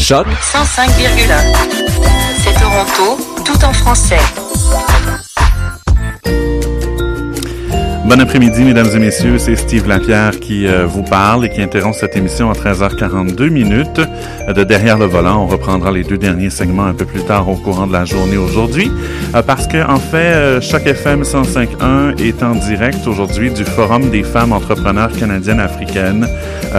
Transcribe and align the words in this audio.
Choc 0.00 0.26
105,1. 0.40 1.44
C'est 2.42 2.54
Toronto, 2.58 3.18
tout 3.44 3.64
en 3.64 3.72
français. 3.74 4.16
Bon 8.10 8.18
après-midi, 8.18 8.64
mesdames 8.64 8.88
et 8.92 8.98
messieurs. 8.98 9.38
C'est 9.38 9.54
Steve 9.54 9.86
Lapierre 9.86 10.40
qui 10.40 10.66
euh, 10.66 10.84
vous 10.84 11.04
parle 11.04 11.44
et 11.44 11.48
qui 11.48 11.62
interrompt 11.62 11.94
cette 11.94 12.16
émission 12.16 12.50
à 12.50 12.54
13h42 12.54 13.50
minutes. 13.50 14.00
Euh, 14.48 14.52
de 14.52 14.64
derrière 14.64 14.98
le 14.98 15.04
volant, 15.04 15.44
on 15.44 15.46
reprendra 15.46 15.92
les 15.92 16.02
deux 16.02 16.18
derniers 16.18 16.50
segments 16.50 16.86
un 16.86 16.92
peu 16.92 17.04
plus 17.04 17.22
tard 17.22 17.48
au 17.48 17.54
courant 17.54 17.86
de 17.86 17.92
la 17.92 18.04
journée 18.04 18.36
aujourd'hui, 18.36 18.90
euh, 19.36 19.42
parce 19.42 19.68
que 19.68 19.88
en 19.88 20.00
fait, 20.00 20.60
Choc 20.60 20.88
FM 20.88 21.22
105.1 21.22 22.20
est 22.20 22.42
en 22.42 22.56
direct 22.56 23.06
aujourd'hui 23.06 23.52
du 23.52 23.64
Forum 23.64 24.10
des 24.10 24.24
femmes 24.24 24.54
entrepreneurs 24.54 25.12
canadiennes 25.16 25.60
africaines, 25.60 26.26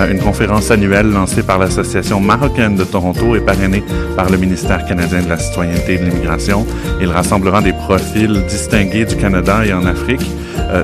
une 0.09 0.19
conférence 0.19 0.69
annuelle 0.69 1.09
lancée 1.11 1.43
par 1.43 1.59
l'Association 1.59 2.19
marocaine 2.19 2.75
de 2.75 2.83
Toronto 2.83 3.37
et 3.37 3.41
parrainée 3.41 3.83
par 4.17 4.29
le 4.29 4.37
ministère 4.37 4.85
canadien 4.85 5.21
de 5.21 5.29
la 5.29 5.37
citoyenneté 5.37 5.93
et 5.93 5.97
de 5.97 6.03
l'immigration. 6.03 6.67
Il 6.99 7.07
rassemblera 7.07 7.61
des 7.61 7.73
profils 7.73 8.43
distingués 8.49 9.05
du 9.05 9.15
Canada 9.15 9.65
et 9.65 9.71
en 9.71 9.85
Afrique, 9.85 10.29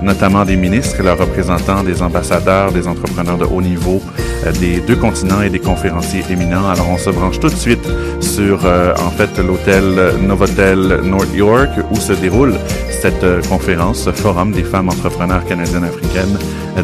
notamment 0.02 0.46
des 0.46 0.58
ministres 0.58 1.02
leurs 1.04 1.18
représentants, 1.18 1.84
des 1.84 2.02
ambassadeurs, 2.02 2.72
des 2.72 2.88
entrepreneurs 2.88 3.38
de 3.38 3.46
haut 3.46 3.62
niveau 3.62 4.02
euh, 4.46 4.52
des 4.52 4.80
deux 4.80 4.96
continents 4.96 5.42
et 5.42 5.50
des 5.50 5.60
conférenciers 5.60 6.24
éminents. 6.30 6.70
Alors, 6.70 6.90
on 6.90 6.98
se 6.98 7.10
branche 7.10 7.40
tout 7.40 7.50
de 7.50 7.56
suite 7.56 7.88
sur, 8.20 8.60
euh, 8.66 8.94
en 9.06 9.10
fait, 9.10 9.38
l'hôtel 9.40 9.84
Novotel 10.22 11.02
North 11.04 11.34
York 11.34 11.70
où 11.92 11.96
se 11.96 12.14
déroule 12.14 12.54
cette 13.02 13.24
euh, 13.24 13.42
conférence, 13.50 14.04
ce 14.04 14.12
forum 14.12 14.52
des 14.52 14.64
femmes 14.64 14.90
entrepreneurs 14.90 15.46
canadiennes 15.46 15.84
africaines 15.86 16.38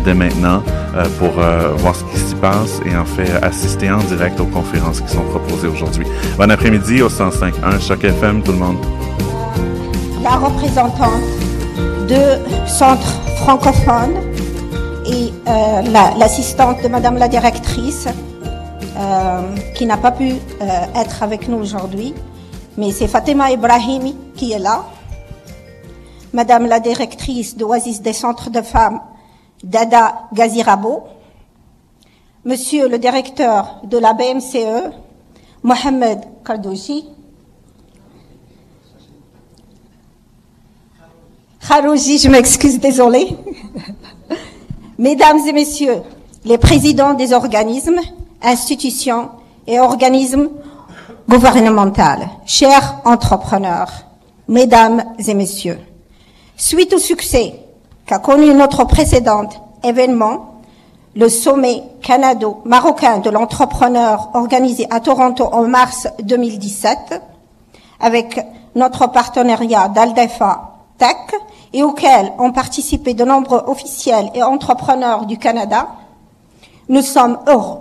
dès 0.03 0.13
maintenant 0.15 0.63
pour 1.19 1.33
voir 1.77 1.95
ce 1.95 2.03
qui 2.05 2.17
s'y 2.17 2.35
passe 2.35 2.81
et 2.83 2.95
en 2.95 3.05
fait 3.05 3.29
assister 3.43 3.91
en 3.91 3.99
direct 3.99 4.39
aux 4.39 4.45
conférences 4.45 5.02
qui 5.02 5.13
sont 5.13 5.21
proposées 5.21 5.67
aujourd'hui. 5.67 6.05
Bon 6.35 6.49
après-midi 6.49 7.03
au 7.03 7.09
105.1 7.09 7.79
Choc 7.79 8.03
FM, 8.03 8.41
tout 8.41 8.53
le 8.53 8.57
monde. 8.57 8.77
La 10.23 10.31
représentante 10.31 11.21
de 12.07 12.67
Centre 12.67 13.21
francophone 13.37 14.15
et 15.05 15.31
euh, 15.47 15.81
l'assistante 16.17 16.81
de 16.81 16.87
Madame 16.87 17.17
la 17.17 17.27
directrice 17.27 18.07
euh, 18.97 19.55
qui 19.75 19.85
n'a 19.85 19.97
pas 19.97 20.11
pu 20.11 20.31
euh, 20.31 20.65
être 20.95 21.23
avec 21.23 21.47
nous 21.47 21.57
aujourd'hui, 21.57 22.13
mais 22.77 22.91
c'est 22.91 23.07
Fatima 23.07 23.51
Ibrahimi 23.51 24.15
qui 24.35 24.51
est 24.51 24.59
là. 24.59 24.85
Madame 26.33 26.65
la 26.65 26.79
directrice 26.79 27.55
d'Oasis 27.57 28.01
des 28.01 28.13
centres 28.13 28.49
de 28.49 28.61
femmes, 28.61 28.99
Dada 29.63 30.27
Gazirabo. 30.33 31.03
Monsieur 32.43 32.89
le 32.89 32.97
directeur 32.97 33.81
de 33.83 33.97
la 33.97 34.13
BMCE, 34.13 34.91
Mohamed 35.63 36.19
Kardouchi. 36.43 37.12
Kharouji, 41.66 42.17
je 42.17 42.28
m'excuse, 42.28 42.78
désolé. 42.78 43.38
Mesdames 44.97 45.39
et 45.47 45.53
messieurs, 45.53 46.02
les 46.44 46.58
présidents 46.58 47.14
des 47.14 47.31
organismes, 47.31 48.02
institutions 48.42 49.30
et 49.66 49.80
organismes 49.80 50.50
gouvernementaux, 51.30 52.25
chers 52.45 52.95
entrepreneurs, 53.05 53.89
mesdames 54.50 55.05
et 55.25 55.33
messieurs, 55.33 55.80
suite 56.58 56.94
au 56.94 57.00
succès 57.00 57.55
qu'a 58.05 58.20
connu 58.20 58.53
notre 58.53 58.83
précédent 58.83 59.48
événement, 59.86 60.55
le 61.16 61.30
sommet 61.30 61.81
canado-marocain 62.02 63.20
de 63.20 63.30
l'entrepreneur 63.30 64.31
organisé 64.33 64.86
à 64.89 65.00
Toronto 65.00 65.45
en 65.50 65.66
mars 65.70 66.09
2017, 66.23 67.22
avec 68.02 68.45
notre 68.75 69.08
partenariat 69.08 69.88
d'Aldefa 69.88 70.72
Tech 70.98 71.16
et 71.73 71.83
auquel 71.83 72.31
ont 72.39 72.52
participé 72.52 73.13
de 73.13 73.25
nombreux 73.25 73.64
officiels 73.67 74.30
et 74.36 74.43
entrepreneurs 74.43 75.25
du 75.25 75.37
Canada, 75.37 75.87
nous 76.87 77.02
sommes 77.02 77.39
heureux. 77.48 77.80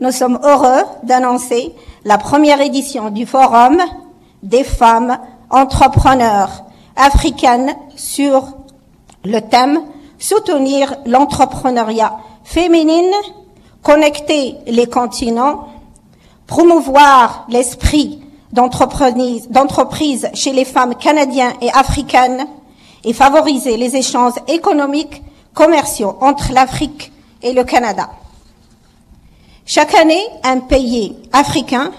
Nous 0.00 0.12
sommes 0.12 0.38
heureux 0.42 0.84
d'annoncer 1.02 1.74
la 2.04 2.18
première 2.18 2.60
édition 2.60 3.10
du 3.10 3.26
Forum 3.26 3.78
des 4.42 4.62
femmes 4.62 5.18
entrepreneurs 5.50 6.64
africaines 6.96 7.74
sur 7.96 8.56
le 9.24 9.40
thème 9.40 9.80
Soutenir 10.18 10.96
l'entrepreneuriat 11.04 12.16
féminine, 12.42 13.12
connecter 13.82 14.56
les 14.66 14.86
continents, 14.86 15.68
promouvoir 16.46 17.46
l'esprit 17.50 18.25
d'entreprises 18.52 20.28
chez 20.34 20.52
les 20.52 20.64
femmes 20.64 20.94
canadiennes 20.94 21.54
et 21.60 21.70
africaines 21.72 22.46
et 23.04 23.12
favoriser 23.12 23.76
les 23.76 23.96
échanges 23.96 24.34
économiques, 24.48 25.22
commerciaux 25.54 26.16
entre 26.20 26.52
l'Afrique 26.52 27.12
et 27.42 27.52
le 27.52 27.64
Canada. 27.64 28.10
Chaque 29.64 29.94
année, 29.94 30.24
un 30.44 30.60
pays 30.60 31.16
africain 31.32 31.90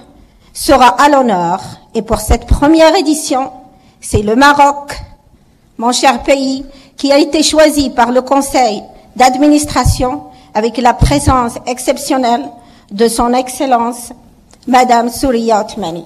sera 0.54 0.88
à 0.88 1.10
l'honneur 1.10 1.62
et 1.94 2.02
pour 2.02 2.20
cette 2.20 2.46
première 2.46 2.96
édition, 2.96 3.52
c'est 4.00 4.22
le 4.22 4.36
Maroc, 4.36 4.98
mon 5.78 5.92
cher 5.92 6.24
pays, 6.24 6.66
qui 6.96 7.12
a 7.12 7.20
été 7.20 7.44
choisi 7.44 7.90
par 7.90 8.12
le 8.12 8.22
Conseil 8.22 8.84
d'administration 9.16 10.24
avec 10.54 10.78
la 10.78 10.94
présence 10.94 11.54
exceptionnelle 11.68 12.46
de 12.92 13.08
son 13.08 13.34
Excellence, 13.34 14.12
Madame 14.68 15.10
Souria 15.10 15.62
Otmani. 15.62 16.06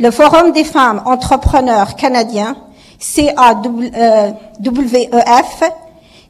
Le 0.00 0.10
Forum 0.10 0.50
des 0.50 0.64
femmes 0.64 1.02
entrepreneurs 1.06 1.94
canadiens, 1.94 2.56
CAWEF, 2.98 4.02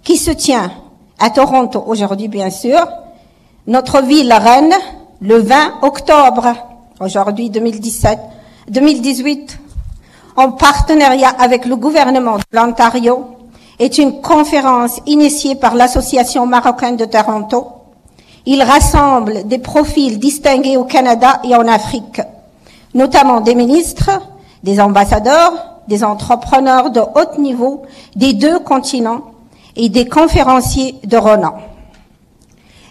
qui 0.02 0.18
se 0.18 0.30
tient 0.32 0.70
à 1.18 1.30
Toronto 1.30 1.82
aujourd'hui, 1.86 2.28
bien 2.28 2.50
sûr, 2.50 2.86
notre 3.66 4.02
ville 4.02 4.30
reine, 4.34 4.74
le 5.22 5.38
20 5.38 5.78
octobre, 5.80 6.52
aujourd'hui 7.00 7.48
2017, 7.48 8.18
2018, 8.68 9.58
en 10.36 10.52
partenariat 10.52 11.30
avec 11.38 11.64
le 11.64 11.76
gouvernement 11.76 12.36
de 12.36 12.42
l'Ontario, 12.52 13.24
est 13.78 13.96
une 13.96 14.20
conférence 14.20 15.00
initiée 15.06 15.54
par 15.54 15.74
l'Association 15.74 16.44
marocaine 16.46 16.98
de 16.98 17.06
Toronto. 17.06 17.68
Il 18.44 18.62
rassemble 18.62 19.48
des 19.48 19.58
profils 19.58 20.18
distingués 20.18 20.76
au 20.76 20.84
Canada 20.84 21.40
et 21.44 21.56
en 21.56 21.66
Afrique 21.66 22.20
notamment 22.94 23.40
des 23.40 23.54
ministres, 23.54 24.10
des 24.62 24.80
ambassadeurs, 24.80 25.52
des 25.88 26.02
entrepreneurs 26.02 26.90
de 26.90 27.00
haut 27.00 27.40
niveau 27.40 27.82
des 28.16 28.32
deux 28.32 28.58
continents 28.60 29.22
et 29.76 29.88
des 29.88 30.06
conférenciers 30.08 30.96
de 31.04 31.16
renom. 31.16 31.52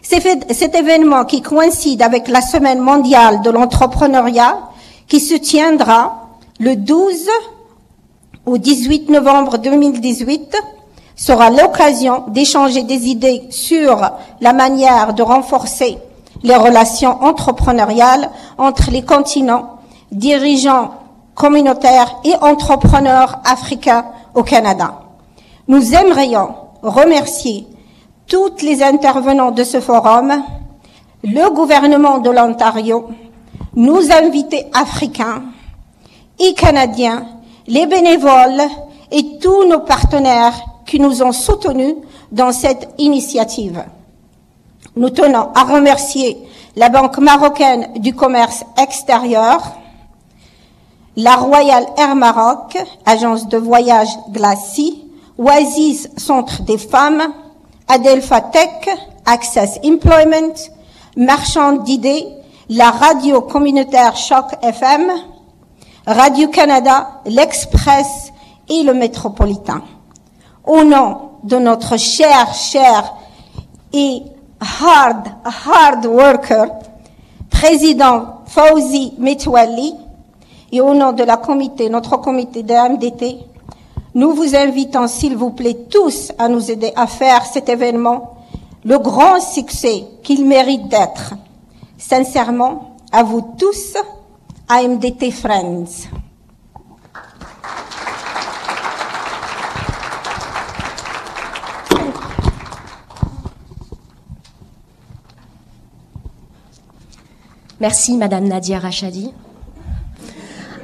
Cet 0.04 0.76
événement 0.76 1.24
qui 1.24 1.42
coïncide 1.42 2.02
avec 2.02 2.28
la 2.28 2.42
Semaine 2.42 2.80
mondiale 2.80 3.42
de 3.42 3.50
l'entrepreneuriat 3.50 4.60
qui 5.08 5.20
se 5.20 5.36
tiendra 5.36 6.28
le 6.60 6.76
12 6.76 7.30
au 8.46 8.58
18 8.58 9.10
novembre 9.10 9.58
2018 9.58 10.56
sera 11.16 11.50
l'occasion 11.50 12.26
d'échanger 12.28 12.84
des 12.84 13.08
idées 13.08 13.44
sur 13.50 14.12
la 14.42 14.54
manière 14.54 15.14
de 15.14 15.24
renforcer 15.24 15.98
les 16.44 16.56
relations 16.56 17.24
entrepreneuriales 17.24 18.30
entre 18.58 18.92
les 18.92 19.04
continents 19.04 19.80
dirigeants 20.14 20.92
communautaires 21.36 22.16
et 22.24 22.36
entrepreneurs 22.42 23.40
africains 23.44 24.06
au 24.34 24.44
Canada. 24.44 25.02
Nous 25.68 25.94
aimerions 25.94 26.56
remercier 26.82 27.68
toutes 28.28 28.62
les 28.62 28.84
intervenants 28.84 29.52
de 29.52 29.64
ce 29.64 29.80
forum, 29.80 30.34
le 31.24 31.54
gouvernement 31.54 32.20
de 32.20 32.30
l'Ontario, 32.30 33.10
nos 33.76 34.12
invités 34.12 34.68
africains 34.74 35.44
et 36.40 36.54
canadiens, 36.54 37.26
les 37.68 37.86
bénévoles 37.86 38.62
et 39.12 39.40
tous 39.40 39.68
nos 39.68 39.80
partenaires 39.80 40.54
qui 40.86 41.00
nous 41.00 41.24
ont 41.24 41.32
soutenus 41.32 41.96
dans 42.32 42.52
cette 42.52 42.90
initiative. 42.98 43.84
Nous 44.96 45.10
tenons 45.10 45.50
à 45.56 45.64
remercier 45.64 46.38
la 46.76 46.90
Banque 46.90 47.20
marocaine 47.20 47.94
du 47.98 48.14
commerce 48.14 48.64
extérieur, 48.82 49.62
la 51.16 51.36
Royal 51.36 51.86
Air 51.98 52.16
Maroc, 52.16 52.78
agence 53.06 53.48
de 53.48 53.58
voyage 53.58 54.10
Glacis, 54.32 55.04
Oasis 55.38 56.10
Centre 56.18 56.64
des 56.64 56.78
femmes, 56.78 57.22
Adelpha 57.88 58.42
Tech, 58.42 58.90
Access 59.26 59.80
Employment, 59.86 60.54
Marchand 61.16 61.74
d'idées, 61.74 62.28
la 62.70 62.92
radio 62.92 63.42
communautaire 63.42 64.16
Choc 64.16 64.46
FM, 64.62 65.12
Radio 66.08 66.48
Canada, 66.50 67.22
l'Express 67.26 68.32
et 68.70 68.84
le 68.84 68.94
Métropolitain. 68.94 69.84
Au 70.66 70.84
nom 70.84 71.32
de 71.44 71.58
notre 71.58 71.98
cher, 71.98 72.54
cher 72.54 73.14
et 73.92 74.24
hard, 74.60 75.28
hard 75.68 76.06
worker, 76.06 76.66
président 77.50 78.42
Fauzi 78.48 79.14
Metouali, 79.20 79.94
et 80.74 80.82
au 80.82 80.96
nom 80.96 81.14
de 81.14 81.24
la 81.24 81.38
comité, 81.38 81.88
notre 81.88 82.18
comité 82.18 82.64
de 82.64 82.74
MDT, 82.74 83.38
nous 84.16 84.34
vous 84.34 84.56
invitons, 84.56 85.08
s'il 85.08 85.38
vous 85.38 85.52
plaît, 85.52 85.86
tous 85.88 86.32
à 86.40 86.48
nous 86.48 86.72
aider 86.72 86.92
à 86.96 87.06
faire 87.06 87.46
cet 87.46 87.70
événement 87.70 88.38
le 88.84 88.98
grand 88.98 89.40
succès 89.40 90.04
qu'il 90.24 90.46
mérite 90.48 90.88
d'être. 90.88 91.36
Sincèrement, 92.00 92.98
à 93.12 93.22
vous 93.22 93.54
tous, 93.56 93.94
AMDT 94.68 95.30
Friends. 95.30 96.10
Merci, 107.80 108.18
Madame 108.18 108.48
Nadia 108.48 108.80
Rachadi. 108.80 109.32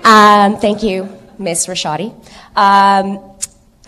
Um, 0.10 0.58
thank 0.58 0.82
you, 0.82 1.08
Miss 1.38 1.68
Rashadi. 1.68 2.12
Um, 2.56 3.20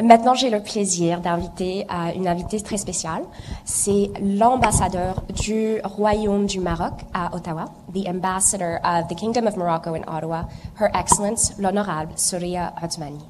maintenant, 0.04 0.36
j'ai 0.36 0.52
le 0.52 0.62
plaisir 0.62 1.20
d'inviter 1.20 1.88
uh, 1.90 2.16
une 2.16 2.28
invitée 2.28 2.62
très 2.62 2.78
spéciale. 2.78 3.24
C'est 3.66 4.12
l'ambassadeur 4.22 5.24
du 5.34 5.80
Royaume 5.84 6.46
du 6.46 6.60
Maroc 6.60 6.94
à 7.12 7.34
Ottawa, 7.34 7.66
the 7.92 8.08
ambassador 8.08 8.80
of 8.84 9.08
the 9.08 9.16
Kingdom 9.16 9.48
of 9.48 9.58
Morocco 9.58 9.96
in 9.96 10.04
Ottawa, 10.08 10.48
Her 10.80 10.92
Excellence 10.94 11.54
l'Honorable 11.58 12.14
Souria 12.18 12.72
Othmani. 12.84 13.26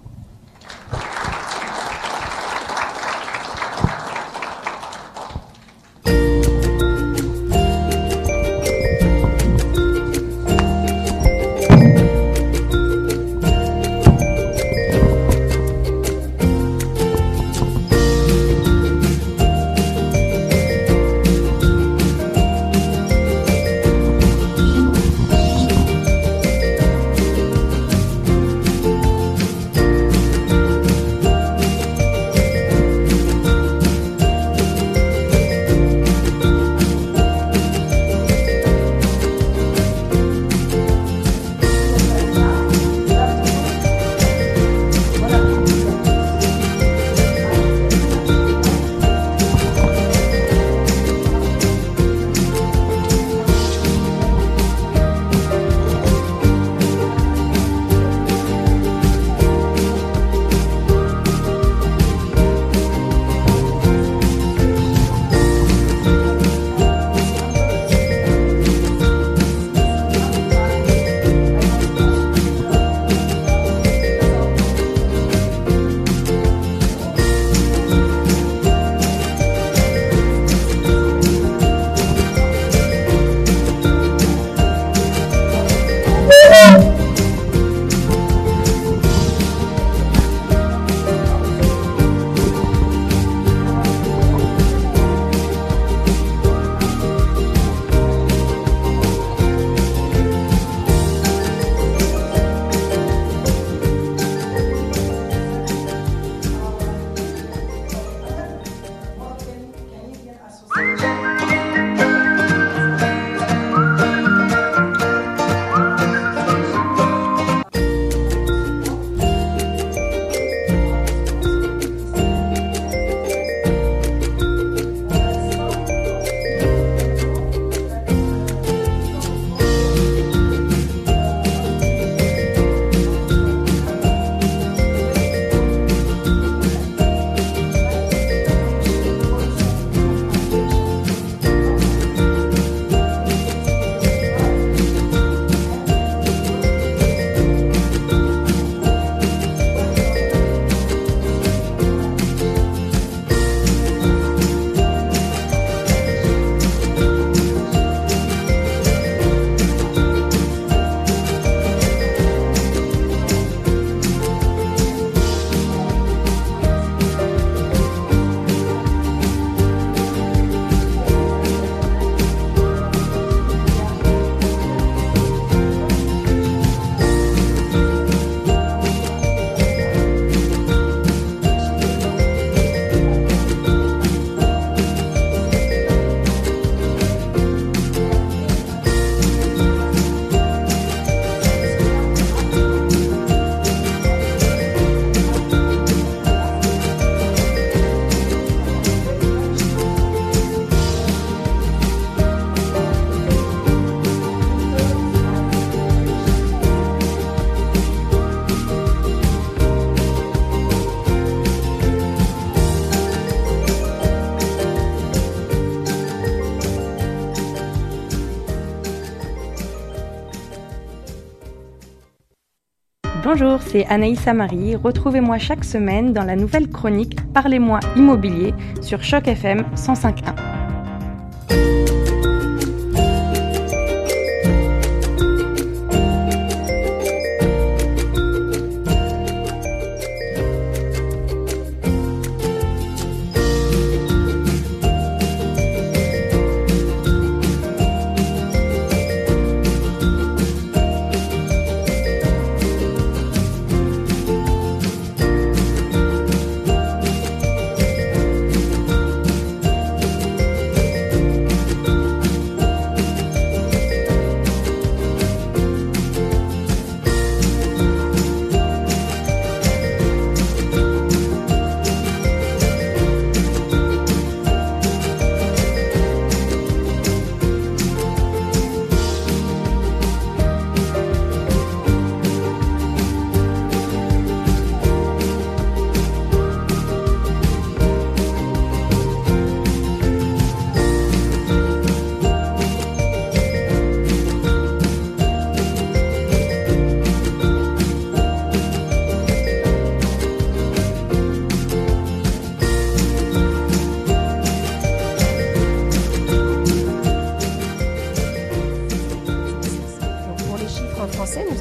Bonjour, 223.34 223.62
c'est 223.62 223.86
Anaïssa 223.86 224.34
Marie. 224.34 224.76
Retrouvez-moi 224.76 225.38
chaque 225.38 225.64
semaine 225.64 226.12
dans 226.12 226.26
la 226.26 226.36
nouvelle 226.36 226.68
chronique 226.68 227.16
Parlez-moi 227.34 227.80
immobilier 227.96 228.54
sur 228.82 229.02
Choc 229.04 229.26
FM 229.26 229.64
105.1. 229.74 230.21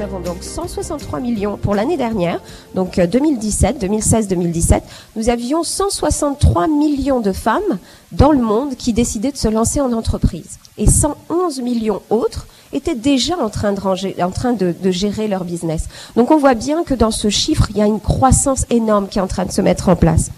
nous 0.00 0.06
avons 0.06 0.20
donc 0.20 0.42
163 0.42 1.20
millions 1.20 1.58
pour 1.58 1.74
l'année 1.74 1.98
dernière, 1.98 2.40
donc 2.74 2.98
2017, 2.98 3.78
2016, 3.78 4.28
2017. 4.28 4.82
Nous 5.14 5.28
avions 5.28 5.62
163 5.62 6.68
millions 6.68 7.20
de 7.20 7.32
femmes 7.32 7.78
dans 8.10 8.32
le 8.32 8.40
monde 8.40 8.76
qui 8.76 8.94
décidaient 8.94 9.30
de 9.30 9.36
se 9.36 9.48
lancer 9.48 9.78
en 9.78 9.92
entreprise. 9.92 10.58
Et 10.78 10.86
111 10.86 11.60
millions 11.60 12.00
autres 12.08 12.46
étaient 12.72 12.94
déjà 12.94 13.36
en 13.36 13.50
train, 13.50 13.74
de, 13.74 13.80
ranger, 13.80 14.16
en 14.22 14.30
train 14.30 14.54
de, 14.54 14.72
de, 14.72 14.90
gérer 14.90 15.28
leur 15.28 15.44
business. 15.44 15.84
Donc 16.16 16.30
on 16.30 16.38
voit 16.38 16.54
bien 16.54 16.82
que 16.82 16.94
dans 16.94 17.10
ce 17.10 17.28
chiffre, 17.28 17.66
il 17.68 17.76
y 17.76 17.82
a 17.82 17.86
une 17.86 18.00
croissance 18.00 18.64
énorme 18.70 19.06
qui 19.06 19.18
est 19.18 19.22
en 19.22 19.26
train 19.26 19.44
de 19.44 19.52
se 19.52 19.60
mettre 19.60 19.90
en 19.90 19.96
place. 19.96 20.30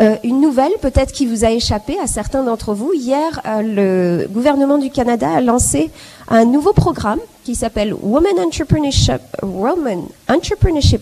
Euh, 0.00 0.16
une 0.22 0.40
nouvelle 0.40 0.70
peut-être 0.80 1.10
qui 1.12 1.26
vous 1.26 1.44
a 1.44 1.50
échappé 1.50 1.98
à 1.98 2.06
certains 2.06 2.44
d'entre 2.44 2.72
vous. 2.72 2.92
Hier, 2.92 3.40
euh, 3.44 3.62
le 3.62 4.28
gouvernement 4.28 4.78
du 4.78 4.90
Canada 4.90 5.28
a 5.28 5.40
lancé 5.40 5.90
un 6.28 6.44
nouveau 6.44 6.72
programme 6.72 7.18
qui 7.42 7.56
s'appelle 7.56 7.92
Women 7.94 8.38
Entrepreneurship, 8.38 9.20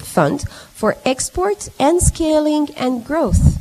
Fund 0.03 0.41
for 0.75 0.95
Export 1.05 1.69
and 1.79 1.99
Scaling 2.01 2.71
and 2.81 3.03
Growth. 3.07 3.59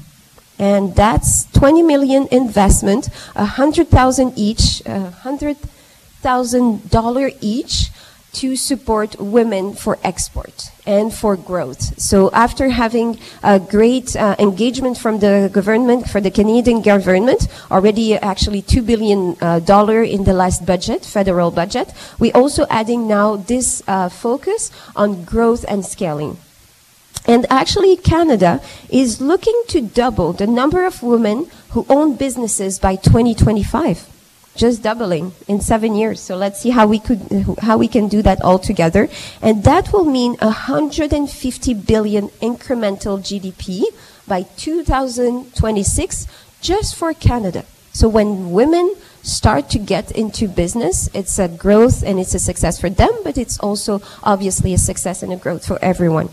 And 0.58 0.94
that's 0.96 1.48
20 1.52 1.84
million 1.84 2.30
investment, 2.32 3.10
100,000 3.36 4.32
each, 4.38 4.82
$100,000 4.86 7.36
each 7.42 7.92
to 8.36 8.56
support 8.56 9.20
women 9.20 9.74
for 9.74 9.98
export 10.04 10.72
and 10.86 11.14
for 11.14 11.36
growth. 11.36 12.00
So 12.00 12.30
after 12.32 12.70
having 12.70 13.20
a 13.42 13.60
great 13.60 14.16
uh, 14.16 14.36
engagement 14.40 14.98
from 14.98 15.20
the 15.20 15.50
government, 15.52 16.10
for 16.10 16.22
the 16.22 16.32
Canadian 16.32 16.82
government, 16.82 17.48
already 17.72 18.16
actually 18.16 18.62
$2 18.62 18.86
billion 18.86 19.36
uh, 19.42 19.60
in 20.04 20.24
the 20.26 20.34
last 20.34 20.66
budget, 20.66 21.06
federal 21.06 21.52
budget, 21.52 21.94
we 22.20 22.32
also 22.34 22.66
adding 22.70 23.08
now 23.08 23.38
this 23.38 23.82
uh, 23.88 24.10
focus 24.10 24.72
on 24.96 25.24
growth 25.24 25.66
and 25.68 25.86
scaling. 25.86 26.38
And 27.28 27.48
actually, 27.50 27.98
Canada 27.98 28.62
is 28.90 29.20
looking 29.20 29.60
to 29.70 29.82
double 29.82 30.34
the 30.34 30.46
number 30.46 30.86
of 30.86 31.02
women 31.02 31.48
who 31.70 31.86
own 31.90 32.16
businesses 32.16 32.78
by 32.78 32.96
2025 32.98 34.15
just 34.56 34.82
doubling 34.82 35.34
in 35.48 35.62
seven 35.62 35.96
years. 35.96 36.20
So 36.22 36.36
let's 36.36 36.62
see 36.62 36.70
how 36.70 36.88
we 36.88 37.00
could, 37.00 37.22
how 37.60 37.78
we 37.78 37.88
can 37.88 38.08
do 38.08 38.22
that 38.22 38.42
all 38.42 38.60
together. 38.60 39.10
And 39.42 39.64
that 39.64 39.92
will 39.92 40.06
mean 40.06 40.36
150 40.42 41.74
billion 41.74 42.30
incremental 42.42 43.20
GDP 43.20 43.84
by 44.28 44.44
2026 44.58 46.28
just 46.62 46.96
for 46.96 47.14
Canada. 47.14 47.66
So 47.94 48.10
when 48.10 48.52
women 48.52 48.94
start 49.24 49.70
to 49.70 49.80
get 49.80 50.12
into 50.12 50.48
business, 50.48 51.10
it's 51.14 51.40
a 51.40 51.48
growth 51.48 52.04
and 52.04 52.20
it's 52.20 52.34
a 52.36 52.40
success 52.40 52.80
for 52.80 52.90
them, 52.90 53.12
but 53.24 53.38
it's 53.38 53.58
also 53.60 54.02
obviously 54.24 54.74
a 54.74 54.78
success 54.78 55.24
and 55.24 55.32
a 55.32 55.38
growth 55.38 55.66
for 55.66 55.80
everyone. 55.82 56.30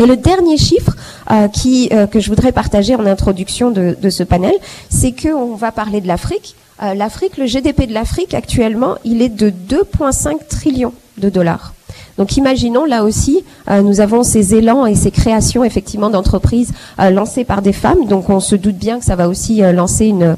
Et 0.00 0.06
le 0.06 0.16
dernier 0.16 0.56
chiffre 0.56 0.96
euh, 1.30 1.46
qui, 1.48 1.88
euh, 1.92 2.08
que 2.08 2.18
je 2.18 2.28
voudrais 2.28 2.50
partager 2.50 2.96
en 2.96 3.06
introduction 3.06 3.70
de, 3.70 3.96
de 4.00 4.10
ce 4.10 4.24
panel, 4.24 4.54
c'est 4.90 5.12
qu'on 5.12 5.54
va 5.54 5.70
parler 5.70 6.00
de 6.00 6.08
l'Afrique. 6.08 6.56
Euh, 6.82 6.94
L'Afrique, 6.94 7.36
le 7.36 7.46
GDP 7.46 7.86
de 7.86 7.94
l'Afrique 7.94 8.34
actuellement, 8.34 8.96
il 9.04 9.22
est 9.22 9.28
de 9.28 9.50
2,5 9.50 10.46
trillions 10.48 10.92
de 11.18 11.28
dollars. 11.28 11.72
Donc 12.16 12.36
imaginons 12.36 12.84
là 12.84 13.02
aussi, 13.02 13.44
euh, 13.68 13.82
nous 13.82 14.00
avons 14.00 14.22
ces 14.22 14.54
élans 14.54 14.86
et 14.86 14.94
ces 14.94 15.10
créations 15.10 15.64
effectivement 15.64 16.10
d'entreprises 16.10 16.72
euh, 17.00 17.10
lancées 17.10 17.44
par 17.44 17.60
des 17.60 17.72
femmes. 17.72 18.06
Donc 18.06 18.30
on 18.30 18.40
se 18.40 18.54
doute 18.54 18.76
bien 18.76 18.98
que 18.98 19.04
ça 19.04 19.16
va 19.16 19.28
aussi 19.28 19.62
lancer 19.72 20.06
une, 20.06 20.36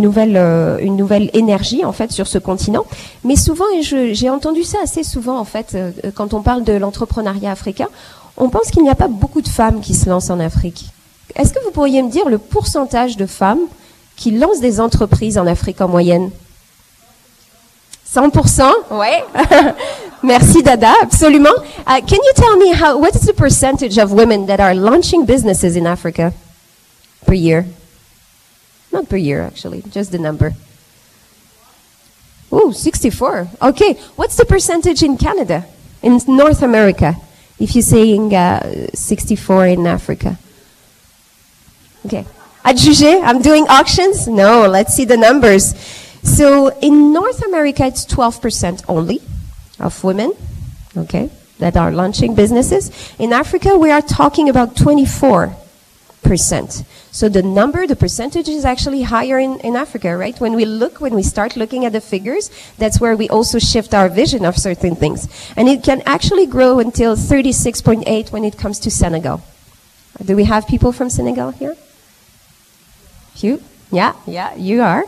nouvelle, 0.00 1.30
énergie 1.32 1.84
en 1.84 1.92
fait 1.92 2.12
sur 2.12 2.26
ce 2.26 2.38
continent. 2.38 2.84
Mais 3.24 3.36
souvent, 3.36 3.64
et 3.74 3.82
j'ai 3.82 4.30
entendu 4.30 4.64
ça 4.64 4.78
assez 4.82 5.02
souvent 5.02 5.38
en 5.38 5.44
fait, 5.44 5.76
quand 6.14 6.34
on 6.34 6.42
parle 6.42 6.64
de 6.64 6.74
l'entrepreneuriat 6.74 7.50
africain, 7.50 7.88
on 8.36 8.50
pense 8.50 8.70
qu'il 8.70 8.82
n'y 8.82 8.90
a 8.90 8.94
pas 8.94 9.08
beaucoup 9.08 9.42
de 9.42 9.48
femmes 9.48 9.80
qui 9.80 9.94
se 9.94 10.08
lancent 10.08 10.30
en 10.30 10.40
Afrique. 10.40 10.86
Est-ce 11.36 11.52
que 11.52 11.62
vous 11.64 11.70
pourriez 11.70 12.02
me 12.02 12.10
dire 12.10 12.28
le 12.28 12.38
pourcentage 12.38 13.16
de 13.16 13.26
femmes 13.26 13.60
qui 14.18 14.32
lancent 14.32 14.60
des 14.60 14.80
entreprises 14.80 15.38
en 15.38 15.46
Afrique 15.46 15.80
en 15.80 15.88
moyenne 15.88 16.30
100%, 18.12 18.90
ouais. 18.90 19.22
Merci 20.22 20.62
Dada, 20.62 20.94
absolument. 21.02 21.54
Uh, 21.86 22.00
can 22.00 22.16
you 22.16 22.32
tell 22.34 22.56
me 22.56 22.72
how 22.72 22.98
what 22.98 23.14
is 23.14 23.26
the 23.26 23.34
percentage 23.34 23.98
of 23.98 24.12
women 24.12 24.46
that 24.46 24.60
are 24.60 24.74
launching 24.74 25.24
businesses 25.24 25.76
in 25.76 25.86
Africa 25.86 26.32
per 27.26 27.34
year? 27.34 27.66
Not 28.90 29.08
per 29.08 29.18
year 29.18 29.42
actually, 29.42 29.82
just 29.92 30.10
the 30.10 30.18
number. 30.18 30.54
Oh, 32.50 32.72
64. 32.72 33.48
Okay. 33.60 33.94
What's 34.16 34.36
the 34.36 34.46
percentage 34.46 35.02
in 35.02 35.18
Canada? 35.18 35.66
In 36.02 36.18
North 36.26 36.62
America? 36.62 37.14
If 37.60 37.74
you're 37.74 37.82
saying 37.82 38.34
uh, 38.34 38.88
64 38.94 39.66
in 39.66 39.86
Africa. 39.86 40.38
Okay. 42.06 42.24
Adjugé, 42.64 43.22
I'm 43.22 43.40
doing 43.40 43.66
auctions? 43.68 44.28
No, 44.28 44.66
let's 44.66 44.94
see 44.94 45.04
the 45.04 45.16
numbers. 45.16 45.74
So 46.22 46.68
in 46.80 47.12
North 47.12 47.42
America, 47.44 47.86
it's 47.86 48.04
12% 48.06 48.84
only 48.88 49.20
of 49.78 50.02
women, 50.04 50.32
okay, 50.96 51.30
that 51.58 51.76
are 51.76 51.92
launching 51.92 52.34
businesses. 52.34 52.90
In 53.18 53.32
Africa, 53.32 53.76
we 53.76 53.90
are 53.90 54.02
talking 54.02 54.48
about 54.48 54.74
24%. 54.74 56.84
So 57.10 57.28
the 57.28 57.42
number, 57.42 57.86
the 57.86 57.96
percentage 57.96 58.48
is 58.48 58.64
actually 58.64 59.02
higher 59.02 59.38
in, 59.38 59.60
in 59.60 59.76
Africa, 59.76 60.16
right? 60.16 60.38
When 60.38 60.54
we 60.54 60.64
look, 60.64 61.00
when 61.00 61.14
we 61.14 61.22
start 61.22 61.56
looking 61.56 61.84
at 61.84 61.92
the 61.92 62.00
figures, 62.00 62.50
that's 62.76 63.00
where 63.00 63.16
we 63.16 63.28
also 63.28 63.58
shift 63.58 63.94
our 63.94 64.08
vision 64.08 64.44
of 64.44 64.56
certain 64.56 64.94
things. 64.94 65.28
And 65.56 65.68
it 65.68 65.82
can 65.82 66.02
actually 66.04 66.46
grow 66.46 66.80
until 66.80 67.16
36.8 67.16 68.30
when 68.30 68.44
it 68.44 68.58
comes 68.58 68.78
to 68.80 68.90
Senegal. 68.90 69.42
Do 70.24 70.36
we 70.36 70.44
have 70.44 70.66
people 70.66 70.92
from 70.92 71.08
Senegal 71.08 71.52
here? 71.52 71.76
Few? 73.38 73.58
Yeah, 73.92 74.14
yeah, 74.26 74.50
you 74.58 74.82
are. 74.82 75.04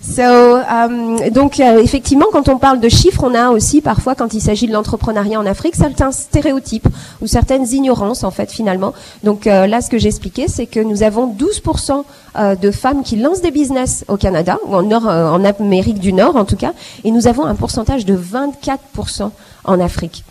So, 0.00 0.22
um, 0.22 1.18
donc 1.30 1.58
euh, 1.58 1.82
effectivement, 1.82 2.26
quand 2.30 2.48
on 2.48 2.58
parle 2.58 2.78
de 2.78 2.88
chiffres, 2.88 3.24
on 3.24 3.34
a 3.34 3.50
aussi 3.50 3.80
parfois, 3.80 4.14
quand 4.14 4.32
il 4.32 4.40
s'agit 4.40 4.68
de 4.68 4.72
l'entrepreneuriat 4.72 5.40
en 5.40 5.46
Afrique, 5.46 5.74
certains 5.74 6.12
stéréotypes 6.12 6.86
ou 7.20 7.26
certaines 7.26 7.66
ignorances 7.66 8.22
en 8.22 8.30
fait 8.30 8.52
finalement. 8.52 8.94
Donc 9.24 9.48
euh, 9.48 9.66
là, 9.66 9.80
ce 9.80 9.90
que 9.90 9.98
j'expliquais, 9.98 10.46
c'est 10.46 10.66
que 10.66 10.78
nous 10.78 11.02
avons 11.02 11.26
12% 11.34 12.04
euh, 12.36 12.54
de 12.54 12.70
femmes 12.70 13.02
qui 13.02 13.16
lancent 13.16 13.42
des 13.42 13.50
business 13.50 14.04
au 14.06 14.16
Canada 14.16 14.58
ou 14.66 14.76
en, 14.76 14.82
Nord, 14.82 15.08
euh, 15.08 15.30
en 15.30 15.44
Amérique 15.44 15.98
du 15.98 16.12
Nord 16.12 16.36
en 16.36 16.44
tout 16.44 16.56
cas, 16.56 16.74
et 17.02 17.10
nous 17.10 17.26
avons 17.26 17.44
un 17.44 17.56
pourcentage 17.56 18.04
de 18.04 18.16
24% 18.16 19.30
en 19.64 19.80
Afrique. 19.80 20.22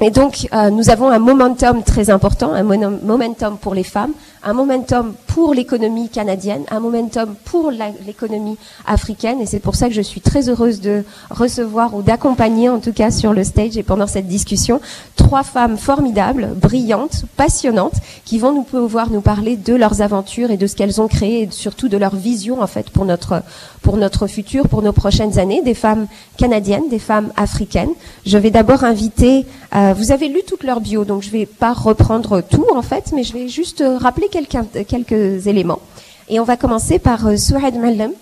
Et 0.00 0.10
donc, 0.10 0.48
euh, 0.52 0.70
nous 0.70 0.90
avons 0.90 1.08
un 1.08 1.20
momentum 1.20 1.84
très 1.84 2.10
important, 2.10 2.52
un 2.52 2.64
momentum 2.64 3.56
pour 3.58 3.74
les 3.74 3.84
femmes, 3.84 4.12
un 4.42 4.52
momentum 4.52 5.14
pour 5.28 5.54
l'économie 5.54 6.08
canadienne, 6.08 6.64
un 6.70 6.80
momentum 6.80 7.34
pour 7.44 7.70
l'économie 8.04 8.56
africaine. 8.86 9.40
Et 9.40 9.46
c'est 9.46 9.60
pour 9.60 9.76
ça 9.76 9.88
que 9.88 9.94
je 9.94 10.02
suis 10.02 10.20
très 10.20 10.48
heureuse 10.48 10.80
de 10.80 11.04
recevoir 11.30 11.94
ou 11.94 12.02
d'accompagner, 12.02 12.68
en 12.68 12.80
tout 12.80 12.92
cas 12.92 13.12
sur 13.12 13.32
le 13.32 13.44
stage 13.44 13.76
et 13.76 13.84
pendant 13.84 14.08
cette 14.08 14.26
discussion, 14.26 14.80
trois 15.16 15.44
femmes 15.44 15.76
formidables, 15.76 16.48
brillantes, 16.56 17.24
passionnantes, 17.36 17.94
qui 18.24 18.38
vont 18.38 18.52
nous 18.52 18.62
pouvoir 18.62 19.10
nous 19.10 19.20
parler 19.20 19.56
de 19.56 19.74
leurs 19.74 20.02
aventures 20.02 20.50
et 20.50 20.56
de 20.56 20.66
ce 20.66 20.74
qu'elles 20.74 21.00
ont 21.00 21.08
créé 21.08 21.42
et 21.42 21.48
surtout 21.50 21.88
de 21.88 21.96
leur 21.96 22.16
vision 22.16 22.60
en 22.60 22.66
fait 22.66 22.90
pour 22.90 23.04
notre 23.04 23.42
pour 23.80 23.98
notre 23.98 24.26
futur, 24.26 24.66
pour 24.66 24.80
nos 24.80 24.92
prochaines 24.92 25.38
années, 25.38 25.60
des 25.62 25.74
femmes 25.74 26.06
canadiennes, 26.38 26.88
des 26.88 26.98
femmes 26.98 27.32
africaines. 27.36 27.90
Je 28.24 28.38
vais 28.38 28.50
d'abord 28.50 28.82
inviter, 28.82 29.44
euh, 29.74 29.94
vous 29.96 30.12
avez 30.12 30.28
lu 30.28 30.40
toute 30.46 30.62
leur 30.62 30.80
bio, 30.80 31.04
donc 31.04 31.22
je 31.22 31.30
vais 31.30 31.46
pas 31.46 31.72
reprendre 31.72 32.40
tout 32.42 32.66
en 32.74 32.82
fait, 32.82 33.12
mais 33.14 33.24
je 33.24 33.32
vais 33.32 33.48
juste 33.48 33.80
euh, 33.80 33.98
rappeler 33.98 34.28
quelqu'un- 34.28 34.66
quelques 34.86 35.46
éléments. 35.46 35.80
Et 36.28 36.38
on 36.40 36.44
va 36.44 36.56
commencer 36.56 36.98
par 36.98 37.26
euh, 37.26 37.36
Souhed 37.36 37.74
Malem. 37.76 38.12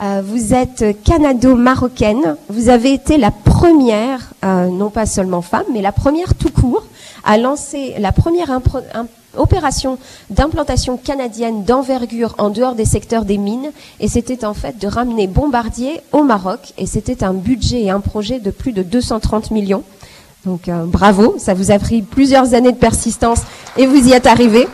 Euh, 0.00 0.22
vous 0.24 0.54
êtes 0.54 0.84
canado-marocaine. 1.04 2.36
Vous 2.48 2.68
avez 2.68 2.92
été 2.92 3.16
la 3.16 3.32
première, 3.32 4.30
euh, 4.44 4.68
non 4.68 4.90
pas 4.90 5.06
seulement 5.06 5.42
femme, 5.42 5.64
mais 5.72 5.82
la 5.82 5.90
première 5.92 6.34
tout 6.36 6.50
court 6.50 6.84
à 7.24 7.36
lancer 7.36 7.94
la 7.98 8.12
première 8.12 8.60
opération 9.36 9.98
d'implantation 10.30 10.96
canadienne 10.96 11.64
d'envergure 11.64 12.34
en 12.38 12.48
dehors 12.50 12.74
des 12.76 12.84
secteurs 12.84 13.24
des 13.24 13.38
mines. 13.38 13.72
Et 13.98 14.06
c'était 14.08 14.44
en 14.44 14.54
fait 14.54 14.78
de 14.78 14.86
ramener 14.86 15.26
Bombardier 15.26 16.00
au 16.12 16.22
Maroc. 16.22 16.72
Et 16.78 16.86
c'était 16.86 17.24
un 17.24 17.34
budget 17.34 17.82
et 17.82 17.90
un 17.90 18.00
projet 18.00 18.38
de 18.38 18.52
plus 18.52 18.72
de 18.72 18.84
230 18.84 19.50
millions. 19.50 19.82
Donc 20.44 20.68
euh, 20.68 20.84
bravo, 20.84 21.36
ça 21.38 21.54
vous 21.54 21.70
a 21.70 21.78
pris 21.78 22.02
plusieurs 22.02 22.54
années 22.54 22.72
de 22.72 22.78
persistance 22.78 23.40
et 23.76 23.86
vous 23.86 24.08
y 24.08 24.12
êtes 24.12 24.26
arrivé. 24.26 24.68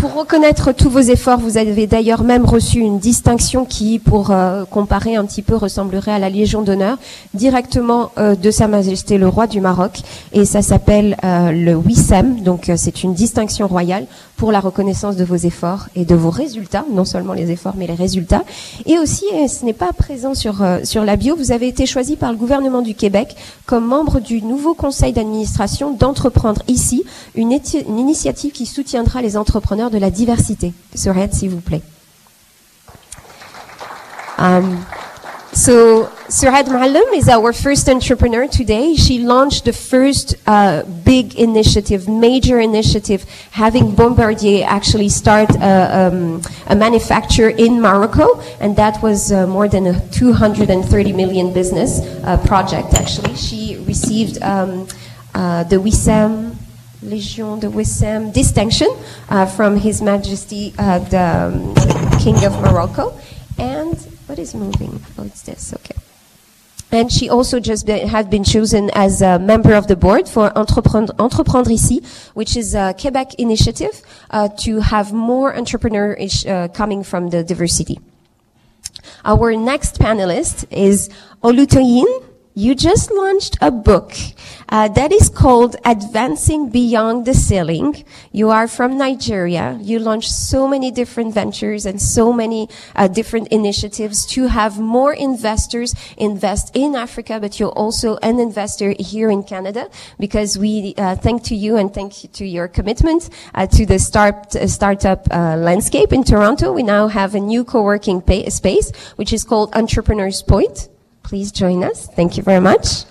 Pour 0.00 0.14
reconnaître 0.14 0.72
tous 0.72 0.90
vos 0.90 1.00
efforts, 1.00 1.38
vous 1.38 1.56
avez 1.56 1.86
d'ailleurs 1.86 2.22
même 2.22 2.44
reçu 2.44 2.80
une 2.80 2.98
distinction 2.98 3.64
qui, 3.64 3.98
pour 3.98 4.30
euh, 4.30 4.64
comparer 4.64 5.16
un 5.16 5.24
petit 5.24 5.40
peu, 5.40 5.56
ressemblerait 5.56 6.12
à 6.12 6.18
la 6.18 6.28
Légion 6.28 6.60
d'honneur, 6.60 6.98
directement 7.32 8.10
euh, 8.18 8.34
de 8.34 8.50
Sa 8.50 8.68
Majesté 8.68 9.16
le 9.16 9.26
Roi 9.26 9.46
du 9.46 9.62
Maroc. 9.62 10.00
Et 10.32 10.44
ça 10.44 10.60
s'appelle 10.60 11.16
euh, 11.24 11.50
le 11.50 11.74
WISEM, 11.74 12.42
donc 12.42 12.68
euh, 12.68 12.74
c'est 12.76 13.04
une 13.04 13.14
distinction 13.14 13.68
royale 13.68 14.06
pour 14.36 14.52
la 14.52 14.60
reconnaissance 14.60 15.16
de 15.16 15.24
vos 15.24 15.36
efforts 15.36 15.86
et 15.96 16.04
de 16.04 16.14
vos 16.14 16.30
résultats, 16.30 16.84
non 16.92 17.04
seulement 17.04 17.32
les 17.32 17.50
efforts, 17.50 17.74
mais 17.76 17.86
les 17.86 17.94
résultats. 17.94 18.44
Et 18.84 18.98
aussi, 18.98 19.24
et 19.32 19.48
ce 19.48 19.64
n'est 19.64 19.72
pas 19.72 19.92
présent 19.92 20.34
sur, 20.34 20.62
euh, 20.62 20.80
sur 20.84 21.04
la 21.04 21.16
bio, 21.16 21.36
vous 21.36 21.52
avez 21.52 21.68
été 21.68 21.86
choisi 21.86 22.16
par 22.16 22.32
le 22.32 22.38
gouvernement 22.38 22.82
du 22.82 22.94
Québec 22.94 23.34
comme 23.64 23.86
membre 23.86 24.20
du 24.20 24.42
nouveau 24.42 24.74
conseil 24.74 25.12
d'administration 25.12 25.92
d'entreprendre 25.92 26.62
ici 26.68 27.04
une, 27.34 27.52
une 27.88 27.98
initiative 27.98 28.52
qui 28.52 28.66
soutiendra 28.66 29.22
les 29.22 29.36
entrepreneurs 29.36 29.85
de 29.90 29.98
la 29.98 30.10
diversité. 30.10 30.72
S'il 30.94 31.50
vous 31.50 31.60
plaît. 31.60 31.82
Um, 34.38 34.84
so 35.52 36.10
Surad 36.28 36.66
Mahalem 36.66 37.14
is 37.14 37.28
our 37.28 37.52
first 37.52 37.88
entrepreneur 37.88 38.48
today. 38.48 38.96
She 38.96 39.20
launched 39.20 39.64
the 39.64 39.72
first 39.72 40.34
uh, 40.46 40.82
big 40.82 41.36
initiative, 41.36 42.08
major 42.08 42.58
initiative, 42.58 43.24
having 43.52 43.94
Bombardier 43.94 44.66
actually 44.66 45.08
start 45.08 45.48
a, 45.56 46.10
um, 46.12 46.42
a 46.66 46.74
manufacture 46.74 47.48
in 47.48 47.80
Morocco, 47.80 48.40
and 48.60 48.76
that 48.76 49.00
was 49.02 49.30
uh, 49.30 49.46
more 49.46 49.68
than 49.68 49.86
a 49.86 50.08
230 50.10 51.12
million 51.12 51.52
business 51.52 52.00
uh, 52.24 52.36
project. 52.44 52.92
Actually, 52.94 53.36
she 53.36 53.76
received 53.86 54.42
um, 54.42 54.88
uh, 55.34 55.62
the 55.64 55.76
Wissam 55.76 56.55
Legion 57.06 57.60
de 57.60 57.68
Wissam 57.68 58.32
distinction 58.32 58.88
uh, 59.30 59.46
from 59.46 59.76
His 59.76 60.02
Majesty 60.02 60.74
uh, 60.78 60.98
the 60.98 61.52
um, 61.54 62.18
King 62.18 62.44
of 62.44 62.52
Morocco, 62.60 63.16
and 63.58 63.96
what 64.26 64.38
is 64.38 64.54
moving? 64.54 65.00
Oh, 65.16 65.24
it's 65.24 65.42
this. 65.42 65.72
Okay. 65.72 65.94
And 66.92 67.10
she 67.10 67.28
also 67.28 67.58
just 67.60 67.86
be, 67.86 67.98
had 67.98 68.30
been 68.30 68.44
chosen 68.44 68.90
as 68.94 69.20
a 69.20 69.38
member 69.38 69.74
of 69.74 69.86
the 69.86 69.96
board 69.96 70.28
for 70.28 70.56
Entreprendre, 70.56 71.14
Entreprendre 71.18 71.72
Ici, 71.72 72.02
which 72.34 72.56
is 72.56 72.74
a 72.74 72.94
Quebec 72.98 73.34
initiative 73.34 74.02
uh, 74.30 74.48
to 74.60 74.80
have 74.80 75.12
more 75.12 75.56
entrepreneurs 75.56 76.46
uh, 76.46 76.68
coming 76.68 77.02
from 77.02 77.30
the 77.30 77.42
diversity. 77.42 77.98
Our 79.24 79.56
next 79.56 79.98
panelist 79.98 80.64
is 80.70 81.08
Olutoyin. 81.42 82.24
You 82.58 82.74
just 82.74 83.10
launched 83.10 83.58
a 83.60 83.70
book 83.70 84.14
uh, 84.70 84.88
that 84.88 85.12
is 85.12 85.28
called 85.28 85.76
Advancing 85.84 86.70
Beyond 86.70 87.26
the 87.26 87.34
Ceiling. 87.34 88.02
You 88.32 88.48
are 88.48 88.66
from 88.66 88.96
Nigeria. 88.96 89.78
You 89.82 89.98
launched 89.98 90.30
so 90.30 90.66
many 90.66 90.90
different 90.90 91.34
ventures 91.34 91.84
and 91.84 92.00
so 92.00 92.32
many 92.32 92.70
uh, 92.94 93.08
different 93.08 93.48
initiatives 93.48 94.24
to 94.28 94.46
have 94.46 94.78
more 94.78 95.12
investors 95.12 95.94
invest 96.16 96.74
in 96.74 96.96
Africa, 96.96 97.38
but 97.40 97.60
you're 97.60 97.76
also 97.76 98.16
an 98.22 98.40
investor 98.40 98.94
here 98.98 99.30
in 99.30 99.42
Canada 99.42 99.90
because 100.18 100.56
we 100.56 100.94
uh, 100.96 101.14
thank 101.14 101.42
to 101.42 101.54
you 101.54 101.76
and 101.76 101.92
thank 101.92 102.24
you 102.24 102.30
to 102.30 102.46
your 102.46 102.68
commitment 102.68 103.28
uh, 103.54 103.66
to 103.66 103.84
the 103.84 103.98
start 103.98 104.56
uh, 104.56 104.66
startup 104.66 105.28
uh, 105.30 105.56
landscape 105.58 106.10
in 106.10 106.24
Toronto. 106.24 106.72
We 106.72 106.84
now 106.84 107.08
have 107.08 107.34
a 107.34 107.40
new 107.40 107.64
co-working 107.64 108.22
pa- 108.22 108.48
space 108.48 108.92
which 109.16 109.34
is 109.34 109.44
called 109.44 109.76
Entrepreneurs 109.76 110.40
Point. 110.42 110.88
Please 111.26 111.50
join 111.50 111.82
us. 111.82 112.06
Thank 112.06 112.36
you 112.36 112.44
very 112.44 112.60
much. 112.60 113.02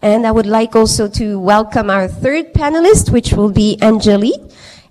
And 0.00 0.26
I 0.26 0.30
would 0.30 0.46
like 0.46 0.74
also 0.74 1.08
to 1.08 1.38
welcome 1.38 1.90
our 1.90 2.08
third 2.08 2.54
panelist, 2.54 3.12
which 3.12 3.34
will 3.34 3.52
be 3.52 3.78
Angeli. 3.82 4.32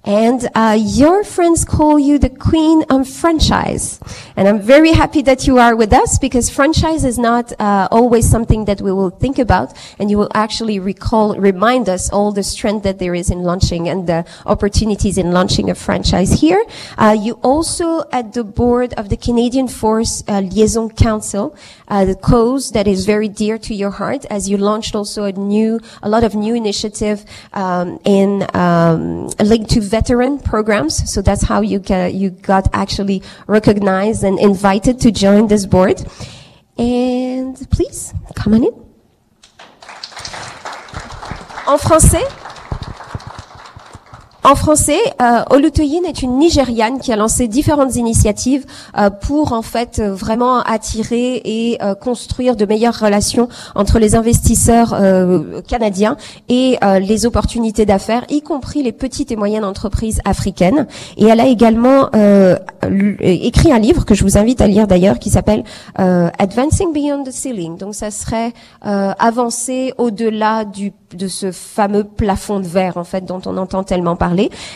And 0.04 0.50
uh, 0.56 0.78
your 0.80 1.24
friends 1.24 1.64
call 1.64 2.00
you 2.00 2.18
the 2.18 2.30
queen 2.30 2.84
of 2.90 3.08
franchise. 3.08 4.00
And 4.36 4.48
I'm 4.48 4.60
very 4.60 4.94
happy 4.94 5.22
that 5.24 5.46
you 5.46 5.60
are 5.60 5.76
with 5.76 5.94
us 5.94 6.18
because 6.18 6.50
franchise 6.50 7.06
is 7.06 7.20
not 7.20 7.54
uh, 7.60 7.88
always 7.92 8.28
something 8.28 8.66
that 8.66 8.82
we 8.82 8.92
will 8.92 9.12
think 9.12 9.38
about. 9.38 9.78
And 10.00 10.10
you 10.10 10.18
will 10.18 10.32
actually 10.34 10.80
recall, 10.80 11.38
remind 11.38 11.88
us 11.88 12.10
all 12.10 12.32
the 12.32 12.42
strength 12.42 12.84
that 12.84 12.98
there 12.98 13.14
is 13.14 13.30
in 13.30 13.44
launching 13.44 13.90
and 13.90 14.08
the 14.08 14.26
opportunities 14.48 15.20
in 15.20 15.32
launching 15.34 15.70
a 15.70 15.76
franchise 15.76 16.42
here. 16.42 16.64
Uh, 16.98 17.16
you 17.20 17.34
also 17.44 18.04
at 18.12 18.34
the 18.34 18.44
board 18.44 18.94
of 18.94 19.10
the 19.10 19.18
Canadian 19.18 19.68
Force 19.68 20.24
uh, 20.28 20.40
Liaison 20.40 20.90
Council, 20.90 21.56
uh, 21.88 22.06
the 22.06 22.16
cause 22.16 22.72
that 22.72 22.88
is 22.88 23.06
very 23.06 23.28
dear 23.28 23.60
to 23.60 23.76
your 23.76 23.92
heart 23.92 24.26
as 24.32 24.50
you 24.50 24.58
launched 24.58 24.96
also 24.96 25.26
a 25.26 25.32
new, 25.32 25.80
a 26.02 26.10
lot 26.10 26.24
of 26.24 26.34
new 26.34 26.56
initiative 26.56 27.24
um, 27.54 28.00
in 28.04 28.48
um, 28.56 29.28
linked 29.40 29.70
to 29.70 29.91
veteran 29.92 30.40
programs. 30.40 30.94
So 31.14 31.22
that's 31.22 31.44
how 31.44 31.62
you 31.62 31.80
you 32.22 32.30
got 32.30 32.66
actually 32.74 33.22
recognized 33.48 34.24
and 34.24 34.40
invited 34.40 35.00
to 35.02 35.12
join 35.12 35.48
this 35.48 35.66
board. 35.66 35.98
And 36.78 37.56
please 37.70 38.14
come 38.36 38.54
on 38.56 38.64
in. 38.64 38.76
En 41.68 41.78
français, 41.78 42.26
en 44.44 44.56
français, 44.56 45.00
euh, 45.22 45.44
Olutoyin 45.52 46.02
est 46.08 46.24
une 46.24 46.40
Nigériane 46.40 47.00
qui 47.00 47.14
a 47.14 47.16
lancé 47.16 47.48
différentes 47.48 47.96
initiatives 47.96 48.66
euh, 48.98 49.12
pour 49.12 49.54
en 49.54 49.62
fait 49.62 50.00
euh, 50.00 50.14
vraiment 50.14 50.62
attirer 50.62 51.42
et 51.46 51.78
euh, 51.84 51.94
construire 51.94 52.56
de 52.56 52.66
meilleures 52.66 52.98
relations 52.98 53.50
entre 53.76 54.00
les 54.00 54.16
investisseurs 54.16 54.94
euh, 54.94 55.62
canadiens 55.68 56.18
et 56.50 56.78
euh, 56.84 56.98
les 56.98 57.28
opportunités 57.28 57.86
d'affaires, 57.86 58.26
y 58.30 58.42
compris 58.42 58.82
les 58.82 58.92
petites 58.92 59.32
et 59.32 59.36
moyennes 59.36 59.66
entreprises 59.66 60.22
africaines. 60.26 60.88
Et 61.18 61.26
elle 61.26 61.40
a 61.40 61.46
également 61.48 62.10
euh, 62.16 62.58
écrit 63.22 63.72
un 63.72 63.80
livre 63.80 64.06
que 64.06 64.16
je 64.16 64.24
vous 64.24 64.40
invite 64.40 64.62
à 64.62 64.68
lire 64.68 64.88
d'ailleurs 64.88 65.20
qui 65.20 65.30
s'appelle 65.30 65.64
Advancing 65.96 66.94
Beyond 66.94 67.24
the 67.24 67.32
Ceiling. 67.32 67.78
Donc 67.78 67.94
ça 67.94 68.10
serait 68.10 68.54
avancer 68.82 69.94
au-delà 69.98 70.66
du 70.66 70.94
de 71.16 71.28
ce 71.28 71.52
fameux 71.52 72.04
plafond 72.04 72.60
de 72.60 72.68
verre 72.68 72.98
en 72.98 73.04
fait 73.04 73.26
dont 73.26 73.42
on 73.46 73.58
entend 73.58 73.84
tellement 73.84 74.16
parler. 74.16 74.31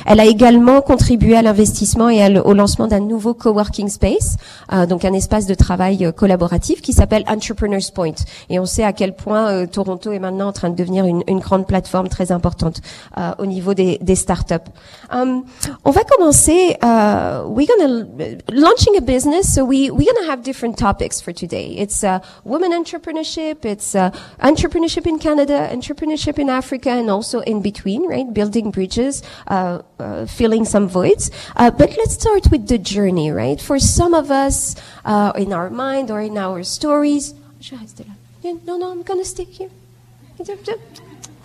Elle 0.06 0.20
a 0.20 0.26
également 0.26 0.82
contribué 0.82 1.36
à 1.36 1.42
l'investissement 1.42 2.10
et 2.10 2.24
à 2.24 2.46
au 2.46 2.54
lancement 2.54 2.88
d'un 2.88 3.00
nouveau 3.00 3.34
coworking 3.34 3.88
space, 3.88 4.38
euh, 4.74 4.86
donc 4.86 5.06
un 5.06 5.14
espace 5.14 5.46
de 5.46 5.54
travail 5.54 6.06
euh, 6.06 6.12
collaboratif 6.12 6.82
qui 6.82 6.94
s'appelle 6.94 7.24
Entrepreneurs 7.28 7.92
Point. 7.94 8.16
Et 8.50 8.60
on 8.60 8.66
sait 8.66 8.84
à 8.84 8.94
quel 8.94 9.16
point 9.16 9.48
euh, 9.48 9.66
Toronto 9.68 10.12
est 10.12 10.20
maintenant 10.20 10.48
en 10.48 10.52
train 10.54 10.70
de 10.70 10.76
devenir 10.76 11.06
une, 11.06 11.24
une 11.28 11.40
grande 11.40 11.66
plateforme 11.68 12.10
très 12.10 12.32
importante 12.32 12.82
euh, 13.18 13.32
au 13.40 13.46
niveau 13.46 13.74
des, 13.74 13.98
des 14.02 14.16
startups. 14.16 14.70
Um, 15.12 15.44
on 15.84 15.92
va 15.92 16.04
commencer. 16.04 16.78
Uh, 16.84 17.48
we're 17.48 17.68
gonna 17.68 18.06
launching 18.52 18.98
a 18.98 19.02
business, 19.02 19.54
so 19.54 19.64
we 19.64 19.90
we're 19.92 20.12
gonna 20.12 20.32
have 20.32 20.42
different 20.42 20.78
topics 20.78 21.22
for 21.22 21.34
today. 21.34 21.76
It's 21.78 22.04
uh, 22.04 22.20
women 22.44 22.72
entrepreneurship, 22.72 23.66
it's 23.66 23.96
uh, 23.96 24.10
entrepreneurship 24.42 25.08
in 25.08 25.20
Canada, 25.20 25.70
entrepreneurship 25.72 26.40
in 26.40 26.50
Africa, 26.50 26.90
and 26.90 27.10
also 27.10 27.40
in 27.42 27.62
between, 27.62 28.08
right? 28.08 28.32
Building 28.34 28.72
bridges, 28.72 29.22
uh, 29.48 29.82
uh, 30.00 30.26
filling 30.26 30.66
some 30.66 30.88
voids. 30.88 31.32
Uh, 31.56 31.72
but 31.72 31.96
let's 31.98 32.14
start 32.14 32.52
with 32.52 32.68
the 32.68 32.78
journey, 32.78 33.32
right? 33.32 33.62
For 33.62 33.80
some 33.80 34.14
of 34.14 34.32
us, 34.32 34.76
uh, 35.04 35.34
in 35.36 35.54
our 35.54 35.70
mind 35.70 36.12
or 36.12 36.22
in 36.22 36.38
our 36.38 36.64
stories. 36.64 37.34
No, 38.44 38.78
no, 38.78 38.92
I'm 38.92 39.04
gonna 39.04 39.26
stay 39.26 39.46
here. 39.46 39.70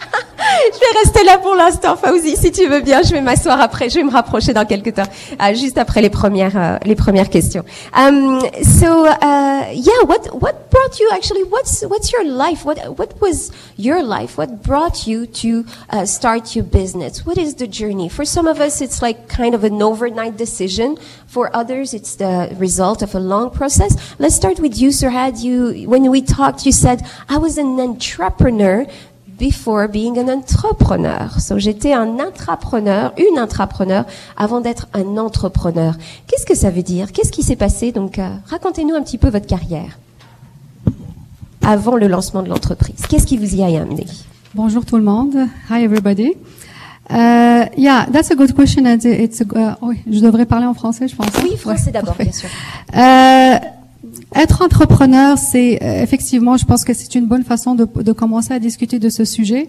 je 0.73 0.79
vais 0.79 0.99
rester 1.05 1.25
là 1.25 1.39
pour 1.39 1.55
l'instant, 1.55 1.97
Fauzi, 1.97 2.37
si 2.37 2.51
tu 2.53 2.67
veux 2.67 2.81
bien. 2.81 3.03
Je 3.03 3.13
vais 3.13 3.21
m'asseoir 3.21 3.61
après. 3.61 3.89
Je 3.89 3.97
vais 3.97 4.03
me 4.03 4.11
rapprocher 4.11 4.53
dans 4.53 4.65
quelques 4.65 4.95
temps, 4.95 5.03
euh, 5.41 5.55
juste 5.55 5.79
après 5.79 6.01
les 6.01 6.11
premières 6.11 6.57
euh, 6.57 6.77
les 6.85 6.95
premières 6.95 7.29
questions. 7.29 7.65
Um, 7.97 8.41
so 8.63 9.07
uh, 9.07 9.73
yeah, 9.73 10.03
what 10.07 10.33
what 10.33 10.71
brought 10.71 10.99
you 10.99 11.09
actually? 11.13 11.45
What's 11.45 11.85
what's 11.89 12.13
your 12.13 12.25
life? 12.25 12.65
What 12.65 12.79
what 12.97 13.21
was 13.21 13.51
your 13.79 14.03
life? 14.03 14.39
What 14.39 14.63
brought 14.63 15.07
you 15.07 15.27
to 15.27 15.65
uh, 15.91 16.07
start 16.07 16.55
your 16.55 16.65
business? 16.65 17.25
What 17.27 17.39
is 17.39 17.55
the 17.57 17.67
journey? 17.67 18.09
For 18.09 18.25
some 18.25 18.47
of 18.47 18.61
us, 18.61 18.81
it's 18.81 19.03
like 19.03 19.29
kind 19.29 19.55
of 19.55 19.65
an 19.65 19.83
overnight 19.83 20.37
decision. 20.37 20.97
For 21.27 21.55
others, 21.55 21.95
it's 21.95 22.17
the 22.17 22.55
result 22.59 23.03
of 23.03 23.15
a 23.15 23.21
long 23.21 23.51
process. 23.51 23.97
Let's 24.19 24.35
start 24.35 24.59
with 24.59 24.77
you, 24.79 24.89
Surhad. 24.89 25.41
You 25.43 25.89
when 25.89 26.11
we 26.11 26.23
talked, 26.23 26.67
you 26.67 26.73
said 26.73 27.03
I 27.29 27.39
was 27.39 27.59
an 27.59 27.79
entrepreneur 27.79 28.87
before 29.41 29.89
being 29.89 30.19
an 30.19 30.29
entrepreneur. 30.29 31.41
So 31.41 31.59
j'étais 31.59 31.95
un 31.95 32.21
intrapreneur, 32.21 33.13
une 33.17 33.39
intrapreneur 33.39 34.05
avant 34.37 34.61
d'être 34.61 34.87
un 34.93 35.17
entrepreneur. 35.17 35.95
Qu'est-ce 36.27 36.45
que 36.45 36.55
ça 36.55 36.71
veut 36.71 36.83
dire? 36.83 37.11
Qu'est-ce 37.11 37.33
qui 37.33 37.43
s'est 37.43 37.57
passé? 37.57 37.91
Donc 37.91 38.19
euh, 38.19 38.29
racontez-nous 38.47 38.95
un 38.95 39.03
petit 39.03 39.19
peu 39.19 39.31
votre 39.31 39.47
carrière 39.47 39.99
avant 41.63 41.97
le 41.97 42.07
lancement 42.07 42.43
de 42.43 42.49
l'entreprise. 42.49 43.07
Qu'est-ce 43.09 43.27
qui 43.27 43.39
vous 43.39 43.57
y 43.57 43.63
a 43.63 43.81
amené? 43.81 44.07
Bonjour 44.55 44.85
tout 44.85 44.97
le 44.97 45.03
monde. 45.03 45.35
Hi 45.71 45.83
everybody. 45.83 46.37
Uh, 47.09 47.67
yeah, 47.77 48.07
that's 48.13 48.31
a 48.31 48.37
good 48.37 48.55
question. 48.55 48.85
It's 48.87 49.41
a, 49.41 49.45
uh, 49.45 49.75
oui, 49.83 50.01
je 50.09 50.21
devrais 50.21 50.47
parler 50.47 50.67
en 50.67 50.75
français, 50.75 51.09
je 51.09 51.17
pense. 51.17 51.27
Oui, 51.43 51.57
français 51.57 51.87
Ouais, 51.87 51.93
d'abord, 51.93 52.15
bien 52.15 52.31
sûr. 52.31 52.49
Euh, 52.97 53.59
être 54.35 54.63
entrepreneur, 54.63 55.39
c'est 55.39 55.83
euh, 55.83 56.03
effectivement, 56.03 56.57
je 56.57 56.65
pense 56.65 56.85
que 56.85 56.95
c'est 56.95 57.15
une 57.15 57.27
bonne 57.27 57.45
façon 57.45 57.75
de, 57.75 58.13
commencer 58.13 58.53
à 58.53 58.59
discuter 58.59 58.99
de 58.99 59.09
ce 59.09 59.25
sujet. 59.25 59.69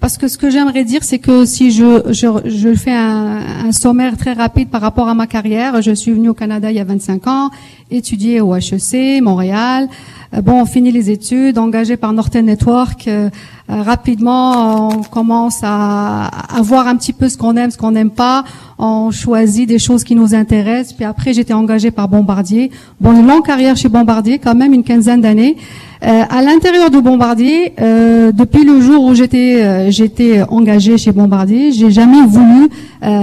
Parce 0.00 0.16
que 0.16 0.28
ce 0.28 0.38
que 0.38 0.48
j'aimerais 0.48 0.84
dire, 0.84 1.02
c'est 1.02 1.18
que 1.18 1.44
si 1.44 1.72
je 1.72 2.74
fais 2.76 2.94
un, 2.94 3.66
un 3.66 3.72
sommaire 3.72 4.16
très 4.16 4.32
rapide 4.32 4.68
par 4.68 4.80
rapport 4.80 5.08
à 5.08 5.14
ma 5.14 5.26
carrière, 5.26 5.82
je 5.82 5.90
suis 5.90 6.12
venue 6.12 6.28
au 6.28 6.34
Canada 6.34 6.70
il 6.70 6.76
y 6.76 6.80
a 6.80 6.84
25 6.84 7.26
ans, 7.26 7.50
étudier 7.90 8.40
au 8.40 8.54
HEC, 8.54 9.22
Montréal. 9.22 9.88
Euh, 10.34 10.42
Bon, 10.42 10.60
on 10.60 10.66
finit 10.66 10.92
les 10.92 11.10
études, 11.10 11.58
engagé 11.58 11.96
par 11.96 12.12
Norton 12.12 12.42
Network, 12.42 13.08
euh, 13.08 13.30
Euh, 13.70 13.82
rapidement, 13.82 14.88
on 14.88 15.02
commence 15.02 15.58
à, 15.62 16.26
à 16.26 16.62
voir 16.62 16.86
un 16.88 16.96
petit 16.96 17.12
peu 17.12 17.28
ce 17.28 17.36
qu'on 17.36 17.54
aime, 17.56 17.70
ce 17.70 17.76
qu'on 17.76 17.90
n'aime 17.90 18.10
pas. 18.10 18.44
On 18.78 19.10
choisit 19.10 19.68
des 19.68 19.78
choses 19.78 20.04
qui 20.04 20.14
nous 20.14 20.34
intéressent. 20.34 20.94
Puis 20.94 21.04
après, 21.04 21.34
j'étais 21.34 21.52
engagée 21.52 21.90
par 21.90 22.08
Bombardier. 22.08 22.70
Bon, 22.98 23.12
une 23.12 23.26
longue 23.26 23.44
carrière 23.44 23.76
chez 23.76 23.90
Bombardier, 23.90 24.38
quand 24.38 24.54
même 24.54 24.72
une 24.72 24.84
quinzaine 24.84 25.20
d'années. 25.20 25.56
Euh, 26.02 26.22
à 26.30 26.42
l'intérieur 26.42 26.90
de 26.90 26.98
Bombardier, 27.00 27.74
euh, 27.80 28.30
depuis 28.32 28.64
le 28.64 28.80
jour 28.80 29.04
où 29.04 29.14
j'étais 29.14 29.64
euh, 29.64 29.90
j'étais 29.90 30.44
chez 30.96 31.12
Bombardier, 31.12 31.72
j'ai 31.72 31.90
jamais 31.90 32.24
voulu 32.24 32.68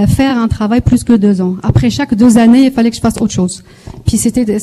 faire 0.08 0.38
un 0.38 0.48
travail 0.48 0.80
plus 0.80 1.04
que 1.04 1.12
deux 1.12 1.40
ans. 1.40 1.56
Après 1.62 1.90
chaque 1.90 2.14
deux 2.14 2.38
années, 2.38 2.64
il 2.66 2.70
fallait 2.70 2.90
que 2.90 2.96
je 2.96 3.00
fasse 3.00 3.20
autre 3.20 3.32
chose. 3.32 3.62
Puis 4.06 4.16
c'était, 4.16 4.55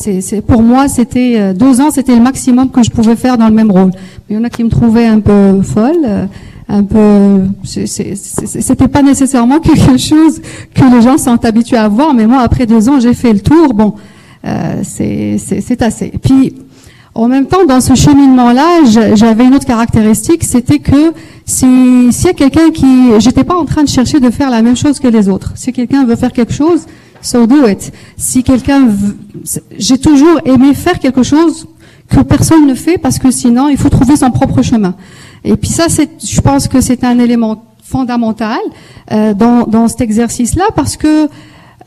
pour 0.48 0.62
moi, 0.62 0.88
c'était 0.88 1.36
euh, 1.38 1.54
deux 1.54 1.82
ans, 1.82 1.92
c'était 1.92 2.16
le 2.16 2.22
maximum 2.22 2.70
que 2.70 2.84
je 2.84 2.90
pouvais 2.90 3.16
faire 3.16 3.38
dans 3.38 3.48
le 3.48 3.54
même 3.54 3.72
rôle. 3.72 3.92
Il 4.30 4.36
y 4.36 4.40
en 4.40 4.44
a 4.44 4.50
qui 4.50 4.64
me 4.64 4.70
trouvaient 4.70 5.06
un 5.06 5.20
peu 5.20 5.62
folle. 5.62 6.06
euh, 6.06 6.26
un 6.70 6.84
peu, 6.84 7.42
c'était 7.64 8.88
pas 8.88 9.02
nécessairement 9.02 9.60
quelque 9.60 9.98
chose 9.98 10.42
que 10.74 10.96
les 10.96 11.02
gens 11.02 11.18
sont 11.18 11.44
habitués 11.46 11.78
à 11.78 11.88
voir, 11.88 12.14
mais 12.14 12.26
moi, 12.26 12.40
après 12.40 12.66
deux 12.66 12.88
ans, 12.90 13.00
j'ai 13.00 13.14
fait 13.14 13.34
le 13.34 13.42
tour. 13.42 13.74
Bon, 13.74 13.96
euh, 14.46 14.82
c'est 14.84 15.82
assez. 15.82 16.12
Puis, 16.22 16.56
en 17.16 17.28
même 17.28 17.46
temps, 17.46 17.66
dans 17.68 17.82
ce 17.82 17.94
cheminement-là, 17.94 19.14
j'avais 19.14 19.46
une 19.46 19.54
autre 19.54 19.66
caractéristique, 19.66 20.44
c'était 20.44 20.80
que 20.80 21.14
si 21.46 22.12
s'il 22.12 22.28
y 22.28 22.30
a 22.30 22.34
quelqu'un 22.34 22.72
qui, 22.72 23.12
j'étais 23.20 23.44
pas 23.44 23.56
en 23.56 23.66
train 23.66 23.84
de 23.84 23.90
chercher 23.90 24.20
de 24.20 24.32
faire 24.32 24.50
la 24.50 24.62
même 24.62 24.78
chose 24.78 25.00
que 25.00 25.08
les 25.08 25.30
autres. 25.30 25.52
Si 25.56 25.74
quelqu'un 25.74 26.06
veut 26.06 26.16
faire 26.16 26.32
quelque 26.32 26.54
chose, 26.54 26.86
so 27.24 27.48
do 27.48 27.68
it. 27.68 27.92
Si 28.18 28.44
quelqu'un, 28.44 28.90
j'ai 29.78 29.98
toujours 29.98 30.40
aimé 30.46 30.74
faire 30.76 31.00
quelque 31.00 31.24
chose 31.24 31.66
que 32.10 32.20
personne 32.22 32.68
ne 32.68 32.76
fait 32.76 32.98
parce 33.00 33.18
que 33.18 33.32
sinon, 33.32 33.70
il 33.70 33.78
faut 33.78 33.90
trouver 33.90 34.16
son 34.16 34.30
propre 34.30 34.62
chemin. 34.62 34.94
Et 35.44 35.56
puis 35.56 35.70
ça, 35.70 35.86
c'est, 35.90 36.10
je 36.24 36.40
pense 36.42 36.68
que 36.68 36.80
c'est 36.82 37.04
un 37.04 37.18
élément 37.20 37.64
fondamental 37.84 38.60
euh, 39.12 39.34
dans, 39.34 39.66
dans 39.66 39.88
cet 39.88 40.02
exercice-là 40.02 40.66
parce 40.76 40.96
que 40.98 41.28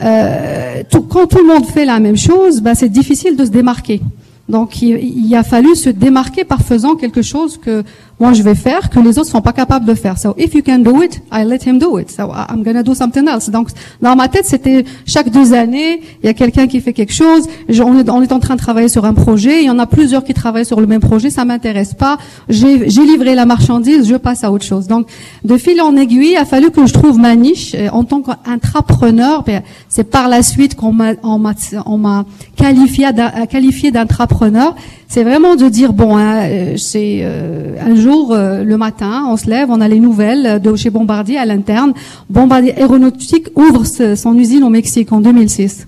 euh, 0.02 0.82
tout- 0.90 1.02
quand 1.02 1.26
tout 1.26 1.38
le 1.38 1.46
monde 1.46 1.66
fait 1.66 1.84
la 1.84 2.00
même 2.00 2.16
chose, 2.16 2.60
bah, 2.60 2.74
c'est 2.74 2.88
difficile 2.90 3.36
de 3.36 3.44
se 3.44 3.50
démarquer. 3.50 4.00
Donc, 4.48 4.80
il, 4.82 4.96
il 5.26 5.34
a 5.34 5.42
fallu 5.42 5.74
se 5.74 5.90
démarquer 5.90 6.44
par 6.44 6.60
faisant 6.60 6.94
quelque 6.94 7.22
chose 7.22 7.58
que 7.58 7.82
moi 8.18 8.32
je 8.32 8.42
vais 8.42 8.54
faire 8.54 8.90
que 8.90 8.98
les 9.00 9.18
autres 9.18 9.30
sont 9.30 9.42
pas 9.42 9.52
capables 9.52 9.84
de 9.84 9.94
faire. 9.94 10.18
So, 10.18 10.34
if 10.38 10.54
you 10.54 10.62
can 10.64 10.78
do 10.78 11.02
it, 11.02 11.22
I 11.32 11.44
let 11.44 11.60
him 11.66 11.78
do 11.78 11.98
it. 11.98 12.10
So, 12.10 12.32
I'm 12.32 12.62
gonna 12.62 12.82
do 12.82 12.94
something 12.94 13.26
else. 13.28 13.50
Donc, 13.50 13.68
dans 14.00 14.16
ma 14.16 14.28
tête, 14.28 14.46
c'était 14.46 14.84
chaque 15.06 15.30
deux 15.30 15.52
années, 15.52 16.00
il 16.22 16.26
y 16.26 16.28
a 16.28 16.34
quelqu'un 16.34 16.66
qui 16.66 16.80
fait 16.80 16.92
quelque 16.92 17.12
chose. 17.12 17.44
On, 17.68 17.98
est, 17.98 18.32
en 18.32 18.40
train 18.40 18.54
de 18.54 18.60
travailler 18.60 18.88
sur 18.88 19.04
un 19.04 19.14
projet. 19.14 19.62
Il 19.62 19.66
y 19.66 19.70
en 19.70 19.78
a 19.78 19.86
plusieurs 19.86 20.24
qui 20.24 20.34
travaillent 20.34 20.66
sur 20.66 20.80
le 20.80 20.86
même 20.86 21.00
projet. 21.00 21.30
Ça 21.30 21.44
m'intéresse 21.44 21.94
pas. 21.94 22.18
J'ai 22.48 22.86
livré 22.88 23.34
la 23.34 23.46
marchandise. 23.46 24.08
Je 24.08 24.16
passe 24.16 24.44
à 24.44 24.50
autre 24.50 24.64
chose. 24.64 24.86
Donc, 24.86 25.06
de 25.44 25.56
fil 25.56 25.80
en 25.80 25.96
aiguille, 25.96 26.32
il 26.32 26.36
a 26.36 26.44
fallu 26.44 26.70
que 26.70 26.86
je 26.86 26.92
trouve 26.92 27.18
ma 27.18 27.36
niche 27.36 27.76
Euh, 27.76 27.88
en 27.92 28.04
tant 28.04 28.22
qu'intrapreneur. 28.22 29.42
ben, 29.42 29.62
C'est 29.88 30.04
par 30.04 30.28
la 30.28 30.42
suite 30.42 30.74
qu'on 30.74 30.92
m'a 30.92 32.24
qualifié 32.56 33.90
d'intrapreneur. 33.90 34.74
C'est 35.08 35.22
vraiment 35.22 35.54
de 35.54 35.68
dire 35.68 35.92
bon, 35.92 36.16
hein, 36.16 36.48
euh, 36.48 36.76
c'est 36.76 37.20
euh, 37.22 37.76
un 37.80 37.94
jour 37.94 38.32
euh, 38.32 38.64
le 38.64 38.76
matin, 38.76 39.26
on 39.28 39.36
se 39.36 39.48
lève, 39.48 39.70
on 39.70 39.80
a 39.80 39.86
les 39.86 40.00
nouvelles 40.00 40.60
de 40.60 40.74
chez 40.74 40.90
Bombardier 40.90 41.38
à 41.38 41.46
l'interne. 41.46 41.92
Bombardier 42.28 42.76
Aéronautique 42.76 43.48
ouvre 43.54 43.84
son 43.84 44.36
usine 44.36 44.64
au 44.64 44.68
Mexique 44.68 45.12
en 45.12 45.20
2006. 45.20 45.86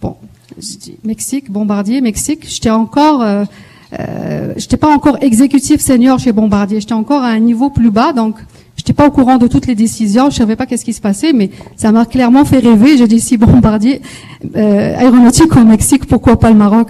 Bon, 0.00 0.16
je 0.58 0.76
dis 0.78 0.96
Mexique, 1.04 1.50
Bombardier, 1.50 2.00
Mexique. 2.00 2.48
J'étais 2.48 2.70
encore, 2.70 3.22
euh, 3.22 3.44
j'étais 4.56 4.78
pas 4.78 4.88
encore 4.88 5.18
exécutif 5.20 5.82
senior 5.82 6.18
chez 6.18 6.32
Bombardier. 6.32 6.80
J'étais 6.80 6.94
encore 6.94 7.22
à 7.22 7.28
un 7.28 7.40
niveau 7.40 7.68
plus 7.68 7.90
bas, 7.90 8.14
donc 8.14 8.36
j'étais 8.76 8.94
pas 8.94 9.06
au 9.06 9.10
courant 9.10 9.36
de 9.36 9.46
toutes 9.46 9.66
les 9.66 9.74
décisions. 9.74 10.30
Je 10.30 10.36
savais 10.36 10.56
pas 10.56 10.64
qu'est-ce 10.64 10.86
qui 10.86 10.94
se 10.94 11.02
passait, 11.02 11.34
mais 11.34 11.50
ça 11.76 11.92
m'a 11.92 12.06
clairement 12.06 12.46
fait 12.46 12.60
rêver. 12.60 12.96
J'ai 12.96 13.08
dit 13.08 13.20
si 13.20 13.36
Bombardier 13.36 14.00
aéronautique 14.54 15.54
au 15.54 15.64
Mexique, 15.64 16.06
pourquoi 16.06 16.38
pas 16.38 16.48
le 16.48 16.56
Maroc? 16.56 16.88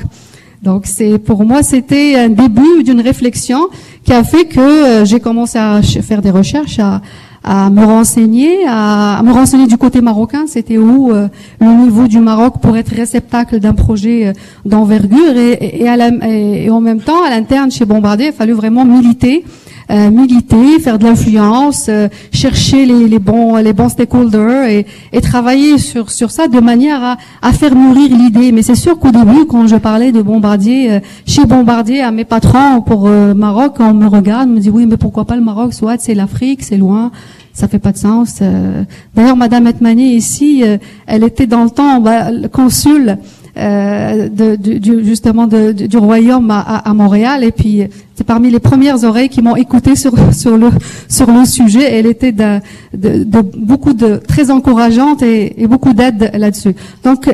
Donc 0.65 0.87
c'est 0.87 1.19
pour 1.19 1.45
moi 1.45 1.63
c'était 1.63 2.17
un 2.17 2.31
début 2.31 2.83
d'une 2.83 3.03
réflexion 3.03 3.69
qui 4.03 4.13
a 4.13 4.25
fait 4.25 4.47
que 4.47 4.61
euh, 4.61 5.05
j'ai 5.05 5.21
commencé 5.21 5.59
à 5.59 5.81
faire 5.83 6.23
des 6.23 6.31
recherches, 6.31 6.79
à, 6.79 7.03
à 7.43 7.69
me 7.71 7.85
renseigner, 7.85 8.67
à, 8.67 9.19
à 9.19 9.23
me 9.23 9.33
renseigner 9.33 9.67
du 9.67 9.77
côté 9.77 10.01
marocain. 10.01 10.45
C'était 10.47 10.79
où 10.79 11.13
euh, 11.13 11.29
le 11.61 11.69
niveau 11.85 12.07
du 12.07 12.19
Maroc 12.19 12.55
pour 12.63 12.77
être 12.77 12.95
réceptacle 12.95 13.61
d'un 13.61 13.75
projet 13.75 14.29
euh, 14.29 14.33
d'envergure 14.65 15.37
et, 15.37 15.53
et, 15.53 16.65
et 16.65 16.71
en 16.71 16.81
même 16.81 17.01
temps 17.01 17.23
à 17.27 17.31
l'interne 17.31 17.71
chez 17.71 17.85
Bombardier, 17.85 18.29
il 18.29 18.33
fallu 18.33 18.53
vraiment 18.53 18.85
militer. 18.85 19.45
Euh, 19.91 20.11
militer, 20.11 20.79
faire 20.81 20.99
de 20.99 21.05
l'influence, 21.05 21.87
euh, 21.89 22.09
chercher 22.33 22.87
les, 22.87 23.09
les 23.09 23.19
bons 23.19 23.57
les 23.57 23.73
bons 23.73 23.89
stakeholders 23.89 24.65
et, 24.65 24.87
et 25.13 25.21
travailler 25.21 25.79
sur 25.79 26.11
sur 26.11 26.31
ça 26.31 26.49
de 26.49 26.61
manière 26.61 27.03
à, 27.03 27.17
à 27.43 27.53
faire 27.53 27.75
mûrir 27.75 28.17
l'idée. 28.17 28.53
Mais 28.53 28.63
c'est 28.63 28.75
sûr 28.75 28.99
qu'au 28.99 29.11
début, 29.11 29.45
quand 29.47 29.67
je 29.67 29.77
parlais 29.77 30.13
de 30.13 30.23
Bombardier 30.23 30.93
euh, 30.93 31.01
chez 31.27 31.45
Bombardier 31.45 32.03
à 32.03 32.11
mes 32.11 32.25
patrons 32.25 32.81
pour 32.81 33.07
euh, 33.09 33.35
Maroc, 33.35 33.77
on 33.81 33.95
me 33.95 34.07
regarde, 34.07 34.49
on 34.49 34.53
me 34.55 34.61
dit 34.61 34.71
oui, 34.71 34.87
mais 34.87 34.97
pourquoi 34.97 35.25
pas 35.25 35.37
le 35.37 35.43
Maroc 35.43 35.75
Soit 35.75 35.97
c'est 36.01 36.15
l'Afrique, 36.15 36.63
c'est 36.63 36.77
loin. 36.79 37.11
Ça 37.57 37.69
fait 37.69 37.79
pas 37.79 37.93
de 37.93 37.99
sens. 37.99 38.39
euh. 38.43 38.83
D'ailleurs, 39.15 39.37
Madame 39.37 39.69
Etmani 39.69 40.17
ici, 40.17 40.63
euh, 40.65 40.77
elle 41.07 41.23
était 41.23 41.47
dans 41.47 41.63
le 41.63 41.71
temps 41.71 42.01
bah, 42.01 42.27
consul 42.53 43.17
euh, 43.57 44.29
de, 44.29 44.57
du- 44.57 45.05
justement 45.05 45.47
de- 45.47 45.73
du, 45.73 45.97
royaume 45.97 46.51
à, 46.51 46.61
à- 46.61 46.95
Montréal 46.95 47.45
et 47.45 47.53
puis 47.53 47.83
c'est 48.17 48.25
parmi 48.25 48.51
les 48.51 48.59
premières 48.61 49.05
oreilles 49.05 49.29
qui 49.29 49.43
m'ont 49.43 49.57
écouté 49.57 49.95
sur 49.97 50.13
sur 50.33 50.57
le 50.57 50.71
sur 51.09 51.31
le 51.31 51.45
sujet. 51.45 51.93
Elle 51.93 52.07
était 52.07 52.33
de, 52.33 52.59
de, 52.97 53.23
de 53.25 53.41
beaucoup 53.41 53.93
de 53.93 54.17
très 54.17 54.51
encourageante 54.51 55.23
et, 55.23 55.63
et 55.63 55.67
beaucoup 55.67 55.93
d'aide 55.93 56.31
là-dessus. 56.35 56.75
Donc 57.05 57.29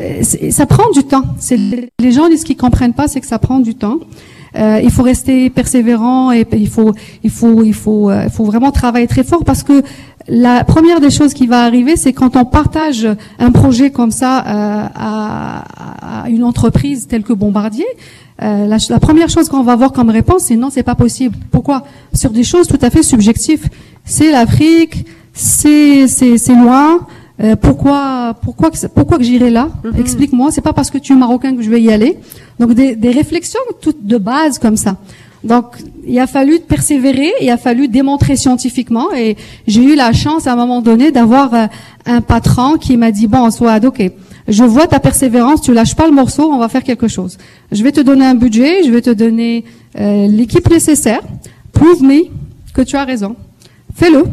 ça 0.51 0.67
prend 0.67 0.91
du 0.93 1.05
temps. 1.05 1.23
C'est 1.39 1.59
les 1.99 2.13
gens 2.13 2.25
ce 2.37 2.45
qu'ils 2.45 2.57
comprennent 2.57 2.95
pas, 2.95 3.09
c'est 3.09 3.21
que 3.21 3.27
ça 3.27 3.39
prend 3.39 3.61
du 3.61 3.75
temps. 3.75 3.99
Euh, 4.57 4.81
il 4.83 4.91
faut 4.91 5.05
rester 5.05 5.49
persévérant 5.49 6.33
et 6.33 6.45
il 6.53 6.69
faut 6.69 6.93
il 7.23 7.31
faut 7.31 7.63
il 7.63 7.73
faut 7.73 8.11
euh, 8.11 8.25
il 8.25 8.31
faut 8.31 8.43
vraiment 8.45 8.73
travailler 8.73 9.07
très 9.07 9.23
fort 9.23 9.45
parce 9.45 9.63
que 9.63 9.83
la 10.29 10.65
première 10.65 11.01
des 11.01 11.11
choses 11.11 11.35
qui 11.35 11.47
va 11.47 11.63
arriver, 11.63 11.97
c'est 11.97 12.13
quand 12.13 12.37
on 12.37 12.45
partage 12.45 13.09
un 13.39 13.51
projet 13.51 13.91
comme 13.91 14.11
ça 14.11 14.39
euh, 14.39 14.87
à, 14.95 16.25
à 16.25 16.29
une 16.29 16.45
entreprise 16.45 17.07
telle 17.09 17.23
que 17.23 17.33
Bombardier. 17.33 17.87
euh, 18.43 18.67
la, 18.67 18.77
la 18.89 19.01
première 19.01 19.29
chose 19.29 19.49
qu'on 19.49 19.63
va 19.63 19.73
avoir 19.73 19.93
comme 19.93 20.11
réponse, 20.11 20.45
c'est 20.45 20.57
non, 20.57 20.71
c'est 20.71 20.83
pas 20.83 20.95
possible. 20.95 21.37
Pourquoi? 21.51 21.85
Sur 22.15 22.31
des 22.31 22.45
choses 22.45 22.67
tout 22.69 22.79
à 22.81 22.91
fait 22.91 23.03
subjectives. 23.03 23.69
C'est 24.05 24.31
l'Afrique, 24.33 25.07
c'est 25.33 26.07
c'est 26.09 26.39
c'est 26.39 26.55
loin. 26.55 27.07
Euh, 27.43 27.57
pourquoi 27.57 28.35
pourquoi 28.43 28.71
que, 28.71 28.87
pourquoi 28.87 29.19
que 29.19 29.25
j'irai 29.25 29.51
là? 29.51 29.69
Explique-moi. 29.99 30.51
C'est 30.51 30.61
pas 30.61 30.73
parce 30.75 30.91
que 30.91 30.99
tu 30.99 31.13
es 31.13 31.17
marocain 31.17 31.55
que 31.57 31.63
je 31.63 31.71
vais 31.71 31.81
y 31.83 31.91
aller. 31.91 32.19
Donc 32.59 32.75
des, 32.75 32.97
des 32.97 33.11
réflexions 33.11 33.61
toutes 33.81 34.07
de 34.07 34.19
base 34.19 34.59
comme 34.59 34.77
ça. 34.77 34.97
Donc, 35.43 35.65
il 36.07 36.19
a 36.19 36.27
fallu 36.27 36.61
persévérer, 36.61 37.33
il 37.41 37.49
a 37.49 37.57
fallu 37.57 37.89
démontrer 37.89 38.37
scientifiquement, 38.37 39.13
et 39.15 39.37
j'ai 39.67 39.83
eu 39.83 39.95
la 39.95 40.13
chance 40.13 40.47
à 40.47 40.53
un 40.53 40.57
moment 40.57 40.83
donné 40.83 41.13
d'avoir 41.13 41.55
euh, 41.55 41.67
un 42.05 42.21
patron 42.21 42.77
qui 42.77 42.97
m'a 42.97 43.11
dit 43.11 43.27
bon, 43.27 43.51
soit 43.51 43.83
ok, 43.83 44.11
je 44.49 44.65
vois 44.65 44.87
ta 44.87 45.01
persévérance, 45.01 45.63
tu 45.63 45.73
lâches 45.73 45.95
pas 45.95 46.07
le 46.07 46.13
morceau, 46.13 46.51
on 46.53 46.59
va 46.59 46.69
faire 46.69 46.83
quelque 46.83 47.09
chose. 47.09 47.39
Je 47.73 47.83
vais 47.83 47.93
te 47.93 48.01
donner 48.01 48.27
un 48.27 48.35
budget, 48.35 48.83
je 48.85 48.91
vais 48.91 49.01
te 49.01 49.11
donner 49.11 49.65
euh, 49.99 50.27
l'équipe 50.27 50.69
nécessaire. 50.69 51.21
Prove 51.73 52.03
me 52.03 52.25
que 52.75 52.83
tu 52.83 52.97
as 52.97 53.05
raison. 53.05 53.37
Fais-le. 53.95 54.25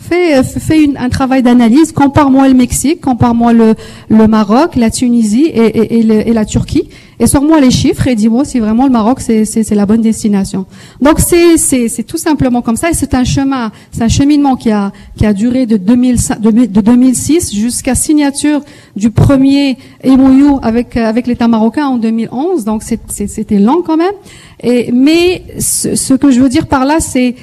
Fais, 0.00 0.36
euh, 0.38 0.42
fais 0.44 0.82
une- 0.84 0.96
un 0.96 1.08
travail 1.08 1.42
d'analyse. 1.42 1.90
Compare-moi 1.92 2.48
le 2.48 2.54
Mexique, 2.54 3.00
compare-moi 3.00 3.52
le, 3.52 3.74
le 4.08 4.26
Maroc, 4.28 4.76
la 4.76 4.90
Tunisie 4.90 5.46
et, 5.46 5.66
et- 5.98 6.28
et 6.28 6.32
la 6.32 6.44
Turquie. 6.44 6.88
Et 7.20 7.26
sors-moi 7.26 7.60
les 7.60 7.72
chiffres 7.72 8.06
et 8.06 8.14
dis-moi 8.14 8.44
si 8.44 8.60
vraiment 8.60 8.84
le 8.86 8.92
Maroc 8.92 9.18
c'est 9.20 9.70
la 9.74 9.86
bonne 9.86 10.00
destination. 10.02 10.66
Donc 11.02 11.18
c'est 11.18 12.04
tout 12.06 12.16
simplement 12.16 12.62
comme 12.62 12.76
ça. 12.76 12.90
Et 12.90 12.94
c'est 12.94 13.12
un 13.14 13.24
chemin, 13.24 13.72
c'est 13.90 14.02
un 14.02 14.08
cheminement 14.08 14.54
qui 14.54 14.70
a 14.70 14.92
qui 15.16 15.26
a 15.26 15.32
duré 15.32 15.66
de 15.66 15.76
2005 15.76 16.40
de, 16.40 16.50
de 16.52 16.80
2006 16.80 17.52
jusqu'à 17.52 17.96
signature 17.96 18.60
du 18.94 19.10
premier 19.10 19.76
MOU 20.04 20.60
avec 20.62 20.96
euh, 20.96 21.04
avec 21.06 21.26
l'État 21.26 21.48
marocain 21.48 21.86
en 21.88 21.96
2011. 21.96 22.64
Donc 22.64 22.84
c'était 22.84 23.58
lent 23.58 23.82
quand 23.84 23.96
même. 23.96 24.14
Et 24.62 24.92
mais 24.92 25.42
ce, 25.58 25.96
ce 25.96 26.14
que 26.14 26.30
je 26.30 26.40
veux 26.40 26.48
dire 26.48 26.68
par 26.68 26.84
là 26.84 27.00
c'est 27.00 27.34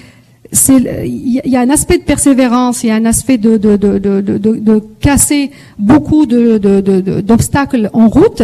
il 1.06 1.42
y 1.46 1.56
a- 1.56 1.60
un 1.62 1.70
aspect 1.70 1.98
de 1.98 2.04
persévérance, 2.04 2.84
il 2.84 2.88
y 2.88 2.92
a 2.92 2.96
un 2.96 3.06
aspect 3.06 3.38
de 3.38 3.58
de 3.58 3.76
de 3.76 3.98
de, 4.00 4.22
de, 4.22 4.38
de- 4.38 4.58
de 4.58 4.84
casser 5.00 5.52
beaucoup 5.78 6.26
de 6.26 6.58
de- 6.58 6.82
de- 6.82 7.02
de- 7.02 7.22
d'obstacles 7.22 7.90
en 7.94 8.08
route, 8.08 8.42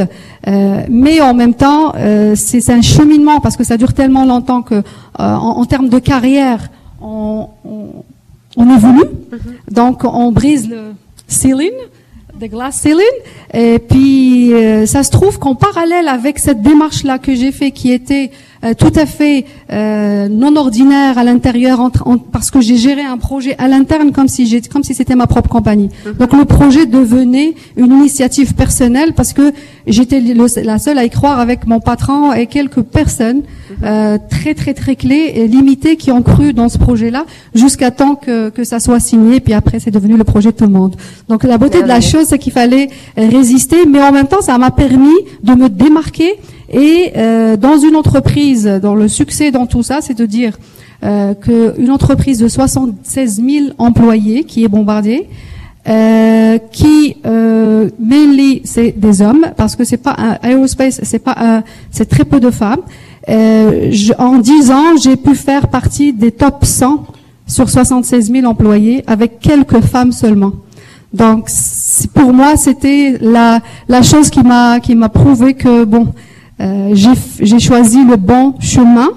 euh, 0.47 0.81
mais 0.89 1.21
en 1.21 1.33
même 1.33 1.53
temps 1.53 1.93
euh, 1.95 2.33
c'est 2.35 2.69
un 2.71 2.81
cheminement 2.81 3.39
parce 3.39 3.55
que 3.57 3.63
ça 3.63 3.77
dure 3.77 3.93
tellement 3.93 4.25
longtemps 4.25 4.61
que 4.61 4.75
euh, 4.75 4.81
en, 5.19 5.59
en 5.61 5.65
termes 5.65 5.89
de 5.89 5.99
carrière 5.99 6.69
on 7.01 7.47
on, 7.65 7.87
on 8.57 8.75
évolue, 8.75 9.09
donc 9.71 10.03
on 10.03 10.31
brise 10.31 10.67
le 10.69 10.93
ceiling 11.27 11.71
the 12.39 12.49
glass 12.49 12.75
ceiling. 12.81 13.17
Et 13.53 13.77
puis, 13.77 14.51
euh, 14.53 14.87
ça 14.87 15.03
se 15.03 15.11
trouve 15.11 15.37
qu'en 15.37 15.53
parallèle 15.53 16.07
avec 16.07 16.39
cette 16.39 16.61
démarche-là 16.63 17.19
que 17.19 17.35
j'ai 17.35 17.51
fait, 17.51 17.69
qui 17.69 17.91
était 17.91 18.31
euh, 18.63 18.73
tout 18.73 18.91
à 18.95 19.05
fait 19.05 19.45
euh, 19.71 20.27
non 20.29 20.55
ordinaire 20.55 21.17
à 21.17 21.23
l'intérieur, 21.23 21.91
parce 22.31 22.51
que 22.51 22.61
j'ai 22.61 22.77
géré 22.77 23.01
un 23.01 23.17
projet 23.17 23.55
à 23.57 23.67
l'interne 23.67 24.11
comme 24.11 24.27
si 24.27 24.45
j'ai, 24.45 24.61
comme 24.61 24.83
si 24.83 24.93
c'était 24.93 25.15
ma 25.15 25.27
propre 25.27 25.49
compagnie. 25.49 25.89
Donc 26.19 26.33
le 26.33 26.45
projet 26.45 26.85
devenait 26.85 27.53
une 27.77 27.91
initiative 27.91 28.53
personnelle 28.53 29.13
parce 29.15 29.33
que 29.33 29.51
j'étais 29.87 30.19
le- 30.19 30.63
la 30.63 30.77
seule 30.79 30.97
à 30.97 31.05
y 31.05 31.09
croire 31.09 31.39
avec 31.39 31.65
mon 31.65 31.79
patron 31.79 32.33
et 32.33 32.45
quelques 32.47 32.81
personnes 32.81 33.41
euh, 33.83 34.17
très 34.29 34.53
très 34.53 34.73
très 34.73 34.95
clés 34.95 35.31
et 35.35 35.47
limitées 35.47 35.95
qui 35.95 36.11
ont 36.11 36.21
cru 36.21 36.53
dans 36.53 36.69
ce 36.69 36.77
projet-là 36.77 37.25
jusqu'à 37.55 37.89
temps 37.91 38.15
que, 38.15 38.49
que 38.49 38.63
ça 38.63 38.79
soit 38.79 38.99
signé. 38.99 39.39
Puis 39.39 39.53
après, 39.53 39.79
c'est 39.79 39.91
devenu 39.91 40.17
le 40.17 40.23
projet 40.23 40.51
de 40.51 40.57
tout 40.57 40.65
le 40.65 40.71
monde. 40.71 40.95
Donc 41.29 41.43
la 41.43 41.57
beauté 41.57 41.81
de 41.81 41.87
la 41.87 42.01
chose, 42.01 42.25
c'est 42.27 42.37
qu'il 42.37 42.53
fallait 42.53 42.89
résister, 43.17 43.85
mais 43.87 44.01
en 44.01 44.11
même 44.11 44.27
temps, 44.27 44.41
ça 44.41 44.57
m'a 44.57 44.71
permis 44.71 45.17
de 45.43 45.53
me 45.53 45.69
démarquer. 45.69 46.33
Et 46.71 47.11
euh, 47.17 47.57
dans 47.57 47.77
une 47.77 47.95
entreprise, 47.95 48.65
dans 48.81 48.95
le 48.95 49.07
succès 49.07 49.51
dans 49.51 49.65
tout 49.65 49.83
ça, 49.83 49.99
c'est 50.01 50.13
de 50.17 50.25
dire 50.25 50.57
euh, 51.03 51.33
qu'une 51.33 51.89
entreprise 51.91 52.39
de 52.39 52.47
76 52.47 53.41
000 53.45 53.65
employés 53.77 54.43
qui 54.45 54.63
est 54.63 54.67
Bombardier, 54.67 55.27
euh, 55.87 56.57
qui 56.71 57.17
euh, 57.25 57.89
mainly 57.99 58.61
c'est 58.63 58.93
des 58.95 59.21
hommes 59.21 59.47
parce 59.57 59.75
que 59.75 59.83
c'est 59.83 59.97
pas 59.97 60.15
un 60.17 60.37
aerospace, 60.47 60.99
c'est 61.03 61.19
pas 61.19 61.35
un, 61.37 61.63
c'est 61.89 62.05
très 62.07 62.23
peu 62.23 62.39
de 62.39 62.51
femmes. 62.51 62.81
Euh, 63.29 63.89
je- 63.91 64.13
en 64.17 64.37
10 64.37 64.71
ans, 64.71 64.95
j'ai 65.01 65.15
pu 65.15 65.35
faire 65.35 65.67
partie 65.69 66.13
des 66.13 66.31
top 66.31 66.63
100 66.63 67.05
sur 67.47 67.69
76 67.69 68.31
000 68.31 68.45
employés 68.45 69.03
avec 69.07 69.39
quelques 69.39 69.81
femmes 69.81 70.11
seulement. 70.11 70.53
Donc 71.13 71.49
pour 72.13 72.31
moi, 72.31 72.55
c'était 72.55 73.17
la 73.19 73.59
la 73.89 74.01
chose 74.03 74.29
qui 74.29 74.41
m'a 74.43 74.79
qui 74.79 74.95
m'a 74.95 75.09
prouvé 75.09 75.55
que 75.55 75.83
bon, 75.83 76.07
j'ai 76.93 77.11
f- 77.11 77.39
j'ai 77.41 77.59
choisi 77.59 78.03
le 78.05 78.15
bon 78.17 78.55
chemin. 78.59 79.09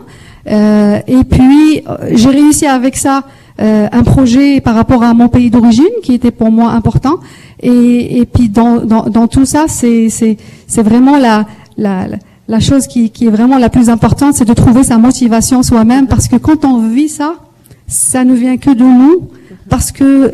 Euh, 0.47 0.99
et 1.07 1.25
puis 1.25 1.83
euh, 1.89 2.11
j'ai 2.13 2.29
réussi 2.29 2.67
avec 2.67 2.97
ça 2.97 3.23
euh, 3.63 3.89
un 3.91 4.03
projet 4.03 4.61
par 4.61 4.75
rapport 4.75 5.03
à 5.03 5.15
mon 5.15 5.29
pays 5.29 5.51
d'origine 5.51 5.95
qui 6.03 6.13
était 6.15 6.31
pour 6.41 6.51
moi 6.51 6.73
important. 6.73 7.17
Et, 7.61 8.19
et 8.19 8.27
puis 8.27 8.49
dans, 8.51 8.77
dans, 8.85 9.05
dans 9.05 9.27
tout 9.27 9.47
ça, 9.47 9.65
c'est 9.69 10.83
vraiment 10.91 11.17
la 11.19 11.47
la 11.79 12.07
la- 12.47 12.61
chose 12.61 12.87
qui, 12.87 13.09
qui 13.11 13.27
est 13.27 13.31
vraiment 13.31 13.57
la 13.59 13.71
plus 13.71 13.89
importante, 13.89 14.35
c'est 14.35 14.45
de 14.45 14.53
trouver 14.53 14.85
sa 14.85 14.99
motivation 14.99 15.63
soi-même, 15.63 16.07
parce 16.09 16.29
que 16.29 16.37
quand 16.37 16.65
on 16.67 16.77
vit 16.89 17.09
ça, 17.09 17.31
ça 17.87 18.23
ne 18.25 18.35
vient 18.35 18.59
que 18.59 18.71
de 18.71 18.85
nous, 18.85 19.29
parce 19.71 19.91
que 19.93 20.31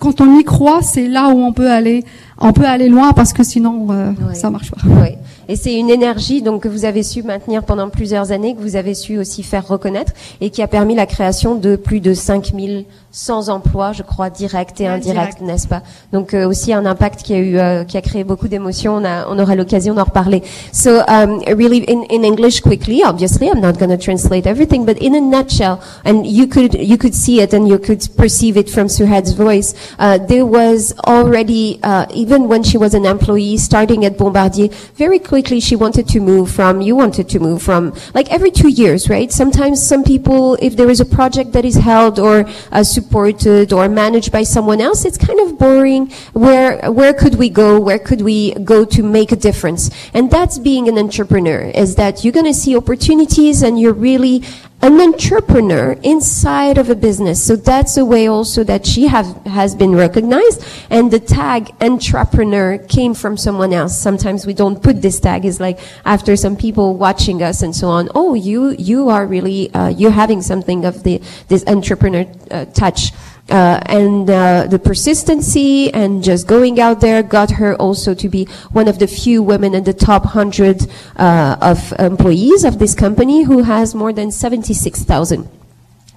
quand 0.00 0.20
on 0.20 0.38
y 0.40 0.44
croit, 0.44 0.80
c'est 0.82 1.06
là 1.06 1.28
où 1.28 1.38
on 1.48 1.52
peut 1.52 1.70
aller, 1.70 2.04
on 2.40 2.52
peut 2.52 2.64
aller 2.66 2.88
loin, 2.88 3.12
parce 3.12 3.32
que 3.32 3.42
sinon 3.42 3.86
euh, 3.90 4.10
Ouais. 4.28 4.34
ça 4.34 4.50
marche 4.50 4.70
pas. 4.70 4.78
Oui. 4.84 5.16
Et 5.50 5.56
c'est 5.56 5.74
une 5.74 5.88
énergie 5.88 6.42
donc 6.42 6.62
que 6.64 6.68
vous 6.68 6.84
avez 6.84 7.02
su 7.02 7.22
maintenir 7.22 7.62
pendant 7.62 7.88
plusieurs 7.88 8.32
années, 8.32 8.54
que 8.54 8.60
vous 8.60 8.76
avez 8.76 8.92
su 8.92 9.16
aussi 9.18 9.42
faire 9.42 9.66
reconnaître 9.66 10.12
et 10.42 10.50
qui 10.50 10.60
a 10.62 10.68
permis 10.68 10.94
la 10.94 11.06
création 11.06 11.54
de 11.54 11.74
plus 11.76 12.00
de 12.00 12.12
5100 12.12 13.48
emplois, 13.48 13.92
je 13.92 14.02
crois, 14.02 14.28
directs 14.28 14.78
et 14.80 14.86
indirects, 14.86 15.40
n'est-ce 15.40 15.66
pas? 15.66 15.82
Donc 16.12 16.34
euh, 16.34 16.46
aussi 16.46 16.72
un 16.74 16.84
impact 16.84 17.22
qui 17.22 17.32
a 17.32 17.38
eu, 17.38 17.58
euh, 17.58 17.84
qui 17.84 17.96
a 17.96 18.02
créé 18.02 18.24
beaucoup 18.24 18.46
d'émotions. 18.48 18.96
On, 18.96 19.04
a, 19.06 19.26
on 19.30 19.38
aura 19.38 19.54
l'occasion 19.54 19.94
d'en 19.94 20.04
reparler. 20.04 20.42
So 20.72 21.00
um, 21.08 21.40
really, 21.46 21.84
in, 21.88 22.02
in 22.10 22.22
English, 22.24 22.60
quickly, 22.60 23.02
obviously, 23.04 23.48
I'm 23.48 23.60
not 23.60 23.78
going 23.78 23.90
to 23.90 23.96
translate 23.98 24.46
everything, 24.46 24.84
but 24.84 24.98
in 25.00 25.14
a 25.14 25.20
nutshell, 25.20 25.78
and 26.04 26.26
you 26.26 26.46
could 26.46 26.74
you 26.74 26.98
could 26.98 27.14
see 27.14 27.40
it 27.40 27.54
and 27.54 27.66
you 27.66 27.78
could 27.78 28.02
perceive 28.18 28.58
it 28.58 28.68
from 28.68 28.88
Suhad's 28.88 29.32
voice. 29.32 29.74
Uh, 29.98 30.18
there 30.18 30.44
was 30.44 30.92
already, 31.06 31.78
uh, 31.82 32.04
even 32.28 32.46
when 32.46 32.62
she 32.62 32.76
was 32.76 32.92
an 32.92 33.06
employee 33.06 33.56
starting 33.56 34.04
at 34.04 34.18
Bombardier, 34.18 34.68
very 35.02 35.18
quickly 35.18 35.60
she 35.60 35.74
wanted 35.74 36.06
to 36.06 36.20
move 36.20 36.50
from, 36.50 36.82
you 36.82 36.94
wanted 36.94 37.26
to 37.26 37.38
move 37.40 37.62
from, 37.62 37.94
like 38.12 38.30
every 38.30 38.50
two 38.50 38.68
years, 38.68 39.08
right? 39.08 39.32
Sometimes 39.32 39.76
some 39.80 40.04
people, 40.04 40.58
if 40.60 40.76
there 40.76 40.90
is 40.90 41.00
a 41.00 41.06
project 41.06 41.52
that 41.52 41.64
is 41.64 41.76
held 41.76 42.18
or 42.18 42.44
uh, 42.70 42.84
supported 42.84 43.72
or 43.72 43.88
managed 43.88 44.30
by 44.30 44.42
someone 44.42 44.82
else, 44.82 45.06
it's 45.06 45.16
kind 45.16 45.40
of 45.40 45.58
boring. 45.58 46.10
Where, 46.34 46.92
where 46.92 47.14
could 47.14 47.36
we 47.36 47.48
go? 47.48 47.80
Where 47.80 47.98
could 47.98 48.20
we 48.20 48.52
go 48.56 48.84
to 48.84 49.02
make 49.02 49.32
a 49.32 49.36
difference? 49.36 49.88
And 50.12 50.30
that's 50.30 50.58
being 50.58 50.86
an 50.86 50.98
entrepreneur, 50.98 51.62
is 51.74 51.94
that 51.94 52.24
you're 52.24 52.36
going 52.40 52.52
to 52.52 52.52
see 52.52 52.76
opportunities 52.76 53.62
and 53.62 53.80
you're 53.80 53.94
really 53.94 54.44
an 54.80 55.00
entrepreneur 55.00 55.92
inside 56.04 56.78
of 56.78 56.88
a 56.88 56.94
business. 56.94 57.44
So 57.44 57.56
that's 57.56 57.96
a 57.96 58.04
way 58.04 58.28
also 58.28 58.62
that 58.64 58.86
she 58.86 59.08
have, 59.08 59.26
has 59.44 59.74
been 59.74 59.94
recognized. 59.94 60.64
And 60.88 61.10
the 61.10 61.18
tag 61.18 61.70
entrepreneur 61.80 62.78
came 62.78 63.14
from 63.14 63.36
someone 63.36 63.72
else. 63.72 64.00
Sometimes 64.00 64.46
we 64.46 64.54
don't 64.54 64.80
put 64.80 65.02
this 65.02 65.18
tag. 65.18 65.44
It's 65.44 65.58
like 65.58 65.80
after 66.04 66.36
some 66.36 66.56
people 66.56 66.96
watching 66.96 67.42
us 67.42 67.62
and 67.62 67.74
so 67.74 67.88
on. 67.88 68.08
Oh, 68.14 68.34
you, 68.34 68.70
you 68.78 69.08
are 69.08 69.26
really, 69.26 69.72
uh, 69.74 69.88
you're 69.88 70.12
having 70.12 70.42
something 70.42 70.84
of 70.84 71.02
the, 71.02 71.20
this 71.48 71.64
entrepreneur 71.66 72.24
uh, 72.50 72.66
touch. 72.66 73.10
Uh, 73.50 73.80
and 73.86 74.28
uh, 74.28 74.66
the 74.66 74.78
persistency 74.78 75.92
and 75.94 76.22
just 76.22 76.46
going 76.46 76.78
out 76.78 77.00
there 77.00 77.22
got 77.22 77.50
her 77.52 77.74
also 77.76 78.14
to 78.14 78.28
be 78.28 78.44
one 78.72 78.86
of 78.86 78.98
the 78.98 79.06
few 79.06 79.42
women 79.42 79.74
in 79.74 79.84
the 79.84 79.92
top 79.94 80.22
100 80.24 80.86
uh, 81.16 81.56
of 81.62 81.94
employees 81.98 82.64
of 82.64 82.78
this 82.78 82.94
company 82.94 83.44
who 83.44 83.62
has 83.62 83.94
more 83.94 84.12
than 84.12 84.30
76,000. 84.30 85.48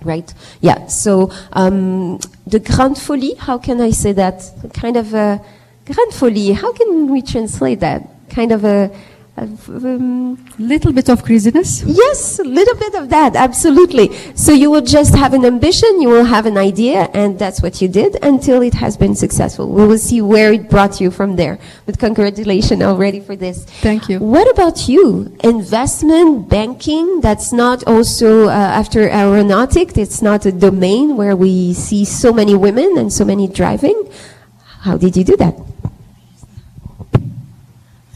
Right? 0.03 0.33
Yeah. 0.59 0.87
So 0.87 1.31
um, 1.53 2.19
the 2.45 2.59
grande 2.59 2.97
folie, 2.97 3.35
how 3.35 3.57
can 3.57 3.79
I 3.79 3.91
say 3.91 4.11
that? 4.13 4.43
Kind 4.73 4.97
of 4.97 5.13
a 5.13 5.41
grande 5.85 6.13
folie. 6.13 6.51
How 6.51 6.73
can 6.73 7.09
we 7.09 7.21
translate 7.21 7.79
that? 7.79 8.09
Kind 8.29 8.51
of 8.51 8.65
a, 8.65 8.91
a 9.37 9.43
um, 9.43 10.37
Little 10.59 10.91
bit 10.91 11.09
of 11.09 11.23
craziness. 11.23 11.83
Yes, 11.83 12.39
a 12.39 12.43
little 12.43 12.75
bit 12.75 12.93
of 12.95 13.09
that, 13.09 13.35
absolutely. 13.35 14.13
So 14.35 14.51
you 14.51 14.69
will 14.69 14.81
just 14.81 15.15
have 15.15 15.33
an 15.33 15.45
ambition, 15.45 16.01
you 16.01 16.09
will 16.09 16.25
have 16.25 16.45
an 16.45 16.57
idea, 16.57 17.09
and 17.13 17.39
that's 17.39 17.61
what 17.61 17.81
you 17.81 17.87
did 17.87 18.17
until 18.21 18.61
it 18.61 18.73
has 18.75 18.97
been 18.97 19.15
successful. 19.15 19.69
We 19.69 19.87
will 19.87 19.97
see 19.97 20.21
where 20.21 20.53
it 20.53 20.69
brought 20.69 20.99
you 20.99 21.09
from 21.09 21.37
there. 21.37 21.57
But 21.85 21.97
congratulations 21.97 22.81
already 22.83 23.21
for 23.21 23.35
this. 23.35 23.63
Thank 23.63 24.09
you. 24.09 24.19
What 24.19 24.49
about 24.51 24.89
you? 24.89 25.35
Investment, 25.43 26.49
banking, 26.49 27.21
that's 27.21 27.53
not 27.53 27.83
also, 27.87 28.47
uh, 28.47 28.51
after 28.51 29.09
aeronautic, 29.09 29.97
it's 29.97 30.21
not 30.21 30.45
a 30.45 30.51
domain 30.51 31.15
where 31.15 31.35
we 31.35 31.73
see 31.73 32.03
so 32.05 32.33
many 32.33 32.53
women 32.53 32.97
and 32.97 33.11
so 33.11 33.23
many 33.23 33.47
driving. 33.47 34.11
How 34.81 34.97
did 34.97 35.15
you 35.15 35.23
do 35.23 35.37
that? 35.37 35.70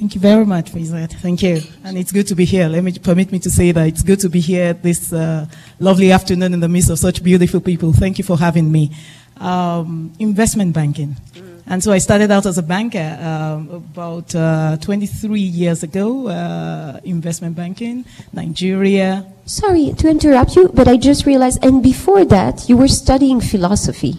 Thank 0.06 0.14
you 0.14 0.22
very 0.22 0.46
much, 0.46 0.72
Fizet. 0.72 1.14
Thank 1.14 1.42
you. 1.42 1.62
And 1.84 1.98
it's 1.98 2.12
good 2.12 2.28
to 2.28 2.36
be 2.36 2.46
here. 2.46 2.68
Let 2.68 2.84
me 2.84 2.92
permit 3.00 3.32
me 3.32 3.40
to 3.40 3.50
say 3.50 3.72
that 3.72 3.88
it's 3.88 4.04
good 4.04 4.20
to 4.20 4.30
be 4.30 4.40
here 4.40 4.74
this 4.74 5.12
uh, 5.12 5.48
lovely 5.80 6.12
afternoon 6.12 6.54
in 6.54 6.60
the 6.60 6.70
midst 6.70 6.92
of 6.92 7.00
such 7.00 7.24
beautiful 7.24 7.60
people. 7.60 7.92
Thank 7.92 8.20
you 8.20 8.24
for 8.24 8.38
having 8.38 8.72
me. 8.72 8.92
Um, 9.38 10.14
investment 10.20 10.74
banking. 10.76 11.16
And 11.66 11.84
so 11.84 11.92
I 11.92 11.98
started 11.98 12.30
out 12.30 12.46
as 12.46 12.60
a 12.60 12.62
banker 12.62 13.18
um, 13.20 13.68
about 13.72 14.36
uh, 14.36 14.78
23 14.78 15.42
years 15.42 15.82
ago, 15.82 16.28
uh, 16.28 17.00
investment 17.04 17.56
banking, 17.56 18.06
Nigeria. 18.32 19.26
Sorry 19.48 19.92
to 19.98 20.08
interrupt 20.08 20.56
you, 20.56 20.70
but 20.70 20.88
I 20.88 20.98
just 20.98 21.26
realized, 21.26 21.66
and 21.66 21.82
before 21.82 22.26
that, 22.26 22.70
you 22.70 22.78
were 22.78 22.88
studying 22.88 23.42
philosophy. 23.42 24.18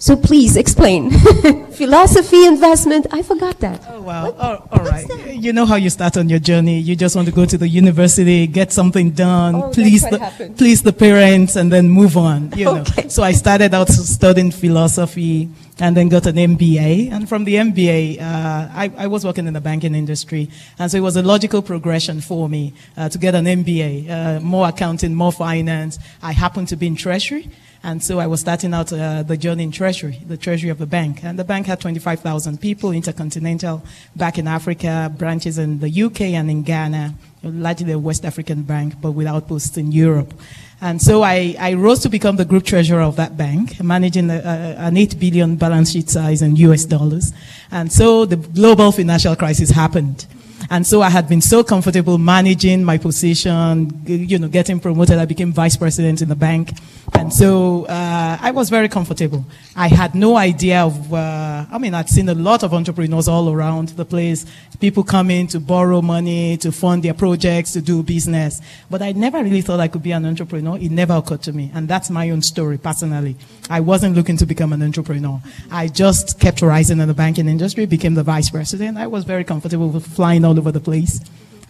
So 0.00 0.16
please 0.16 0.56
explain. 0.56 1.10
philosophy, 1.72 2.46
investment, 2.46 3.06
I 3.12 3.20
forgot 3.20 3.60
that. 3.60 3.84
Oh, 3.86 4.00
wow. 4.00 4.32
all, 4.32 4.68
all 4.72 4.84
right. 4.84 5.06
You 5.28 5.52
know 5.52 5.66
how 5.66 5.76
you 5.76 5.90
start 5.90 6.16
on 6.16 6.30
your 6.30 6.38
journey. 6.38 6.80
You 6.80 6.96
just 6.96 7.14
want 7.14 7.28
to 7.28 7.34
go 7.34 7.44
to 7.44 7.58
the 7.58 7.68
university, 7.68 8.46
get 8.46 8.72
something 8.72 9.10
done, 9.10 9.56
Oh, 9.56 9.70
please, 9.70 10.00
the, 10.08 10.18
happened. 10.18 10.56
please 10.56 10.82
the 10.82 10.94
parents, 10.94 11.54
and 11.54 11.70
then 11.70 11.90
move 11.90 12.16
on. 12.16 12.50
You 12.56 12.64
know. 12.64 12.78
Okay. 12.78 13.08
So 13.10 13.22
I 13.22 13.32
started 13.32 13.74
out 13.74 13.90
studying 13.90 14.50
philosophy 14.50 15.50
and 15.78 15.94
then 15.94 16.08
got 16.08 16.24
an 16.24 16.36
MBA. 16.36 17.12
And 17.12 17.28
from 17.28 17.44
the 17.44 17.56
MBA, 17.56 18.22
uh, 18.22 18.68
I, 18.72 18.90
I 18.96 19.06
was 19.06 19.26
working 19.26 19.46
in 19.46 19.52
the 19.52 19.60
banking 19.60 19.94
industry. 19.94 20.48
And 20.78 20.90
so 20.90 20.96
it 20.96 21.02
was 21.02 21.16
a 21.16 21.22
logical 21.22 21.60
progression 21.60 22.22
for 22.22 22.48
me 22.48 22.72
uh, 22.96 23.10
to 23.10 23.18
get 23.18 23.34
an 23.34 23.44
MBA, 23.44 24.08
uh, 24.08 24.40
more 24.40 24.66
accounting, 24.68 25.14
more 25.14 25.32
finance. 25.32 25.98
I 26.22 26.32
happened 26.32 26.68
to 26.68 26.76
be 26.76 26.86
in 26.86 26.96
treasury. 26.96 27.50
And 27.82 28.02
so 28.02 28.18
I 28.18 28.26
was 28.26 28.40
starting 28.40 28.74
out 28.74 28.92
uh, 28.92 29.22
the 29.22 29.38
journey 29.38 29.64
in 29.64 29.72
Treasury, 29.72 30.20
the 30.26 30.36
Treasury 30.36 30.68
of 30.68 30.78
the 30.78 30.86
bank. 30.86 31.24
And 31.24 31.38
the 31.38 31.44
bank 31.44 31.66
had 31.66 31.80
25,000 31.80 32.60
people, 32.60 32.92
intercontinental, 32.92 33.82
back 34.14 34.36
in 34.36 34.46
Africa, 34.46 35.10
branches 35.16 35.56
in 35.56 35.80
the 35.80 36.02
UK 36.02 36.20
and 36.20 36.50
in 36.50 36.62
Ghana, 36.62 37.14
largely 37.42 37.92
a 37.92 37.98
West 37.98 38.26
African 38.26 38.64
bank, 38.64 39.00
but 39.00 39.12
with 39.12 39.26
outposts 39.26 39.78
in 39.78 39.92
Europe. 39.92 40.34
And 40.82 41.00
so 41.00 41.22
I, 41.22 41.56
I 41.58 41.74
rose 41.74 42.00
to 42.00 42.10
become 42.10 42.36
the 42.36 42.44
group 42.44 42.64
treasurer 42.64 43.00
of 43.00 43.16
that 43.16 43.36
bank, 43.36 43.82
managing 43.82 44.30
a, 44.30 44.36
a, 44.36 44.86
an 44.86 44.96
8 44.96 45.18
billion 45.18 45.56
balance 45.56 45.92
sheet 45.92 46.10
size 46.10 46.42
in 46.42 46.56
US 46.56 46.84
dollars. 46.84 47.32
And 47.70 47.90
so 47.90 48.26
the 48.26 48.36
global 48.36 48.92
financial 48.92 49.36
crisis 49.36 49.70
happened. 49.70 50.26
And 50.72 50.86
so 50.86 51.02
I 51.02 51.10
had 51.10 51.28
been 51.28 51.40
so 51.40 51.64
comfortable 51.64 52.16
managing 52.16 52.84
my 52.84 52.96
position, 52.96 54.02
you 54.06 54.38
know, 54.38 54.46
getting 54.46 54.78
promoted. 54.78 55.18
I 55.18 55.24
became 55.24 55.52
vice 55.52 55.76
president 55.76 56.22
in 56.22 56.28
the 56.28 56.36
bank. 56.36 56.70
And 57.14 57.32
so 57.32 57.86
uh, 57.86 58.38
I 58.40 58.52
was 58.52 58.70
very 58.70 58.88
comfortable. 58.88 59.44
I 59.74 59.88
had 59.88 60.14
no 60.14 60.36
idea 60.36 60.82
of, 60.82 61.12
uh, 61.12 61.66
I 61.70 61.78
mean, 61.78 61.92
I'd 61.92 62.08
seen 62.08 62.28
a 62.28 62.34
lot 62.34 62.62
of 62.62 62.72
entrepreneurs 62.72 63.26
all 63.26 63.52
around 63.52 63.88
the 63.90 64.04
place. 64.04 64.46
People 64.78 65.02
coming 65.02 65.48
to 65.48 65.58
borrow 65.58 66.00
money, 66.00 66.56
to 66.58 66.70
fund 66.70 67.02
their 67.02 67.14
projects, 67.14 67.72
to 67.72 67.82
do 67.82 68.04
business. 68.04 68.60
But 68.88 69.02
I 69.02 69.10
never 69.12 69.42
really 69.42 69.62
thought 69.62 69.80
I 69.80 69.88
could 69.88 70.04
be 70.04 70.12
an 70.12 70.24
entrepreneur. 70.24 70.78
It 70.78 70.92
never 70.92 71.14
occurred 71.14 71.42
to 71.42 71.52
me. 71.52 71.72
And 71.74 71.88
that's 71.88 72.10
my 72.10 72.30
own 72.30 72.42
story 72.42 72.78
personally. 72.78 73.34
I 73.68 73.80
wasn't 73.80 74.14
looking 74.14 74.36
to 74.36 74.46
become 74.46 74.72
an 74.72 74.82
entrepreneur. 74.82 75.40
I 75.70 75.88
just 75.88 76.38
kept 76.38 76.62
rising 76.62 77.00
in 77.00 77.08
the 77.08 77.14
banking 77.14 77.48
industry, 77.48 77.86
became 77.86 78.14
the 78.14 78.22
vice 78.22 78.50
president. 78.50 78.98
I 78.98 79.08
was 79.08 79.24
very 79.24 79.44
comfortable 79.44 79.88
with 79.88 80.06
flying 80.06 80.44
all 80.44 80.54
over 80.60 80.70
the 80.70 80.84
place. 80.90 81.20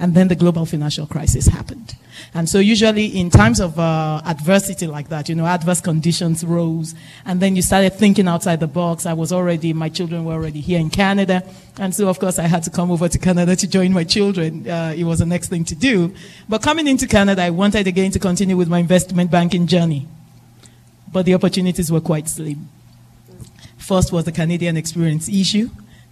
And 0.03 0.15
then 0.15 0.29
the 0.29 0.35
global 0.35 0.65
financial 0.65 1.07
crisis 1.07 1.47
happened. 1.47 1.95
And 2.33 2.49
so 2.49 2.59
usually 2.59 3.07
in 3.07 3.29
times 3.29 3.61
of 3.61 3.79
uh, 3.79 4.23
adversity 4.25 4.87
like 4.87 5.09
that, 5.11 5.29
you 5.29 5.35
know, 5.35 5.45
adverse 5.45 5.83
conditions 5.83 6.43
rose, 6.43 6.95
and 7.27 7.39
then 7.41 7.55
you 7.55 7.61
started 7.61 7.93
thinking 7.95 8.27
outside 8.27 8.61
the 8.61 8.67
box. 8.67 9.05
I 9.05 9.13
was 9.13 9.31
already, 9.31 9.75
my 9.75 9.91
children 9.91 10.25
were 10.25 10.33
already 10.33 10.61
here 10.61 10.81
in 10.81 10.89
Canada, 10.89 11.43
and 11.79 11.95
so 11.95 12.09
of 12.09 12.19
course 12.19 12.39
I 12.39 12.47
had 12.47 12.63
to 12.63 12.71
come 12.71 12.91
over 12.91 13.09
to 13.09 13.19
Canada 13.19 13.55
to 13.57 13.67
join 13.69 13.93
my 13.93 14.05
children. 14.05 14.67
Uh, 14.67 14.95
it 14.97 15.05
was 15.05 15.19
the 15.19 15.27
next 15.27 15.49
thing 15.49 15.65
to 15.65 15.75
do. 15.75 16.15
But 16.49 16.63
coming 16.63 16.87
into 16.87 17.07
Canada, 17.07 17.43
I 17.43 17.51
wanted 17.51 17.87
again 17.87 18.11
to 18.13 18.19
continue 18.19 18.57
with 18.57 18.69
my 18.69 18.79
investment 18.79 19.31
banking 19.31 19.67
journey. 19.67 20.09
But 21.13 21.27
the 21.27 21.35
opportunities 21.35 21.93
were 21.93 22.01
quite 22.01 22.29
slim. 22.29 22.69
First 23.77 24.13
was 24.13 24.25
the 24.25 24.33
Canadian 24.33 24.77
experience 24.77 25.29
issue. 25.29 25.69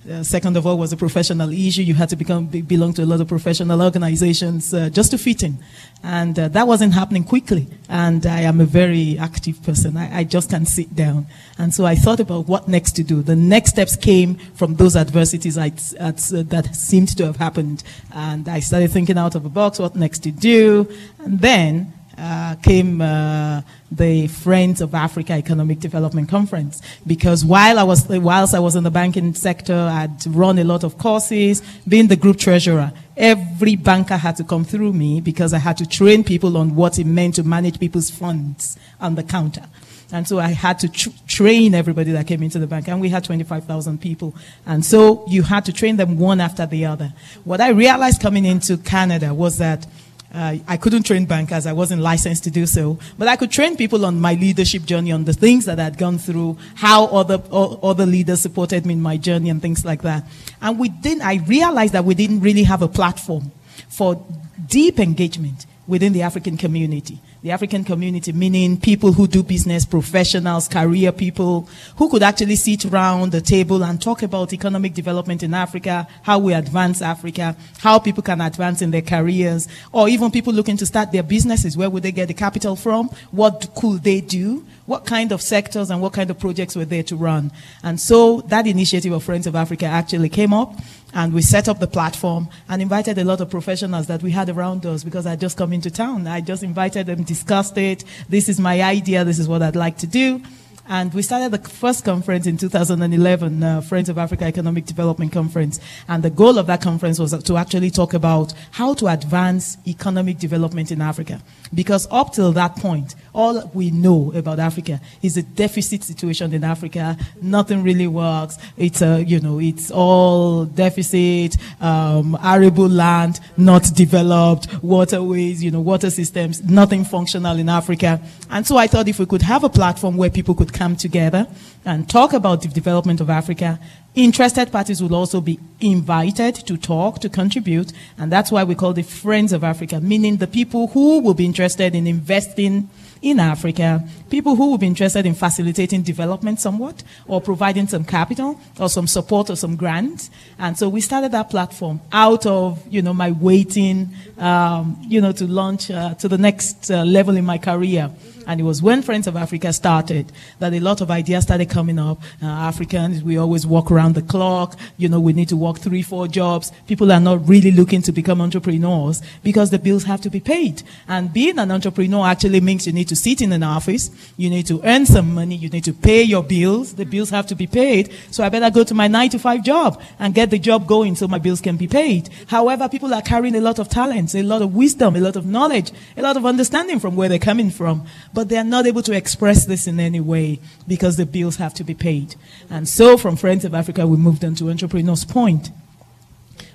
Uh, 0.08 0.22
second 0.22 0.56
of 0.56 0.66
all 0.66 0.78
was 0.78 0.92
a 0.92 0.96
professional 0.96 1.52
issue. 1.52 1.82
You 1.82 1.94
had 1.94 2.08
to 2.08 2.16
become 2.16 2.46
be, 2.46 2.62
belong 2.62 2.94
to 2.94 3.02
a 3.02 3.04
lot 3.04 3.20
of 3.20 3.28
professional 3.28 3.82
organizations 3.82 4.72
uh, 4.72 4.88
just 4.88 5.10
to 5.10 5.18
fit 5.18 5.42
in, 5.42 5.58
and 6.02 6.38
uh, 6.38 6.48
that 6.48 6.66
wasn't 6.66 6.94
happening 6.94 7.24
quickly. 7.24 7.66
And 7.88 8.24
I 8.24 8.40
am 8.42 8.60
a 8.60 8.64
very 8.64 9.18
active 9.18 9.62
person. 9.62 9.96
I, 9.96 10.20
I 10.20 10.24
just 10.24 10.50
can't 10.50 10.66
sit 10.66 10.94
down. 10.94 11.26
And 11.58 11.74
so 11.74 11.84
I 11.84 11.94
thought 11.94 12.20
about 12.20 12.48
what 12.48 12.68
next 12.68 12.92
to 12.92 13.02
do. 13.02 13.22
The 13.22 13.36
next 13.36 13.70
steps 13.70 13.96
came 13.96 14.36
from 14.54 14.76
those 14.76 14.96
adversities 14.96 15.58
I'd, 15.58 15.80
I'd, 16.00 16.18
uh, 16.32 16.42
that 16.44 16.74
seemed 16.74 17.16
to 17.18 17.26
have 17.26 17.36
happened, 17.36 17.82
and 18.14 18.48
I 18.48 18.60
started 18.60 18.90
thinking 18.90 19.18
out 19.18 19.34
of 19.34 19.42
the 19.42 19.50
box. 19.50 19.78
What 19.78 19.94
next 19.94 20.20
to 20.20 20.30
do? 20.30 20.88
And 21.18 21.38
then 21.40 21.92
uh, 22.18 22.56
came 22.56 23.00
uh, 23.00 23.62
the 23.90 24.26
Friends 24.26 24.80
of 24.80 24.94
Africa 24.94 25.34
Economic 25.34 25.78
Development 25.78 26.28
Conference 26.28 26.82
because 27.06 27.44
while 27.44 27.78
I 27.78 27.84
was 27.84 28.08
whilst 28.08 28.54
I 28.54 28.58
was 28.58 28.76
in 28.76 28.84
the 28.84 28.90
banking 28.90 29.34
sector, 29.34 29.74
I'd 29.74 30.26
run 30.26 30.58
a 30.58 30.64
lot 30.64 30.84
of 30.84 30.98
courses, 30.98 31.62
being 31.86 32.08
the 32.08 32.16
group 32.16 32.38
treasurer. 32.38 32.92
Every 33.16 33.76
banker 33.76 34.16
had 34.16 34.36
to 34.36 34.44
come 34.44 34.64
through 34.64 34.92
me 34.92 35.20
because 35.20 35.52
I 35.52 35.58
had 35.58 35.76
to 35.78 35.86
train 35.86 36.22
people 36.24 36.56
on 36.56 36.74
what 36.74 36.98
it 36.98 37.06
meant 37.06 37.36
to 37.36 37.42
manage 37.42 37.80
people's 37.80 38.10
funds 38.10 38.76
on 39.00 39.14
the 39.14 39.22
counter. 39.22 39.64
And 40.10 40.26
so 40.26 40.38
I 40.38 40.48
had 40.48 40.78
to 40.80 40.88
tr- 40.88 41.10
train 41.26 41.74
everybody 41.74 42.12
that 42.12 42.26
came 42.26 42.42
into 42.42 42.58
the 42.58 42.66
bank, 42.66 42.88
and 42.88 43.00
we 43.00 43.10
had 43.10 43.24
25,000 43.24 44.00
people. 44.00 44.34
And 44.64 44.84
so 44.84 45.24
you 45.28 45.42
had 45.42 45.66
to 45.66 45.72
train 45.72 45.96
them 45.96 46.18
one 46.18 46.40
after 46.40 46.64
the 46.64 46.86
other. 46.86 47.12
What 47.44 47.60
I 47.60 47.70
realized 47.70 48.22
coming 48.22 48.46
into 48.46 48.78
Canada 48.78 49.34
was 49.34 49.58
that 49.58 49.86
uh, 50.34 50.56
I 50.66 50.76
couldn't 50.76 51.04
train 51.04 51.24
bankers. 51.24 51.66
I 51.66 51.72
wasn't 51.72 52.02
licensed 52.02 52.44
to 52.44 52.50
do 52.50 52.66
so. 52.66 52.98
But 53.16 53.28
I 53.28 53.36
could 53.36 53.50
train 53.50 53.76
people 53.76 54.04
on 54.04 54.20
my 54.20 54.34
leadership 54.34 54.82
journey, 54.84 55.10
on 55.10 55.24
the 55.24 55.32
things 55.32 55.64
that 55.64 55.80
I'd 55.80 55.96
gone 55.96 56.18
through, 56.18 56.58
how 56.74 57.06
other, 57.06 57.42
o- 57.50 57.78
other 57.82 58.04
leaders 58.04 58.40
supported 58.40 58.84
me 58.84 58.94
in 58.94 59.00
my 59.00 59.16
journey 59.16 59.48
and 59.48 59.62
things 59.62 59.84
like 59.84 60.02
that. 60.02 60.24
And 60.60 60.78
we 60.78 60.90
didn't, 60.90 61.22
I 61.22 61.36
realized 61.46 61.94
that 61.94 62.04
we 62.04 62.14
didn't 62.14 62.40
really 62.40 62.64
have 62.64 62.82
a 62.82 62.88
platform 62.88 63.52
for 63.88 64.22
deep 64.66 64.98
engagement 64.98 65.64
within 65.86 66.12
the 66.12 66.22
African 66.22 66.56
community. 66.58 67.20
The 67.40 67.52
African 67.52 67.84
community, 67.84 68.32
meaning 68.32 68.80
people 68.80 69.12
who 69.12 69.28
do 69.28 69.44
business, 69.44 69.84
professionals, 69.84 70.66
career 70.66 71.12
people, 71.12 71.68
who 71.96 72.10
could 72.10 72.24
actually 72.24 72.56
sit 72.56 72.84
around 72.84 73.30
the 73.30 73.40
table 73.40 73.84
and 73.84 74.02
talk 74.02 74.24
about 74.24 74.52
economic 74.52 74.92
development 74.92 75.44
in 75.44 75.54
Africa, 75.54 76.08
how 76.22 76.40
we 76.40 76.52
advance 76.52 77.00
Africa, 77.00 77.54
how 77.78 78.00
people 78.00 78.24
can 78.24 78.40
advance 78.40 78.82
in 78.82 78.90
their 78.90 79.02
careers, 79.02 79.68
or 79.92 80.08
even 80.08 80.32
people 80.32 80.52
looking 80.52 80.76
to 80.78 80.86
start 80.86 81.12
their 81.12 81.22
businesses. 81.22 81.76
Where 81.76 81.88
would 81.88 82.02
they 82.02 82.10
get 82.10 82.26
the 82.26 82.34
capital 82.34 82.74
from? 82.74 83.08
What 83.30 83.72
could 83.76 84.02
they 84.02 84.20
do? 84.20 84.66
What 84.86 85.06
kind 85.06 85.30
of 85.30 85.40
sectors 85.40 85.90
and 85.90 86.02
what 86.02 86.14
kind 86.14 86.30
of 86.30 86.40
projects 86.40 86.74
were 86.74 86.86
there 86.86 87.04
to 87.04 87.14
run? 87.14 87.52
And 87.84 88.00
so 88.00 88.40
that 88.48 88.66
initiative 88.66 89.12
of 89.12 89.22
Friends 89.22 89.46
of 89.46 89.54
Africa 89.54 89.86
actually 89.86 90.28
came 90.28 90.52
up 90.52 90.74
and 91.14 91.32
we 91.32 91.42
set 91.42 91.68
up 91.68 91.78
the 91.80 91.86
platform 91.86 92.48
and 92.68 92.82
invited 92.82 93.18
a 93.18 93.24
lot 93.24 93.40
of 93.40 93.50
professionals 93.50 94.06
that 94.08 94.22
we 94.22 94.30
had 94.30 94.48
around 94.48 94.84
us 94.84 95.04
because 95.04 95.26
I 95.26 95.36
just 95.36 95.56
come 95.56 95.72
into 95.72 95.90
town. 95.90 96.26
I 96.26 96.40
just 96.40 96.62
invited 96.62 97.06
them, 97.06 97.22
discussed 97.22 97.78
it. 97.78 98.04
This 98.28 98.48
is 98.48 98.60
my 98.60 98.82
idea. 98.82 99.24
This 99.24 99.38
is 99.38 99.48
what 99.48 99.62
I'd 99.62 99.76
like 99.76 99.98
to 99.98 100.06
do. 100.06 100.42
And 100.90 101.12
we 101.12 101.20
started 101.20 101.52
the 101.52 101.68
first 101.68 102.02
conference 102.02 102.46
in 102.46 102.56
2011, 102.56 103.62
uh, 103.62 103.82
Friends 103.82 104.08
of 104.08 104.16
Africa 104.16 104.46
Economic 104.46 104.86
Development 104.86 105.30
Conference. 105.30 105.78
And 106.08 106.22
the 106.22 106.30
goal 106.30 106.56
of 106.56 106.66
that 106.68 106.80
conference 106.80 107.18
was 107.18 107.42
to 107.42 107.56
actually 107.58 107.90
talk 107.90 108.14
about 108.14 108.54
how 108.70 108.94
to 108.94 109.08
advance 109.08 109.76
economic 109.86 110.38
development 110.38 110.90
in 110.90 111.02
Africa. 111.02 111.42
Because 111.74 112.08
up 112.10 112.32
till 112.32 112.52
that 112.52 112.76
point, 112.76 113.14
all 113.38 113.70
we 113.72 113.92
know 113.92 114.32
about 114.34 114.58
Africa 114.58 115.00
is 115.22 115.36
a 115.36 115.44
deficit 115.44 116.02
situation 116.02 116.52
in 116.52 116.64
Africa. 116.64 117.16
Nothing 117.40 117.84
really 117.84 118.08
works. 118.08 118.58
It's 118.76 119.00
a, 119.00 119.22
you 119.22 119.38
know, 119.38 119.60
it's 119.60 119.92
all 119.92 120.64
deficit, 120.64 121.56
um, 121.80 122.36
arable 122.42 122.88
land, 122.88 123.38
not 123.56 123.84
developed, 123.94 124.82
waterways, 124.82 125.62
you 125.62 125.70
know, 125.70 125.80
water 125.80 126.10
systems, 126.10 126.64
nothing 126.64 127.04
functional 127.04 127.56
in 127.60 127.68
Africa. 127.68 128.20
And 128.50 128.66
so 128.66 128.76
I 128.76 128.88
thought 128.88 129.06
if 129.06 129.20
we 129.20 129.26
could 129.26 129.42
have 129.42 129.62
a 129.62 129.68
platform 129.68 130.16
where 130.16 130.30
people 130.30 130.56
could 130.56 130.72
come 130.72 130.96
together 130.96 131.46
and 131.84 132.10
talk 132.10 132.32
about 132.32 132.62
the 132.62 132.68
development 132.68 133.20
of 133.20 133.30
Africa, 133.30 133.78
interested 134.16 134.72
parties 134.72 135.00
will 135.00 135.14
also 135.14 135.40
be 135.40 135.60
invited 135.80 136.56
to 136.56 136.76
talk, 136.76 137.20
to 137.20 137.28
contribute, 137.28 137.92
and 138.18 138.32
that's 138.32 138.50
why 138.50 138.64
we 138.64 138.74
call 138.74 138.92
the 138.94 139.02
Friends 139.04 139.52
of 139.52 139.62
Africa, 139.62 140.00
meaning 140.00 140.38
the 140.38 140.48
people 140.48 140.88
who 140.88 141.20
will 141.20 141.34
be 141.34 141.44
interested 141.44 141.94
in 141.94 142.08
investing 142.08 142.90
in 143.22 143.40
Africa, 143.40 144.02
people 144.30 144.56
who 144.56 144.70
would 144.70 144.80
be 144.80 144.86
interested 144.86 145.26
in 145.26 145.34
facilitating 145.34 146.02
development 146.02 146.60
somewhat, 146.60 147.02
or 147.26 147.40
providing 147.40 147.86
some 147.86 148.04
capital, 148.04 148.58
or 148.78 148.88
some 148.88 149.06
support, 149.06 149.50
or 149.50 149.56
some 149.56 149.76
grants. 149.76 150.30
And 150.58 150.78
so 150.78 150.88
we 150.88 151.00
started 151.00 151.32
that 151.32 151.50
platform 151.50 152.00
out 152.12 152.46
of, 152.46 152.82
you 152.88 153.02
know, 153.02 153.14
my 153.14 153.30
waiting, 153.30 154.10
um, 154.38 154.98
you 155.08 155.20
know, 155.20 155.32
to 155.32 155.46
launch 155.46 155.90
uh, 155.90 156.14
to 156.14 156.28
the 156.28 156.38
next 156.38 156.90
uh, 156.90 157.04
level 157.04 157.36
in 157.36 157.44
my 157.44 157.58
career. 157.58 158.10
And 158.48 158.58
it 158.62 158.64
was 158.64 158.80
when 158.80 159.02
Friends 159.02 159.26
of 159.26 159.36
Africa 159.36 159.74
started 159.74 160.32
that 160.58 160.72
a 160.72 160.80
lot 160.80 161.02
of 161.02 161.10
ideas 161.10 161.44
started 161.44 161.68
coming 161.68 161.98
up. 161.98 162.22
Uh, 162.42 162.46
Africans, 162.46 163.22
we 163.22 163.36
always 163.36 163.66
walk 163.66 163.90
around 163.90 164.14
the 164.14 164.22
clock. 164.22 164.74
You 164.96 165.10
know, 165.10 165.20
we 165.20 165.34
need 165.34 165.50
to 165.50 165.56
work 165.56 165.78
three, 165.78 166.00
four 166.00 166.28
jobs. 166.28 166.72
People 166.86 167.12
are 167.12 167.20
not 167.20 167.46
really 167.46 167.70
looking 167.70 168.00
to 168.02 168.10
become 168.10 168.40
entrepreneurs 168.40 169.20
because 169.42 169.68
the 169.68 169.78
bills 169.78 170.04
have 170.04 170.22
to 170.22 170.30
be 170.30 170.40
paid. 170.40 170.82
And 171.08 171.30
being 171.30 171.58
an 171.58 171.70
entrepreneur 171.70 172.26
actually 172.26 172.62
means 172.62 172.86
you 172.86 172.94
need 172.94 173.08
to 173.08 173.16
sit 173.16 173.42
in 173.42 173.52
an 173.52 173.62
office. 173.62 174.10
You 174.36 174.50
need 174.50 174.66
to 174.66 174.80
earn 174.84 175.06
some 175.06 175.34
money. 175.34 175.56
You 175.56 175.68
need 175.68 175.84
to 175.84 175.92
pay 175.92 176.22
your 176.22 176.42
bills. 176.42 176.94
The 176.94 177.04
bills 177.04 177.30
have 177.30 177.46
to 177.48 177.54
be 177.54 177.66
paid. 177.66 178.12
So 178.30 178.44
I 178.44 178.48
better 178.48 178.70
go 178.70 178.84
to 178.84 178.94
my 178.94 179.08
nine 179.08 179.30
to 179.30 179.38
five 179.38 179.64
job 179.64 180.00
and 180.18 180.34
get 180.34 180.50
the 180.50 180.58
job 180.58 180.86
going 180.86 181.16
so 181.16 181.26
my 181.28 181.38
bills 181.38 181.60
can 181.60 181.76
be 181.76 181.88
paid. 181.88 182.30
However, 182.46 182.88
people 182.88 183.12
are 183.14 183.22
carrying 183.22 183.56
a 183.56 183.60
lot 183.60 183.78
of 183.78 183.88
talents, 183.88 184.34
a 184.34 184.42
lot 184.42 184.62
of 184.62 184.74
wisdom, 184.74 185.16
a 185.16 185.20
lot 185.20 185.36
of 185.36 185.46
knowledge, 185.46 185.92
a 186.16 186.22
lot 186.22 186.36
of 186.36 186.46
understanding 186.46 187.00
from 187.00 187.16
where 187.16 187.28
they're 187.28 187.38
coming 187.38 187.70
from 187.70 188.06
but 188.32 188.48
they 188.48 188.56
are 188.56 188.64
not 188.64 188.86
able 188.86 189.02
to 189.02 189.12
express 189.12 189.66
this 189.66 189.86
in 189.86 190.00
any 190.00 190.20
way 190.20 190.60
because 190.86 191.16
the 191.16 191.26
bills 191.26 191.56
have 191.56 191.74
to 191.74 191.84
be 191.84 191.94
paid. 191.94 192.34
And 192.70 192.88
so 192.88 193.16
from 193.16 193.36
Friends 193.36 193.64
of 193.64 193.74
Africa, 193.74 194.06
we 194.06 194.16
moved 194.16 194.44
on 194.44 194.54
to 194.56 194.70
Entrepreneurs 194.70 195.24
Point, 195.24 195.70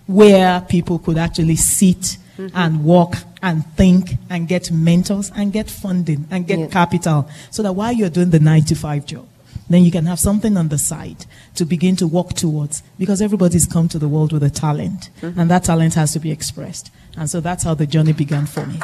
where 0.05 0.61
people 0.61 0.99
could 0.99 1.17
actually 1.17 1.55
sit 1.55 2.17
Mm-hmm. 2.37 2.57
and 2.57 2.83
walk 2.83 3.17
and 3.43 3.63
think 3.75 4.13
and 4.27 4.47
get 4.47 4.71
mentors 4.71 5.31
and 5.35 5.53
get 5.53 5.69
funding 5.69 6.25
and 6.31 6.47
get 6.47 6.57
Yeah. 6.57 6.65
capital 6.67 7.29
so 7.51 7.61
that 7.61 7.73
while 7.73 7.91
you're 7.93 8.09
doing 8.09 8.31
the 8.31 8.39
nine 8.39 8.63
to 8.65 8.75
five 8.75 9.05
job, 9.05 9.27
then 9.69 9.83
you 9.83 9.91
can 9.91 10.05
have 10.07 10.19
something 10.19 10.57
on 10.57 10.69
the 10.69 10.77
side 10.79 11.25
to 11.55 11.63
begin 11.63 11.95
to 11.97 12.07
work 12.07 12.33
towards 12.33 12.81
because 12.97 13.21
everybody's 13.21 13.67
come 13.67 13.87
to 13.89 13.99
the 13.99 14.07
world 14.07 14.33
with 14.33 14.41
a 14.43 14.49
talent 14.49 15.09
mm-hmm. 15.21 15.39
and 15.39 15.51
that 15.51 15.63
talent 15.65 15.93
has 15.93 16.11
to 16.13 16.19
be 16.19 16.31
expressed. 16.31 16.89
And 17.15 17.29
so 17.29 17.39
that's 17.39 17.63
how 17.63 17.75
the 17.75 17.85
journey 17.85 18.13
began 18.13 18.47
for 18.47 18.65
me. 18.65 18.79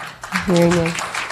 Very 0.45 0.69
nice. 0.69 1.28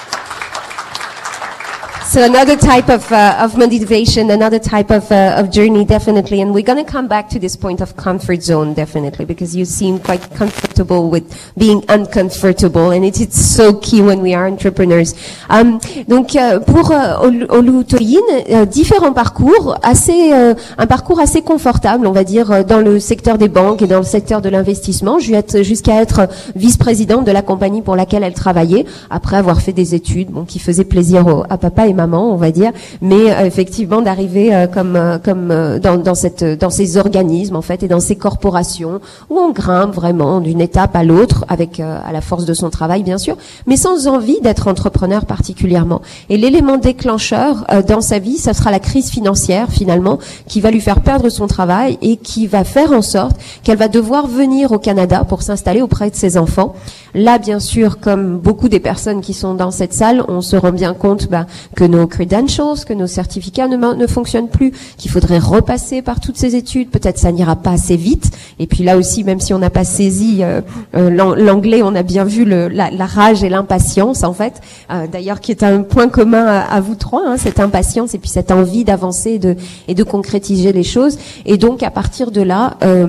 So 2.10 2.24
another 2.24 2.56
type 2.56 2.90
of, 2.90 3.12
uh, 3.12 3.38
of 3.44 3.58
motivation, 3.58 4.32
another 4.32 4.60
type 4.60 4.92
of, 4.92 5.12
uh, 5.12 5.36
of 5.38 5.52
journey, 5.52 5.84
definitely. 5.84 6.42
And 6.42 6.54
we're 6.54 6.64
going 6.66 6.84
to 6.84 6.90
come 6.90 7.08
back 7.08 7.28
to 7.30 7.40
this 7.40 7.58
point 7.58 7.82
of 7.82 7.96
comfort 7.98 8.42
zone, 8.42 8.74
definitely, 8.74 9.26
because 9.26 9.54
you 9.56 9.66
seem 9.66 10.00
quite 10.00 10.22
comfortable 10.36 11.10
with 11.10 11.24
being 11.58 11.84
uncomfortable, 11.90 12.92
and 12.92 13.04
it 13.04 13.20
is 13.20 13.34
so 13.34 13.74
key 13.74 14.02
when 14.02 14.22
we 14.22 14.34
are 14.34 14.48
entrepreneurs. 14.48 15.14
Um, 15.50 15.80
donc, 16.08 16.36
euh, 16.36 16.60
pour 16.62 16.92
euh, 16.92 17.18
Olu 17.24 17.46
Olu 17.50 17.84
Toyin, 17.84 18.22
euh, 18.52 18.66
différents 18.66 19.12
parcours, 19.14 19.76
assez, 19.84 20.32
euh, 20.32 20.54
un 20.78 20.86
parcours 20.88 21.20
assez 21.20 21.42
confortable, 21.42 22.08
on 22.08 22.14
va 22.14 22.24
dire, 22.24 22.64
dans 22.66 22.80
le 22.80 23.00
secteur 23.02 23.38
des 23.38 23.50
banques 23.50 23.82
et 23.82 23.88
dans 23.88 23.98
le 24.00 24.04
secteur 24.06 24.42
de 24.42 24.48
l'investissement, 24.50 25.20
jusqu'à 25.20 26.02
être 26.02 26.30
vice-présidente 26.56 27.26
de 27.26 27.32
la 27.32 27.42
compagnie 27.42 27.82
pour 27.82 27.96
laquelle 27.98 28.24
elle 28.24 28.34
travaillait, 28.34 28.86
après 29.10 29.36
avoir 29.36 29.60
fait 29.62 29.74
des 29.74 29.94
études, 29.94 30.30
bon, 30.30 30.46
qui 30.46 30.60
faisaient 30.60 30.86
plaisir 30.86 31.28
au- 31.28 31.44
à 31.50 31.58
papa 31.58 31.88
et 31.88 31.94
maman, 31.98 32.32
on 32.32 32.38
va 32.38 32.52
dire, 32.52 32.72
mais 33.02 33.32
euh, 33.32 33.46
effectivement 33.46 34.02
d'arriver 34.02 34.56
euh, 34.56 34.68
comme 34.68 34.96
euh, 34.96 35.18
comme 35.18 35.50
dans, 35.84 35.98
dans 35.98 36.16
cette 36.16 36.44
dans 36.44 36.70
ces 36.70 36.96
organismes 36.96 37.58
en 37.58 37.62
fait 37.62 37.84
et 37.84 37.90
dans 37.90 38.00
ces 38.00 38.16
corporations 38.16 39.02
où 39.30 39.38
on 39.38 39.52
grimpe 39.52 39.94
vraiment 39.94 40.40
d'une 40.40 40.62
étape 40.62 40.96
à 40.96 41.04
l'autre 41.04 41.44
avec 41.50 41.82
à 41.82 42.12
la 42.14 42.22
force 42.22 42.46
de 42.46 42.54
son 42.54 42.70
travail 42.70 43.04
bien 43.04 43.18
sûr, 43.18 43.36
mais 43.66 43.76
sans 43.76 44.08
envie 44.08 44.40
d'être 44.42 44.68
entrepreneur 44.70 45.26
particulièrement. 45.26 46.02
Et 46.30 46.38
l'élément 46.38 46.78
déclencheur 46.78 47.66
dans 47.88 48.02
sa 48.02 48.20
vie, 48.20 48.38
ça 48.38 48.54
sera 48.54 48.72
la 48.72 48.80
crise 48.80 49.10
financière 49.10 49.70
finalement 49.70 50.20
qui 50.48 50.62
va 50.62 50.72
lui 50.72 50.82
faire 50.82 51.02
perdre 51.02 51.30
son 51.30 51.48
travail 51.48 51.98
et 52.02 52.18
qui 52.18 52.48
va 52.48 52.64
faire 52.64 52.92
en 52.92 53.02
sorte 53.02 53.36
qu'elle 53.64 53.78
va 53.78 53.88
devoir 53.88 54.28
venir 54.28 54.72
au 54.72 54.80
Canada 54.80 55.26
pour 55.28 55.42
s'installer 55.42 55.82
auprès 55.82 56.10
de 56.10 56.16
ses 56.16 56.38
enfants. 56.38 56.76
Là, 57.14 57.40
bien 57.40 57.60
sûr, 57.60 58.00
comme 58.00 58.38
beaucoup 58.38 58.70
des 58.70 58.80
personnes 58.80 59.22
qui 59.22 59.34
sont 59.34 59.56
dans 59.56 59.72
cette 59.72 59.94
salle, 59.94 60.24
on 60.28 60.42
se 60.42 60.56
rend 60.56 60.72
bien 60.72 60.94
compte 60.94 61.30
bah, 61.30 61.48
que 61.76 61.84
nos 61.88 62.08
credentials, 62.08 62.86
que 62.86 62.94
nos 62.94 63.08
certificats 63.08 63.68
ne, 63.68 63.78
ne 63.78 64.08
fonctionnent 64.08 64.50
plus, 64.50 64.72
qu'il 64.98 65.10
faudrait 65.12 65.40
repasser 65.40 66.02
par 66.02 66.20
toutes 66.20 66.38
ces 66.38 66.56
études. 66.56 66.90
Peut-être 66.90 67.18
ça 67.18 67.32
n'ira 67.32 67.56
pas 67.56 67.72
assez 67.72 67.96
vite. 67.98 68.32
Et 68.60 68.68
puis 68.68 68.84
là 68.84 68.98
aussi, 68.98 69.24
même 69.24 69.40
si 69.40 69.54
on 69.54 69.60
n'a 69.60 69.70
pas 69.70 69.84
saisi 69.84 70.40
euh, 70.42 70.62
euh, 70.96 71.10
l'an- 71.10 71.36
l'anglais, 71.36 71.82
on 71.84 71.96
a 71.96 72.04
bien 72.04 72.24
vu 72.24 72.46
le, 72.46 72.68
la, 72.68 72.92
la 72.92 73.06
rage 73.06 73.44
et 73.44 73.50
l'impatience, 73.50 74.24
en 74.24 74.34
fait. 74.34 74.62
Euh, 74.92 75.08
D'ailleurs, 75.12 75.40
qui 75.40 75.52
est 75.52 75.64
un 75.64 75.82
point 75.84 76.10
commun 76.10 76.46
à, 76.46 76.60
à 76.62 76.82
vous 76.82 76.96
trois, 76.96 77.24
hein, 77.26 77.38
cette 77.38 77.60
impatience 77.60 78.14
et 78.14 78.18
puis 78.18 78.30
cette 78.30 78.52
envie 78.52 78.84
d'avancer 78.84 79.32
et 79.32 79.40
de, 79.40 79.56
et 79.88 79.96
de 79.96 80.04
concrétiser 80.04 80.74
les 80.74 80.84
choses. 80.84 81.18
Et 81.46 81.58
donc, 81.58 81.84
à 81.84 81.92
partir 81.92 82.32
de 82.32 82.42
là. 82.42 82.78
euh, 82.84 83.08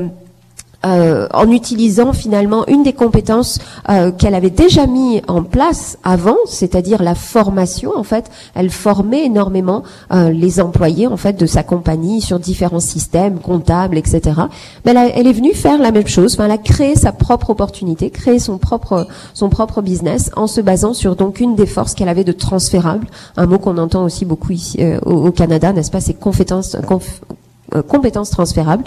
euh, 0.87 1.27
en 1.35 1.51
utilisant 1.51 2.13
finalement 2.13 2.65
une 2.69 2.85
des 2.85 2.93
compétences 2.93 3.59
euh, 3.89 4.13
qu'elle 4.13 4.37
avait 4.37 4.49
déjà 4.49 4.87
mis 4.87 5.21
en 5.27 5.43
place 5.43 5.99
avant, 6.05 6.37
c'est-à-dire 6.47 7.03
la 7.03 7.17
formation. 7.17 7.91
En 7.97 8.05
fait, 8.05 8.31
elle 8.55 8.71
formait 8.71 9.25
énormément 9.25 9.83
euh, 10.13 10.31
les 10.31 10.61
employés 10.61 11.09
en 11.09 11.17
fait 11.17 11.33
de 11.33 11.47
sa 11.47 11.65
compagnie 11.65 12.21
sur 12.21 12.39
différents 12.39 12.79
systèmes 12.79 13.41
comptables, 13.41 13.99
etc. 13.99 14.41
Mais 14.85 14.95
elle, 15.15 15.27
est 15.27 15.33
venue 15.33 15.53
faire 15.53 15.79
la 15.79 15.91
même 15.91 16.07
chose. 16.07 16.35
Enfin, 16.35 16.45
elle 16.45 16.53
a 16.53 16.59
créé 16.59 16.95
sa 16.95 17.11
propre 17.11 17.51
opportunité, 17.51 18.11
créé 18.11 18.39
son 18.39 18.59
propre 18.59 19.09
son 19.35 19.49
propre 19.49 19.83
business 19.83 20.31
en 20.37 20.47
se 20.47 20.61
basant 20.61 20.95
sur 20.95 21.17
donc 21.17 21.41
une 21.41 21.57
des 21.57 21.67
forces 21.67 21.95
qu'elle 21.95 22.09
avait 22.09 22.23
de 22.23 22.33
transférable, 22.33 23.09
un 23.37 23.47
mot 23.47 23.59
qu'on 23.59 23.79
entend 23.79 24.05
aussi 24.05 24.25
beaucoup 24.25 24.53
ici 24.53 24.79
euh, 24.81 25.01
au, 25.05 25.27
au 25.27 25.33
Canada, 25.33 25.73
n'est-ce 25.73 25.91
pas 25.91 26.01
Ces 26.01 26.15
compétences 26.15 26.77
euh, 27.75 27.83
compétences 27.83 28.31
transférables. 28.31 28.85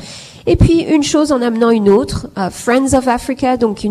Et 0.48 0.56
puis 0.56 0.82
une 0.82 1.04
chose 1.04 1.32
en 1.32 1.42
amenant 1.42 1.70
une 1.70 1.90
autre, 1.90 2.28
Friends 2.50 2.94
of 2.94 3.08
Africa, 3.08 3.58
donc 3.58 3.86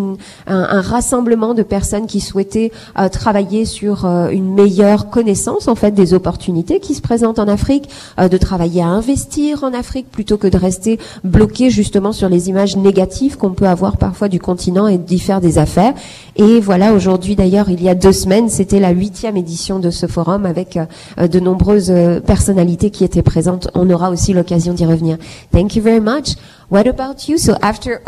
un 0.46 0.80
rassemblement 0.80 1.54
de 1.54 1.62
personnes 1.62 2.06
qui 2.06 2.20
souhaitaient 2.20 2.72
euh, 2.98 3.08
travailler 3.08 3.64
sur 3.64 4.04
euh, 4.04 4.28
une 4.30 4.54
meilleure 4.54 5.10
connaissance 5.10 5.68
en 5.68 5.74
fait 5.74 5.92
des 5.92 6.14
opportunités 6.14 6.80
qui 6.80 6.94
se 6.94 7.00
présentent 7.00 7.38
en 7.38 7.48
Afrique, 7.48 7.88
euh, 8.18 8.28
de 8.28 8.36
travailler 8.36 8.82
à 8.82 8.86
investir 8.86 9.64
en 9.64 9.72
Afrique 9.72 10.10
plutôt 10.10 10.36
que 10.36 10.46
de 10.46 10.56
rester 10.56 10.98
bloqué 11.24 11.70
justement 11.70 12.12
sur 12.12 12.28
les 12.28 12.48
images 12.48 12.76
négatives 12.76 13.36
qu'on 13.36 13.50
peut 13.50 13.66
avoir 13.66 13.96
parfois 13.96 14.28
du 14.28 14.40
continent 14.40 14.86
et 14.86 14.98
d'y 14.98 15.18
faire 15.18 15.40
des 15.40 15.58
affaires. 15.58 15.94
Et 16.40 16.58
voilà, 16.58 16.94
aujourd'hui 16.94 17.36
d'ailleurs, 17.36 17.68
il 17.68 17.82
y 17.82 17.90
a 17.90 17.94
deux 17.94 18.14
semaines, 18.14 18.48
c'était 18.48 18.80
la 18.80 18.92
huitième 18.92 19.36
édition 19.36 19.78
de 19.78 19.90
ce 19.90 20.06
forum 20.06 20.46
avec 20.46 20.78
euh, 20.78 21.28
de 21.28 21.38
nombreuses 21.38 21.90
euh, 21.90 22.18
personnalités 22.18 22.88
qui 22.88 23.04
étaient 23.04 23.20
présentes. 23.20 23.68
On 23.74 23.90
aura 23.90 24.08
aussi 24.08 24.32
l'occasion 24.32 24.72
d'y 24.72 24.86
revenir. 24.86 25.18
Thank 25.52 25.76
you 25.76 25.82
very 25.82 26.00
much. 26.00 26.36
What 26.70 26.86
about 26.86 27.28
you? 27.28 27.36
So 27.36 27.56
after 27.60 28.00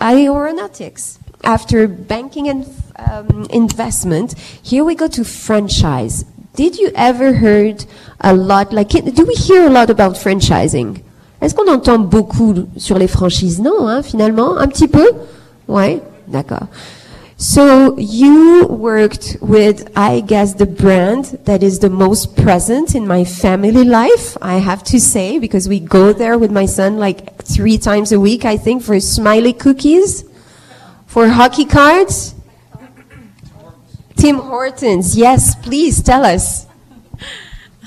aeronautics, 0.00 1.20
after 1.44 1.86
banking 1.86 2.48
and 2.48 2.64
um, 2.98 3.46
investment, 3.52 4.34
here 4.64 4.82
we 4.82 4.96
go 4.96 5.06
to 5.06 5.22
franchise. 5.22 6.26
Did 6.56 6.80
you 6.80 6.88
ever 6.96 7.34
heard 7.34 7.84
a 8.20 8.34
lot, 8.34 8.72
like, 8.72 8.88
do 8.88 9.24
we 9.24 9.34
hear 9.36 9.64
a 9.68 9.70
lot 9.70 9.90
about 9.90 10.16
franchising? 10.16 10.98
Est-ce 11.40 11.54
qu'on 11.54 11.72
entend 11.72 12.00
beaucoup 12.00 12.52
sur 12.78 12.98
les 12.98 13.06
franchises? 13.06 13.60
Non, 13.60 13.86
hein, 13.86 14.02
finalement, 14.02 14.56
un 14.56 14.66
petit 14.66 14.88
peu? 14.88 15.06
Ouais, 15.68 16.00
d'accord. 16.26 16.66
So 17.38 17.98
you 17.98 18.66
worked 18.66 19.36
with, 19.42 19.92
I 19.94 20.20
guess, 20.20 20.54
the 20.54 20.64
brand 20.64 21.38
that 21.44 21.62
is 21.62 21.80
the 21.80 21.90
most 21.90 22.34
present 22.34 22.94
in 22.94 23.06
my 23.06 23.24
family 23.24 23.84
life, 23.84 24.38
I 24.40 24.54
have 24.54 24.82
to 24.84 24.98
say, 24.98 25.38
because 25.38 25.68
we 25.68 25.78
go 25.78 26.14
there 26.14 26.38
with 26.38 26.50
my 26.50 26.64
son 26.64 26.96
like 26.96 27.36
three 27.42 27.76
times 27.76 28.10
a 28.10 28.18
week, 28.18 28.46
I 28.46 28.56
think, 28.56 28.82
for 28.82 28.98
smiley 29.00 29.52
cookies, 29.52 30.24
for 31.04 31.28
hockey 31.28 31.66
cards. 31.66 32.34
Tim 34.16 34.36
Hortons, 34.36 35.14
yes, 35.14 35.54
please 35.56 36.02
tell 36.02 36.24
us. 36.24 36.66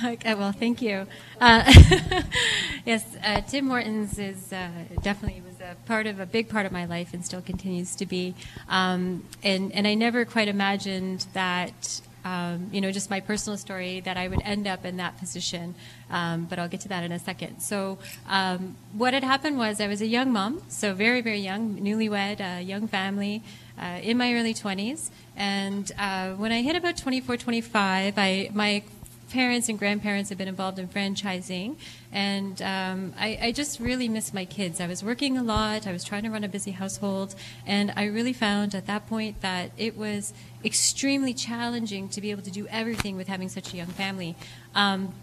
Okay, 0.05 0.35
well, 0.35 0.51
thank 0.51 0.79
you. 0.79 1.07
Uh, 1.41 1.63
yes, 2.85 3.03
uh, 3.23 3.41
Tim 3.41 3.67
Hortons 3.67 4.19
is 4.19 4.53
uh, 4.53 4.69
definitely 5.01 5.41
part 5.85 6.07
of 6.07 6.19
a 6.19 6.25
big 6.25 6.49
part 6.49 6.65
of 6.65 6.71
my 6.71 6.85
life 6.85 7.13
and 7.13 7.25
still 7.25 7.41
continues 7.41 7.95
to 7.95 8.05
be. 8.05 8.35
Um, 8.69 9.23
and 9.43 9.71
and 9.73 9.87
I 9.87 9.93
never 9.93 10.25
quite 10.25 10.47
imagined 10.47 11.25
that. 11.33 12.01
Um, 12.25 12.69
you 12.73 12.81
know, 12.81 12.91
just 12.91 13.09
my 13.09 13.21
personal 13.21 13.57
story 13.57 14.01
that 14.01 14.17
I 14.17 14.27
would 14.27 14.41
end 14.43 14.67
up 14.67 14.83
in 14.83 14.97
that 14.97 15.17
position. 15.17 15.73
Um, 16.11 16.47
but 16.49 16.59
I'll 16.59 16.67
get 16.67 16.81
to 16.81 16.89
that 16.89 17.05
in 17.05 17.13
a 17.13 17.17
second. 17.17 17.61
So, 17.61 17.97
um, 18.27 18.75
what 18.91 19.13
had 19.13 19.23
happened 19.23 19.57
was 19.57 19.79
I 19.79 19.87
was 19.87 20.01
a 20.01 20.05
young 20.05 20.33
mom, 20.33 20.61
so 20.67 20.93
very, 20.93 21.21
very 21.21 21.39
young, 21.39 21.77
newlywed, 21.79 22.41
uh, 22.41 22.59
young 22.59 22.89
family, 22.89 23.41
uh, 23.81 23.99
in 24.03 24.17
my 24.17 24.33
early 24.33 24.53
20s. 24.53 25.09
And 25.37 25.89
uh, 25.97 26.31
when 26.31 26.51
I 26.51 26.61
hit 26.61 26.75
about 26.75 26.97
24, 26.97 27.37
25, 27.37 28.17
I, 28.17 28.49
my 28.53 28.83
parents 29.29 29.69
and 29.69 29.77
grandparents 29.77 30.29
had 30.29 30.37
been 30.37 30.47
involved 30.47 30.79
in 30.79 30.87
franchising, 30.87 31.75
and 32.11 32.61
um, 32.61 33.13
I, 33.19 33.37
I 33.41 33.51
just 33.51 33.79
really 33.79 34.09
miss 34.09 34.33
my 34.33 34.45
kids. 34.45 34.81
I 34.81 34.87
was 34.87 35.03
working 35.03 35.37
a 35.37 35.43
lot, 35.43 35.85
I 35.85 35.91
was 35.91 36.03
trying 36.03 36.23
to 36.23 36.29
run 36.29 36.43
a 36.43 36.49
busy 36.49 36.71
household, 36.71 37.35
and 37.65 37.93
I 37.95 38.05
really 38.05 38.33
found 38.33 38.73
at 38.73 38.87
that 38.87 39.07
point 39.07 39.41
that 39.41 39.71
it 39.77 39.97
was 39.97 40.33
extremely 40.65 41.33
challenging 41.33 42.09
to 42.09 42.21
be 42.21 42.31
able 42.31 42.43
to 42.43 42.51
do 42.51 42.67
everything 42.67 43.15
with 43.15 43.27
having 43.27 43.49
such 43.49 43.73
a 43.73 43.77
young 43.77 43.87
family. 43.87 44.35
Um, 44.73 45.13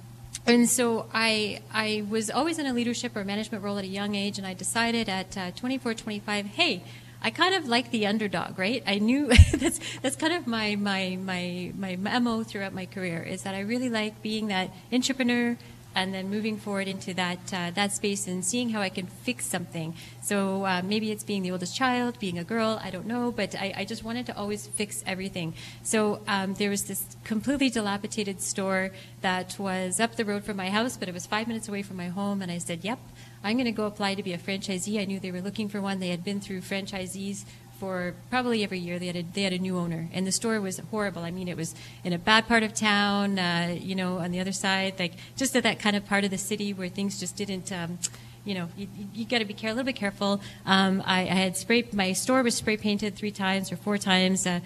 and 0.46 0.68
so 0.68 1.08
I, 1.12 1.60
I 1.72 2.04
was 2.08 2.30
always 2.30 2.58
in 2.58 2.66
a 2.66 2.72
leadership 2.72 3.16
or 3.16 3.24
management 3.24 3.64
role 3.64 3.78
at 3.78 3.84
a 3.84 3.88
young 3.88 4.14
age, 4.14 4.38
and 4.38 4.46
I 4.46 4.54
decided 4.54 5.08
at 5.08 5.36
uh, 5.36 5.50
24, 5.52 5.94
25, 5.94 6.46
hey, 6.46 6.84
I 7.20 7.30
kind 7.30 7.54
of 7.54 7.66
like 7.66 7.90
the 7.90 8.06
underdog, 8.06 8.58
right? 8.58 8.82
I 8.86 8.98
knew 8.98 9.26
that's 9.54 9.80
that's 10.00 10.14
kind 10.14 10.32
of 10.32 10.46
my 10.46 10.76
my 10.76 11.18
my 11.20 11.72
my 11.76 11.96
MO 12.20 12.44
throughout 12.44 12.72
my 12.72 12.86
career 12.86 13.22
is 13.22 13.42
that 13.42 13.54
I 13.54 13.60
really 13.60 13.88
like 13.88 14.22
being 14.22 14.48
that 14.48 14.70
entrepreneur 14.92 15.56
and 15.96 16.12
then 16.12 16.28
moving 16.28 16.58
forward 16.58 16.86
into 16.86 17.14
that 17.14 17.38
uh, 17.52 17.70
that 17.74 17.90
space 17.90 18.28
and 18.28 18.44
seeing 18.44 18.68
how 18.68 18.82
I 18.82 18.90
can 18.90 19.06
fix 19.06 19.46
something. 19.46 19.94
So 20.22 20.64
uh, 20.64 20.82
maybe 20.84 21.10
it's 21.10 21.24
being 21.24 21.42
the 21.42 21.50
oldest 21.50 21.74
child, 21.74 22.18
being 22.20 22.38
a 22.38 22.44
girl, 22.44 22.78
I 22.82 22.90
don't 22.90 23.06
know, 23.06 23.32
but 23.32 23.54
I, 23.54 23.72
I 23.78 23.84
just 23.86 24.04
wanted 24.04 24.26
to 24.26 24.36
always 24.36 24.66
fix 24.66 25.02
everything. 25.06 25.54
So 25.82 26.20
um, 26.28 26.54
there 26.54 26.68
was 26.68 26.84
this 26.84 27.16
completely 27.24 27.70
dilapidated 27.70 28.42
store 28.42 28.90
that 29.22 29.58
was 29.58 29.98
up 29.98 30.16
the 30.16 30.24
road 30.24 30.44
from 30.44 30.58
my 30.58 30.68
house, 30.68 30.96
but 30.98 31.08
it 31.08 31.14
was 31.14 31.26
five 31.26 31.48
minutes 31.48 31.66
away 31.68 31.82
from 31.82 31.96
my 31.96 32.08
home, 32.08 32.42
and 32.42 32.52
I 32.52 32.58
said, 32.58 32.84
"Yep, 32.84 32.98
I'm 33.42 33.56
going 33.56 33.64
to 33.64 33.72
go 33.72 33.86
apply 33.86 34.14
to 34.16 34.22
be 34.22 34.34
a 34.34 34.38
franchisee." 34.38 35.00
I 35.00 35.06
knew 35.06 35.18
they 35.18 35.32
were 35.32 35.40
looking 35.40 35.70
for 35.70 35.80
one. 35.80 35.98
They 35.98 36.10
had 36.10 36.22
been 36.22 36.40
through 36.40 36.60
franchisees 36.60 37.46
for 37.78 38.14
probably 38.30 38.64
every 38.64 38.78
year. 38.78 38.98
They 38.98 39.06
had 39.06 39.16
a, 39.16 39.22
they 39.22 39.42
had 39.42 39.52
a 39.52 39.58
new 39.58 39.78
owner, 39.78 40.08
and 40.12 40.26
the 40.26 40.32
store 40.32 40.60
was 40.60 40.78
horrible. 40.90 41.22
I 41.22 41.30
mean, 41.30 41.48
it 41.48 41.56
was 41.56 41.74
in 42.04 42.12
a 42.12 42.18
bad 42.18 42.46
part 42.48 42.62
of 42.62 42.74
town, 42.74 43.38
uh, 43.38 43.76
you 43.78 43.94
know, 43.94 44.18
on 44.18 44.30
the 44.30 44.40
other 44.40 44.52
side, 44.52 44.94
like 44.98 45.14
just 45.36 45.54
at 45.56 45.62
that 45.62 45.78
kind 45.78 45.96
of 45.96 46.06
part 46.06 46.24
of 46.24 46.30
the 46.30 46.38
city 46.38 46.72
where 46.72 46.88
things 46.88 47.20
just 47.20 47.36
didn't. 47.36 47.72
Um, 47.72 47.98
you 48.44 48.54
know, 48.54 48.68
you, 48.76 48.86
you 49.12 49.24
got 49.24 49.38
to 49.38 49.44
be 49.44 49.54
care- 49.54 49.70
a 49.70 49.74
little 49.74 49.84
bit 49.84 49.96
careful. 49.96 50.40
Um, 50.64 51.02
I, 51.04 51.22
I 51.22 51.24
had 51.24 51.56
spray. 51.56 51.88
My 51.92 52.12
store 52.12 52.42
was 52.42 52.54
spray 52.54 52.76
painted 52.76 53.16
three 53.16 53.32
times 53.32 53.72
or 53.72 53.76
four 53.76 53.98
times. 53.98 54.46
Uh, 54.46 54.60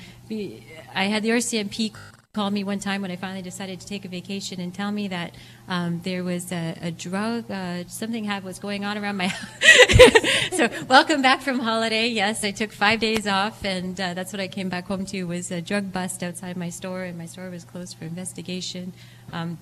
I 0.94 1.04
had 1.04 1.22
the 1.22 1.30
RCMP 1.30 1.94
call 2.32 2.50
me 2.50 2.62
one 2.62 2.78
time 2.78 3.02
when 3.02 3.10
I 3.10 3.16
finally 3.16 3.42
decided 3.42 3.80
to 3.80 3.86
take 3.86 4.04
a 4.04 4.08
vacation 4.08 4.60
and 4.60 4.72
tell 4.72 4.92
me 4.92 5.08
that 5.08 5.34
um, 5.70 6.00
there 6.02 6.24
was 6.24 6.50
a, 6.50 6.76
a 6.82 6.90
drug, 6.90 7.48
uh, 7.48 7.84
something 7.86 8.24
had 8.24 8.42
was 8.42 8.58
going 8.58 8.84
on 8.84 8.98
around 8.98 9.16
my 9.16 9.26
house. 9.28 10.50
so 10.50 10.68
welcome 10.88 11.22
back 11.22 11.40
from 11.42 11.60
holiday. 11.60 12.08
Yes, 12.08 12.42
I 12.42 12.50
took 12.50 12.72
five 12.72 12.98
days 12.98 13.28
off, 13.28 13.64
and 13.64 13.98
uh, 14.00 14.14
that's 14.14 14.32
what 14.32 14.40
I 14.40 14.48
came 14.48 14.68
back 14.68 14.88
home 14.88 15.06
to 15.06 15.22
was 15.22 15.52
a 15.52 15.62
drug 15.62 15.92
bust 15.92 16.24
outside 16.24 16.56
my 16.56 16.70
store, 16.70 17.04
and 17.04 17.16
my 17.16 17.26
store 17.26 17.50
was 17.50 17.64
closed 17.64 17.96
for 17.96 18.04
investigation. 18.04 18.92
Um, 19.32 19.58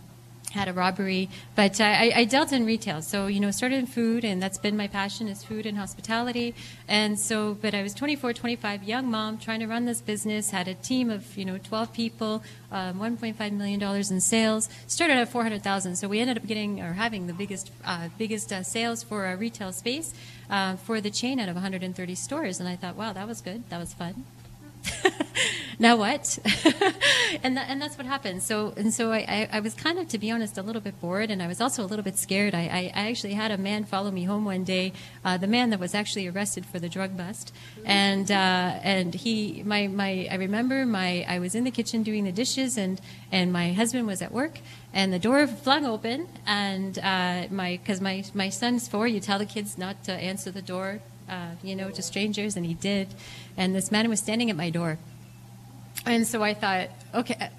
had 0.50 0.68
a 0.68 0.72
robbery, 0.72 1.28
but 1.54 1.80
I, 1.80 2.12
I 2.14 2.24
dealt 2.24 2.52
in 2.52 2.64
retail. 2.64 3.02
So 3.02 3.26
you 3.26 3.40
know, 3.40 3.50
started 3.50 3.76
in 3.76 3.86
food, 3.86 4.24
and 4.24 4.42
that's 4.42 4.58
been 4.58 4.76
my 4.76 4.86
passion 4.86 5.28
is 5.28 5.44
food 5.44 5.66
and 5.66 5.76
hospitality. 5.76 6.54
And 6.86 7.18
so, 7.18 7.54
but 7.54 7.74
I 7.74 7.82
was 7.82 7.94
24, 7.94 8.32
25, 8.32 8.84
young 8.84 9.10
mom 9.10 9.38
trying 9.38 9.60
to 9.60 9.66
run 9.66 9.84
this 9.84 10.00
business. 10.00 10.50
Had 10.50 10.68
a 10.68 10.74
team 10.74 11.10
of 11.10 11.36
you 11.36 11.44
know 11.44 11.58
12 11.58 11.92
people, 11.92 12.42
um, 12.72 12.98
1.5 12.98 13.52
million 13.52 13.78
dollars 13.78 14.10
in 14.10 14.20
sales. 14.20 14.68
Started 14.86 15.18
at 15.18 15.28
400,000. 15.28 15.96
So 15.96 16.08
we 16.08 16.20
ended 16.20 16.38
up 16.38 16.46
getting 16.46 16.80
or 16.80 16.94
having 16.94 17.26
the 17.26 17.34
biggest 17.34 17.70
uh, 17.84 18.08
biggest 18.16 18.52
uh, 18.52 18.62
sales 18.62 19.02
for 19.02 19.26
a 19.26 19.36
retail 19.36 19.72
space 19.72 20.14
uh, 20.50 20.76
for 20.76 21.00
the 21.00 21.10
chain 21.10 21.40
out 21.40 21.48
of 21.48 21.54
130 21.54 22.14
stores. 22.14 22.60
And 22.60 22.68
I 22.68 22.76
thought, 22.76 22.96
wow, 22.96 23.12
that 23.12 23.26
was 23.26 23.40
good. 23.40 23.68
That 23.70 23.78
was 23.78 23.92
fun. 23.92 24.24
now 25.78 25.96
what? 25.96 26.38
and 27.42 27.56
that, 27.56 27.66
and 27.68 27.80
that's 27.80 27.96
what 27.96 28.06
happened. 28.06 28.42
So 28.42 28.72
and 28.76 28.92
so 28.92 29.12
I, 29.12 29.18
I, 29.18 29.48
I 29.54 29.60
was 29.60 29.74
kind 29.74 29.98
of, 29.98 30.08
to 30.08 30.18
be 30.18 30.30
honest, 30.30 30.58
a 30.58 30.62
little 30.62 30.80
bit 30.82 31.00
bored, 31.00 31.30
and 31.30 31.42
I 31.42 31.46
was 31.46 31.60
also 31.60 31.84
a 31.84 31.86
little 31.86 32.02
bit 32.02 32.18
scared. 32.18 32.54
I, 32.54 32.62
I, 32.62 32.92
I 32.94 33.08
actually 33.10 33.34
had 33.34 33.50
a 33.50 33.58
man 33.58 33.84
follow 33.84 34.10
me 34.10 34.24
home 34.24 34.44
one 34.44 34.64
day, 34.64 34.92
uh, 35.24 35.36
the 35.36 35.46
man 35.46 35.70
that 35.70 35.80
was 35.80 35.94
actually 35.94 36.26
arrested 36.26 36.66
for 36.66 36.78
the 36.78 36.88
drug 36.88 37.16
bust, 37.16 37.52
and 37.84 38.30
uh, 38.30 38.80
and 38.82 39.14
he 39.14 39.62
my 39.64 39.86
my 39.86 40.28
I 40.30 40.34
remember 40.34 40.86
my 40.86 41.24
I 41.28 41.38
was 41.38 41.54
in 41.54 41.64
the 41.64 41.70
kitchen 41.70 42.02
doing 42.02 42.24
the 42.24 42.32
dishes, 42.32 42.76
and 42.76 43.00
and 43.30 43.52
my 43.52 43.72
husband 43.72 44.06
was 44.06 44.22
at 44.22 44.32
work, 44.32 44.58
and 44.92 45.12
the 45.12 45.18
door 45.18 45.46
flung 45.46 45.84
open, 45.84 46.28
and 46.46 46.98
uh, 46.98 47.46
my 47.50 47.78
because 47.82 48.00
my 48.00 48.24
my 48.34 48.48
son's 48.48 48.88
four, 48.88 49.06
you 49.06 49.20
tell 49.20 49.38
the 49.38 49.46
kids 49.46 49.78
not 49.78 50.04
to 50.04 50.12
answer 50.12 50.50
the 50.50 50.62
door 50.62 51.00
uh, 51.28 51.50
you 51.62 51.76
know, 51.76 51.90
to 51.90 52.02
strangers, 52.02 52.56
and 52.56 52.64
he 52.66 52.74
did. 52.74 53.08
And 53.56 53.74
this 53.74 53.90
man 53.90 54.08
was 54.08 54.20
standing 54.20 54.50
at 54.50 54.56
my 54.56 54.70
door. 54.70 54.98
And 56.06 56.26
so 56.26 56.42
I 56.42 56.54
thought, 56.54 56.88
okay, 57.14 57.50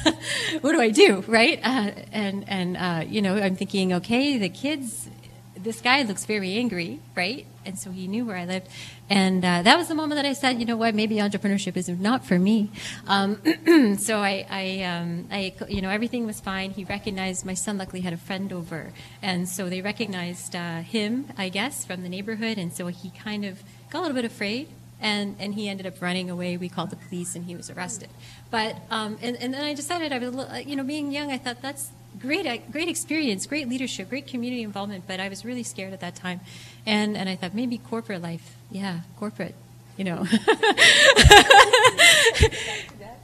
what 0.60 0.72
do 0.72 0.80
I 0.80 0.90
do, 0.90 1.24
right? 1.26 1.58
Uh, 1.62 1.90
and 2.12 2.48
and 2.48 2.76
uh, 2.76 3.04
you 3.06 3.20
know, 3.20 3.36
I'm 3.36 3.56
thinking, 3.56 3.92
okay, 3.94 4.38
the 4.38 4.48
kids, 4.48 5.08
this 5.64 5.80
guy 5.80 6.02
looks 6.02 6.24
very 6.26 6.54
angry, 6.54 7.00
right? 7.16 7.46
And 7.64 7.78
so 7.78 7.90
he 7.90 8.06
knew 8.06 8.26
where 8.26 8.36
I 8.36 8.44
lived, 8.44 8.68
and 9.08 9.44
uh, 9.44 9.62
that 9.62 9.76
was 9.76 9.88
the 9.88 9.94
moment 9.94 10.16
that 10.18 10.26
I 10.26 10.34
said, 10.34 10.60
you 10.60 10.66
know 10.66 10.76
what, 10.76 10.94
maybe 10.94 11.16
entrepreneurship 11.16 11.76
is 11.76 11.88
not 11.88 12.24
for 12.24 12.38
me. 12.38 12.70
Um, 13.06 13.96
so 13.98 14.18
I, 14.18 14.46
I, 14.48 14.82
um, 14.82 15.26
I, 15.30 15.54
you 15.68 15.80
know, 15.80 15.88
everything 15.88 16.26
was 16.26 16.40
fine. 16.40 16.70
He 16.70 16.84
recognized 16.84 17.44
my 17.46 17.54
son. 17.54 17.78
Luckily, 17.78 18.02
had 18.02 18.12
a 18.12 18.18
friend 18.18 18.52
over, 18.52 18.92
and 19.22 19.48
so 19.48 19.68
they 19.68 19.80
recognized 19.80 20.54
uh, 20.54 20.82
him, 20.82 21.26
I 21.38 21.48
guess, 21.48 21.84
from 21.84 22.02
the 22.02 22.08
neighborhood, 22.08 22.58
and 22.58 22.72
so 22.72 22.86
he 22.88 23.10
kind 23.10 23.44
of 23.44 23.62
got 23.90 24.00
a 24.00 24.02
little 24.02 24.16
bit 24.16 24.26
afraid 24.26 24.68
and 25.00 25.36
and 25.38 25.54
he 25.54 25.68
ended 25.68 25.86
up 25.86 26.00
running 26.00 26.30
away. 26.30 26.56
We 26.56 26.68
called 26.68 26.90
the 26.90 26.96
police, 26.96 27.34
and 27.34 27.44
he 27.44 27.56
was 27.56 27.68
arrested. 27.70 28.08
But 28.50 28.76
um, 28.90 29.18
and 29.20 29.36
and 29.36 29.52
then 29.52 29.64
I 29.64 29.74
decided 29.74 30.12
I 30.12 30.18
was 30.18 30.66
you 30.66 30.76
know 30.76 30.84
being 30.84 31.12
young, 31.12 31.30
I 31.30 31.38
thought 31.38 31.60
that's 31.60 31.90
great 32.20 32.46
uh, 32.46 32.58
great 32.70 32.88
experience, 32.88 33.46
great 33.46 33.68
leadership, 33.68 34.08
great 34.08 34.26
community 34.26 34.62
involvement. 34.62 35.06
But 35.06 35.20
I 35.20 35.28
was 35.28 35.44
really 35.44 35.62
scared 35.62 35.92
at 35.92 36.00
that 36.00 36.14
time, 36.14 36.40
and 36.86 37.16
and 37.16 37.28
I 37.28 37.36
thought 37.36 37.54
maybe 37.54 37.78
corporate 37.78 38.22
life, 38.22 38.54
yeah, 38.70 39.00
corporate, 39.18 39.54
you 39.96 40.04
know. 40.04 40.26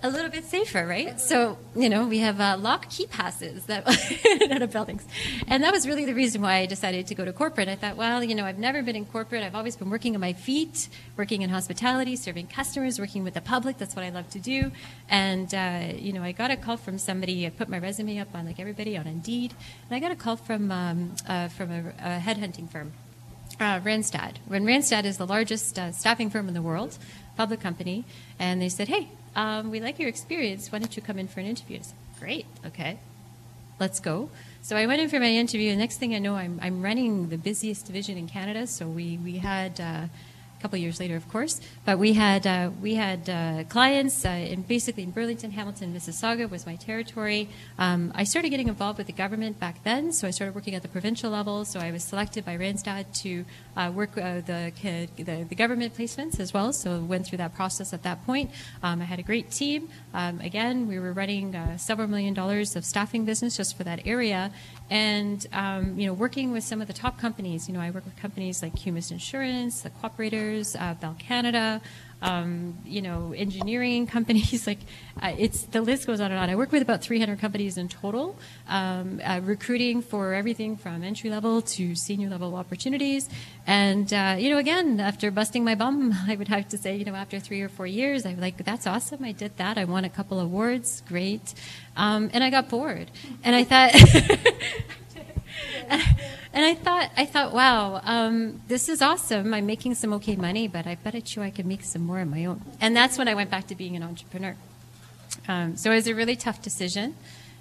a 0.02 0.08
little 0.08 0.30
bit 0.30 0.44
safer, 0.46 0.86
right? 0.86 1.20
So, 1.20 1.58
you 1.76 1.88
know, 1.88 2.06
we 2.06 2.20
have 2.20 2.40
uh, 2.40 2.56
lock 2.58 2.88
key 2.88 3.06
passes 3.06 3.66
that 3.66 3.86
out 4.50 4.62
of 4.62 4.72
buildings. 4.72 5.06
And 5.46 5.62
that 5.62 5.72
was 5.72 5.86
really 5.86 6.06
the 6.06 6.14
reason 6.14 6.40
why 6.40 6.56
I 6.56 6.66
decided 6.66 7.06
to 7.08 7.14
go 7.14 7.24
to 7.24 7.32
corporate. 7.32 7.68
I 7.68 7.76
thought, 7.76 7.96
well, 7.96 8.24
you 8.24 8.34
know, 8.34 8.46
I've 8.46 8.58
never 8.58 8.82
been 8.82 8.96
in 8.96 9.04
corporate. 9.04 9.42
I've 9.42 9.54
always 9.54 9.76
been 9.76 9.90
working 9.90 10.14
on 10.14 10.20
my 10.20 10.32
feet, 10.32 10.88
working 11.16 11.42
in 11.42 11.50
hospitality, 11.50 12.16
serving 12.16 12.46
customers, 12.46 12.98
working 12.98 13.24
with 13.24 13.34
the 13.34 13.42
public. 13.42 13.76
That's 13.76 13.94
what 13.94 14.04
I 14.04 14.10
love 14.10 14.30
to 14.30 14.38
do. 14.38 14.72
And, 15.08 15.52
uh, 15.54 15.92
you 15.94 16.12
know, 16.12 16.22
I 16.22 16.32
got 16.32 16.50
a 16.50 16.56
call 16.56 16.78
from 16.78 16.96
somebody. 16.96 17.46
I 17.46 17.50
put 17.50 17.68
my 17.68 17.78
resume 17.78 18.18
up 18.18 18.34
on, 18.34 18.46
like 18.46 18.58
everybody, 18.58 18.96
on 18.96 19.06
Indeed. 19.06 19.52
And 19.88 19.96
I 19.96 20.00
got 20.00 20.12
a 20.12 20.16
call 20.16 20.36
from, 20.36 20.72
um, 20.72 21.14
uh, 21.28 21.48
from 21.48 21.70
a, 21.70 21.88
a 21.98 22.20
headhunting 22.20 22.70
firm. 22.70 22.92
Uh, 23.58 23.78
Randstad. 23.80 24.36
When 24.46 24.64
Randstad 24.64 25.04
is 25.04 25.18
the 25.18 25.26
largest 25.26 25.78
uh, 25.78 25.92
staffing 25.92 26.30
firm 26.30 26.48
in 26.48 26.54
the 26.54 26.62
world, 26.62 26.96
public 27.36 27.60
company, 27.60 28.06
and 28.38 28.62
they 28.62 28.70
said, 28.70 28.88
"Hey, 28.88 29.08
um, 29.36 29.70
we 29.70 29.80
like 29.80 29.98
your 29.98 30.08
experience. 30.08 30.70
Why 30.72 30.78
don't 30.78 30.96
you 30.96 31.02
come 31.02 31.18
in 31.18 31.28
for 31.28 31.40
an 31.40 31.46
interview?" 31.46 31.78
I 31.78 31.82
said, 31.82 31.96
"Great, 32.18 32.46
okay, 32.66 32.98
let's 33.78 34.00
go." 34.00 34.30
So 34.62 34.76
I 34.76 34.86
went 34.86 35.00
in 35.00 35.08
for 35.08 35.18
my 35.18 35.30
interview. 35.30 35.70
The 35.70 35.76
next 35.76 35.96
thing 35.98 36.14
I 36.14 36.18
know, 36.18 36.36
I'm, 36.36 36.58
I'm 36.62 36.82
running 36.82 37.30
the 37.30 37.38
busiest 37.38 37.86
division 37.86 38.18
in 38.18 38.28
Canada. 38.28 38.66
So 38.66 38.86
we 38.86 39.18
we 39.18 39.38
had. 39.38 39.80
Uh, 39.80 40.06
couple 40.60 40.78
years 40.78 41.00
later, 41.00 41.16
of 41.16 41.28
course. 41.28 41.60
But 41.84 41.98
we 41.98 42.12
had 42.12 42.46
uh, 42.46 42.70
we 42.80 42.94
had 42.94 43.28
uh, 43.28 43.64
clients 43.68 44.24
uh, 44.24 44.28
in 44.28 44.62
basically 44.62 45.02
in 45.02 45.10
Burlington, 45.10 45.50
Hamilton, 45.52 45.94
Mississauga 45.94 46.48
was 46.48 46.66
my 46.66 46.76
territory. 46.76 47.48
Um, 47.78 48.12
I 48.14 48.24
started 48.24 48.50
getting 48.50 48.68
involved 48.68 48.98
with 48.98 49.06
the 49.06 49.12
government 49.12 49.58
back 49.58 49.82
then, 49.84 50.12
so 50.12 50.28
I 50.28 50.30
started 50.30 50.54
working 50.54 50.74
at 50.74 50.82
the 50.82 50.88
provincial 50.88 51.30
level. 51.30 51.64
So 51.64 51.80
I 51.80 51.90
was 51.90 52.04
selected 52.04 52.44
by 52.44 52.56
Randstad 52.56 53.12
to 53.22 53.44
uh, 53.76 53.90
work 53.94 54.16
uh, 54.16 54.40
the, 54.40 54.72
the, 55.16 55.46
the 55.48 55.54
government 55.54 55.96
placements 55.96 56.38
as 56.38 56.52
well. 56.52 56.72
So 56.72 57.00
went 57.00 57.26
through 57.26 57.38
that 57.38 57.54
process 57.54 57.92
at 57.92 58.02
that 58.02 58.24
point. 58.26 58.50
Um, 58.82 59.00
I 59.00 59.04
had 59.04 59.18
a 59.18 59.22
great 59.22 59.50
team. 59.50 59.88
Um, 60.12 60.40
again, 60.40 60.88
we 60.88 60.98
were 60.98 61.12
running 61.12 61.54
uh, 61.54 61.78
several 61.78 62.08
million 62.08 62.34
dollars 62.34 62.76
of 62.76 62.84
staffing 62.84 63.24
business 63.24 63.56
just 63.56 63.76
for 63.76 63.84
that 63.84 64.06
area, 64.06 64.50
and 64.88 65.46
um, 65.52 65.98
you 65.98 66.06
know 66.06 66.12
working 66.12 66.52
with 66.52 66.64
some 66.64 66.80
of 66.80 66.86
the 66.86 66.92
top 66.92 67.18
companies. 67.18 67.68
You 67.68 67.74
know, 67.74 67.80
I 67.80 67.90
work 67.90 68.04
with 68.04 68.16
companies 68.16 68.62
like 68.62 68.76
Humus 68.76 69.10
Insurance, 69.10 69.82
the 69.82 69.90
Cooperators, 69.90 70.80
uh, 70.80 70.94
Bell 70.94 71.16
Canada. 71.18 71.80
Um, 72.22 72.76
you 72.84 73.00
know, 73.00 73.32
engineering 73.36 74.06
companies. 74.06 74.66
Like, 74.70 74.80
uh, 75.20 75.34
it's 75.38 75.62
the 75.62 75.80
list 75.80 76.06
goes 76.06 76.20
on 76.20 76.30
and 76.30 76.38
on. 76.38 76.50
I 76.50 76.54
work 76.54 76.70
with 76.70 76.82
about 76.82 77.02
300 77.02 77.40
companies 77.40 77.76
in 77.78 77.88
total, 77.88 78.36
um, 78.68 79.20
uh, 79.24 79.40
recruiting 79.42 80.02
for 80.02 80.34
everything 80.34 80.76
from 80.76 81.02
entry 81.02 81.30
level 81.30 81.62
to 81.62 81.94
senior 81.94 82.28
level 82.28 82.54
opportunities. 82.54 83.28
And 83.66 84.12
uh, 84.12 84.36
you 84.38 84.50
know, 84.50 84.58
again, 84.58 85.00
after 85.00 85.30
busting 85.30 85.64
my 85.64 85.74
bum, 85.74 86.14
I 86.28 86.36
would 86.36 86.48
have 86.48 86.68
to 86.68 86.78
say, 86.78 86.94
you 86.96 87.04
know, 87.04 87.14
after 87.14 87.40
three 87.40 87.62
or 87.62 87.68
four 87.68 87.86
years, 87.86 88.26
I'm 88.26 88.40
like, 88.40 88.64
that's 88.64 88.86
awesome. 88.86 89.24
I 89.24 89.32
did 89.32 89.56
that. 89.56 89.78
I 89.78 89.84
won 89.84 90.04
a 90.04 90.10
couple 90.10 90.38
awards. 90.40 91.02
Great. 91.08 91.54
Um, 91.96 92.30
and 92.32 92.44
I 92.44 92.50
got 92.50 92.68
bored, 92.68 93.10
and 93.42 93.56
I 93.56 93.64
thought. 93.64 93.92
And 96.52 96.64
I 96.64 96.74
thought, 96.74 97.10
I 97.16 97.26
thought, 97.26 97.52
wow, 97.52 98.00
um, 98.02 98.60
this 98.66 98.88
is 98.88 99.00
awesome. 99.00 99.54
I'm 99.54 99.66
making 99.66 99.94
some 99.94 100.12
okay 100.14 100.34
money, 100.34 100.66
but 100.66 100.84
I 100.84 100.96
bet 100.96 101.36
you 101.36 101.42
I 101.42 101.50
could 101.50 101.64
make 101.64 101.84
some 101.84 102.02
more 102.02 102.18
on 102.18 102.28
my 102.28 102.44
own. 102.44 102.62
And 102.80 102.96
that's 102.96 103.16
when 103.16 103.28
I 103.28 103.34
went 103.34 103.50
back 103.50 103.68
to 103.68 103.76
being 103.76 103.94
an 103.94 104.02
entrepreneur. 104.02 104.56
Um, 105.46 105.76
so 105.76 105.92
it 105.92 105.94
was 105.94 106.08
a 106.08 106.14
really 106.14 106.34
tough 106.34 106.60
decision, 106.60 107.14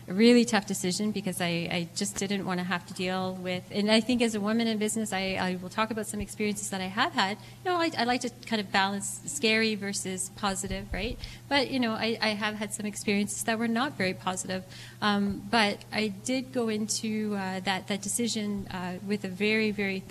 really 0.10 0.46
tough 0.46 0.66
decision 0.66 1.12
because 1.12 1.42
I, 1.42 1.68
I 1.72 1.90
just 1.96 2.16
didn't 2.16 2.46
want 2.46 2.60
to 2.60 2.64
have 2.64 2.86
to 2.88 2.94
deal 2.94 3.36
with. 3.36 3.64
And 3.72 3.92
I 3.92 4.02
think 4.02 4.22
as 4.22 4.36
a 4.36 4.42
woman 4.42 4.68
in 4.68 4.78
business, 4.78 5.14
I, 5.14 5.38
I 5.40 5.58
will 5.62 5.70
talk 5.70 5.92
about 5.92 6.08
some 6.08 6.20
experiences 6.20 6.70
that 6.70 6.82
I 6.82 6.88
have 6.88 7.14
had. 7.14 7.38
You 7.64 7.72
know, 7.72 7.78
I, 7.78 7.92
I 7.98 8.04
like 8.06 8.22
to 8.22 8.30
kind 8.46 8.60
of 8.60 8.72
balance 8.72 9.22
scary 9.26 9.76
versus 9.76 10.32
positive, 10.36 10.88
right? 10.92 11.18
But 11.48 11.72
you 11.72 11.80
know, 11.80 11.92
I, 11.92 12.18
I 12.22 12.30
have 12.30 12.56
had 12.56 12.74
some 12.74 12.86
experiences 12.86 13.44
that 13.44 13.60
were 13.60 13.68
not 13.68 13.98
very 13.98 14.14
positive. 14.14 14.64
Um, 15.02 15.44
but 15.50 15.86
I 15.92 16.08
did 16.08 16.52
go 16.52 16.70
into 16.70 17.36
uh, 17.36 17.60
that 17.62 17.88
that 17.88 18.02
decision 18.02 18.68
uh, 18.72 18.94
with 19.08 19.24
a 19.24 19.30
very 19.30 19.72
very 19.72 20.04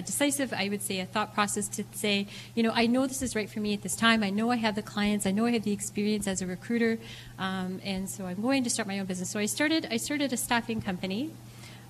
decisive, 0.00 0.52
I 0.52 0.68
would 0.68 0.82
say, 0.82 1.00
a 1.00 1.06
thought 1.06 1.34
process 1.34 1.68
to 1.68 1.84
say, 1.92 2.26
you 2.54 2.62
know, 2.62 2.72
I 2.74 2.86
know 2.86 3.06
this 3.06 3.22
is 3.22 3.34
right 3.34 3.48
for 3.48 3.60
me 3.60 3.74
at 3.74 3.82
this 3.82 3.96
time. 3.96 4.22
I 4.22 4.30
know 4.30 4.50
I 4.50 4.56
have 4.56 4.74
the 4.74 4.82
clients. 4.82 5.26
I 5.26 5.30
know 5.30 5.46
I 5.46 5.52
have 5.52 5.62
the 5.62 5.72
experience 5.72 6.26
as 6.26 6.42
a 6.42 6.46
recruiter, 6.46 6.98
um, 7.38 7.80
and 7.84 8.08
so 8.08 8.26
I'm 8.26 8.42
going 8.42 8.64
to 8.64 8.70
start 8.70 8.88
my 8.88 8.98
own 8.98 9.06
business. 9.06 9.30
So 9.30 9.40
I 9.40 9.46
started. 9.46 9.86
I 9.90 9.96
started 9.96 10.32
a 10.32 10.36
staffing 10.36 10.82
company. 10.82 11.30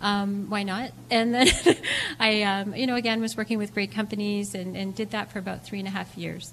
Um, 0.01 0.51
why 0.51 0.62
not? 0.62 0.90
And 1.11 1.34
then 1.34 1.49
I, 2.20 2.42
um, 2.42 2.74
you 2.74 2.86
know, 2.86 2.97
again 2.97 3.20
was 3.20 3.36
working 3.36 3.59
with 3.59 3.72
great 3.72 3.92
companies 3.92 4.55
and, 4.55 4.76
and, 4.76 4.94
did 4.94 5.12
that 5.12 5.32
for 5.32 5.38
about 5.38 5.64
three 5.64 5.78
and 5.78 5.88
a 5.88 5.90
half 5.90 6.18
years. 6.18 6.53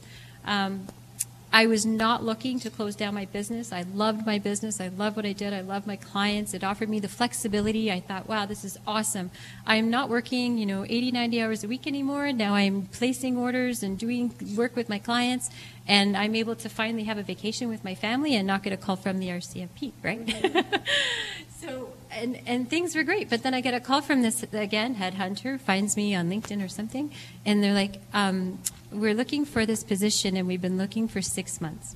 I 1.53 1.67
was 1.67 1.85
not 1.85 2.23
looking 2.23 2.59
to 2.61 2.71
close 2.71 2.95
down 2.95 3.13
my 3.13 3.25
business. 3.25 3.71
I 3.71 3.83
loved 3.93 4.25
my 4.25 4.39
business. 4.39 4.81
I 4.81 4.87
loved 4.87 5.15
what 5.15 5.23
I 5.23 5.33
did. 5.33 5.53
I 5.53 5.61
loved 5.61 5.85
my 5.85 5.95
clients. 5.95 6.55
It 6.55 6.63
offered 6.63 6.89
me 6.89 6.99
the 6.99 7.07
flexibility. 7.07 7.91
I 7.91 7.99
thought, 7.99 8.27
wow, 8.27 8.47
this 8.47 8.65
is 8.65 8.79
awesome. 8.87 9.29
I 9.67 9.75
am 9.75 9.91
not 9.91 10.09
working, 10.09 10.57
you 10.57 10.65
know, 10.65 10.83
80, 10.83 11.11
90 11.11 11.41
hours 11.43 11.63
a 11.63 11.67
week 11.67 11.85
anymore. 11.85 12.33
Now 12.33 12.55
I'm 12.55 12.87
placing 12.87 13.37
orders 13.37 13.83
and 13.83 13.99
doing 13.99 14.33
work 14.57 14.75
with 14.75 14.89
my 14.89 14.97
clients, 14.97 15.51
and 15.87 16.17
I'm 16.17 16.33
able 16.33 16.55
to 16.55 16.69
finally 16.69 17.03
have 17.03 17.19
a 17.19 17.23
vacation 17.23 17.69
with 17.69 17.83
my 17.83 17.93
family 17.93 18.35
and 18.35 18.47
not 18.47 18.63
get 18.63 18.73
a 18.73 18.77
call 18.77 18.95
from 18.95 19.19
the 19.19 19.27
RCMP, 19.27 19.91
right? 20.01 20.81
so, 21.61 21.93
and, 22.15 22.39
and 22.45 22.69
things 22.69 22.95
were 22.95 23.03
great. 23.03 23.29
But 23.29 23.43
then 23.43 23.53
I 23.53 23.61
get 23.61 23.73
a 23.73 23.79
call 23.79 24.01
from 24.01 24.21
this, 24.21 24.43
again, 24.51 24.95
headhunter, 24.95 25.59
finds 25.59 25.97
me 25.97 26.15
on 26.15 26.29
LinkedIn 26.29 26.63
or 26.63 26.67
something, 26.67 27.11
and 27.45 27.63
they're 27.63 27.73
like, 27.73 28.01
um, 28.13 28.59
we're 28.91 29.13
looking 29.13 29.45
for 29.45 29.65
this 29.65 29.83
position 29.83 30.37
and 30.37 30.47
we've 30.47 30.61
been 30.61 30.77
looking 30.77 31.07
for 31.07 31.21
six 31.21 31.59
months. 31.59 31.95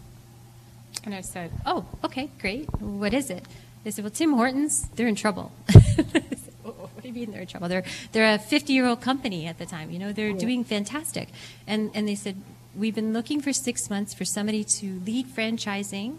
And 1.03 1.13
I 1.13 1.21
said, 1.21 1.51
oh, 1.65 1.85
okay, 2.03 2.29
great. 2.39 2.65
What 2.81 3.13
is 3.13 3.29
it? 3.29 3.45
They 3.83 3.91
said, 3.91 4.03
well, 4.03 4.11
Tim 4.11 4.33
Hortons, 4.33 4.89
they're 4.95 5.07
in 5.07 5.15
trouble. 5.15 5.51
what 6.63 7.01
do 7.01 7.07
you 7.07 7.13
mean 7.13 7.31
they're 7.31 7.41
in 7.41 7.47
trouble? 7.47 7.69
They're, 7.69 7.85
they're 8.11 8.33
a 8.33 8.39
50-year-old 8.39 9.01
company 9.01 9.45
at 9.45 9.59
the 9.59 9.65
time. 9.65 9.91
You 9.91 9.99
know, 9.99 10.11
they're 10.11 10.33
doing 10.33 10.63
fantastic. 10.63 11.29
And, 11.65 11.91
and 11.93 12.07
they 12.07 12.15
said, 12.15 12.35
we've 12.75 12.95
been 12.95 13.13
looking 13.13 13.41
for 13.41 13.53
six 13.53 13.89
months 13.89 14.13
for 14.13 14.25
somebody 14.25 14.63
to 14.63 14.99
lead 15.05 15.27
franchising 15.27 16.17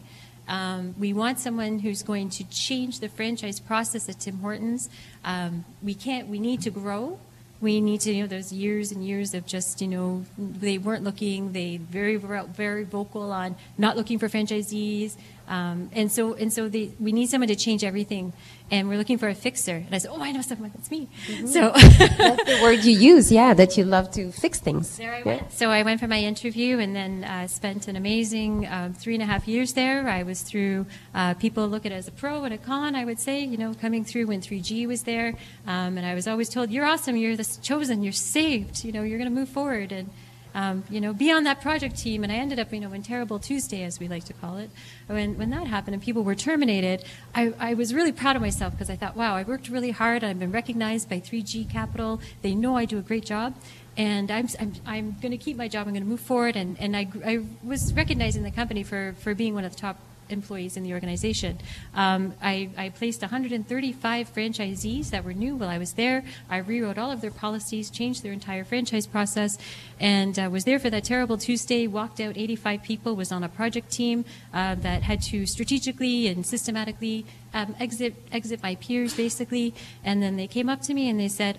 Um, 0.48 0.94
we 0.98 1.12
want 1.12 1.38
someone 1.38 1.78
who's 1.80 2.02
going 2.02 2.30
to 2.30 2.44
change 2.44 3.00
the 3.00 3.08
franchise 3.08 3.60
process 3.60 4.08
at 4.08 4.20
Tim 4.20 4.38
Hortons. 4.38 4.88
Um, 5.24 5.64
we 5.82 5.94
can't. 5.94 6.28
We 6.28 6.38
need 6.38 6.62
to 6.62 6.70
grow. 6.70 7.20
We 7.60 7.80
need 7.80 8.00
to. 8.02 8.12
You 8.12 8.22
know, 8.22 8.28
those 8.28 8.52
years 8.52 8.90
and 8.90 9.06
years 9.06 9.34
of 9.34 9.46
just 9.46 9.80
you 9.82 9.88
know 9.88 10.24
they 10.38 10.78
weren't 10.78 11.04
looking. 11.04 11.52
They 11.52 11.76
very 11.76 12.16
very 12.16 12.84
vocal 12.84 13.30
on 13.30 13.56
not 13.76 13.96
looking 13.96 14.18
for 14.18 14.28
franchisees. 14.28 15.16
Um, 15.48 15.88
and 15.92 16.12
so, 16.12 16.34
and 16.34 16.52
so 16.52 16.68
they, 16.68 16.92
we 17.00 17.10
need 17.10 17.28
someone 17.30 17.48
to 17.48 17.56
change 17.56 17.82
everything, 17.82 18.34
and 18.70 18.86
we're 18.88 18.98
looking 18.98 19.16
for 19.16 19.28
a 19.28 19.34
fixer. 19.34 19.76
And 19.76 19.94
I 19.94 19.98
said, 19.98 20.10
"Oh, 20.12 20.20
I 20.22 20.30
know 20.32 20.42
someone. 20.42 20.70
That's 20.74 20.90
me." 20.90 21.08
Mm-hmm. 21.26 21.46
So 21.46 21.70
That's 21.70 22.44
the 22.44 22.58
word 22.62 22.84
you 22.84 22.92
use, 22.98 23.32
yeah, 23.32 23.54
that 23.54 23.76
you 23.78 23.84
love 23.84 24.10
to 24.12 24.30
fix 24.30 24.60
things. 24.60 24.98
there 24.98 25.14
I 25.14 25.18
Yeah. 25.20 25.24
went. 25.24 25.52
So 25.52 25.70
I 25.70 25.82
went 25.82 26.00
for 26.00 26.06
my 26.06 26.20
interview, 26.20 26.78
and 26.78 26.94
then 26.94 27.24
uh, 27.24 27.46
spent 27.48 27.88
an 27.88 27.96
amazing 27.96 28.66
um, 28.68 28.92
three 28.92 29.14
and 29.14 29.22
a 29.22 29.26
half 29.26 29.48
years 29.48 29.72
there. 29.72 30.06
I 30.08 30.22
was 30.22 30.42
through 30.42 30.84
uh, 31.14 31.32
people 31.34 31.66
look 31.66 31.86
at 31.86 31.92
it 31.92 31.94
as 31.94 32.08
a 32.08 32.12
pro 32.12 32.44
and 32.44 32.52
a 32.52 32.58
con. 32.58 32.94
I 32.94 33.04
would 33.06 33.18
say, 33.18 33.40
you 33.42 33.56
know, 33.56 33.72
coming 33.74 34.04
through 34.04 34.26
when 34.26 34.40
3G 34.42 34.86
was 34.86 35.04
there, 35.04 35.34
um, 35.66 35.96
and 35.96 36.04
I 36.04 36.14
was 36.14 36.28
always 36.28 36.50
told, 36.50 36.70
"You're 36.70 36.84
awesome. 36.84 37.16
You're 37.16 37.36
the 37.36 37.48
chosen. 37.62 38.02
You're 38.02 38.12
saved. 38.12 38.84
You 38.84 38.92
know, 38.92 39.02
you're 39.02 39.18
going 39.18 39.30
to 39.30 39.34
move 39.40 39.48
forward." 39.48 39.92
And 39.92 40.10
um, 40.54 40.84
you 40.90 41.00
know, 41.00 41.12
be 41.12 41.30
on 41.30 41.44
that 41.44 41.60
project 41.60 41.96
team. 41.96 42.24
And 42.24 42.32
I 42.32 42.36
ended 42.36 42.58
up, 42.58 42.72
you 42.72 42.80
know, 42.80 42.92
in 42.92 43.02
Terrible 43.02 43.38
Tuesday, 43.38 43.84
as 43.84 44.00
we 44.00 44.08
like 44.08 44.24
to 44.24 44.32
call 44.32 44.56
it, 44.56 44.70
when, 45.06 45.38
when 45.38 45.50
that 45.50 45.66
happened 45.66 45.94
and 45.94 46.02
people 46.02 46.24
were 46.24 46.34
terminated, 46.34 47.04
I, 47.34 47.52
I 47.58 47.74
was 47.74 47.94
really 47.94 48.12
proud 48.12 48.36
of 48.36 48.42
myself 48.42 48.72
because 48.72 48.90
I 48.90 48.96
thought, 48.96 49.16
wow, 49.16 49.34
I 49.34 49.42
worked 49.42 49.68
really 49.68 49.90
hard. 49.90 50.24
I've 50.24 50.38
been 50.38 50.52
recognized 50.52 51.08
by 51.08 51.20
3G 51.20 51.70
Capital. 51.70 52.20
They 52.42 52.54
know 52.54 52.76
I 52.76 52.84
do 52.84 52.98
a 52.98 53.02
great 53.02 53.24
job. 53.24 53.54
And 53.96 54.30
I'm, 54.30 54.48
I'm, 54.60 54.72
I'm 54.86 55.16
going 55.20 55.32
to 55.32 55.38
keep 55.38 55.56
my 55.56 55.66
job. 55.66 55.86
I'm 55.88 55.92
going 55.92 56.04
to 56.04 56.08
move 56.08 56.20
forward. 56.20 56.56
And, 56.56 56.78
and 56.78 56.96
I, 56.96 57.08
I 57.26 57.44
was 57.64 57.92
recognized 57.94 58.36
in 58.36 58.44
the 58.44 58.50
company 58.50 58.84
for, 58.84 59.14
for 59.18 59.34
being 59.34 59.54
one 59.54 59.64
of 59.64 59.72
the 59.74 59.80
top 59.80 59.98
employees 60.28 60.76
in 60.76 60.82
the 60.82 60.92
organization. 60.92 61.58
Um, 61.94 62.34
I, 62.42 62.70
I 62.76 62.88
placed 62.90 63.20
135 63.20 64.34
franchisees 64.34 65.10
that 65.10 65.24
were 65.24 65.32
new 65.32 65.56
while 65.56 65.68
I 65.68 65.78
was 65.78 65.92
there. 65.94 66.24
I 66.48 66.58
rewrote 66.58 66.98
all 66.98 67.10
of 67.10 67.20
their 67.20 67.30
policies, 67.30 67.90
changed 67.90 68.22
their 68.22 68.32
entire 68.32 68.64
franchise 68.64 69.06
process, 69.06 69.58
and 70.00 70.38
uh, 70.38 70.48
was 70.50 70.64
there 70.64 70.78
for 70.78 70.90
that 70.90 71.04
terrible 71.04 71.38
Tuesday. 71.38 71.86
Walked 71.86 72.20
out 72.20 72.36
85 72.36 72.82
people. 72.82 73.16
Was 73.16 73.32
on 73.32 73.42
a 73.42 73.48
project 73.48 73.90
team 73.90 74.24
uh, 74.52 74.74
that 74.76 75.02
had 75.02 75.22
to 75.22 75.46
strategically 75.46 76.28
and 76.28 76.46
systematically 76.46 77.26
um, 77.54 77.74
exit 77.80 78.14
exit 78.32 78.62
my 78.62 78.74
peers, 78.76 79.14
basically. 79.14 79.74
And 80.04 80.22
then 80.22 80.36
they 80.36 80.46
came 80.46 80.68
up 80.68 80.82
to 80.82 80.94
me 80.94 81.08
and 81.08 81.18
they 81.18 81.28
said, 81.28 81.58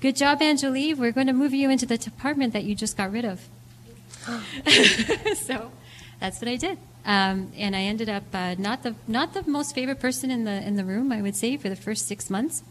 "Good 0.00 0.16
job, 0.16 0.42
Angelique. 0.42 0.98
We're 0.98 1.12
going 1.12 1.26
to 1.26 1.32
move 1.32 1.54
you 1.54 1.70
into 1.70 1.86
the 1.86 1.98
department 1.98 2.52
that 2.52 2.64
you 2.64 2.74
just 2.74 2.96
got 2.96 3.10
rid 3.10 3.24
of." 3.24 3.48
so 5.36 5.72
that's 6.20 6.40
what 6.40 6.48
I 6.48 6.56
did. 6.56 6.78
Um, 7.04 7.52
and 7.56 7.74
I 7.74 7.82
ended 7.82 8.08
up 8.08 8.24
uh, 8.32 8.54
not 8.58 8.82
the 8.82 8.94
not 9.08 9.32
the 9.34 9.42
most 9.48 9.74
favorite 9.74 10.00
person 10.00 10.30
in 10.30 10.44
the 10.44 10.66
in 10.66 10.76
the 10.76 10.84
room, 10.84 11.12
I 11.12 11.22
would 11.22 11.36
say, 11.36 11.56
for 11.56 11.68
the 11.68 11.76
first 11.76 12.06
six 12.06 12.30
months. 12.30 12.62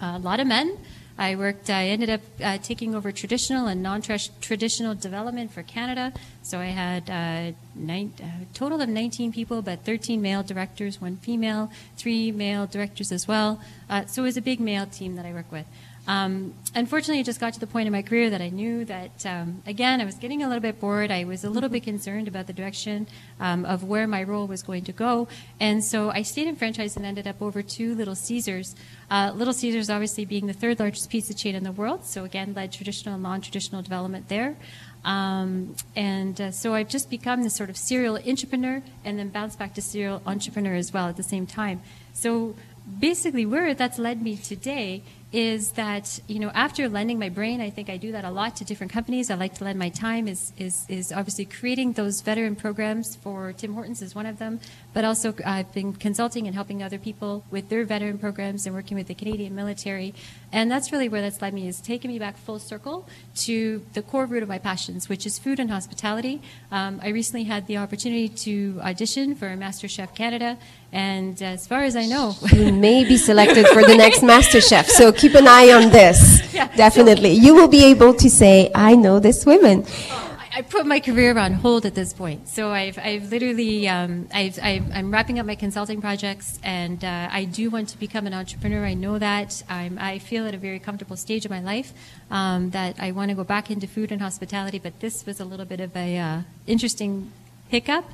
a 0.00 0.18
lot 0.18 0.40
of 0.40 0.46
men. 0.46 0.78
I 1.20 1.36
worked. 1.36 1.68
I 1.68 1.88
ended 1.88 2.08
up 2.08 2.22
uh, 2.42 2.56
taking 2.62 2.94
over 2.94 3.12
traditional 3.12 3.66
and 3.66 3.82
non-traditional 3.82 4.94
development 4.94 5.52
for 5.52 5.62
Canada. 5.62 6.14
So 6.42 6.58
I 6.58 6.72
had 6.72 7.10
uh, 7.10 7.52
nine, 7.74 8.14
uh, 8.22 8.46
total 8.54 8.80
of 8.80 8.88
19 8.88 9.30
people, 9.30 9.60
but 9.60 9.84
13 9.84 10.22
male 10.22 10.42
directors, 10.42 10.98
one 10.98 11.18
female, 11.18 11.70
three 11.98 12.32
male 12.32 12.66
directors 12.66 13.12
as 13.12 13.28
well. 13.28 13.60
Uh, 13.90 14.06
so 14.06 14.22
it 14.22 14.26
was 14.26 14.38
a 14.38 14.40
big 14.40 14.60
male 14.60 14.86
team 14.86 15.16
that 15.16 15.26
I 15.26 15.34
work 15.34 15.52
with. 15.52 15.66
Um, 16.10 16.54
unfortunately, 16.74 17.20
it 17.20 17.24
just 17.24 17.38
got 17.38 17.52
to 17.52 17.60
the 17.60 17.68
point 17.68 17.86
in 17.86 17.92
my 17.92 18.02
career 18.02 18.30
that 18.30 18.40
I 18.40 18.48
knew 18.48 18.84
that, 18.86 19.24
um, 19.24 19.62
again, 19.64 20.00
I 20.00 20.04
was 20.04 20.16
getting 20.16 20.42
a 20.42 20.48
little 20.48 20.60
bit 20.60 20.80
bored. 20.80 21.12
I 21.12 21.22
was 21.22 21.44
a 21.44 21.50
little 21.50 21.68
bit 21.68 21.84
concerned 21.84 22.26
about 22.26 22.48
the 22.48 22.52
direction 22.52 23.06
um, 23.38 23.64
of 23.64 23.84
where 23.84 24.08
my 24.08 24.24
role 24.24 24.48
was 24.48 24.60
going 24.64 24.82
to 24.86 24.92
go. 24.92 25.28
And 25.60 25.84
so 25.84 26.10
I 26.10 26.22
stayed 26.22 26.48
in 26.48 26.56
franchise 26.56 26.96
and 26.96 27.06
ended 27.06 27.28
up 27.28 27.40
over 27.40 27.62
two 27.62 27.94
Little 27.94 28.16
Caesars. 28.16 28.74
Uh, 29.08 29.30
Little 29.32 29.52
Caesars, 29.52 29.88
obviously, 29.88 30.24
being 30.24 30.48
the 30.48 30.52
third 30.52 30.80
largest 30.80 31.10
pizza 31.10 31.32
chain 31.32 31.54
in 31.54 31.62
the 31.62 31.70
world. 31.70 32.04
So, 32.04 32.24
again, 32.24 32.54
led 32.54 32.72
traditional 32.72 33.14
and 33.14 33.22
non 33.22 33.40
traditional 33.40 33.80
development 33.80 34.28
there. 34.28 34.56
Um, 35.04 35.76
and 35.94 36.40
uh, 36.40 36.50
so 36.50 36.74
I've 36.74 36.88
just 36.88 37.08
become 37.08 37.44
this 37.44 37.54
sort 37.54 37.70
of 37.70 37.76
serial 37.76 38.18
entrepreneur 38.18 38.82
and 39.04 39.16
then 39.16 39.28
bounced 39.28 39.60
back 39.60 39.74
to 39.74 39.80
serial 39.80 40.22
entrepreneur 40.26 40.74
as 40.74 40.92
well 40.92 41.06
at 41.06 41.16
the 41.16 41.22
same 41.22 41.46
time. 41.46 41.82
So 42.12 42.56
basically, 42.98 43.46
where 43.46 43.74
that's 43.74 43.98
led 43.98 44.22
me 44.22 44.36
today 44.36 45.04
is 45.32 45.72
that 45.72 46.20
you 46.26 46.40
know 46.40 46.50
after 46.54 46.88
lending 46.88 47.18
my 47.18 47.28
brain, 47.28 47.60
I 47.60 47.70
think 47.70 47.88
I 47.88 47.96
do 47.96 48.12
that 48.12 48.24
a 48.24 48.30
lot 48.30 48.56
to 48.56 48.64
different 48.64 48.92
companies. 48.92 49.30
I 49.30 49.34
like 49.34 49.54
to 49.54 49.64
lend 49.64 49.78
my 49.78 49.88
time 49.88 50.26
is 50.26 50.52
is 50.58 50.84
is 50.88 51.12
obviously 51.12 51.44
creating 51.44 51.92
those 51.92 52.20
veteran 52.20 52.56
programs 52.56 53.14
for 53.16 53.52
Tim 53.52 53.74
Hortons 53.74 54.02
is 54.02 54.14
one 54.14 54.26
of 54.26 54.38
them, 54.38 54.60
but 54.92 55.04
also 55.04 55.34
I've 55.46 55.72
been 55.72 55.92
consulting 55.92 56.46
and 56.46 56.54
helping 56.54 56.82
other 56.82 56.98
people 56.98 57.44
with 57.50 57.68
their 57.68 57.84
veteran 57.84 58.18
programs 58.18 58.66
and 58.66 58.74
working 58.74 58.96
with 58.96 59.06
the 59.06 59.14
Canadian 59.14 59.54
military, 59.54 60.14
and 60.52 60.70
that's 60.70 60.90
really 60.90 61.08
where 61.08 61.22
that's 61.22 61.40
led 61.40 61.54
me 61.54 61.68
is 61.68 61.80
taking 61.80 62.10
me 62.10 62.18
back 62.18 62.36
full 62.36 62.58
circle 62.58 63.08
to 63.36 63.84
the 63.92 64.02
core 64.02 64.26
root 64.26 64.42
of 64.42 64.48
my 64.48 64.58
passions, 64.58 65.08
which 65.08 65.26
is 65.26 65.38
food 65.38 65.60
and 65.60 65.70
hospitality. 65.70 66.42
Um, 66.72 67.00
I 67.02 67.08
recently 67.08 67.44
had 67.44 67.68
the 67.68 67.76
opportunity 67.76 68.28
to 68.28 68.80
audition 68.82 69.36
for 69.36 69.46
MasterChef 69.56 70.14
Canada, 70.14 70.58
and 70.92 71.40
as 71.42 71.66
far 71.66 71.82
as 71.82 71.94
I 71.96 72.06
know, 72.06 72.34
You 72.52 72.72
may 72.72 73.04
be 73.04 73.16
selected 73.16 73.66
for 73.68 73.82
the 73.82 73.94
next 73.96 74.20
MasterChef, 74.32 74.86
so 74.86 75.12
keep 75.12 75.34
an 75.34 75.46
eye 75.48 75.70
on 75.72 75.90
this. 75.90 76.40
Yeah, 76.52 76.68
so- 76.70 76.76
Definitely. 76.76 77.32
You 77.32 77.54
will 77.54 77.68
be 77.68 77.84
able 77.84 78.12
to 78.14 78.28
say, 78.28 78.70
I 78.74 78.94
know 78.96 79.18
this 79.20 79.46
woman. 79.46 79.84
I- 80.10 80.26
I 80.52 80.62
put 80.62 80.84
my 80.84 80.98
career 80.98 81.38
on 81.38 81.52
hold 81.52 81.86
at 81.86 81.94
this 81.94 82.12
point. 82.12 82.48
So 82.48 82.72
I've, 82.72 82.98
I've 82.98 83.30
literally, 83.30 83.86
um, 83.88 84.28
I've, 84.34 84.58
I've, 84.60 84.84
I'm 84.92 85.10
wrapping 85.12 85.38
up 85.38 85.46
my 85.46 85.54
consulting 85.54 86.00
projects, 86.00 86.58
and 86.64 87.02
uh, 87.04 87.28
I 87.30 87.44
do 87.44 87.70
want 87.70 87.88
to 87.90 87.98
become 87.98 88.26
an 88.26 88.34
entrepreneur. 88.34 88.84
I 88.84 88.94
know 88.94 89.16
that. 89.20 89.62
I'm, 89.70 89.96
I 90.00 90.18
feel 90.18 90.46
at 90.48 90.54
a 90.54 90.58
very 90.58 90.80
comfortable 90.80 91.16
stage 91.16 91.44
of 91.44 91.52
my 91.52 91.60
life 91.60 91.92
um, 92.32 92.70
that 92.70 92.96
I 92.98 93.12
want 93.12 93.28
to 93.30 93.36
go 93.36 93.44
back 93.44 93.70
into 93.70 93.86
food 93.86 94.10
and 94.10 94.20
hospitality. 94.20 94.80
But 94.80 94.98
this 94.98 95.24
was 95.24 95.38
a 95.38 95.44
little 95.44 95.66
bit 95.66 95.78
of 95.80 95.96
a 95.96 96.18
uh, 96.18 96.40
interesting 96.66 97.30
hiccup. 97.70 98.04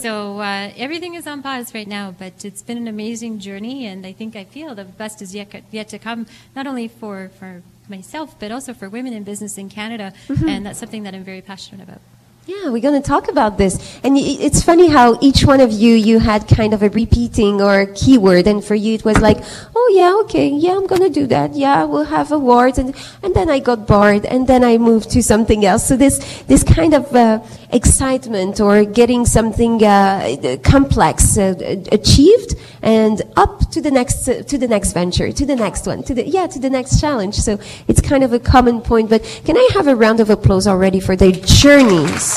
So 0.00 0.40
uh, 0.40 0.72
everything 0.76 1.14
is 1.14 1.26
on 1.26 1.42
pause 1.42 1.74
right 1.74 1.86
now, 1.86 2.14
but 2.18 2.44
it's 2.44 2.62
been 2.62 2.78
an 2.78 2.88
amazing 2.88 3.38
journey, 3.38 3.86
and 3.86 4.06
I 4.06 4.12
think 4.12 4.36
I 4.36 4.44
feel 4.44 4.74
the 4.74 4.84
best 4.84 5.22
is 5.22 5.34
yet 5.34 5.48
yet 5.70 5.88
to 5.90 5.98
come. 5.98 6.26
Not 6.56 6.66
only 6.66 6.88
for 6.88 7.30
for 7.38 7.62
myself, 7.88 8.38
but 8.38 8.50
also 8.50 8.72
for 8.74 8.88
women 8.88 9.12
in 9.12 9.22
business 9.22 9.58
in 9.58 9.68
Canada, 9.68 10.12
and 10.46 10.64
that's 10.66 10.78
something 10.78 11.02
that 11.04 11.14
I'm 11.14 11.24
very 11.24 11.42
passionate 11.42 11.82
about. 11.82 12.00
Yeah, 12.44 12.70
we're 12.70 12.82
going 12.82 13.00
to 13.00 13.08
talk 13.08 13.28
about 13.28 13.56
this. 13.56 14.00
And 14.02 14.18
it's 14.18 14.64
funny 14.64 14.88
how 14.88 15.16
each 15.20 15.44
one 15.44 15.60
of 15.60 15.70
you, 15.70 15.94
you 15.94 16.18
had 16.18 16.48
kind 16.48 16.74
of 16.74 16.82
a 16.82 16.88
repeating 16.88 17.62
or 17.62 17.82
a 17.82 17.86
keyword. 17.86 18.48
And 18.48 18.64
for 18.64 18.74
you, 18.74 18.94
it 18.94 19.04
was 19.04 19.18
like, 19.18 19.38
oh, 19.76 19.92
yeah, 19.94 20.20
okay, 20.24 20.48
yeah, 20.48 20.72
I'm 20.72 20.88
going 20.88 21.02
to 21.02 21.08
do 21.08 21.28
that. 21.28 21.54
Yeah, 21.54 21.84
we'll 21.84 22.02
have 22.02 22.32
awards. 22.32 22.78
And, 22.78 22.96
and 23.22 23.32
then 23.36 23.48
I 23.48 23.60
got 23.60 23.86
bored 23.86 24.26
and 24.26 24.48
then 24.48 24.64
I 24.64 24.76
moved 24.76 25.10
to 25.10 25.22
something 25.22 25.64
else. 25.64 25.86
So 25.86 25.96
this, 25.96 26.42
this 26.48 26.64
kind 26.64 26.94
of 26.94 27.14
uh, 27.14 27.44
excitement 27.70 28.60
or 28.60 28.84
getting 28.84 29.24
something 29.24 29.84
uh, 29.84 30.56
complex 30.64 31.38
uh, 31.38 31.54
achieved 31.92 32.56
and 32.82 33.22
up 33.36 33.70
to 33.70 33.80
the 33.80 33.92
next, 33.92 34.28
uh, 34.28 34.42
to 34.42 34.58
the 34.58 34.66
next 34.66 34.94
venture, 34.94 35.30
to 35.30 35.46
the 35.46 35.54
next 35.54 35.86
one, 35.86 36.02
to 36.02 36.14
the, 36.14 36.26
yeah, 36.26 36.48
to 36.48 36.58
the 36.58 36.70
next 36.70 37.00
challenge. 37.00 37.36
So 37.36 37.60
it's 37.86 38.00
kind 38.00 38.24
of 38.24 38.32
a 38.32 38.40
common 38.40 38.80
point. 38.80 39.10
But 39.10 39.22
can 39.44 39.56
I 39.56 39.68
have 39.74 39.86
a 39.86 39.94
round 39.94 40.18
of 40.18 40.28
applause 40.28 40.66
already 40.66 40.98
for 40.98 41.14
their 41.14 41.30
journeys? 41.30 42.31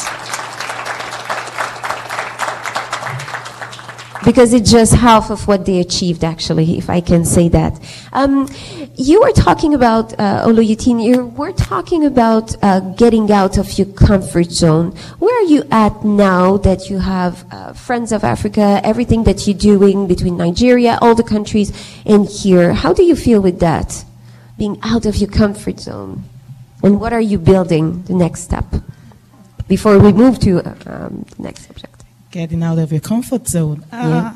Because 4.25 4.53
it's 4.53 4.71
just 4.71 4.95
half 4.95 5.29
of 5.29 5.47
what 5.47 5.67
they 5.67 5.79
achieved, 5.79 6.23
actually, 6.23 6.79
if 6.79 6.89
I 6.89 6.99
can 6.99 7.25
say 7.25 7.47
that. 7.49 7.79
Um, 8.11 8.49
you 8.95 9.21
were 9.21 9.31
talking 9.31 9.75
about, 9.75 10.13
uh, 10.13 10.47
Olutoyin, 10.47 11.03
you 11.05 11.25
were 11.27 11.51
talking 11.51 12.05
about 12.05 12.55
uh, 12.63 12.79
getting 12.79 13.31
out 13.31 13.59
of 13.59 13.77
your 13.77 13.85
comfort 13.85 14.51
zone. 14.51 14.95
Where 15.19 15.37
are 15.43 15.47
you 15.47 15.63
at 15.69 16.03
now 16.03 16.57
that 16.57 16.89
you 16.89 16.97
have 16.97 17.45
uh, 17.51 17.73
Friends 17.73 18.11
of 18.11 18.23
Africa, 18.23 18.81
everything 18.83 19.25
that 19.25 19.45
you're 19.45 19.57
doing 19.57 20.07
between 20.07 20.37
Nigeria, 20.37 20.97
all 21.03 21.13
the 21.13 21.23
countries, 21.23 21.71
and 22.03 22.27
here? 22.27 22.73
How 22.73 22.93
do 22.93 23.03
you 23.03 23.15
feel 23.15 23.41
with 23.41 23.59
that? 23.59 24.05
Being 24.57 24.79
out 24.81 25.05
of 25.05 25.17
your 25.17 25.29
comfort 25.29 25.79
zone? 25.79 26.23
And 26.81 26.99
what 26.99 27.13
are 27.13 27.21
you 27.21 27.37
building, 27.37 28.01
the 28.03 28.13
next 28.15 28.41
step? 28.41 28.65
Before 29.67 29.97
we 29.97 30.13
move 30.13 30.39
to 30.39 30.59
um, 30.85 31.25
the 31.37 31.43
next 31.43 31.67
subject. 31.67 32.03
getting 32.31 32.61
out 32.63 32.77
of 32.77 32.91
your 32.91 33.01
comfort 33.01 33.47
zone. 33.47 33.83
Uh, 33.91 34.35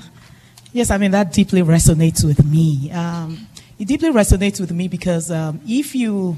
Yes, 0.71 0.91
I 0.91 0.97
mean, 0.99 1.11
that 1.11 1.33
deeply 1.33 1.61
resonates 1.63 2.23
with 2.23 2.45
me. 2.45 2.91
Um, 2.91 3.47
it 3.79 3.87
deeply 3.87 4.11
resonates 4.11 4.59
with 4.59 4.71
me 4.71 4.87
because 4.87 5.31
um, 5.31 5.59
if 5.67 5.95
you, 5.95 6.37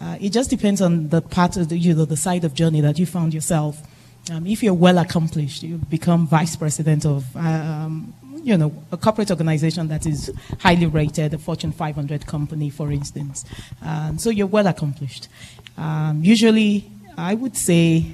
uh, 0.00 0.16
it 0.18 0.30
just 0.30 0.48
depends 0.48 0.80
on 0.80 1.10
the 1.10 1.20
part 1.20 1.58
of 1.58 1.68
the, 1.68 1.76
you 1.76 1.92
know, 1.92 2.06
the 2.06 2.16
side 2.16 2.44
of 2.44 2.54
journey 2.54 2.80
that 2.80 2.98
you 2.98 3.04
found 3.04 3.34
yourself. 3.34 3.82
Um, 4.30 4.46
if 4.46 4.62
you're 4.62 4.72
well 4.72 4.96
accomplished, 4.96 5.62
you 5.62 5.76
become 5.76 6.26
vice 6.26 6.56
president 6.56 7.04
of, 7.04 7.36
um, 7.36 8.14
you 8.42 8.56
know, 8.56 8.72
a 8.90 8.96
corporate 8.96 9.30
organization 9.30 9.88
that 9.88 10.06
is 10.06 10.32
highly 10.60 10.86
rated, 10.86 11.34
a 11.34 11.38
Fortune 11.38 11.72
500 11.72 12.26
company, 12.26 12.70
for 12.70 12.90
instance. 12.90 13.44
Um, 13.84 14.16
so 14.18 14.30
you're 14.30 14.46
well 14.46 14.66
accomplished. 14.66 15.28
Um, 15.76 16.20
usually, 16.24 16.90
I 17.16 17.34
would 17.34 17.56
say 17.56 18.06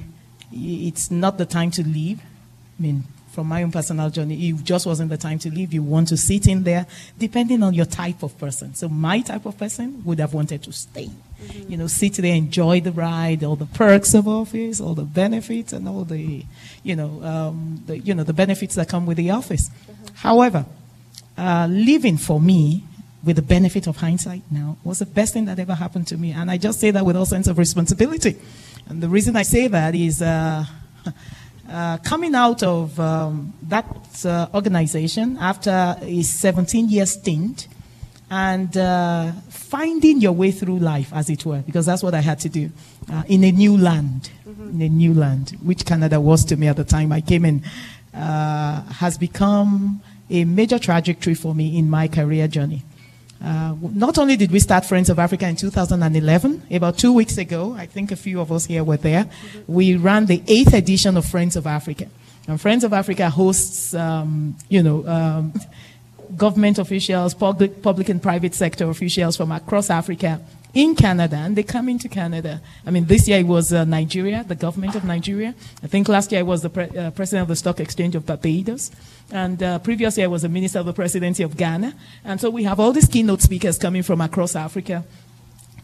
it's 0.53 1.11
not 1.11 1.39
the 1.39 1.47
time 1.47 1.71
to 1.73 1.87
leave. 1.87 2.21
I 2.21 2.83
mean, 2.83 3.05
from 3.39 3.47
my 3.47 3.63
own 3.63 3.71
personal 3.71 4.11
journey, 4.11 4.49
it 4.49 4.65
just 4.65 4.85
wasn't 4.87 5.11
the 5.11 5.17
time 5.17 5.39
to 5.39 5.51
leave. 5.51 5.73
You 5.73 5.83
want 5.83 6.09
to 6.09 6.17
sit 6.17 6.47
in 6.47 6.65
there, 6.65 6.87
depending 7.19 7.63
on 7.63 7.73
your 7.73 7.85
type 7.87 8.23
of 8.23 8.37
person. 8.39 8.75
So 8.75 8.89
my 8.89 9.21
type 9.21 9.47
of 9.47 9.57
person 9.57 10.03
would 10.05 10.19
have 10.19 10.35
wanted 10.35 10.63
to 10.65 10.73
stay. 10.73 11.09
You 11.69 11.77
know, 11.77 11.87
sit 11.87 12.15
there, 12.15 12.35
enjoy 12.35 12.81
the 12.81 12.91
ride, 12.91 13.45
all 13.45 13.55
the 13.55 13.67
perks 13.67 14.15
of 14.15 14.27
office, 14.27 14.81
all 14.81 14.95
the 14.95 15.05
benefits, 15.05 15.73
and 15.73 15.89
all 15.89 16.05
the, 16.05 16.45
you 16.83 16.97
know, 16.97 17.23
um, 17.23 17.83
the, 17.87 17.99
you 17.99 18.13
know, 18.13 18.25
the 18.25 18.33
benefits 18.33 18.75
that 18.75 18.89
come 18.89 19.07
with 19.07 19.19
the 19.19 19.31
office. 19.31 19.71
However, 20.15 20.67
uh, 21.37 21.69
living 21.71 22.17
for 22.17 22.41
me 22.41 22.83
with 23.23 23.37
the 23.37 23.43
benefit 23.43 23.87
of 23.87 23.99
hindsight 23.99 24.43
now 24.51 24.77
was 24.83 24.99
the 24.99 25.07
best 25.07 25.33
thing 25.35 25.45
that 25.45 25.59
ever 25.59 25.75
happened 25.75 26.07
to 26.09 26.17
me. 26.17 26.33
And 26.33 26.51
I 26.51 26.57
just 26.57 26.81
say 26.81 26.91
that 26.91 27.07
with 27.07 27.17
all 27.17 27.27
sense 27.27 27.47
of 27.47 27.59
responsibility. 27.59 28.37
And 28.89 29.03
the 29.03 29.09
reason 29.09 29.37
I 29.37 29.43
say 29.43 29.69
that 29.69 29.95
is 29.95 30.23
uh, 30.23 30.65
uh, 31.71 31.99
coming 31.99 32.35
out 32.35 32.63
of 32.63 32.99
um, 32.99 33.53
that 33.65 33.85
uh, 34.25 34.49
organization 34.55 35.37
after 35.39 35.97
a 36.01 36.23
17 36.23 36.89
year 36.89 37.05
stint 37.05 37.69
and 38.31 38.75
uh, 38.77 39.33
finding 39.51 40.21
your 40.21 40.33
way 40.33 40.51
through 40.51 40.79
life, 40.79 41.13
as 41.13 41.29
it 41.29 41.45
were, 41.45 41.61
because 41.61 41.87
that's 41.87 42.03
what 42.03 42.15
I 42.15 42.21
had 42.21 42.39
to 42.41 42.49
do 42.49 42.71
uh, 43.13 43.23
in 43.29 43.45
a 43.45 43.53
new 43.53 43.77
land, 43.77 44.31
in 44.47 44.81
a 44.81 44.89
new 44.89 45.13
land, 45.13 45.57
which 45.63 45.85
Canada 45.85 46.21
was 46.21 46.45
to 46.47 46.57
me 46.57 46.67
at 46.69 46.77
the 46.77 46.85
time 46.85 47.13
I 47.13 47.21
came 47.21 47.45
in, 47.45 47.63
uh, 48.15 48.83
has 48.85 49.19
become 49.19 50.03
a 50.31 50.45
major 50.45 50.79
trajectory 50.79 51.35
for 51.35 51.55
me 51.55 51.79
in 51.79 51.89
my 51.89 52.09
career 52.09 52.49
journey. 52.49 52.83
Uh, 53.43 53.75
not 53.81 54.19
only 54.19 54.37
did 54.37 54.51
we 54.51 54.59
start 54.59 54.85
Friends 54.85 55.09
of 55.09 55.19
Africa 55.19 55.47
in 55.47 55.55
2011, 55.55 56.63
about 56.73 56.99
two 56.99 57.13
weeks 57.13 57.39
ago, 57.39 57.73
I 57.75 57.87
think 57.87 58.11
a 58.11 58.17
few 58.17 58.41
of 58.41 58.51
us 58.51 58.67
here 58.67 58.83
were 58.83 58.97
there, 58.97 59.31
we 59.67 59.97
ran 59.97 60.27
the 60.27 60.43
eighth 60.49 60.75
edition 60.75 61.17
of 61.17 61.25
Friends 61.25 61.55
of 61.55 61.67
Africa. 61.67 62.09
And 62.49 62.61
Friends 62.61 62.83
of 62.83 62.93
Africa 62.93 63.31
hosts, 63.31 63.95
um, 63.95 64.57
you 64.69 64.83
know, 64.83 65.07
um, 65.07 65.53
government 66.37 66.79
officials, 66.79 67.35
public, 67.35 67.81
public 67.81 68.09
and 68.09 68.23
private 68.23 68.55
sector 68.55 68.91
officials 68.91 69.37
from 69.37 69.53
across 69.53 69.89
Africa 69.89 70.41
in 70.75 70.95
Canada, 70.95 71.37
and 71.37 71.57
they 71.57 71.63
come 71.63 71.89
into 71.89 72.09
Canada. 72.09 72.61
I 72.87 72.91
mean, 72.91 73.07
this 73.07 73.27
year 73.27 73.41
it 73.41 73.47
was 73.47 73.73
uh, 73.73 73.85
Nigeria, 73.85 74.45
the 74.47 74.55
government 74.55 74.95
of 74.95 75.05
Nigeria. 75.05 75.55
I 75.83 75.87
think 75.87 76.09
last 76.09 76.31
year 76.31 76.41
it 76.41 76.47
was 76.47 76.63
the 76.63 76.71
pre- 76.71 76.89
uh, 76.97 77.11
president 77.13 77.43
of 77.43 77.49
the 77.49 77.57
Stock 77.57 77.81
Exchange 77.81 78.15
of 78.15 78.27
Barbados. 78.27 78.91
And 79.31 79.63
uh, 79.63 79.79
previous 79.79 80.17
year 80.19 80.29
was 80.29 80.43
the 80.43 80.49
minister 80.49 80.79
of 80.79 80.87
the 80.87 80.93
presidency 80.93 81.43
of 81.43 81.57
Ghana. 81.57 81.95
And 82.25 82.41
so 82.41 82.51
we 82.51 82.65
have 82.65 82.79
all 82.79 82.93
these 82.93 83.09
keynote 83.09 83.43
speakers 83.43 83.79
coming 83.79 84.03
from 84.03 84.21
across 84.21 84.55
Africa 84.55 85.05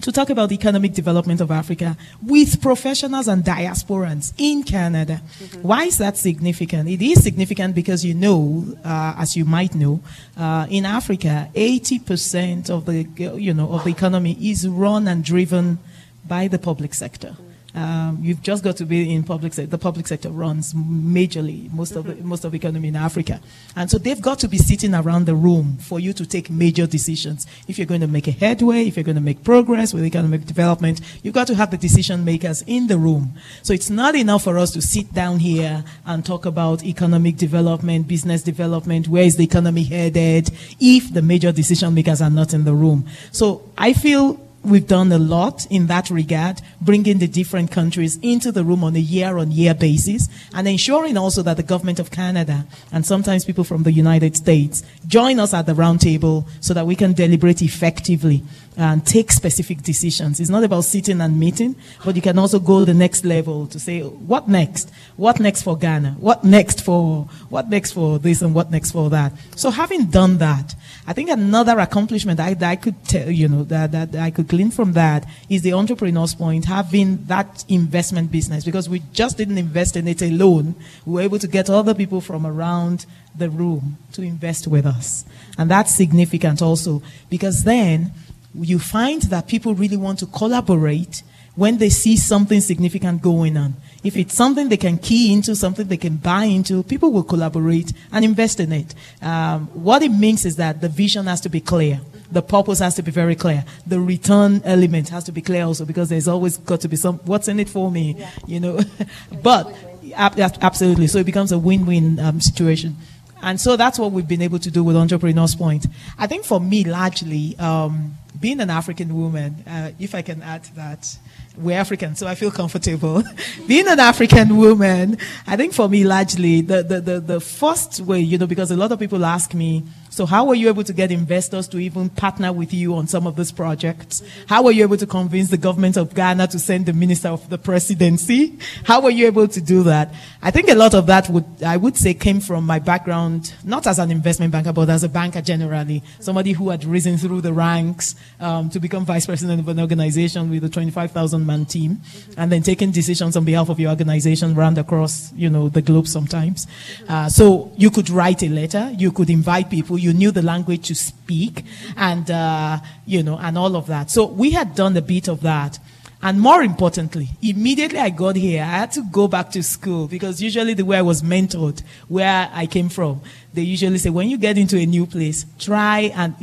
to 0.00 0.12
talk 0.12 0.30
about 0.30 0.48
the 0.48 0.54
economic 0.54 0.92
development 0.92 1.40
of 1.40 1.50
Africa 1.50 1.96
with 2.22 2.60
professionals 2.60 3.28
and 3.28 3.44
diasporans 3.44 4.32
in 4.38 4.62
Canada. 4.62 5.22
Why 5.62 5.84
is 5.84 5.98
that 5.98 6.16
significant? 6.16 6.88
It 6.88 7.02
is 7.02 7.22
significant 7.22 7.74
because 7.74 8.04
you 8.04 8.14
know, 8.14 8.64
uh, 8.84 9.14
as 9.18 9.36
you 9.36 9.44
might 9.44 9.74
know, 9.74 10.00
uh, 10.36 10.66
in 10.68 10.84
Africa, 10.84 11.48
80% 11.54 12.70
of 12.70 12.86
the 12.86 13.06
you 13.38 13.54
know 13.54 13.72
of 13.72 13.84
the 13.84 13.90
economy 13.90 14.36
is 14.40 14.68
run 14.68 15.08
and 15.08 15.24
driven 15.24 15.78
by 16.26 16.48
the 16.48 16.58
public 16.58 16.94
sector. 16.94 17.36
Um, 17.74 18.18
you've 18.22 18.42
just 18.42 18.62
got 18.62 18.76
to 18.76 18.84
be 18.84 19.12
in 19.12 19.24
public 19.24 19.52
sector. 19.52 19.70
The 19.70 19.78
public 19.78 20.06
sector 20.06 20.30
runs 20.30 20.74
majorly 20.74 21.72
most 21.72 21.96
of 21.96 22.04
the, 22.04 22.14
most 22.16 22.44
of 22.44 22.52
the 22.52 22.56
economy 22.56 22.88
in 22.88 22.96
Africa, 22.96 23.40
and 23.74 23.90
so 23.90 23.98
they've 23.98 24.20
got 24.20 24.38
to 24.40 24.48
be 24.48 24.58
sitting 24.58 24.94
around 24.94 25.26
the 25.26 25.34
room 25.34 25.78
for 25.78 25.98
you 25.98 26.12
to 26.12 26.24
take 26.24 26.50
major 26.50 26.86
decisions. 26.86 27.46
If 27.66 27.78
you're 27.78 27.86
going 27.86 28.02
to 28.02 28.06
make 28.06 28.28
a 28.28 28.30
headway, 28.30 28.86
if 28.86 28.96
you're 28.96 29.04
going 29.04 29.16
to 29.16 29.20
make 29.20 29.42
progress 29.42 29.92
with 29.92 30.04
economic 30.04 30.44
development, 30.44 31.00
you've 31.22 31.34
got 31.34 31.48
to 31.48 31.54
have 31.54 31.70
the 31.70 31.76
decision 31.76 32.24
makers 32.24 32.62
in 32.66 32.86
the 32.86 32.96
room. 32.96 33.34
So 33.62 33.72
it's 33.72 33.90
not 33.90 34.14
enough 34.14 34.44
for 34.44 34.58
us 34.58 34.70
to 34.72 34.82
sit 34.82 35.12
down 35.12 35.40
here 35.40 35.84
and 36.06 36.24
talk 36.24 36.46
about 36.46 36.84
economic 36.84 37.36
development, 37.36 38.06
business 38.06 38.42
development, 38.42 39.08
where 39.08 39.24
is 39.24 39.36
the 39.36 39.44
economy 39.44 39.84
headed, 39.84 40.50
if 40.78 41.12
the 41.12 41.22
major 41.22 41.50
decision 41.50 41.94
makers 41.94 42.22
are 42.22 42.30
not 42.30 42.54
in 42.54 42.64
the 42.64 42.74
room. 42.74 43.06
So 43.32 43.62
I 43.76 43.92
feel 43.94 44.38
we've 44.64 44.86
done 44.86 45.12
a 45.12 45.18
lot 45.18 45.66
in 45.70 45.86
that 45.86 46.10
regard, 46.10 46.60
bringing 46.80 47.18
the 47.18 47.26
different 47.26 47.70
countries 47.70 48.18
into 48.22 48.50
the 48.50 48.64
room 48.64 48.84
on 48.84 48.96
a 48.96 49.00
year 49.00 49.38
on 49.38 49.50
year 49.50 49.74
basis 49.74 50.28
and 50.54 50.66
ensuring 50.66 51.16
also 51.16 51.42
that 51.42 51.56
the 51.56 51.62
government 51.62 51.98
of 51.98 52.10
Canada 52.10 52.66
and 52.92 53.04
sometimes 53.04 53.44
people 53.44 53.64
from 53.64 53.82
the 53.82 53.92
United 53.92 54.36
States 54.36 54.82
join 55.06 55.38
us 55.38 55.54
at 55.54 55.66
the 55.66 55.72
roundtable 55.72 56.46
so 56.60 56.74
that 56.74 56.86
we 56.86 56.96
can 56.96 57.12
deliberate 57.12 57.62
effectively 57.62 58.42
and 58.76 59.06
take 59.06 59.30
specific 59.30 59.82
decisions. 59.82 60.40
It's 60.40 60.50
not 60.50 60.64
about 60.64 60.84
sitting 60.84 61.20
and 61.20 61.38
meeting, 61.38 61.76
but 62.04 62.16
you 62.16 62.22
can 62.22 62.38
also 62.38 62.58
go 62.58 62.84
the 62.84 62.94
next 62.94 63.24
level 63.24 63.66
to 63.68 63.78
say, 63.78 64.00
what 64.02 64.48
next? 64.48 64.90
What 65.16 65.38
next 65.38 65.62
for 65.62 65.76
Ghana? 65.76 66.16
What 66.18 66.42
next 66.42 66.84
for, 66.84 67.24
what 67.50 67.68
next 67.68 67.92
for 67.92 68.18
this 68.18 68.42
and 68.42 68.54
what 68.54 68.70
next 68.70 68.90
for 68.90 69.10
that? 69.10 69.32
So 69.54 69.70
having 69.70 70.06
done 70.06 70.38
that, 70.38 70.74
I 71.06 71.12
think 71.12 71.28
another 71.28 71.78
accomplishment 71.80 72.40
I, 72.40 72.54
that 72.54 72.70
I 72.70 72.76
could 72.76 73.04
tell, 73.04 73.30
you 73.30 73.48
know, 73.48 73.64
that, 73.64 73.92
that 73.92 74.14
I 74.14 74.30
could 74.30 74.48
glean 74.48 74.70
from 74.70 74.92
that 74.94 75.26
is 75.50 75.60
the 75.60 75.74
entrepreneur's 75.74 76.34
point, 76.34 76.64
having 76.64 77.24
that 77.24 77.64
investment 77.68 78.32
business, 78.32 78.64
because 78.64 78.88
we 78.88 79.02
just 79.12 79.36
didn't 79.36 79.58
invest 79.58 79.96
in 79.96 80.08
it 80.08 80.22
alone. 80.22 80.74
We 81.04 81.12
were 81.14 81.20
able 81.20 81.38
to 81.40 81.48
get 81.48 81.68
other 81.68 81.94
people 81.94 82.22
from 82.22 82.46
around 82.46 83.04
the 83.36 83.50
room 83.50 83.98
to 84.12 84.22
invest 84.22 84.66
with 84.66 84.86
us. 84.86 85.26
And 85.58 85.70
that's 85.70 85.94
significant 85.94 86.62
also, 86.62 87.02
because 87.28 87.64
then 87.64 88.12
you 88.54 88.78
find 88.78 89.22
that 89.22 89.46
people 89.46 89.74
really 89.74 89.96
want 89.98 90.20
to 90.20 90.26
collaborate 90.26 91.22
when 91.54 91.78
they 91.78 91.90
see 91.90 92.16
something 92.16 92.60
significant 92.60 93.20
going 93.22 93.56
on. 93.56 93.74
If 94.04 94.16
it's 94.16 94.34
something 94.34 94.68
they 94.68 94.76
can 94.76 94.98
key 94.98 95.32
into, 95.32 95.56
something 95.56 95.88
they 95.88 95.96
can 95.96 96.16
buy 96.16 96.44
into, 96.44 96.82
people 96.82 97.10
will 97.10 97.22
collaborate 97.22 97.92
and 98.12 98.24
invest 98.24 98.60
in 98.60 98.72
it. 98.72 98.94
Um, 99.22 99.66
what 99.68 100.02
it 100.02 100.10
means 100.10 100.44
is 100.44 100.56
that 100.56 100.82
the 100.82 100.90
vision 100.90 101.26
has 101.26 101.40
to 101.40 101.48
be 101.48 101.60
clear. 101.60 102.00
The 102.30 102.42
purpose 102.42 102.80
has 102.80 102.94
to 102.96 103.02
be 103.02 103.10
very 103.10 103.34
clear. 103.34 103.64
The 103.86 104.00
return 104.00 104.60
element 104.64 105.08
has 105.08 105.24
to 105.24 105.32
be 105.32 105.40
clear 105.40 105.64
also 105.64 105.84
because 105.84 106.10
there's 106.10 106.28
always 106.28 106.58
got 106.58 106.82
to 106.82 106.88
be 106.88 106.96
some, 106.96 107.18
what's 107.20 107.48
in 107.48 107.58
it 107.58 107.68
for 107.68 107.90
me, 107.90 108.16
yeah. 108.18 108.30
you 108.46 108.60
know. 108.60 108.80
but 109.42 109.74
absolutely. 110.14 111.06
So 111.06 111.18
it 111.18 111.26
becomes 111.26 111.52
a 111.52 111.58
win-win 111.58 112.18
um, 112.20 112.40
situation. 112.40 112.96
And 113.42 113.60
so 113.60 113.76
that's 113.76 113.98
what 113.98 114.12
we've 114.12 114.26
been 114.26 114.42
able 114.42 114.58
to 114.58 114.70
do 114.70 114.82
with 114.82 114.96
Entrepreneurs 114.96 115.54
Point. 115.54 115.86
I 116.18 116.26
think 116.26 116.44
for 116.44 116.60
me, 116.60 116.84
largely, 116.84 117.58
um, 117.58 118.16
being 118.40 118.60
an 118.60 118.70
African 118.70 119.14
woman, 119.14 119.62
uh, 119.66 119.90
if 119.98 120.14
I 120.14 120.22
can 120.22 120.42
add 120.42 120.64
to 120.64 120.74
that, 120.76 121.18
we're 121.56 121.78
African, 121.78 122.16
so 122.16 122.26
I 122.26 122.34
feel 122.34 122.50
comfortable. 122.50 123.22
being 123.68 123.86
an 123.88 124.00
African 124.00 124.56
woman, 124.56 125.18
I 125.46 125.56
think 125.56 125.72
for 125.72 125.88
me, 125.88 126.04
largely, 126.04 126.60
the, 126.60 126.82
the, 126.82 127.00
the, 127.00 127.20
the 127.20 127.40
first 127.40 128.00
way, 128.00 128.20
you 128.20 128.38
know, 128.38 128.46
because 128.46 128.70
a 128.70 128.76
lot 128.76 128.92
of 128.92 128.98
people 128.98 129.24
ask 129.24 129.54
me, 129.54 129.84
so 130.14 130.26
how 130.26 130.44
were 130.44 130.54
you 130.54 130.68
able 130.68 130.84
to 130.84 130.92
get 130.92 131.10
investors 131.10 131.66
to 131.66 131.78
even 131.80 132.08
partner 132.08 132.52
with 132.52 132.72
you 132.72 132.94
on 132.94 133.08
some 133.08 133.26
of 133.26 133.34
these 133.34 133.50
projects? 133.50 134.22
How 134.46 134.62
were 134.62 134.70
you 134.70 134.84
able 134.84 134.96
to 134.96 135.08
convince 135.08 135.50
the 135.50 135.56
government 135.56 135.96
of 135.96 136.14
Ghana 136.14 136.46
to 136.48 136.58
send 136.60 136.86
the 136.86 136.92
minister 136.92 137.30
of 137.30 137.50
the 137.50 137.58
presidency? 137.58 138.56
How 138.84 139.00
were 139.00 139.10
you 139.10 139.26
able 139.26 139.48
to 139.48 139.60
do 139.60 139.82
that? 139.82 140.14
I 140.40 140.52
think 140.52 140.68
a 140.68 140.76
lot 140.76 140.94
of 140.94 141.06
that 141.06 141.28
would, 141.30 141.64
I 141.66 141.76
would 141.76 141.96
say 141.96 142.14
came 142.14 142.38
from 142.38 142.64
my 142.64 142.78
background, 142.78 143.54
not 143.64 143.88
as 143.88 143.98
an 143.98 144.12
investment 144.12 144.52
banker, 144.52 144.72
but 144.72 144.88
as 144.88 145.02
a 145.02 145.08
banker 145.08 145.42
generally. 145.42 146.04
Somebody 146.20 146.52
who 146.52 146.68
had 146.68 146.84
risen 146.84 147.18
through 147.18 147.40
the 147.40 147.52
ranks, 147.52 148.14
um, 148.38 148.70
to 148.70 148.78
become 148.78 149.04
vice 149.04 149.26
president 149.26 149.58
of 149.62 149.66
an 149.66 149.80
organization 149.80 150.48
with 150.48 150.62
a 150.62 150.68
25,000 150.68 151.44
man 151.44 151.64
team 151.64 152.00
and 152.36 152.52
then 152.52 152.62
taking 152.62 152.92
decisions 152.92 153.36
on 153.36 153.44
behalf 153.44 153.68
of 153.68 153.80
your 153.80 153.90
organization 153.90 154.54
round 154.54 154.78
across, 154.78 155.32
you 155.32 155.50
know, 155.50 155.68
the 155.68 155.82
globe 155.82 156.06
sometimes. 156.06 156.68
Uh, 157.08 157.28
so 157.28 157.72
you 157.76 157.90
could 157.90 158.10
write 158.10 158.44
a 158.44 158.48
letter, 158.48 158.92
you 158.96 159.10
could 159.10 159.28
invite 159.28 159.70
people, 159.70 159.98
you 160.04 160.12
knew 160.12 160.30
the 160.30 160.42
language 160.42 160.86
to 160.88 160.94
speak, 160.94 161.64
and 161.96 162.30
uh, 162.30 162.78
you 163.06 163.22
know, 163.22 163.38
and 163.38 163.58
all 163.58 163.74
of 163.76 163.86
that. 163.86 164.10
So 164.10 164.26
we 164.26 164.50
had 164.52 164.74
done 164.74 164.96
a 164.96 165.02
bit 165.02 165.28
of 165.28 165.40
that. 165.40 165.78
And 166.22 166.40
more 166.40 166.62
importantly, 166.62 167.28
immediately 167.42 167.98
I 167.98 168.08
got 168.08 168.36
here, 168.36 168.62
I 168.62 168.78
had 168.80 168.92
to 168.92 169.02
go 169.12 169.28
back 169.28 169.50
to 169.50 169.62
school 169.62 170.08
because 170.08 170.40
usually 170.40 170.72
the 170.72 170.84
way 170.84 170.96
I 170.96 171.02
was 171.02 171.20
mentored, 171.20 171.82
where 172.08 172.48
I 172.50 172.64
came 172.64 172.88
from, 172.88 173.20
they 173.52 173.60
usually 173.60 173.98
say, 173.98 174.08
when 174.08 174.30
you 174.30 174.38
get 174.38 174.56
into 174.56 174.78
a 174.78 174.86
new 174.86 175.04
place, 175.04 175.44
try 175.58 176.12
and 176.14 176.34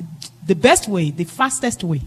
the 0.45 0.53
best 0.53 0.87
way, 0.87 1.09
the 1.09 1.23
fastest 1.23 1.83
way, 1.83 2.01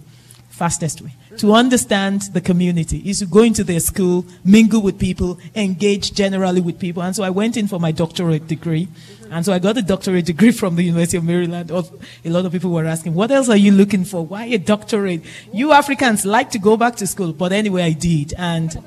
fastest 0.55 1.03
way 1.03 1.11
to 1.37 1.53
understand 1.53 2.23
the 2.33 2.41
community 2.41 2.99
is 3.11 3.19
to 3.19 3.27
go 3.27 3.43
into 3.43 3.65
their 3.65 3.81
school, 3.81 4.25
mingle 4.45 4.81
with 4.81 4.99
people, 4.99 5.39
engage 5.57 6.15
generally 6.15 6.61
with 6.61 6.79
people. 6.79 7.03
And 7.03 7.15
so 7.15 7.25
I 7.25 7.31
went 7.31 7.57
in 7.57 7.67
for 7.67 7.81
my 7.81 7.91
doctorate 7.91 8.47
degree. 8.47 8.87
And 9.33 9.45
so 9.45 9.53
I 9.53 9.59
got 9.59 9.77
a 9.77 9.83
doctorate 9.83 10.27
degree 10.27 10.53
from 10.53 10.77
the 10.77 10.85
University 10.85 11.17
of 11.17 11.25
Maryland. 11.25 11.73
A 11.73 11.83
lot 12.31 12.47
of 12.47 12.53
people 12.53 12.71
were 12.71 12.85
asking, 12.85 13.15
what 13.15 13.33
else 13.33 13.49
are 13.49 13.57
you 13.57 13.73
looking 13.73 14.05
for? 14.05 14.25
Why 14.25 14.45
a 14.45 14.59
doctorate? 14.59 15.23
You 15.53 15.73
Africans 15.73 16.25
like 16.25 16.51
to 16.51 16.61
go 16.61 16.77
back 16.77 16.95
to 16.97 17.07
school. 17.07 17.33
But 17.33 17.53
anyway, 17.53 17.83
I 17.83 17.93
did. 17.93 18.33
And 18.39 18.79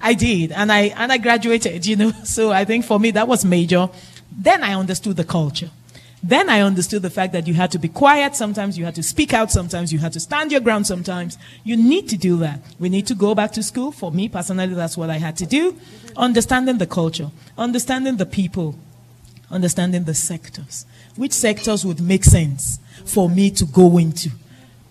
I 0.00 0.14
did. 0.14 0.50
And 0.50 0.72
I, 0.72 0.80
and 0.96 1.12
I 1.12 1.18
graduated, 1.18 1.86
you 1.86 1.96
know. 1.96 2.12
So 2.24 2.50
I 2.50 2.64
think 2.64 2.84
for 2.84 2.98
me, 2.98 3.12
that 3.12 3.28
was 3.28 3.44
major. 3.44 3.88
Then 4.32 4.64
I 4.64 4.74
understood 4.74 5.16
the 5.16 5.24
culture. 5.24 5.70
Then 6.22 6.50
I 6.50 6.60
understood 6.60 7.02
the 7.02 7.10
fact 7.10 7.32
that 7.32 7.46
you 7.46 7.54
had 7.54 7.70
to 7.72 7.78
be 7.78 7.88
quiet 7.88 8.36
sometimes, 8.36 8.76
you 8.76 8.84
had 8.84 8.94
to 8.96 9.02
speak 9.02 9.32
out 9.32 9.50
sometimes, 9.50 9.92
you 9.92 9.98
had 9.98 10.12
to 10.12 10.20
stand 10.20 10.52
your 10.52 10.60
ground 10.60 10.86
sometimes. 10.86 11.38
You 11.64 11.76
need 11.76 12.08
to 12.10 12.18
do 12.18 12.36
that. 12.38 12.60
We 12.78 12.90
need 12.90 13.06
to 13.06 13.14
go 13.14 13.34
back 13.34 13.52
to 13.52 13.62
school. 13.62 13.90
For 13.90 14.12
me 14.12 14.28
personally, 14.28 14.74
that's 14.74 14.96
what 14.96 15.08
I 15.08 15.16
had 15.16 15.36
to 15.38 15.46
do. 15.46 15.76
Understanding 16.16 16.78
the 16.78 16.86
culture, 16.86 17.30
understanding 17.56 18.16
the 18.16 18.26
people, 18.26 18.74
understanding 19.50 20.04
the 20.04 20.14
sectors. 20.14 20.84
Which 21.16 21.32
sectors 21.32 21.86
would 21.86 22.00
make 22.00 22.24
sense 22.24 22.78
for 23.06 23.30
me 23.30 23.50
to 23.52 23.64
go 23.64 23.96
into? 23.96 24.30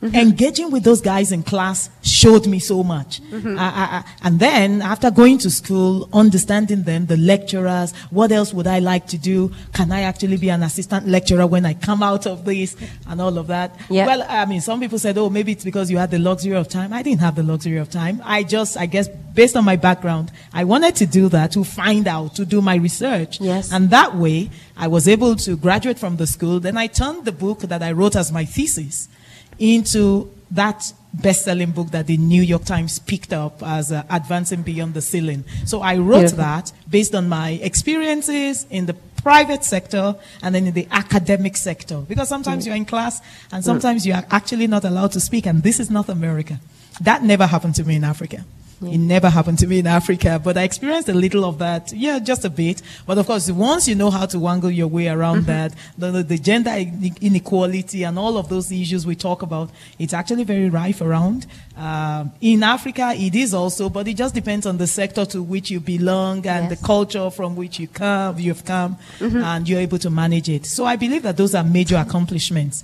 Mm-hmm. 0.01 0.15
Engaging 0.15 0.71
with 0.71 0.83
those 0.85 1.01
guys 1.01 1.33
in 1.33 1.43
class 1.43 1.89
showed 2.03 2.47
me 2.47 2.57
so 2.59 2.83
much. 2.83 3.21
Mm-hmm. 3.21 3.59
I- 3.59 3.63
I- 3.63 3.97
I- 3.97 4.03
and 4.23 4.39
then 4.39 4.81
after 4.81 5.11
going 5.11 5.37
to 5.39 5.49
school, 5.49 6.07
understanding 6.13 6.83
them, 6.83 7.05
the 7.07 7.17
lecturers, 7.17 7.91
what 8.09 8.31
else 8.31 8.53
would 8.53 8.65
I 8.65 8.79
like 8.79 9.07
to 9.07 9.17
do? 9.17 9.51
Can 9.73 9.91
I 9.91 10.01
actually 10.03 10.37
be 10.37 10.47
an 10.49 10.63
assistant 10.63 11.05
lecturer 11.05 11.45
when 11.45 11.65
I 11.65 11.73
come 11.73 12.01
out 12.01 12.25
of 12.27 12.45
this 12.45 12.77
and 13.09 13.19
all 13.19 13.37
of 13.37 13.47
that? 13.47 13.75
Yeah. 13.89 14.05
Well, 14.05 14.25
I 14.29 14.45
mean, 14.45 14.61
some 14.61 14.79
people 14.79 14.99
said, 14.99 15.17
oh, 15.17 15.29
maybe 15.29 15.51
it's 15.51 15.65
because 15.65 15.91
you 15.91 15.97
had 15.97 16.11
the 16.11 16.19
luxury 16.19 16.55
of 16.55 16.69
time. 16.69 16.93
I 16.93 17.01
didn't 17.03 17.19
have 17.19 17.35
the 17.35 17.43
luxury 17.43 17.75
of 17.77 17.89
time. 17.89 18.21
I 18.23 18.43
just, 18.43 18.77
I 18.77 18.85
guess, 18.85 19.09
based 19.09 19.57
on 19.57 19.65
my 19.65 19.75
background, 19.75 20.31
I 20.53 20.63
wanted 20.63 20.95
to 20.95 21.07
do 21.07 21.27
that, 21.29 21.51
to 21.51 21.65
find 21.65 22.07
out, 22.07 22.35
to 22.35 22.45
do 22.45 22.61
my 22.61 22.75
research. 22.75 23.41
Yes. 23.41 23.69
And 23.73 23.89
that 23.89 24.15
way, 24.15 24.49
I 24.77 24.87
was 24.87 25.09
able 25.09 25.35
to 25.35 25.57
graduate 25.57 25.99
from 25.99 26.15
the 26.15 26.25
school. 26.25 26.61
Then 26.61 26.77
I 26.77 26.87
turned 26.87 27.25
the 27.25 27.33
book 27.33 27.59
that 27.63 27.83
I 27.83 27.91
wrote 27.91 28.15
as 28.15 28.31
my 28.31 28.45
thesis 28.45 29.09
into 29.59 30.31
that 30.51 30.91
best-selling 31.13 31.71
book 31.71 31.91
that 31.91 32.07
the 32.07 32.17
New 32.17 32.41
York 32.41 32.65
Times 32.65 32.99
picked 32.99 33.33
up 33.33 33.61
as 33.63 33.91
uh, 33.91 34.03
Advancing 34.09 34.61
Beyond 34.61 34.93
the 34.93 35.01
Ceiling. 35.01 35.43
So 35.65 35.81
I 35.81 35.97
wrote 35.97 36.19
Beautiful. 36.19 36.37
that 36.37 36.71
based 36.89 37.15
on 37.15 37.27
my 37.27 37.51
experiences 37.61 38.65
in 38.69 38.85
the 38.85 38.93
private 39.23 39.63
sector 39.63 40.15
and 40.41 40.55
then 40.55 40.67
in 40.67 40.73
the 40.73 40.87
academic 40.91 41.57
sector. 41.57 41.99
Because 41.99 42.29
sometimes 42.29 42.65
you're 42.65 42.75
in 42.75 42.85
class 42.85 43.21
and 43.51 43.63
sometimes 43.63 44.05
you 44.05 44.13
are 44.13 44.25
actually 44.31 44.67
not 44.67 44.85
allowed 44.85 45.11
to 45.13 45.19
speak, 45.19 45.45
and 45.45 45.63
this 45.63 45.79
is 45.79 45.89
North 45.89 46.09
America. 46.09 46.59
That 47.01 47.23
never 47.23 47.45
happened 47.45 47.75
to 47.75 47.83
me 47.83 47.95
in 47.95 48.03
Africa. 48.03 48.45
It 48.81 48.97
never 48.97 49.29
happened 49.29 49.59
to 49.59 49.67
me 49.67 49.79
in 49.79 49.87
Africa, 49.87 50.39
but 50.41 50.57
I 50.57 50.63
experienced 50.63 51.09
a 51.09 51.13
little 51.13 51.43
of 51.43 51.57
that. 51.57 51.91
Yeah, 51.91 52.19
just 52.19 52.45
a 52.45 52.49
bit. 52.49 52.81
But 53.05 53.17
of 53.17 53.27
course, 53.27 53.51
once 53.51 53.89
you 53.89 53.95
know 53.95 54.09
how 54.09 54.25
to 54.27 54.39
wangle 54.39 54.71
your 54.71 54.87
way 54.87 55.09
around 55.09 55.45
that, 55.45 55.73
the, 55.97 56.23
the, 56.23 56.37
gender 56.37 56.71
inequality 57.21 58.03
and 58.03 58.17
all 58.17 58.37
of 58.37 58.47
those 58.47 58.71
issues 58.71 59.05
we 59.05 59.15
talk 59.15 59.41
about, 59.41 59.69
it's 59.97 60.13
actually 60.13 60.45
very 60.45 60.69
rife 60.69 61.01
around. 61.01 61.45
Um, 61.75 62.31
in 62.39 62.63
Africa, 62.63 63.13
it 63.15 63.35
is 63.35 63.53
also, 63.53 63.89
but 63.89 64.07
it 64.07 64.15
just 64.15 64.33
depends 64.33 64.65
on 64.65 64.77
the 64.77 64.87
sector 64.87 65.25
to 65.25 65.43
which 65.43 65.69
you 65.69 65.79
belong 65.79 66.45
and 66.47 66.69
Yes. 66.69 66.79
the 66.79 66.85
culture 66.85 67.29
from 67.29 67.55
which 67.55 67.79
you 67.79 67.87
come, 67.87 68.39
you've 68.39 68.63
come, 68.65 68.97
and 69.19 69.67
you're 69.67 69.79
able 69.79 69.99
to 69.99 70.09
manage 70.09 70.49
it. 70.49 70.65
So 70.65 70.85
I 70.85 70.95
believe 70.95 71.23
that 71.23 71.35
those 71.37 71.53
are 71.55 71.63
major 71.63 71.97
accomplishments. 71.97 72.83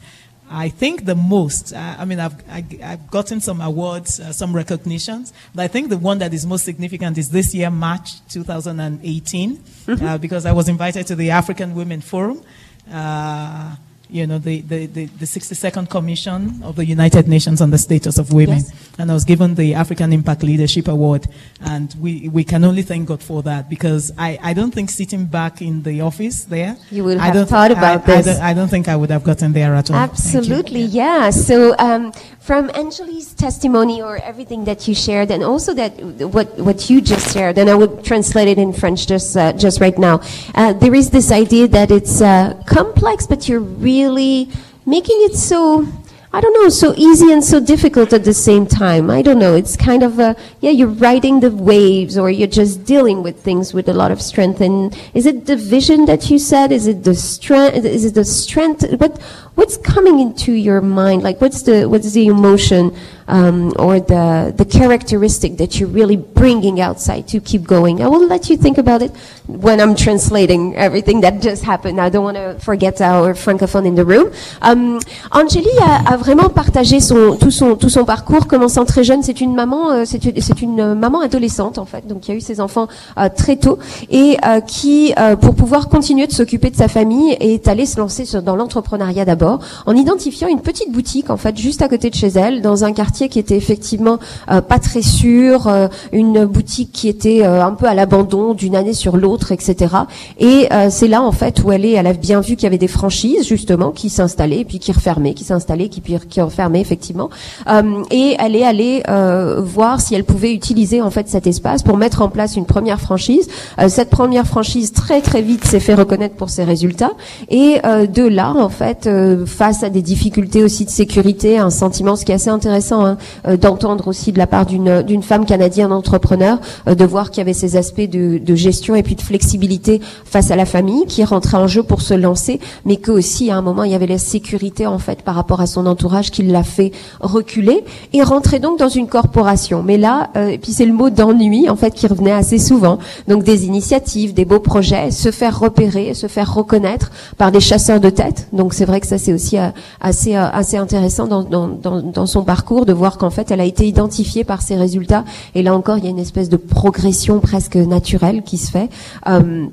I 0.49 0.69
think 0.69 1.05
the 1.05 1.15
most, 1.15 1.73
uh, 1.73 1.95
I 1.97 2.05
mean, 2.05 2.19
I've, 2.19 2.35
I, 2.49 2.63
I've 2.83 3.09
gotten 3.09 3.41
some 3.41 3.61
awards, 3.61 4.19
uh, 4.19 4.31
some 4.31 4.55
recognitions, 4.55 5.33
but 5.55 5.63
I 5.63 5.67
think 5.67 5.89
the 5.89 5.97
one 5.97 6.19
that 6.19 6.33
is 6.33 6.45
most 6.45 6.65
significant 6.65 7.17
is 7.17 7.29
this 7.29 7.55
year, 7.55 7.71
March 7.71 8.25
2018, 8.29 9.63
uh, 9.87 10.17
because 10.19 10.45
I 10.45 10.51
was 10.51 10.69
invited 10.69 11.07
to 11.07 11.15
the 11.15 11.31
African 11.31 11.73
Women 11.73 12.01
Forum. 12.01 12.43
Uh, 12.91 13.75
you 14.09 14.27
know, 14.27 14.37
the, 14.39 14.61
the, 14.61 14.85
the, 14.85 15.05
the 15.05 15.25
62nd 15.25 15.89
Commission 15.89 16.61
of 16.63 16.75
the 16.75 16.85
United 16.85 17.27
Nations 17.27 17.61
on 17.61 17.69
the 17.71 17.77
Status 17.77 18.17
of 18.17 18.31
Women. 18.33 18.57
Yes. 18.59 18.89
And 18.99 19.11
I 19.11 19.13
was 19.13 19.25
given 19.25 19.55
the 19.55 19.73
African 19.73 20.13
Impact 20.13 20.43
Leadership 20.43 20.87
Award. 20.87 21.25
And 21.61 21.93
we, 21.99 22.29
we 22.29 22.43
can 22.43 22.63
only 22.63 22.81
thank 22.83 23.07
God 23.07 23.21
for 23.23 23.41
that 23.43 23.69
because 23.69 24.11
I, 24.17 24.37
I 24.41 24.53
don't 24.53 24.71
think 24.73 24.89
sitting 24.89 25.25
back 25.25 25.61
in 25.61 25.83
the 25.83 26.01
office 26.01 26.45
there. 26.45 26.77
You 26.91 27.03
would 27.05 27.17
I 27.17 27.25
have 27.25 27.33
don't- 27.33 27.49
thought 27.49 27.71
about 27.71 28.07
I 28.07 28.21
this. 28.21 28.25
don't- 28.27 28.41
I 28.41 28.53
don't 28.53 28.67
think 28.69 28.87
I 28.87 28.95
would 28.95 29.09
have 29.09 29.23
gotten 29.23 29.53
there 29.53 29.73
at 29.75 29.89
all. 29.89 29.97
Absolutely, 29.97 30.81
yeah. 30.81 31.29
So 31.29 31.75
um, 31.79 32.11
from 32.39 32.69
Angeli's 32.75 33.33
testimony 33.33 34.01
or 34.01 34.17
everything 34.17 34.65
that 34.65 34.87
you 34.87 34.93
shared, 34.95 35.31
and 35.31 35.43
also 35.43 35.73
that 35.73 35.91
what 36.35 36.47
what 36.59 36.89
you 36.89 37.01
just 37.01 37.33
shared, 37.33 37.57
and 37.57 37.69
I 37.69 37.75
would 37.75 38.03
translate 38.03 38.47
it 38.47 38.57
in 38.57 38.71
French 38.73 39.07
just 39.07 39.35
uh, 39.35 39.53
just 39.53 39.79
right 39.81 39.97
now. 39.97 40.21
Uh, 40.53 40.73
there 40.73 40.93
is 40.93 41.09
this 41.09 41.31
idea 41.31 41.67
that 41.69 41.89
it's 41.91 42.21
uh, 42.21 42.61
complex, 42.67 43.25
but 43.25 43.47
you're 43.49 43.59
really 43.59 43.94
making 44.03 45.17
it 45.21 45.35
so. 45.35 45.87
I 46.33 46.41
don't 46.41 46.53
know, 46.61 46.67
so 46.67 46.93
easy 46.97 47.31
and 47.31 47.41
so 47.41 47.61
difficult 47.61 48.11
at 48.11 48.25
the 48.25 48.33
same 48.33 48.67
time. 48.67 49.09
I 49.09 49.21
don't 49.21 49.39
know. 49.39 49.55
It's 49.55 49.77
kind 49.77 50.03
of 50.03 50.19
a, 50.19 50.35
yeah, 50.59 50.71
you're 50.71 50.89
riding 50.89 51.39
the 51.39 51.49
waves 51.49 52.17
or 52.17 52.29
you're 52.29 52.49
just 52.49 52.83
dealing 52.83 53.23
with 53.23 53.41
things 53.41 53.73
with 53.73 53.87
a 53.87 53.93
lot 53.93 54.11
of 54.11 54.21
strength. 54.21 54.59
And 54.59 54.93
is 55.13 55.25
it 55.25 55.45
the 55.45 55.55
vision 55.55 56.03
that 56.07 56.29
you 56.29 56.37
said? 56.37 56.73
Is 56.73 56.87
it 56.87 57.05
the 57.05 57.15
strength? 57.15 57.85
Is 57.85 58.03
it 58.03 58.15
the 58.15 58.25
strength? 58.25 58.83
What, 58.99 59.17
what's 59.55 59.77
coming 59.77 60.19
into 60.19 60.51
your 60.53 60.81
mind? 60.81 61.23
Like, 61.23 61.41
what's 61.41 61.63
the, 61.63 61.85
what's 61.85 62.11
the 62.13 62.27
emotion, 62.27 62.95
um, 63.27 63.73
or 63.79 63.99
the, 63.99 64.53
the 64.55 64.65
characteristic 64.65 65.57
that 65.57 65.79
you're 65.79 65.89
really 65.89 66.17
bringing 66.17 66.79
outside 66.79 67.27
to 67.29 67.39
keep 67.39 67.63
going? 67.63 68.01
I 68.01 68.07
will 68.07 68.27
let 68.27 68.49
you 68.49 68.57
think 68.57 68.77
about 68.77 69.01
it 69.01 69.11
when 69.47 69.79
I'm 69.79 69.95
translating 69.95 70.75
everything 70.75 71.21
that 71.21 71.41
just 71.41 71.63
happened. 71.63 71.99
I 71.99 72.09
don't 72.09 72.23
want 72.23 72.37
to 72.37 72.57
forget 72.63 73.01
our 73.01 73.33
francophone 73.33 73.85
in 73.87 73.95
the 73.95 74.05
room. 74.05 74.31
Um, 74.61 74.99
Angeli 75.31 75.71
a, 75.81 76.13
a 76.13 76.17
vraiment 76.17 76.49
partagé 76.49 76.99
son, 76.99 77.37
tout 77.37 77.51
son, 77.51 77.75
tout 77.75 77.89
son 77.89 78.05
parcours, 78.05 78.47
commençant 78.47 78.85
très 78.85 79.03
jeune. 79.03 79.23
C'est 79.23 79.41
une 79.41 79.55
maman, 79.55 79.91
euh, 79.91 80.03
c'est 80.05 80.23
une, 80.25 80.41
c'est 80.41 80.61
une 80.61 80.93
maman 80.93 81.21
adolescente 81.21 81.77
en 81.77 81.85
fait, 81.85 82.05
donc 82.07 82.21
qui 82.21 82.31
a 82.31 82.35
eu 82.35 82.41
ses 82.41 82.59
enfants 82.59 82.87
euh, 83.17 83.29
très 83.35 83.55
tôt 83.55 83.79
et 84.09 84.37
euh, 84.45 84.59
qui, 84.61 85.13
euh, 85.17 85.35
pour 85.35 85.55
pouvoir 85.55 85.89
continuer 85.89 86.27
de 86.27 86.31
s'occuper 86.31 86.69
de 86.69 86.75
sa 86.75 86.87
famille, 86.87 87.35
est 87.39 87.67
allée 87.67 87.85
se 87.85 87.99
lancer 87.99 88.25
dans 88.41 88.55
l'entrepreneuriat 88.55 89.25
d'abord, 89.25 89.44
en 89.85 89.95
identifiant 89.95 90.47
une 90.47 90.61
petite 90.61 90.91
boutique 90.91 91.29
en 91.29 91.37
fait 91.37 91.57
juste 91.57 91.81
à 91.81 91.87
côté 91.87 92.09
de 92.09 92.15
chez 92.15 92.27
elle, 92.27 92.61
dans 92.61 92.83
un 92.83 92.93
quartier 92.93 93.29
qui 93.29 93.39
était 93.39 93.55
effectivement 93.55 94.19
euh, 94.51 94.61
pas 94.61 94.79
très 94.79 95.01
sûr, 95.01 95.67
euh, 95.67 95.87
une 96.11 96.45
boutique 96.45 96.91
qui 96.91 97.07
était 97.07 97.43
euh, 97.43 97.63
un 97.63 97.71
peu 97.71 97.85
à 97.85 97.93
l'abandon 97.93 98.53
d'une 98.53 98.75
année 98.75 98.93
sur 98.93 99.17
l'autre, 99.17 99.51
etc. 99.51 99.95
Et 100.39 100.67
euh, 100.71 100.87
c'est 100.89 101.07
là 101.07 101.21
en 101.21 101.31
fait 101.31 101.63
où 101.63 101.71
elle 101.71 101.85
est, 101.85 101.91
elle 101.91 102.07
a 102.07 102.13
bien 102.13 102.41
vu 102.41 102.55
qu'il 102.55 102.63
y 102.63 102.67
avait 102.67 102.77
des 102.77 102.87
franchises 102.87 103.47
justement 103.47 103.91
qui 103.91 104.09
s'installaient, 104.09 104.65
puis 104.65 104.79
qui 104.79 104.91
refermaient, 104.91 105.33
qui 105.33 105.43
s'installaient, 105.43 105.89
qui 105.89 106.01
puis 106.01 106.15
qui 106.29 106.41
refermaient 106.41 106.81
effectivement. 106.81 107.29
Euh, 107.67 108.03
et 108.11 108.35
elle 108.39 108.55
est 108.55 108.65
allée 108.65 109.03
euh, 109.09 109.61
voir 109.61 110.01
si 110.01 110.15
elle 110.15 110.23
pouvait 110.23 110.53
utiliser 110.53 111.01
en 111.01 111.09
fait 111.09 111.27
cet 111.27 111.47
espace 111.47 111.83
pour 111.83 111.97
mettre 111.97 112.21
en 112.21 112.29
place 112.29 112.55
une 112.55 112.65
première 112.65 112.99
franchise. 112.99 113.47
Cette 113.87 114.09
première 114.09 114.47
franchise 114.47 114.91
très 114.91 115.21
très 115.21 115.41
vite 115.41 115.65
s'est 115.65 115.79
fait 115.79 115.93
reconnaître 115.93 116.35
pour 116.35 116.49
ses 116.49 116.63
résultats. 116.63 117.11
Et 117.49 117.79
de 117.83 118.27
là 118.27 118.53
en 118.55 118.69
fait, 118.69 119.07
euh, 119.35 119.45
face 119.45 119.83
à 119.83 119.89
des 119.89 120.01
difficultés 120.01 120.63
aussi 120.63 120.85
de 120.85 120.89
sécurité, 120.89 121.57
un 121.57 121.69
sentiment, 121.69 122.15
ce 122.15 122.25
qui 122.25 122.31
est 122.31 122.35
assez 122.35 122.49
intéressant 122.49 123.05
hein, 123.05 123.17
euh, 123.47 123.57
d'entendre 123.57 124.07
aussi 124.07 124.31
de 124.31 124.37
la 124.37 124.47
part 124.47 124.65
d'une 124.65 125.01
d'une 125.03 125.23
femme 125.23 125.45
canadienne 125.45 125.91
entrepreneur, 125.91 126.59
euh, 126.87 126.95
de 126.95 127.05
voir 127.05 127.31
qu'il 127.31 127.39
y 127.39 127.41
avait 127.41 127.53
ces 127.53 127.75
aspects 127.75 128.09
de, 128.09 128.37
de 128.37 128.55
gestion 128.55 128.95
et 128.95 129.03
puis 129.03 129.15
de 129.15 129.21
flexibilité 129.21 130.01
face 130.25 130.51
à 130.51 130.55
la 130.55 130.65
famille 130.65 131.05
qui 131.05 131.23
rentrait 131.23 131.57
en 131.57 131.67
jeu 131.67 131.83
pour 131.83 132.01
se 132.01 132.13
lancer, 132.13 132.59
mais 132.85 132.97
que 132.97 133.11
aussi 133.11 133.51
à 133.51 133.57
un 133.57 133.61
moment 133.61 133.83
il 133.83 133.91
y 133.91 133.95
avait 133.95 134.07
la 134.07 134.17
sécurité 134.17 134.87
en 134.87 134.99
fait 134.99 135.21
par 135.21 135.35
rapport 135.35 135.61
à 135.61 135.67
son 135.67 135.85
entourage 135.85 136.31
qui 136.31 136.43
l'a 136.43 136.63
fait 136.63 136.91
reculer 137.19 137.83
et 138.13 138.23
rentrer 138.23 138.59
donc 138.59 138.79
dans 138.79 138.89
une 138.89 139.07
corporation. 139.07 139.83
Mais 139.83 139.97
là, 139.97 140.29
euh, 140.35 140.47
et 140.47 140.57
puis 140.57 140.71
c'est 140.71 140.85
le 140.85 140.93
mot 140.93 141.09
d'ennui 141.09 141.69
en 141.69 141.75
fait 141.75 141.93
qui 141.93 142.07
revenait 142.07 142.31
assez 142.31 142.57
souvent. 142.57 142.99
Donc 143.27 143.43
des 143.43 143.65
initiatives, 143.65 144.33
des 144.33 144.45
beaux 144.45 144.59
projets, 144.59 145.11
se 145.11 145.31
faire 145.31 145.59
repérer, 145.59 146.13
se 146.13 146.27
faire 146.27 146.53
reconnaître 146.53 147.11
par 147.37 147.51
des 147.51 147.59
chasseurs 147.59 147.99
de 147.99 148.09
tête. 148.09 148.47
Donc 148.53 148.73
c'est 148.73 148.85
vrai 148.85 148.99
que 149.01 149.07
ça 149.07 149.17
c'est 149.25 149.33
aussi 149.33 149.57
euh, 149.57 149.69
assez 149.99 150.35
euh, 150.35 150.47
assez 150.51 150.77
intéressant 150.77 151.27
dans, 151.27 151.43
dans, 151.43 151.67
dans, 151.67 152.25
son 152.25 152.43
parcours 152.43 152.85
de 152.85 152.93
voir 152.93 153.17
qu'en 153.17 153.31
fait 153.31 153.49
elle 153.51 153.59
a 153.59 153.65
été 153.65 153.87
identifiée 153.87 154.43
par 154.43 154.61
ses 154.61 154.75
résultats. 154.75 155.25
Et 155.55 155.63
là 155.63 155.75
encore 155.75 155.97
il 155.97 156.03
y 156.03 156.07
a 156.07 156.11
une 156.11 156.19
espèce 156.19 156.49
de 156.49 156.57
progression 156.57 157.39
presque 157.39 157.75
naturelle 157.75 158.43
qui 158.43 158.57
se 158.57 158.71
fait. 158.71 158.89
Euh, 159.27 159.65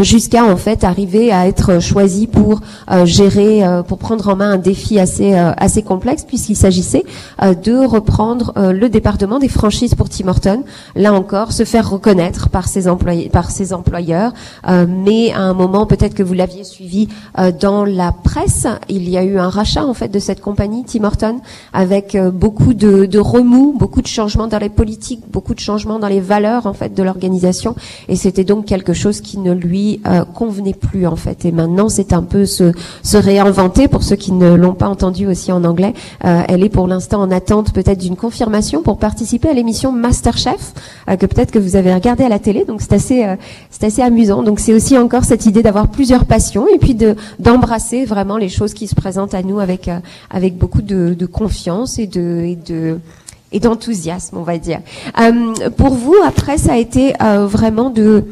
jusqu'à 0.00 0.44
en 0.44 0.56
fait 0.56 0.84
arriver 0.84 1.32
à 1.32 1.46
être 1.46 1.80
choisi 1.80 2.26
pour 2.26 2.60
euh, 2.90 3.06
gérer, 3.06 3.64
euh, 3.64 3.82
pour 3.82 3.98
prendre 3.98 4.28
en 4.28 4.36
main 4.36 4.52
un 4.52 4.58
défi 4.58 4.98
assez 4.98 5.34
euh, 5.34 5.52
assez 5.56 5.82
complexe 5.82 6.24
puisqu'il 6.24 6.56
s'agissait 6.56 7.04
euh, 7.42 7.54
de 7.54 7.84
reprendre 7.84 8.52
euh, 8.56 8.72
le 8.72 8.88
département 8.88 9.38
des 9.38 9.48
franchises 9.48 9.94
pour 9.94 10.08
Tim 10.08 10.28
Horton. 10.28 10.64
Là 10.94 11.14
encore, 11.14 11.52
se 11.52 11.64
faire 11.64 11.88
reconnaître 11.88 12.48
par 12.50 12.68
ses 12.68 12.88
employés, 12.88 13.28
par 13.30 13.50
ses 13.50 13.72
employeurs, 13.72 14.32
euh, 14.68 14.86
mais 14.88 15.32
à 15.32 15.40
un 15.40 15.54
moment 15.54 15.86
peut-être 15.86 16.14
que 16.14 16.22
vous 16.22 16.34
l'aviez 16.34 16.64
suivi 16.64 17.08
dans 17.60 17.84
la 17.84 18.12
presse, 18.12 18.66
il 18.88 19.08
y 19.08 19.16
a 19.16 19.24
eu 19.24 19.38
un 19.38 19.48
rachat 19.48 19.84
en 19.84 19.94
fait 19.94 20.08
de 20.08 20.18
cette 20.18 20.40
compagnie 20.40 20.84
Tim 20.84 21.04
Horton 21.04 21.40
avec 21.72 22.16
beaucoup 22.32 22.74
de, 22.74 23.06
de 23.06 23.18
remous, 23.18 23.74
beaucoup 23.78 24.02
de 24.02 24.06
changements 24.06 24.46
dans 24.46 24.58
les 24.58 24.68
politiques, 24.68 25.22
beaucoup 25.30 25.54
de 25.54 25.60
changements 25.60 25.98
dans 25.98 26.08
les 26.08 26.20
valeurs 26.20 26.66
en 26.66 26.72
fait 26.72 26.94
de 26.94 27.02
l'organisation 27.02 27.74
et 28.08 28.16
c'était 28.16 28.44
donc 28.44 28.66
quelque 28.66 28.92
chose 28.92 29.20
qui 29.20 29.38
ne 29.38 29.52
lui 29.52 29.85
euh, 30.06 30.24
convenait 30.24 30.74
plus 30.74 31.06
en 31.06 31.16
fait. 31.16 31.44
Et 31.44 31.52
maintenant, 31.52 31.88
c'est 31.88 32.12
un 32.12 32.22
peu 32.22 32.44
se, 32.46 32.72
se 33.02 33.16
réinventer. 33.16 33.88
Pour 33.88 34.02
ceux 34.02 34.16
qui 34.16 34.32
ne 34.32 34.54
l'ont 34.54 34.74
pas 34.74 34.88
entendu 34.88 35.26
aussi 35.26 35.52
en 35.52 35.64
anglais, 35.64 35.94
euh, 36.24 36.42
elle 36.48 36.64
est 36.64 36.68
pour 36.68 36.86
l'instant 36.86 37.20
en 37.20 37.30
attente 37.30 37.72
peut-être 37.72 37.98
d'une 37.98 38.16
confirmation 38.16 38.82
pour 38.82 38.98
participer 38.98 39.48
à 39.48 39.52
l'émission 39.52 39.92
MasterChef 39.92 40.72
euh, 41.08 41.16
que 41.16 41.26
peut-être 41.26 41.50
que 41.50 41.58
vous 41.58 41.76
avez 41.76 41.92
regardé 41.92 42.24
à 42.24 42.28
la 42.28 42.38
télé. 42.38 42.64
Donc 42.64 42.80
c'est 42.80 42.94
assez, 42.94 43.26
c'est 43.70 43.84
assez 43.84 44.02
amusant. 44.02 44.42
Donc 44.42 44.60
c'est 44.60 44.74
aussi 44.74 44.96
encore 44.98 45.24
cette 45.24 45.46
idée 45.46 45.62
d'avoir 45.62 45.88
plusieurs 45.88 46.24
passions 46.24 46.66
et 46.68 46.78
puis 46.78 46.94
de 46.94 47.16
d'embrasser 47.38 48.04
vraiment 48.04 48.36
les 48.36 48.48
choses 48.48 48.74
qui 48.74 48.86
se 48.86 48.94
présentent 48.94 49.34
à 49.34 49.42
nous 49.42 49.60
avec 49.60 49.90
avec 50.30 50.56
beaucoup 50.56 50.82
de, 50.82 51.26
confiance 51.26 51.98
et 51.98 52.06
de 52.06 52.42
et 52.44 52.56
de 52.56 52.98
et 53.52 53.60
d'enthousiasme, 53.60 54.36
on 54.38 54.42
va 54.42 54.58
dire. 54.58 54.80
Pour 55.76 55.94
vous, 55.94 56.16
après, 56.26 56.58
ça 56.58 56.72
a 56.72 56.76
été 56.76 57.14
vraiment 57.46 57.90
de 57.90 58.24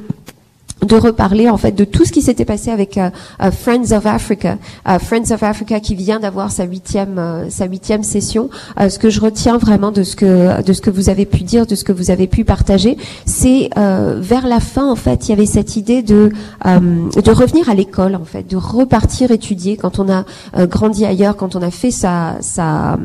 de 0.84 0.96
reparler 0.96 1.48
en 1.50 1.56
fait 1.56 1.72
de 1.72 1.84
tout 1.84 2.04
ce 2.04 2.12
qui 2.12 2.22
s'était 2.22 2.44
passé 2.44 2.70
avec 2.70 2.98
euh, 2.98 3.10
euh, 3.42 3.50
Friends 3.50 3.92
of 3.96 4.06
Africa, 4.06 4.58
Euh, 4.88 4.98
Friends 4.98 5.30
of 5.32 5.42
Africa 5.42 5.80
qui 5.80 5.94
vient 5.94 6.20
d'avoir 6.20 6.50
sa 6.50 6.64
huitième 6.64 7.18
euh, 7.18 7.50
sa 7.50 7.66
huitième 7.66 8.02
session. 8.02 8.50
Euh, 8.80 8.88
ce 8.88 8.98
que 8.98 9.10
je 9.10 9.20
retiens 9.20 9.58
vraiment 9.58 9.92
de 9.92 10.02
ce 10.02 10.16
que 10.16 10.62
de 10.62 10.72
ce 10.72 10.80
que 10.80 10.90
vous 10.90 11.08
avez 11.08 11.26
pu 11.26 11.42
dire, 11.44 11.66
de 11.66 11.74
ce 11.74 11.84
que 11.84 11.92
vous 11.92 12.10
avez 12.10 12.26
pu 12.26 12.44
partager, 12.44 12.96
c'est 13.24 13.70
euh, 13.76 14.18
vers 14.20 14.46
la 14.46 14.60
fin 14.60 14.90
en 14.90 14.96
fait, 14.96 15.26
il 15.26 15.30
y 15.30 15.32
avait 15.32 15.46
cette 15.46 15.76
idée 15.76 16.02
de 16.02 16.30
euh, 16.66 16.78
de 17.22 17.30
revenir 17.30 17.68
à 17.68 17.74
l'école 17.74 18.14
en 18.14 18.24
fait, 18.24 18.44
de 18.48 18.56
repartir 18.56 19.30
étudier 19.30 19.76
quand 19.76 19.98
on 19.98 20.08
a 20.10 20.24
grandi 20.66 21.04
ailleurs, 21.04 21.36
quand 21.36 21.56
on 21.56 21.62
a 21.62 21.70
fait 21.70 21.90
sa 21.90 22.36
sa 22.40 22.98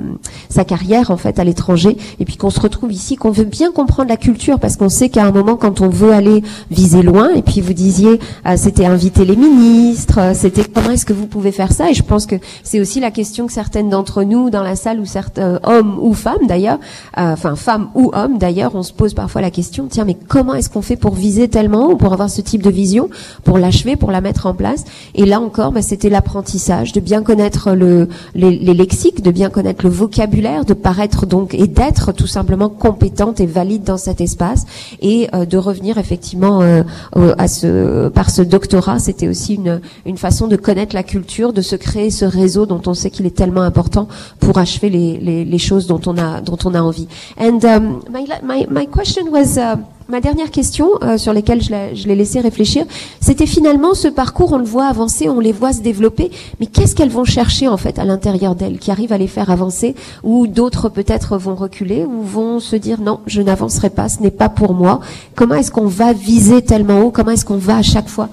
sa 0.49 0.63
carrière 0.65 1.11
en 1.11 1.17
fait 1.17 1.39
à 1.39 1.43
l'étranger, 1.43 1.97
et 2.19 2.25
puis 2.25 2.37
qu'on 2.37 2.49
se 2.49 2.59
retrouve 2.59 2.91
ici, 2.91 3.15
qu'on 3.15 3.31
veut 3.31 3.45
bien 3.45 3.71
comprendre 3.71 4.09
la 4.09 4.17
culture 4.17 4.59
parce 4.59 4.75
qu'on 4.77 4.89
sait 4.89 5.09
qu'à 5.09 5.25
un 5.25 5.31
moment 5.31 5.55
quand 5.55 5.81
on 5.81 5.89
veut 5.89 6.11
aller 6.11 6.43
viser 6.71 7.01
loin, 7.01 7.29
et 7.35 7.41
puis 7.41 7.61
vous 7.69 7.73
disiez 7.75 8.19
euh, 8.47 8.55
c'était 8.57 8.87
inviter 8.87 9.25
les 9.25 9.35
ministres, 9.35 10.31
c'était 10.33 10.63
comment 10.63 10.89
est-ce 10.89 11.05
que 11.05 11.13
vous 11.13 11.27
pouvez 11.27 11.51
faire 11.51 11.71
ça, 11.71 11.91
et 11.91 11.93
je 11.93 12.01
pense 12.01 12.25
que 12.25 12.35
c'est 12.63 12.79
aussi 12.79 12.99
la 12.99 13.11
question 13.11 13.45
que 13.45 13.53
certaines 13.53 13.89
d'entre 13.89 14.23
nous 14.23 14.49
dans 14.49 14.63
la 14.63 14.75
salle 14.75 14.99
ou 14.99 15.05
certains 15.05 15.59
hommes 15.63 15.99
ou 16.01 16.15
femmes 16.15 16.47
d'ailleurs, 16.47 16.79
euh, 17.19 17.33
enfin 17.33 17.55
femmes 17.55 17.89
ou 17.93 18.09
hommes 18.15 18.39
d'ailleurs, 18.39 18.71
on 18.73 18.81
se 18.81 18.91
pose 18.91 19.13
parfois 19.13 19.41
la 19.41 19.51
question 19.51 19.85
tiens 19.87 20.03
mais 20.03 20.17
comment 20.27 20.55
est-ce 20.55 20.71
qu'on 20.71 20.81
fait 20.81 20.95
pour 20.95 21.13
viser 21.13 21.47
tellement 21.47 21.89
haut, 21.89 21.95
pour 21.95 22.11
avoir 22.11 22.31
ce 22.31 22.41
type 22.41 22.63
de 22.63 22.71
vision, 22.71 23.07
pour 23.43 23.59
l'achever, 23.59 23.95
pour 23.95 24.09
la 24.09 24.21
mettre 24.21 24.47
en 24.47 24.55
place, 24.55 24.83
et 25.13 25.27
là 25.27 25.39
encore 25.39 25.71
bah, 25.71 25.83
c'était 25.83 26.09
l'apprentissage, 26.09 26.91
de 26.91 27.01
bien 27.01 27.21
connaître 27.21 27.73
le 27.73 28.09
les, 28.33 28.57
les 28.57 28.73
lexiques, 28.73 29.21
de 29.21 29.29
bien 29.29 29.51
connaître 29.51 29.85
le 29.85 29.91
vocabulaire, 29.91 30.65
de 30.65 30.73
paraître 30.73 31.27
donc 31.27 31.53
et 31.53 31.67
d'être 31.67 32.13
tout 32.13 32.25
simplement 32.25 32.69
compétente 32.69 33.39
et 33.39 33.45
valide 33.45 33.83
dans 33.83 33.97
cet 33.97 34.21
espace, 34.21 34.65
et 35.01 35.27
euh, 35.35 35.45
de 35.45 35.57
revenir 35.57 35.99
effectivement 35.99 36.61
à 37.37 37.47
ce 37.47 37.58
par 38.13 38.29
ce 38.29 38.41
doctorat, 38.41 38.99
c'était 38.99 39.27
aussi 39.27 39.59
une 40.05 40.17
façon 40.17 40.47
de 40.47 40.55
connaître 40.55 40.95
la 40.95 41.03
culture, 41.03 41.53
de 41.53 41.61
se 41.61 41.75
créer 41.75 42.11
ce 42.11 42.25
réseau 42.25 42.65
dont 42.65 42.81
on 42.85 42.93
sait 42.93 43.09
qu'il 43.09 43.25
est 43.25 43.35
tellement 43.35 43.61
important 43.61 44.07
pour 44.39 44.57
achever 44.57 44.89
les, 44.89 45.57
choses 45.57 45.87
dont 45.87 46.01
on 46.07 46.17
a 46.17 46.81
envie. 46.81 47.07
And 47.39 47.63
um, 47.63 48.01
my 48.09 48.87
question 48.87 49.29
was 49.31 49.57
uh, 49.57 49.77
ma 50.09 50.21
dernière 50.21 50.51
question 50.51 50.89
euh, 51.03 51.17
sur 51.17 51.33
lesquelles 51.33 51.61
je 51.61 51.69
l'ai- 52.07 52.15
laissé 52.15 52.39
réfléchir, 52.39 52.85
c'était 53.21 53.45
finalement 53.45 53.93
ce 53.93 54.07
parcours, 54.07 54.51
on 54.53 54.57
le 54.57 54.63
voit 54.65 54.85
avancer, 54.87 55.29
on 55.29 55.39
les 55.39 55.51
voit 55.51 55.71
se 55.73 55.81
développer, 55.81 56.31
mais 56.59 56.65
qu'est-ce 56.65 56.95
qu'elles 56.95 57.09
vont 57.09 57.23
chercher 57.23 57.67
en 57.67 57.77
fait 57.77 57.99
à 57.99 58.05
l'intérieur 58.05 58.55
d'elles, 58.55 58.79
qui 58.79 58.91
arrive 58.91 59.13
à 59.13 59.17
les 59.17 59.27
faire 59.27 59.49
avancer, 59.51 59.95
ou 60.23 60.47
d'autres 60.47 60.89
peut-être 60.89 61.37
vont 61.37 61.55
reculer, 61.55 62.05
ou 62.05 62.21
vont 62.23 62.59
se 62.59 62.75
dire 62.75 62.99
non, 62.99 63.19
je 63.27 63.41
n'avancerai 63.41 63.89
pas, 63.89 64.09
ce 64.09 64.21
n'est 64.21 64.31
pas 64.31 64.49
pour 64.49 64.73
moi. 64.73 64.99
Comment 65.35 65.55
est-ce 65.55 65.71
qu'on 65.71 65.87
va 65.87 66.13
viser 66.13 66.61
tellement 66.61 67.01
haut 67.01 67.11
Comment 67.11 67.31
est-ce 67.31 67.45
qu'on 67.45 67.57
va 67.57 67.77
à 67.77 67.81
chaque 67.83 68.09
fois 68.09 68.29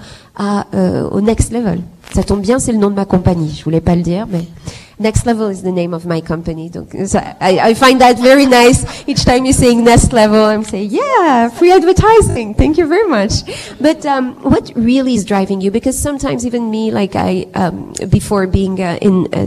euh, 0.73 1.07
au 1.09 1.21
next 1.21 1.51
level? 1.53 1.79
Ça 2.13 2.23
tombe 2.23 2.41
bien, 2.41 2.57
c'est 2.59 2.71
le 2.71 2.77
nom 2.77 2.89
de 2.89 2.95
ma 2.95 3.05
compagnie. 3.05 3.53
Je 3.57 3.63
voulais 3.63 3.81
pas 3.81 3.95
le 3.95 4.01
dire, 4.01 4.27
mais 4.31 4.45
Next 4.99 5.27
Level 5.27 5.47
is 5.47 5.61
the 5.61 5.71
name 5.71 5.93
of 5.93 6.07
my 6.07 6.21
company. 6.21 6.71
So 6.71 7.19
I, 7.19 7.59
I 7.69 7.73
find 7.75 8.01
that 8.01 8.17
very 8.17 8.47
nice. 8.47 9.07
Each 9.07 9.23
time 9.25 9.45
you're 9.45 9.53
saying 9.53 9.83
Next 9.83 10.11
Level, 10.11 10.43
I'm 10.43 10.63
saying, 10.63 10.89
yeah, 10.89 11.49
free 11.49 11.71
advertising. 11.71 12.55
Thank 12.55 12.79
you 12.79 12.87
very 12.87 13.07
much. 13.07 13.33
But 13.79 14.05
um, 14.07 14.41
what 14.41 14.71
really 14.75 15.13
is 15.13 15.23
driving 15.23 15.61
you? 15.61 15.69
Because 15.69 15.99
sometimes 15.99 16.47
even 16.47 16.71
me, 16.71 16.89
like 16.89 17.15
I, 17.15 17.45
um, 17.53 17.93
before 18.09 18.47
being 18.47 18.81
uh, 18.81 18.97
in, 18.99 19.27
uh, 19.33 19.37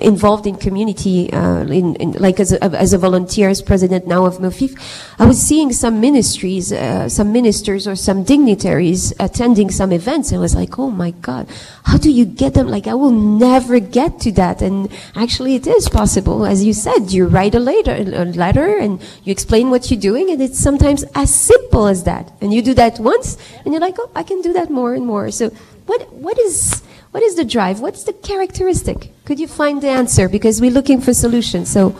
involved 0.00 0.46
in 0.46 0.54
community, 0.54 1.32
uh, 1.32 1.64
in, 1.64 1.96
in 1.96 2.12
like 2.12 2.38
as 2.38 2.52
a, 2.52 2.62
as 2.62 2.92
a 2.92 2.98
volunteer, 2.98 3.48
as 3.48 3.60
president 3.60 4.06
now 4.06 4.24
of 4.24 4.38
MOFIF, 4.38 4.72
I 5.18 5.26
was 5.26 5.40
seeing 5.40 5.72
some 5.72 6.00
ministries, 6.00 6.72
uh, 6.72 7.08
some 7.08 7.32
ministers 7.32 7.88
or 7.88 7.96
some 7.96 8.22
dignitaries 8.22 9.12
attending 9.18 9.70
some 9.70 9.90
events. 9.90 10.30
And 10.30 10.38
I 10.38 10.42
was 10.42 10.54
like, 10.54 10.78
oh 10.78 10.90
my 10.90 11.10
God, 11.10 11.48
how 11.82 11.98
do 11.98 12.10
you 12.10 12.24
get 12.24 12.54
them? 12.54 12.68
Like 12.68 12.86
I 12.86 12.94
will 12.94 13.10
never 13.10 13.80
get 13.80 14.20
to 14.20 14.32
that. 14.32 14.62
And 14.62 14.91
actually 15.14 15.54
it 15.54 15.66
is 15.66 15.88
possible. 15.88 16.44
As 16.44 16.64
you 16.64 16.72
said, 16.72 17.10
you 17.10 17.26
write 17.26 17.54
a 17.54 17.60
letter, 17.60 17.94
a 17.94 18.24
letter 18.24 18.76
and 18.76 19.00
you 19.24 19.32
explain 19.32 19.70
what 19.70 19.90
you're 19.90 20.00
doing 20.00 20.30
and 20.30 20.40
it's 20.40 20.58
sometimes 20.58 21.04
as 21.14 21.34
simple 21.34 21.86
as 21.86 22.04
that. 22.04 22.32
And 22.40 22.52
you 22.52 22.62
do 22.62 22.74
that 22.74 22.98
once 22.98 23.36
and 23.64 23.72
you're 23.72 23.80
like, 23.80 23.96
oh, 23.98 24.10
I 24.14 24.22
can 24.22 24.40
do 24.42 24.52
that 24.52 24.70
more 24.70 24.94
and 24.94 25.06
more. 25.06 25.30
So 25.30 25.50
what, 25.86 26.12
what 26.12 26.38
is, 26.38 26.82
what 27.10 27.22
is 27.22 27.34
the 27.36 27.44
drive? 27.44 27.80
What's 27.80 28.04
the 28.04 28.12
characteristic? 28.12 29.12
Could 29.24 29.38
you 29.38 29.48
find 29.48 29.82
the 29.82 29.88
answer? 29.88 30.28
Because 30.28 30.60
we're 30.60 30.70
looking 30.70 31.00
for 31.00 31.12
solutions. 31.14 31.70
So 31.70 31.96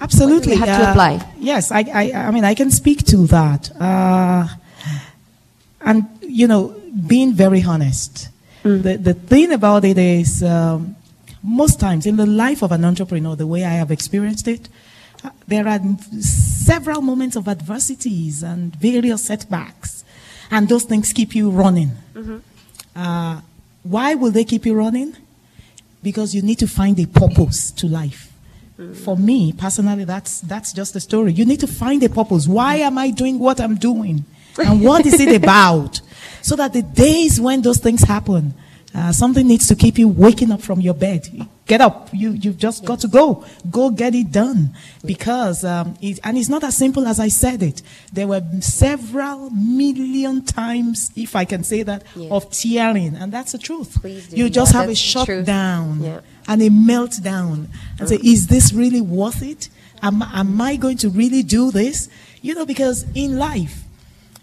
Absolutely. 0.00 0.52
we 0.52 0.58
have 0.58 0.68
to 0.68 0.88
uh, 0.88 0.90
apply. 0.90 1.32
Yes, 1.38 1.70
I, 1.70 1.80
I, 1.92 2.12
I 2.12 2.30
mean, 2.30 2.44
I 2.44 2.54
can 2.54 2.70
speak 2.70 3.04
to 3.06 3.26
that. 3.28 3.70
Uh, 3.80 4.48
and, 5.82 6.06
you 6.22 6.46
know, 6.46 6.74
being 7.06 7.32
very 7.32 7.62
honest. 7.62 8.28
The, 8.62 8.98
the 8.98 9.14
thing 9.14 9.52
about 9.52 9.84
it 9.84 9.96
is, 9.96 10.42
um, 10.42 10.96
most 11.42 11.80
times 11.80 12.06
in 12.06 12.16
the 12.16 12.26
life 12.26 12.62
of 12.62 12.72
an 12.72 12.84
entrepreneur, 12.84 13.36
the 13.36 13.46
way 13.46 13.64
I 13.64 13.70
have 13.72 13.90
experienced 13.90 14.46
it, 14.48 14.68
uh, 15.24 15.30
there 15.46 15.66
are 15.68 15.80
several 16.20 17.02
moments 17.02 17.36
of 17.36 17.48
adversities 17.48 18.42
and 18.42 18.74
various 18.76 19.24
setbacks. 19.24 20.04
And 20.50 20.68
those 20.68 20.84
things 20.84 21.12
keep 21.12 21.34
you 21.34 21.50
running. 21.50 21.92
Uh, 22.96 23.40
why 23.82 24.14
will 24.14 24.30
they 24.30 24.44
keep 24.44 24.66
you 24.66 24.74
running? 24.74 25.16
Because 26.02 26.34
you 26.34 26.42
need 26.42 26.58
to 26.58 26.66
find 26.66 26.98
a 26.98 27.06
purpose 27.06 27.70
to 27.72 27.86
life. 27.86 28.26
For 29.04 29.14
me 29.14 29.52
personally, 29.52 30.04
that's 30.04 30.40
that's 30.40 30.72
just 30.72 30.94
the 30.94 31.00
story. 31.00 31.34
You 31.34 31.44
need 31.44 31.60
to 31.60 31.66
find 31.66 32.02
a 32.02 32.08
purpose. 32.08 32.48
Why 32.48 32.76
am 32.76 32.96
I 32.96 33.10
doing 33.10 33.38
what 33.38 33.60
I'm 33.60 33.76
doing, 33.76 34.24
and 34.58 34.82
what 34.82 35.04
is 35.04 35.20
it 35.20 35.36
about? 35.42 36.00
So 36.40 36.56
that 36.56 36.72
the 36.72 36.80
days 36.80 37.38
when 37.38 37.60
those 37.60 37.76
things 37.76 38.04
happen, 38.04 38.54
uh, 38.94 39.12
something 39.12 39.46
needs 39.46 39.68
to 39.68 39.76
keep 39.76 39.98
you 39.98 40.08
waking 40.08 40.50
up 40.50 40.60
from 40.62 40.80
your 40.80 40.94
bed. 40.94 41.28
Get 41.66 41.80
up. 41.80 42.08
You 42.12 42.32
you've 42.32 42.58
just 42.58 42.84
got 42.84 42.98
to 43.00 43.08
go. 43.08 43.44
Go 43.70 43.90
get 43.90 44.14
it 44.16 44.32
done 44.32 44.74
because 45.04 45.64
um, 45.64 45.96
it, 46.02 46.18
and 46.24 46.36
it's 46.36 46.48
not 46.48 46.64
as 46.64 46.76
simple 46.76 47.06
as 47.06 47.20
I 47.20 47.28
said 47.28 47.62
it. 47.62 47.82
There 48.12 48.26
were 48.26 48.42
several 48.60 49.50
million 49.50 50.44
times, 50.44 51.12
if 51.14 51.36
I 51.36 51.44
can 51.44 51.62
say 51.62 51.84
that, 51.84 52.02
Yeah. 52.16 52.30
of 52.30 52.50
tearing, 52.50 53.14
and 53.14 53.30
that's 53.32 53.52
the 53.52 53.58
truth. 53.58 53.98
You 54.32 54.50
just 54.50 54.72
Yeah, 54.72 54.80
have 54.80 54.88
a 54.88 54.92
that's 54.94 55.12
the 55.14 55.24
truth. 55.24 55.46
shutdown 55.46 56.00
Yeah. 56.02 56.20
and 56.48 56.60
a 56.60 56.70
meltdown 56.70 57.68
and 58.00 58.08
say, 58.08 58.18
is 58.24 58.48
this 58.48 58.72
really 58.72 59.00
worth 59.00 59.40
it? 59.42 59.68
Am, 60.02 60.22
am 60.22 60.60
I 60.60 60.74
going 60.74 60.96
to 60.98 61.08
really 61.10 61.44
do 61.44 61.70
this? 61.70 62.08
You 62.42 62.54
know, 62.56 62.66
because 62.66 63.04
in 63.14 63.38
life, 63.38 63.84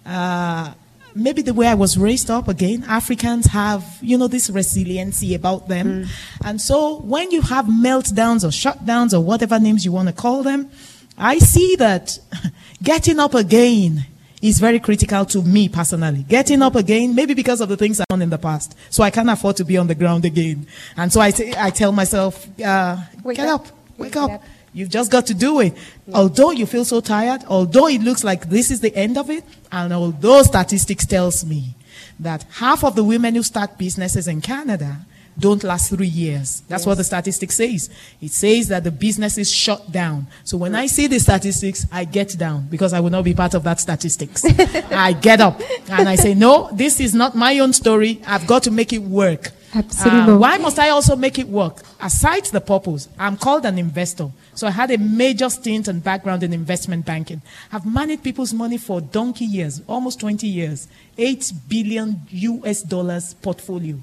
uh, 0.06 0.72
maybe 1.16 1.42
the 1.42 1.54
way 1.54 1.68
I 1.68 1.74
was 1.74 1.98
raised 1.98 2.30
up 2.30 2.48
again, 2.48 2.84
Africans 2.88 3.48
have, 3.48 3.84
you 4.02 4.18
know, 4.18 4.28
this 4.28 4.50
resiliency 4.50 5.34
about 5.36 5.68
them. 5.68 6.06
And 6.44 6.60
so 6.62 7.00
when 7.00 7.32
you 7.32 7.42
have 7.42 7.66
meltdowns 7.66 8.44
or 8.44 8.50
shutdowns 8.50 9.14
or 9.14 9.22
whatever 9.22 9.60
names 9.60 9.84
you 9.86 9.92
want 9.92 10.08
to 10.10 10.14
call 10.14 10.44
them, 10.44 10.70
I 11.18 11.40
see 11.40 11.76
that 11.78 12.20
getting 12.84 13.20
up 13.20 13.34
again 13.34 14.06
is 14.40 14.60
very 14.60 14.80
critical 14.80 15.26
to 15.26 15.42
me 15.42 15.68
personally. 15.68 16.24
Getting 16.30 16.62
up 16.62 16.76
again, 16.76 17.16
maybe 17.16 17.34
because 17.34 17.60
of 17.60 17.70
the 17.70 17.78
things 17.78 18.00
I've 18.00 18.08
done 18.08 18.22
in 18.22 18.30
the 18.30 18.38
past. 18.38 18.76
So 18.92 19.02
I 19.04 19.10
can't 19.10 19.30
afford 19.30 19.56
to 19.58 19.66
be 19.66 19.78
on 19.78 19.88
the 19.88 19.96
ground 19.96 20.26
again. 20.26 20.68
And 20.96 21.12
so 21.12 21.20
I, 21.20 21.32
say, 21.32 21.54
I 21.58 21.72
tell 21.72 21.92
myself, 21.92 22.48
uh, 22.62 22.98
Wake 23.24 23.38
get 23.38 23.48
up. 23.48 23.62
up, 23.62 23.68
wake 23.98 24.00
Wake 24.14 24.16
up. 24.18 24.32
up. 24.32 24.44
You've 24.78 24.90
just 24.90 25.10
got 25.10 25.26
to 25.26 25.34
do 25.34 25.60
it. 25.62 25.74
Although 26.14 26.52
you 26.52 26.68
feel 26.68 26.86
so 26.86 27.02
tired, 27.02 27.44
although 27.48 27.88
it 27.88 28.00
looks 28.02 28.24
like 28.24 28.48
this 28.48 28.70
is 28.70 28.80
the 28.80 28.96
end 28.96 29.18
of 29.18 29.32
it, 29.32 29.44
and 29.72 29.92
although 29.92 30.44
statistics 30.44 31.04
tells 31.08 31.44
me 31.44 31.74
that 32.20 32.44
half 32.52 32.84
of 32.84 32.96
the 32.96 33.04
women 33.04 33.34
who 33.34 33.42
start 33.42 33.76
businesses 33.80 34.28
in 34.28 34.40
Canada 34.40 35.00
don't 35.40 35.64
last 35.64 35.90
three 35.90 36.08
years. 36.08 36.62
That's 36.68 36.86
what 36.86 36.98
the 36.98 37.04
statistics 37.04 37.56
says. 37.56 37.90
It 38.22 38.32
says 38.32 38.68
that 38.68 38.84
the 38.84 38.92
business 38.92 39.40
is 39.40 39.52
shut 39.52 39.92
down. 39.92 40.28
So 40.44 40.58
when 40.58 40.76
I 40.76 40.86
see 40.86 41.08
the 41.08 41.20
statistics, 41.20 41.88
I 41.92 42.06
get 42.06 42.38
down 42.38 42.68
because 42.68 42.94
I 42.94 43.00
will 43.00 43.10
not 43.10 43.24
be 43.24 43.34
part 43.34 43.56
of 43.56 43.64
that 43.64 43.80
statistics. 43.80 44.46
I 44.92 45.14
get 45.14 45.42
up 45.42 45.60
and 45.90 46.08
I 46.08 46.16
say, 46.18 46.36
no, 46.36 46.70
this 46.72 47.00
is 47.00 47.16
not 47.16 47.36
my 47.36 47.58
own 47.58 47.74
story. 47.74 48.22
I've 48.28 48.46
got 48.46 48.62
to 48.64 48.72
make 48.72 48.94
it 48.94 49.02
work. 49.02 49.52
Absolument. 49.76 50.30
Uh, 50.30 50.38
why 50.38 50.58
must 50.58 50.80
I 50.80 50.90
also 50.90 51.16
make 51.16 51.38
it 51.38 51.48
work? 51.48 51.82
Aside 52.02 52.46
the 52.46 52.62
purpose, 52.62 53.10
I'm 53.20 53.38
called 53.38 53.66
an 53.66 53.78
investor. 53.78 54.32
So 54.58 54.66
I 54.66 54.72
had 54.72 54.90
a 54.90 54.98
major 54.98 55.52
stint 55.52 55.88
and 55.88 56.04
background 56.04 56.42
in 56.42 56.52
investment 56.52 57.06
banking. 57.06 57.44
I've 57.72 57.86
managed 57.86 58.24
people's 58.24 58.56
money 58.56 58.80
for 58.80 59.00
donkey 59.00 59.46
years, 59.46 59.84
almost 59.86 60.20
20 60.20 60.48
years, 60.48 60.88
8 61.16 61.54
billion 61.70 62.22
US 62.32 62.82
dollars 62.82 63.36
portfolio. 63.36 64.00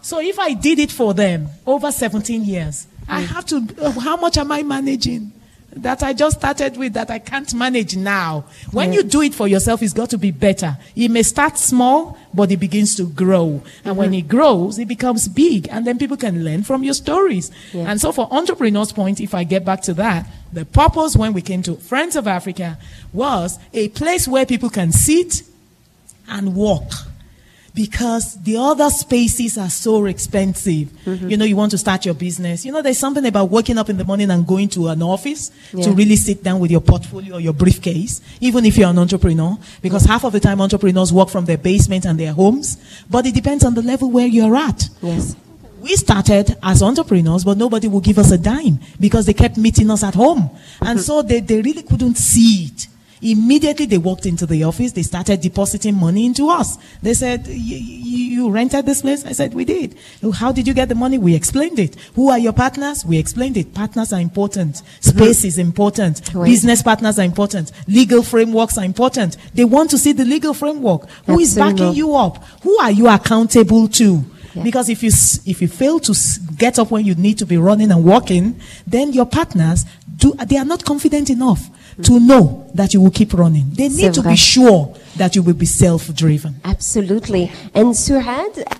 So 0.00 0.20
if 0.20 0.38
I 0.38 0.54
did 0.54 0.78
it 0.78 0.90
for 0.90 1.12
them 1.12 1.48
over 1.66 1.92
17 1.92 2.46
years, 2.46 2.86
I 3.06 3.20
have 3.20 3.44
to, 3.44 3.62
uh, 3.82 3.90
how 3.90 4.16
much 4.16 4.38
am 4.38 4.50
I 4.52 4.62
managing? 4.62 5.32
That 5.82 6.02
I 6.02 6.12
just 6.12 6.38
started 6.38 6.76
with 6.76 6.94
that 6.94 7.10
I 7.10 7.18
can't 7.18 7.52
manage 7.54 7.96
now. 7.96 8.44
When 8.72 8.92
you 8.92 9.02
do 9.02 9.22
it 9.22 9.34
for 9.34 9.46
yourself, 9.46 9.82
it's 9.82 9.92
got 9.92 10.10
to 10.10 10.18
be 10.18 10.30
better. 10.30 10.76
It 10.96 11.10
may 11.10 11.22
start 11.22 11.56
small, 11.56 12.18
but 12.34 12.50
it 12.50 12.56
begins 12.56 12.96
to 12.96 13.06
grow. 13.06 13.46
And 13.46 13.62
mm-hmm. 13.62 13.96
when 13.96 14.14
it 14.14 14.28
grows, 14.28 14.78
it 14.78 14.88
becomes 14.88 15.28
big. 15.28 15.68
And 15.70 15.86
then 15.86 15.98
people 15.98 16.16
can 16.16 16.44
learn 16.44 16.64
from 16.64 16.82
your 16.82 16.94
stories. 16.94 17.50
And 17.72 18.00
so 18.00 18.12
for 18.12 18.28
entrepreneurs 18.32 18.92
point, 18.92 19.20
if 19.20 19.34
I 19.34 19.44
get 19.44 19.64
back 19.64 19.82
to 19.82 19.94
that, 19.94 20.26
the 20.52 20.64
purpose 20.64 21.16
when 21.16 21.32
we 21.32 21.42
came 21.42 21.62
to 21.62 21.76
Friends 21.76 22.16
of 22.16 22.26
Africa 22.26 22.78
was 23.12 23.58
a 23.72 23.88
place 23.90 24.26
where 24.26 24.46
people 24.46 24.70
can 24.70 24.92
sit 24.92 25.42
and 26.28 26.54
walk 26.54 26.90
because 27.78 28.34
the 28.42 28.56
other 28.56 28.90
spaces 28.90 29.56
are 29.56 29.70
so 29.70 30.04
expensive. 30.06 30.88
Mm-hmm. 31.06 31.28
You 31.30 31.36
know, 31.36 31.44
you 31.44 31.54
want 31.54 31.70
to 31.70 31.78
start 31.78 32.04
your 32.04 32.14
business. 32.16 32.66
You 32.66 32.72
know, 32.72 32.82
there's 32.82 32.98
something 32.98 33.24
about 33.24 33.50
waking 33.50 33.78
up 33.78 33.88
in 33.88 33.96
the 33.96 34.04
morning 34.04 34.32
and 34.32 34.44
going 34.44 34.68
to 34.70 34.88
an 34.88 35.00
office 35.00 35.52
to 35.70 35.92
really 35.92 36.16
sit 36.16 36.42
down 36.42 36.58
with 36.58 36.72
your 36.72 36.80
portfolio 36.80 37.36
or 37.36 37.40
your 37.40 37.52
briefcase, 37.52 38.20
even 38.40 38.64
if 38.64 38.76
you're 38.76 38.90
an 38.90 38.98
entrepreneur, 38.98 39.56
because 39.80 40.04
half 40.06 40.24
of 40.24 40.32
the 40.32 40.40
time 40.40 40.60
entrepreneurs 40.60 41.12
work 41.12 41.28
from 41.28 41.44
their 41.44 41.56
basement 41.56 42.04
and 42.04 42.18
their 42.18 42.32
homes, 42.32 42.78
but 43.08 43.24
it 43.26 43.34
depends 43.34 43.64
on 43.64 43.74
the 43.74 43.82
level 43.82 44.10
where 44.10 44.26
you're 44.26 44.56
at. 44.56 44.88
Yes. 45.00 45.36
We 45.80 45.94
started 45.94 46.56
as 46.60 46.82
entrepreneurs, 46.82 47.44
but 47.44 47.56
nobody 47.56 47.86
would 47.86 48.02
give 48.02 48.18
us 48.18 48.32
a 48.32 48.38
dime 48.38 48.80
because 48.98 49.26
they 49.26 49.34
kept 49.34 49.56
meeting 49.56 49.88
us 49.92 50.02
at 50.02 50.16
home. 50.16 50.50
And 50.80 50.98
so 51.00 51.22
they, 51.22 51.38
they 51.38 51.62
really 51.62 51.84
couldn't 51.84 52.16
see 52.16 52.72
it. 52.72 52.88
Immediately 53.22 53.86
they 53.86 53.98
walked 53.98 54.26
into 54.26 54.46
the 54.46 54.64
office, 54.64 54.92
they 54.92 55.02
started 55.02 55.40
depositing 55.40 55.94
money 55.96 56.24
into 56.26 56.48
us. 56.48 56.78
They 57.02 57.14
said, 57.14 57.46
"Y- 57.48 57.54
y- 57.56 58.24
You 58.38 58.50
rented 58.50 58.86
this 58.86 59.02
place? 59.02 59.24
I 59.26 59.32
said, 59.32 59.52
We 59.54 59.64
did. 59.64 59.96
Oh, 60.22 60.30
how 60.30 60.52
did 60.52 60.68
you 60.68 60.74
get 60.74 60.88
the 60.88 60.94
money? 60.94 61.18
We 61.18 61.34
explained 61.34 61.78
it. 61.80 61.96
Who 62.14 62.30
are 62.30 62.38
your 62.38 62.52
partners? 62.52 63.04
We 63.04 63.18
explained 63.18 63.56
it. 63.56 63.74
Partners 63.74 64.12
are 64.12 64.20
important. 64.20 64.82
Space 65.00 65.44
is 65.44 65.58
important. 65.58 66.22
Business 66.52 66.82
partners 66.82 67.18
are 67.18 67.24
important. 67.24 67.72
Legal 67.88 68.22
frameworks 68.22 68.78
are 68.78 68.84
important. 68.84 69.36
They 69.54 69.64
want 69.64 69.90
to 69.90 69.98
see 69.98 70.12
the 70.12 70.24
legal 70.24 70.54
framework. 70.54 71.08
Who 71.26 71.40
is 71.40 71.54
backing 71.56 71.94
you 71.96 72.14
up? 72.14 72.44
Who 72.62 72.78
are 72.78 72.92
you 72.92 73.08
accountable 73.08 73.88
to? 73.88 74.24
Yeah. 74.54 74.62
Because 74.62 74.88
if 74.88 75.02
you 75.02 75.10
if 75.46 75.60
you 75.60 75.68
fail 75.68 75.98
to 76.00 76.14
get 76.56 76.78
up 76.78 76.90
when 76.92 77.04
you 77.04 77.14
need 77.16 77.38
to 77.38 77.46
be 77.46 77.56
running 77.58 77.90
and 77.90 78.04
walking, 78.04 78.54
then 78.86 79.12
your 79.12 79.26
partners 79.26 79.84
do 80.16 80.32
they 80.46 80.56
are 80.58 80.64
not 80.64 80.84
confident 80.84 81.28
enough 81.30 81.68
to 82.02 82.20
know 82.20 82.70
that 82.74 82.94
you 82.94 83.00
will 83.00 83.10
keep 83.10 83.32
running. 83.34 83.66
They 83.72 83.88
need 83.88 84.14
to 84.14 84.22
vrai. 84.22 84.32
be 84.32 84.36
sure 84.36 84.94
that 85.16 85.30
you 85.34 85.42
will 85.42 85.54
be 85.56 85.64
self-driven. 85.64 86.52
Absolutely. 86.64 87.48
And 87.74 87.92
Surad, 87.94 88.24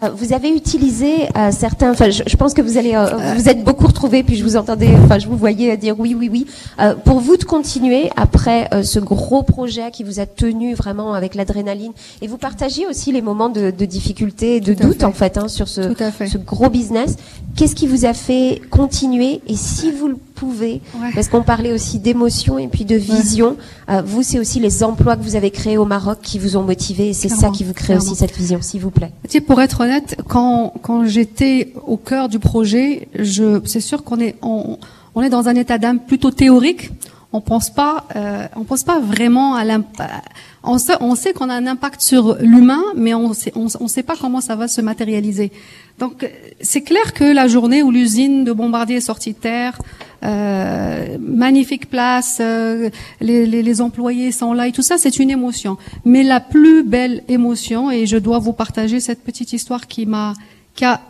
euh, 0.03 0.11
vous 0.11 0.33
avez 0.33 0.51
utilisé 0.51 1.29
euh, 1.37 1.51
certains. 1.53 1.91
Enfin, 1.93 2.11
je, 2.11 2.22
je 2.26 2.37
pense 2.37 2.55
que 2.55 2.62
vous 2.62 2.76
allez, 2.79 2.95
euh, 2.95 3.35
vous 3.37 3.49
êtes 3.49 3.64
beaucoup 3.64 3.87
retrouvés, 3.87 4.22
puis 4.22 4.37
je 4.37 4.45
vous 4.45 4.57
entendais, 4.57 4.89
enfin, 5.05 5.18
je 5.18 5.26
vous 5.29 5.37
voyais 5.37 5.76
dire 5.76 5.95
oui, 5.99 6.14
oui, 6.18 6.29
oui. 6.31 6.47
Euh, 6.81 6.95
pour 6.95 7.20
vous 7.20 7.37
de 7.37 7.45
continuer 7.45 8.11
après 8.16 8.68
ce 8.83 8.99
gros 8.99 9.43
projet 9.43 9.91
qui 9.91 10.05
vous 10.05 10.20
a 10.20 10.26
tenu 10.26 10.74
vraiment 10.74 11.14
avec 11.14 11.35
l'adrénaline, 11.35 11.93
et 12.22 12.26
vous 12.26 12.39
partagez 12.39 12.87
aussi 12.87 13.12
les 13.12 13.22
moments 13.22 13.49
de, 13.49 13.70
de 13.70 13.85
difficulté, 13.85 14.57
et 14.57 14.61
de 14.61 14.74
Tout 14.74 14.89
doute 14.89 14.99
fait. 14.99 15.05
en 15.05 15.12
fait, 15.12 15.39
hein, 15.39 15.49
sur 15.49 15.68
ce, 15.68 15.93
fait. 15.95 16.45
gros 16.45 16.68
business. 16.70 17.16
Qu'est-ce 17.57 17.74
qui 17.74 17.87
vous 17.87 18.05
a 18.05 18.14
fait 18.14 18.61
continuer 18.70 19.41
Et 19.49 19.57
si 19.57 19.91
vous 19.91 20.09
le 20.09 20.16
pouvez, 20.35 20.81
Ouais. 21.01 21.11
parce 21.14 21.29
qu'on 21.29 21.43
parlait 21.43 21.72
aussi 21.72 21.99
d'émotion 21.99 22.59
et 22.59 22.68
puis 22.68 22.85
de 22.85 22.95
vision, 22.95 23.57
vous, 24.05 24.22
c'est 24.22 24.39
aussi 24.39 24.61
les 24.61 24.83
emplois 24.85 25.16
que 25.16 25.22
vous 25.22 25.35
avez 25.35 25.51
créés 25.51 25.76
au 25.79 25.85
Maroc 25.85 26.17
qui 26.22 26.38
vous 26.38 26.56
ont 26.56 26.62
motivé, 26.62 27.08
et 27.08 27.12
c'est 27.12 27.28
ça 27.28 27.50
qui 27.50 27.64
vous 27.64 27.74
crée 27.74 27.96
aussi 27.96 28.14
cette 28.14 28.36
vision, 28.36 28.60
s'il 28.62 28.80
vous 28.80 28.90
plaît. 28.90 29.12
Tu 29.24 29.32
sais, 29.32 29.40
pour 29.40 29.60
être 29.60 29.80
honnête, 29.80 30.16
quand 30.28 30.74
quand 30.82 31.04
j'étais 31.04 31.72
au 31.86 31.96
cœur 31.96 32.28
du 32.28 32.38
projet, 32.38 33.08
je 33.18 33.60
c'est 33.64 33.80
sûr 33.80 34.04
qu'on 34.04 34.20
est 34.20 34.36
on, 34.42 34.78
on 35.14 35.22
est 35.22 35.30
dans 35.30 35.48
un 35.48 35.54
état 35.54 35.78
d'âme 35.78 36.00
plutôt 36.00 36.30
théorique. 36.30 36.90
On 37.31 37.43
pense 37.43 37.68
pas 37.68 38.07
euh, 38.16 38.47
on 38.57 38.64
pense 38.64 38.85
pas 38.85 39.01
vraiment 39.01 39.55
à 39.55 39.62
l'impact. 39.62 40.29
On 40.62 40.79
sait 40.79 40.95
on 41.01 41.14
sait 41.14 41.35
qu'on 41.35 41.51
a 41.51 41.55
un 41.55 41.66
impact 41.66 42.01
sur 42.01 42.39
l'humain, 42.41 42.83
mais 42.97 43.12
on 43.12 43.35
sait 43.35 43.53
on, 43.55 43.68
sait 43.87 44.03
pas 44.03 44.16
comment 44.18 44.41
ça 44.41 44.57
va 44.57 44.66
se 44.66 44.81
matérialiser. 44.81 45.53
Donc 45.99 46.26
c'est 46.62 46.81
clair 46.81 47.12
que 47.12 47.24
la 47.24 47.47
journée 47.47 47.83
où 47.83 47.91
l'usine 47.91 48.45
de 48.45 48.53
Bombardier 48.53 48.97
est 48.97 49.03
sortie 49.03 49.35
de 49.35 49.39
terre, 49.39 49.79
euh, 50.24 51.18
magnifique 51.20 51.91
place, 51.91 52.39
euh, 52.41 52.89
les, 53.20 53.45
les, 53.45 53.62
les 53.62 53.81
employés 53.83 54.33
sont 54.33 54.55
là 54.55 54.66
et 54.66 54.72
tout 54.72 54.83
ça, 54.83 54.97
c'est 54.97 55.18
une 55.18 55.31
émotion. 55.31 55.76
Mais 56.07 56.22
la 56.22 56.41
plus 56.41 56.83
belle 56.83 57.24
émotion, 57.29 57.91
et 57.91 58.07
je 58.07 58.16
dois 58.16 58.39
vous 58.39 58.55
partager 58.55 59.01
cette 59.01 59.22
petite 59.22 59.53
histoire 59.53 59.87
qui 59.87 60.07
m'a, 60.07 60.33
qui 60.74 60.87
a 60.87 61.03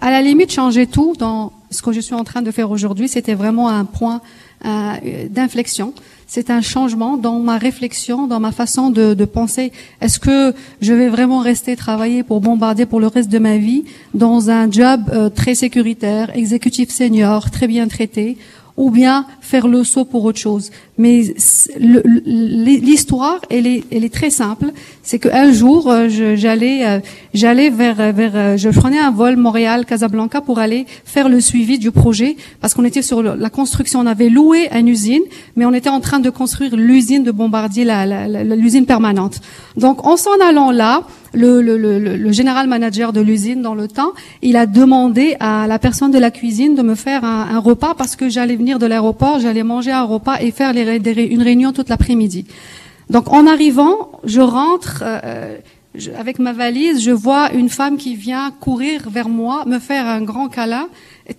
à 0.00 0.10
la 0.10 0.22
limite 0.22 0.52
changé 0.52 0.86
tout 0.86 1.14
dans 1.18 1.52
ce 1.70 1.82
que 1.82 1.92
je 1.92 2.00
suis 2.00 2.14
en 2.14 2.24
train 2.24 2.42
de 2.42 2.50
faire 2.50 2.70
aujourd'hui, 2.70 3.08
c'était 3.08 3.34
vraiment 3.34 3.68
un 3.68 3.84
point 3.84 4.20
euh, 4.64 5.28
d'inflexion. 5.28 5.94
C'est 6.26 6.50
un 6.50 6.62
changement 6.62 7.16
dans 7.16 7.40
ma 7.40 7.58
réflexion, 7.58 8.26
dans 8.26 8.40
ma 8.40 8.52
façon 8.52 8.90
de, 8.90 9.12
de 9.14 9.24
penser. 9.24 9.70
Est-ce 10.00 10.18
que 10.18 10.54
je 10.80 10.92
vais 10.94 11.08
vraiment 11.08 11.40
rester 11.40 11.76
travailler 11.76 12.22
pour 12.22 12.40
Bombardier 12.40 12.86
pour 12.86 13.00
le 13.00 13.06
reste 13.06 13.30
de 13.30 13.38
ma 13.38 13.58
vie 13.58 13.84
dans 14.14 14.50
un 14.50 14.70
job 14.70 15.02
euh, 15.12 15.28
très 15.28 15.54
sécuritaire, 15.54 16.34
exécutif 16.36 16.90
senior, 16.90 17.50
très 17.50 17.66
bien 17.66 17.86
traité, 17.86 18.38
ou 18.76 18.90
bien 18.90 19.26
faire 19.40 19.68
le 19.68 19.84
saut 19.84 20.04
pour 20.04 20.24
autre 20.24 20.38
chose. 20.38 20.70
Mais 20.98 21.34
l'histoire, 22.26 23.40
elle 23.50 23.66
est, 23.66 23.84
elle 23.90 24.04
est 24.04 24.12
très 24.12 24.30
simple. 24.30 24.72
C'est 25.02 25.18
qu'un 25.18 25.52
jour, 25.52 25.90
euh, 25.90 26.08
j'allais, 26.08 26.86
euh, 26.86 27.00
j'allais 27.34 27.70
vers, 27.70 28.00
euh, 28.00 28.12
vers, 28.12 28.58
je 28.58 28.68
prenais 28.68 28.98
un 28.98 29.10
vol 29.10 29.36
Montréal-Casablanca 29.36 30.40
pour 30.40 30.58
aller 30.58 30.86
faire 31.04 31.28
le 31.28 31.40
suivi 31.40 31.78
du 31.78 31.90
projet, 31.90 32.36
parce 32.60 32.74
qu'on 32.74 32.84
était 32.84 33.02
sur 33.02 33.22
la 33.22 33.50
construction. 33.50 34.00
On 34.00 34.06
avait 34.06 34.28
loué 34.28 34.68
une 34.72 34.88
usine, 34.88 35.22
mais 35.56 35.64
on 35.64 35.72
était 35.72 35.90
en 35.90 36.00
train 36.00 36.20
de 36.20 36.30
construire 36.30 36.76
l'usine 36.76 37.24
de 37.24 37.30
Bombardier, 37.30 37.86
l'usine 38.56 38.86
permanente. 38.86 39.40
Donc, 39.76 40.06
en 40.06 40.16
s'en 40.16 40.38
allant 40.46 40.70
là, 40.70 41.02
le, 41.34 41.60
le, 41.62 41.76
le, 41.78 41.98
le- 41.98 42.32
général 42.32 42.66
manager 42.66 43.12
de 43.12 43.20
l'usine 43.20 43.62
dans 43.62 43.74
le 43.74 43.88
temps, 43.88 44.12
il 44.42 44.56
a 44.56 44.66
demandé 44.66 45.36
à 45.40 45.66
la 45.66 45.78
personne 45.78 46.10
de 46.10 46.18
la 46.18 46.30
cuisine 46.30 46.74
de 46.74 46.82
me 46.82 46.94
faire 46.94 47.24
un, 47.24 47.48
un 47.50 47.58
repas 47.58 47.94
parce 47.94 48.16
que 48.16 48.28
j'allais 48.28 48.56
venir 48.56 48.78
de 48.78 48.86
l'aéroport, 48.86 49.38
j'allais 49.40 49.62
manger 49.62 49.92
un 49.92 50.02
repas 50.04 50.40
et 50.40 50.50
faire 50.50 50.72
une 50.74 51.42
réunion 51.42 51.72
toute 51.72 51.88
l'après-midi. 51.88 52.46
Donc 53.10 53.30
en 53.32 53.46
arrivant, 53.46 54.12
je 54.24 54.40
rentre 54.40 55.02
euh, 55.04 55.56
je- 55.94 56.10
avec 56.12 56.38
ma 56.38 56.52
valise, 56.52 57.02
je 57.02 57.10
vois 57.10 57.52
une 57.52 57.68
femme 57.68 57.96
qui 57.98 58.14
vient 58.14 58.50
courir 58.60 59.10
vers 59.10 59.28
moi, 59.28 59.64
me 59.66 59.78
faire 59.78 60.06
un 60.06 60.22
grand 60.22 60.48
câlin, 60.48 60.88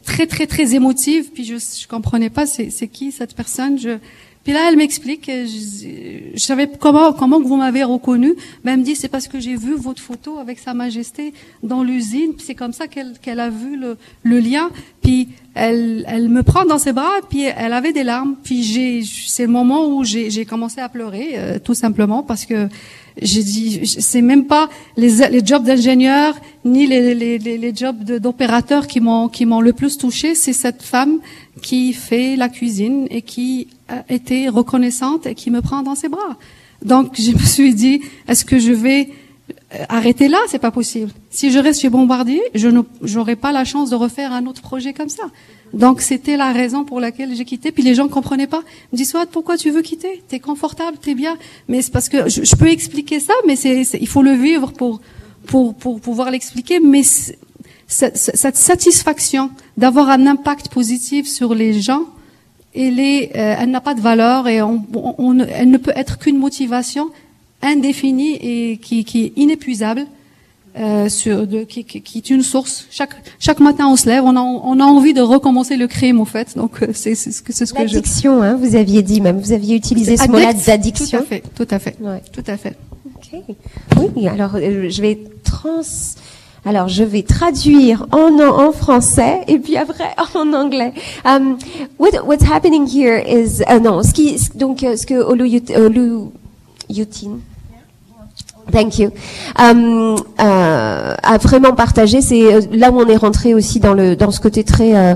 très 0.06 0.28
très 0.28 0.46
très 0.48 0.76
émotive. 0.76 1.32
Puis 1.34 1.44
je 1.46 1.56
je 1.56 1.88
comprenais 1.88 2.30
pas 2.30 2.46
c'est 2.46 2.88
qui 2.88 3.12
cette 3.12 3.36
personne? 3.36 3.80
Je 3.80 3.98
puis 4.44 4.52
là, 4.52 4.68
elle 4.70 4.76
m'explique, 4.76 5.30
euh, 5.30 5.46
je, 5.46 6.34
je 6.38 6.40
savais 6.40 6.70
comment 6.80 7.14
comment 7.14 7.40
vous 7.40 7.56
m'avez 7.56 7.84
reconnu. 7.84 8.34
Ben, 8.64 8.74
elle 8.74 8.80
me 8.80 8.84
dit 8.84 8.96
c'est 8.96 9.08
parce 9.08 9.30
que 9.30 9.40
j'ai 9.40 9.56
vu 9.56 9.76
votre 9.76 10.02
photo 10.02 10.38
avec 10.38 10.60
Sa 10.60 10.74
Majesté 10.74 11.34
dans 11.64 11.82
l'usine. 11.82 12.34
C'est 12.40 12.56
comme 12.56 12.74
ça 12.74 12.88
qu'elle 12.88 13.14
qu'elle 13.22 13.40
a 13.40 13.50
vu 13.50 13.78
le, 13.78 13.98
le 14.24 14.40
lien. 14.40 14.70
Puis 15.02 15.30
elle 15.56 16.04
elle 16.10 16.28
me 16.28 16.44
prend 16.44 16.66
dans 16.66 16.78
ses 16.78 16.92
bras. 16.92 17.22
Puis 17.30 17.44
elle 17.44 17.72
avait 17.72 17.94
des 17.94 18.04
larmes. 18.04 18.36
Puis 18.44 18.64
j'ai 18.64 19.02
c'est 19.04 19.44
le 19.44 19.52
moment 19.52 19.88
où 19.88 20.04
j'ai 20.04 20.46
commencé 20.46 20.82
à 20.82 20.90
pleurer 20.90 21.32
euh, 21.36 21.60
tout 21.60 21.74
simplement 21.74 22.22
parce 22.22 22.46
que 22.46 22.68
j'ai 23.22 23.44
dit 23.44 23.86
c'est 23.86 24.22
même 24.22 24.46
pas 24.46 24.68
les 24.98 25.30
les 25.30 25.46
jobs 25.46 25.64
d'ingénieur 25.64 26.36
ni 26.66 26.86
les 26.86 27.16
les 27.16 27.38
les, 27.38 27.58
les 27.58 27.76
jobs 27.76 28.04
d'opérateur 28.04 28.88
qui 28.88 29.00
m'ont 29.00 29.30
qui 29.30 29.46
m'ont 29.46 29.62
le 29.62 29.72
plus 29.72 29.98
touché. 29.98 30.36
C'est 30.36 30.52
cette 30.52 30.84
femme 30.84 31.20
qui 31.64 31.94
fait 31.94 32.36
la 32.36 32.50
cuisine 32.50 33.08
et 33.10 33.24
qui 33.24 33.70
été 34.10 34.50
reconnaissante 34.50 35.26
et 35.26 35.34
qui 35.34 35.50
me 35.50 35.62
prend 35.62 35.82
dans 35.82 35.96
ses 35.96 36.10
bras. 36.10 36.38
Donc 36.84 37.20
je 37.20 37.32
me 37.32 37.40
suis 37.40 37.74
dit, 37.74 38.02
est-ce 38.28 38.46
que 38.46 38.60
je 38.60 38.72
vais 38.72 39.10
euh, 39.74 39.86
arrêter 39.90 40.28
là? 40.28 40.38
C'est 40.48 40.60
pas 40.60 40.72
possible. 40.72 41.12
Si 41.30 41.52
je 41.52 41.60
reste 41.60 41.82
chez 41.82 41.90
Bombardier, 41.90 42.42
je 42.54 42.68
n'aurai 42.68 43.36
pas 43.36 43.52
la 43.52 43.66
chance 43.66 43.90
de 43.90 43.96
refaire 43.96 44.34
un 44.34 44.46
autre 44.46 44.62
projet 44.62 44.94
comme 44.94 45.10
ça. 45.10 45.24
Donc 45.74 46.02
c'était 46.02 46.38
la 46.38 46.52
raison 46.52 46.84
pour 46.84 47.00
laquelle 47.00 47.36
j'ai 47.36 47.46
quitté. 47.46 47.72
Puis 47.72 47.84
les 47.84 47.96
gens 47.96 48.08
comprenaient 48.08 48.48
pas. 48.48 48.64
Ils 48.92 48.96
me 48.96 48.98
disent 48.98 49.12
Swat, 49.12 49.28
pourquoi 49.28 49.58
tu 49.58 49.72
veux 49.72 49.82
quitter? 49.82 50.22
T'es 50.28 50.40
confortable, 50.40 50.98
t'es 51.02 51.16
bien. 51.16 51.38
Mais 51.68 51.82
c'est 51.82 51.92
parce 51.92 52.10
que 52.10 52.30
je, 52.30 52.44
je 52.44 52.56
peux 52.56 52.70
expliquer 52.70 53.20
ça, 53.20 53.34
mais 53.48 53.56
c'est 53.56 53.84
il 54.00 54.08
faut 54.08 54.22
le 54.22 54.34
vivre 54.34 54.72
pour 54.74 55.02
pour 55.48 55.76
pour 55.76 56.02
pouvoir 56.02 56.30
l'expliquer. 56.30 56.80
Mais 56.80 57.04
cette, 57.94 58.18
cette 58.18 58.58
satisfaction 58.58 59.50
d'avoir 59.78 60.10
un 60.10 60.26
impact 60.28 60.70
positif 60.70 61.28
sur 61.28 61.54
les 61.62 61.72
gens, 61.88 62.04
elle, 62.76 63.00
est, 63.00 63.32
euh, 63.36 63.56
elle 63.60 63.72
n'a 63.72 63.82
pas 63.82 63.94
de 63.94 64.02
valeur 64.02 64.48
et 64.48 64.62
on, 64.62 64.84
on- 64.94 65.40
elle 65.40 65.70
ne 65.70 65.78
peut 65.78 65.94
être 65.96 66.18
qu'une 66.18 66.38
motivation 66.40 67.06
indéfinie 67.62 68.36
et 68.42 68.78
qui, 68.78 69.06
qui 69.06 69.26
est 69.26 69.34
inépuisable, 69.36 70.06
euh, 70.76 71.08
sur, 71.08 71.46
de, 71.46 71.64
qui, 71.64 71.84
qui- 71.84 72.02
qui 72.02 72.18
est 72.18 72.30
une 72.32 72.42
source. 72.42 72.88
Chaque, 72.90 73.14
chaque 73.40 73.60
matin 73.60 73.86
on 73.88 73.96
se 73.96 74.08
lève, 74.08 74.24
on 74.26 74.36
a, 74.36 74.42
on 74.42 74.80
a 74.80 74.84
envie 74.84 75.14
de 75.14 75.22
recommencer 75.22 75.78
le 75.78 75.88
crime 75.88 76.20
au 76.20 76.26
fait. 76.26 76.58
Donc 76.58 76.82
euh, 76.82 76.88
c'est 76.94 77.14
ce 77.16 77.44
que, 77.44 77.54
c'est 77.54 77.68
ce 77.68 77.74
que 77.76 77.88
je. 77.88 77.94
L'addiction, 77.94 78.42
hein, 78.42 78.56
vous 78.56 78.76
aviez 78.76 79.04
dit 79.04 79.22
même, 79.22 79.40
vous 79.40 79.52
aviez 79.52 79.76
utilisé 79.76 80.18
ce 80.18 80.28
mot-là 80.28 80.50
Addict, 80.50 80.66
d'addiction. 80.66 81.20
Tout 81.20 81.24
à 81.26 81.28
fait, 81.28 81.44
tout 81.56 81.68
à 81.70 81.80
fait, 81.80 81.96
Ouais. 82.02 82.22
tout 82.32 82.44
à 82.48 82.58
fait. 82.58 82.76
Ok. 83.16 83.56
Oui, 84.16 84.28
alors 84.28 84.56
euh, 84.56 84.90
je 84.90 85.02
vais 85.02 85.20
trans. 85.44 85.82
Alors 86.66 86.88
je 86.88 87.04
vais 87.04 87.24
traduire 87.24 88.06
en, 88.12 88.40
en 88.40 88.72
français 88.72 89.42
et 89.48 89.60
puis 89.60 89.76
après 89.76 90.10
en 90.36 90.54
anglais. 90.54 90.94
Um, 91.26 91.58
what, 92.00 92.12
what's 92.26 92.44
happening 92.50 92.88
here 92.88 93.20
is 93.28 93.62
uh, 93.70 93.80
non, 93.82 94.02
ce 94.02 94.14
qui 94.14 94.40
donc 94.56 94.84
euh, 94.84 94.96
ce 94.96 95.06
que 95.06 95.16
Olu 95.16 95.48
Yut- 95.48 95.76
Olu 95.78 96.30
Yutin 96.90 97.40
Thank 98.72 98.98
you. 98.98 99.10
Um, 99.60 100.16
uh, 100.40 100.42
à 101.22 101.38
vraiment 101.38 101.74
partager. 101.74 102.22
C'est 102.22 102.54
euh, 102.54 102.62
là 102.72 102.92
où 102.92 102.98
on 103.02 103.08
est 103.08 103.18
rentré 103.18 103.54
aussi 103.54 103.82
dans 103.82 103.94
le 103.94 104.16
dans 104.16 104.32
ce 104.32 104.40
côté 104.40 104.64
très 104.64 104.96
euh, 104.96 105.16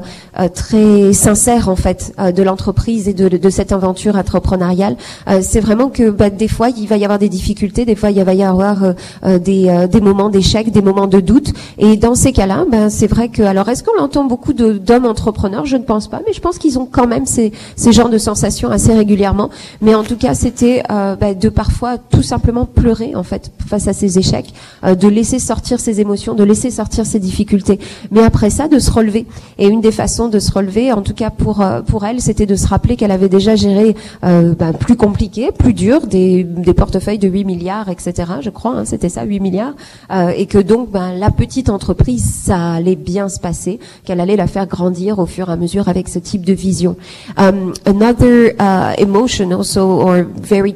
très 0.49 1.13
sincère 1.13 1.69
en 1.69 1.75
fait 1.75 2.13
euh, 2.19 2.31
de 2.31 2.43
l'entreprise 2.43 3.07
et 3.07 3.13
de, 3.13 3.27
de 3.27 3.49
cette 3.49 3.71
aventure 3.71 4.15
entrepreneuriale. 4.15 4.95
Euh, 5.27 5.41
c'est 5.41 5.59
vraiment 5.59 5.89
que 5.89 6.09
bah, 6.09 6.29
des 6.29 6.47
fois 6.47 6.69
il 6.69 6.87
va 6.87 6.97
y 6.97 7.03
avoir 7.03 7.19
des 7.19 7.29
difficultés, 7.29 7.85
des 7.85 7.95
fois 7.95 8.11
il 8.11 8.23
va 8.23 8.33
y 8.33 8.43
avoir 8.43 8.83
euh, 8.83 8.93
euh, 9.23 9.39
des 9.39 9.69
euh, 9.69 9.87
des 9.87 10.01
moments 10.01 10.29
d'échec, 10.29 10.71
des 10.71 10.81
moments 10.81 11.07
de 11.07 11.19
doute. 11.19 11.53
Et 11.77 11.97
dans 11.97 12.15
ces 12.15 12.31
cas-là, 12.31 12.65
ben 12.69 12.89
c'est 12.89 13.07
vrai 13.07 13.29
que 13.29 13.41
alors 13.41 13.67
est-ce 13.69 13.83
qu'on 13.83 14.01
entend 14.01 14.25
beaucoup 14.25 14.53
d'hommes 14.53 15.05
entrepreneurs? 15.05 15.65
Je 15.65 15.77
ne 15.77 15.83
pense 15.83 16.07
pas, 16.07 16.21
mais 16.25 16.33
je 16.33 16.41
pense 16.41 16.57
qu'ils 16.57 16.77
ont 16.77 16.85
quand 16.85 17.07
même 17.07 17.25
ces 17.25 17.51
ces 17.75 17.91
genres 17.91 18.09
de 18.09 18.17
sensations 18.17 18.69
assez 18.69 18.93
régulièrement. 18.93 19.49
Mais 19.81 19.95
en 19.95 20.03
tout 20.03 20.17
cas, 20.17 20.33
c'était 20.33 20.83
euh, 20.91 21.15
bah, 21.15 21.33
de 21.33 21.49
parfois 21.49 21.97
tout 21.97 22.23
simplement 22.23 22.65
pleurer 22.65 23.15
en 23.15 23.23
fait 23.23 23.51
face 23.67 23.87
à 23.87 23.93
ces 23.93 24.19
échecs, 24.19 24.53
euh, 24.83 24.95
de 24.95 25.07
laisser 25.07 25.39
sortir 25.39 25.79
ses 25.79 25.99
émotions, 25.99 26.33
de 26.35 26.43
laisser 26.43 26.71
sortir 26.71 27.05
ses 27.05 27.19
difficultés. 27.19 27.79
Mais 28.11 28.23
après 28.23 28.49
ça, 28.49 28.67
de 28.67 28.79
se 28.79 28.91
relever. 28.91 29.25
Et 29.57 29.67
une 29.67 29.81
des 29.81 29.91
façons 29.91 30.26
de 30.29 30.39
se 30.39 30.51
relever, 30.51 30.91
en 30.91 31.01
tout 31.01 31.13
cas 31.13 31.29
pour 31.29 31.61
euh, 31.61 31.81
pour 31.81 32.05
elle, 32.05 32.21
c'était 32.21 32.45
de 32.45 32.55
se 32.55 32.67
rappeler 32.67 32.95
qu'elle 32.95 33.11
avait 33.11 33.29
déjà 33.29 33.55
géré 33.55 33.95
euh, 34.23 34.53
bah, 34.53 34.73
plus 34.73 34.95
compliqué, 34.95 35.51
plus 35.51 35.73
dur, 35.73 36.07
des, 36.07 36.43
des 36.43 36.73
portefeuilles 36.73 37.19
de 37.19 37.27
8 37.27 37.45
milliards, 37.45 37.89
etc. 37.89 38.13
Je 38.41 38.49
crois, 38.49 38.71
hein, 38.71 38.85
c'était 38.85 39.09
ça, 39.09 39.23
8 39.23 39.39
milliards, 39.39 39.73
euh, 40.11 40.29
et 40.29 40.45
que 40.45 40.57
donc 40.57 40.91
ben, 40.91 41.13
la 41.13 41.31
petite 41.31 41.69
entreprise, 41.69 42.23
ça 42.23 42.73
allait 42.73 42.95
bien 42.95 43.29
se 43.29 43.39
passer, 43.39 43.79
qu'elle 44.05 44.19
allait 44.19 44.35
la 44.35 44.47
faire 44.47 44.67
grandir 44.67 45.19
au 45.19 45.25
fur 45.25 45.49
et 45.49 45.53
à 45.53 45.55
mesure 45.55 45.87
avec 45.89 46.07
ce 46.07 46.19
type 46.19 46.45
de 46.45 46.53
vision. 46.53 46.95
Um, 47.37 47.73
another 47.85 48.53
uh, 48.59 48.93
emotion 48.97 49.51
also, 49.51 49.81
or 49.81 50.23
very 50.41 50.75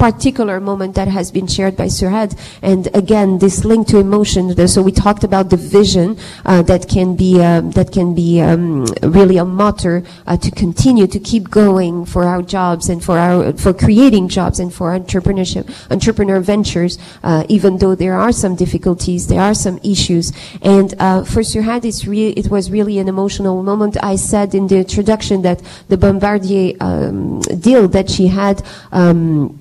particular 0.00 0.58
moment 0.60 0.94
that 0.94 1.08
has 1.08 1.30
been 1.30 1.46
shared 1.46 1.76
by 1.76 1.84
Souad. 1.84 2.32
And 2.62 2.88
again, 2.96 3.38
this 3.38 3.64
link 3.66 3.86
to 3.88 3.98
emotion. 3.98 4.56
So 4.66 4.80
we 4.82 4.92
talked 4.92 5.24
about 5.24 5.50
the 5.50 5.58
vision 5.58 6.16
uh, 6.46 6.62
that 6.62 6.88
can 6.88 7.16
be 7.16 7.40
um, 7.42 7.72
that 7.72 7.92
can 7.92 8.14
be 8.14 8.40
um, 8.40 8.86
really 9.02 9.36
a 9.36 9.44
motor 9.44 10.02
uh, 10.26 10.38
to 10.38 10.50
continue 10.50 11.06
to 11.06 11.20
keep 11.20 11.50
going 11.50 12.06
for 12.06 12.24
our 12.24 12.40
jobs 12.40 12.88
and 12.88 13.04
for 13.04 13.18
our 13.18 13.52
for 13.64 13.74
creating 13.74 14.28
jobs 14.28 14.58
and 14.58 14.72
for 14.72 14.98
entrepreneurship, 14.98 15.64
entrepreneur 15.90 16.40
ventures. 16.40 16.98
Uh, 17.22 17.44
even 17.48 17.76
though 17.78 17.94
there 17.94 18.14
are 18.14 18.32
some 18.32 18.56
difficulties, 18.56 19.26
there 19.26 19.42
are 19.42 19.54
some 19.54 19.78
issues. 19.84 20.32
And 20.62 20.94
uh, 20.98 21.24
for 21.24 21.42
Souad, 21.42 21.84
it's 21.84 22.06
re- 22.06 22.30
it 22.30 22.48
was 22.50 22.70
really 22.70 22.98
an 22.98 23.08
emotional 23.08 23.62
moment. 23.62 23.98
I 24.02 24.16
said 24.16 24.54
in 24.54 24.66
the 24.66 24.78
introduction 24.78 25.42
that 25.42 25.60
the 25.88 25.98
Bombardier 25.98 26.72
um, 26.80 27.40
deal 27.68 27.86
that 27.88 28.08
she 28.08 28.28
had. 28.28 28.62
Um, 28.92 29.59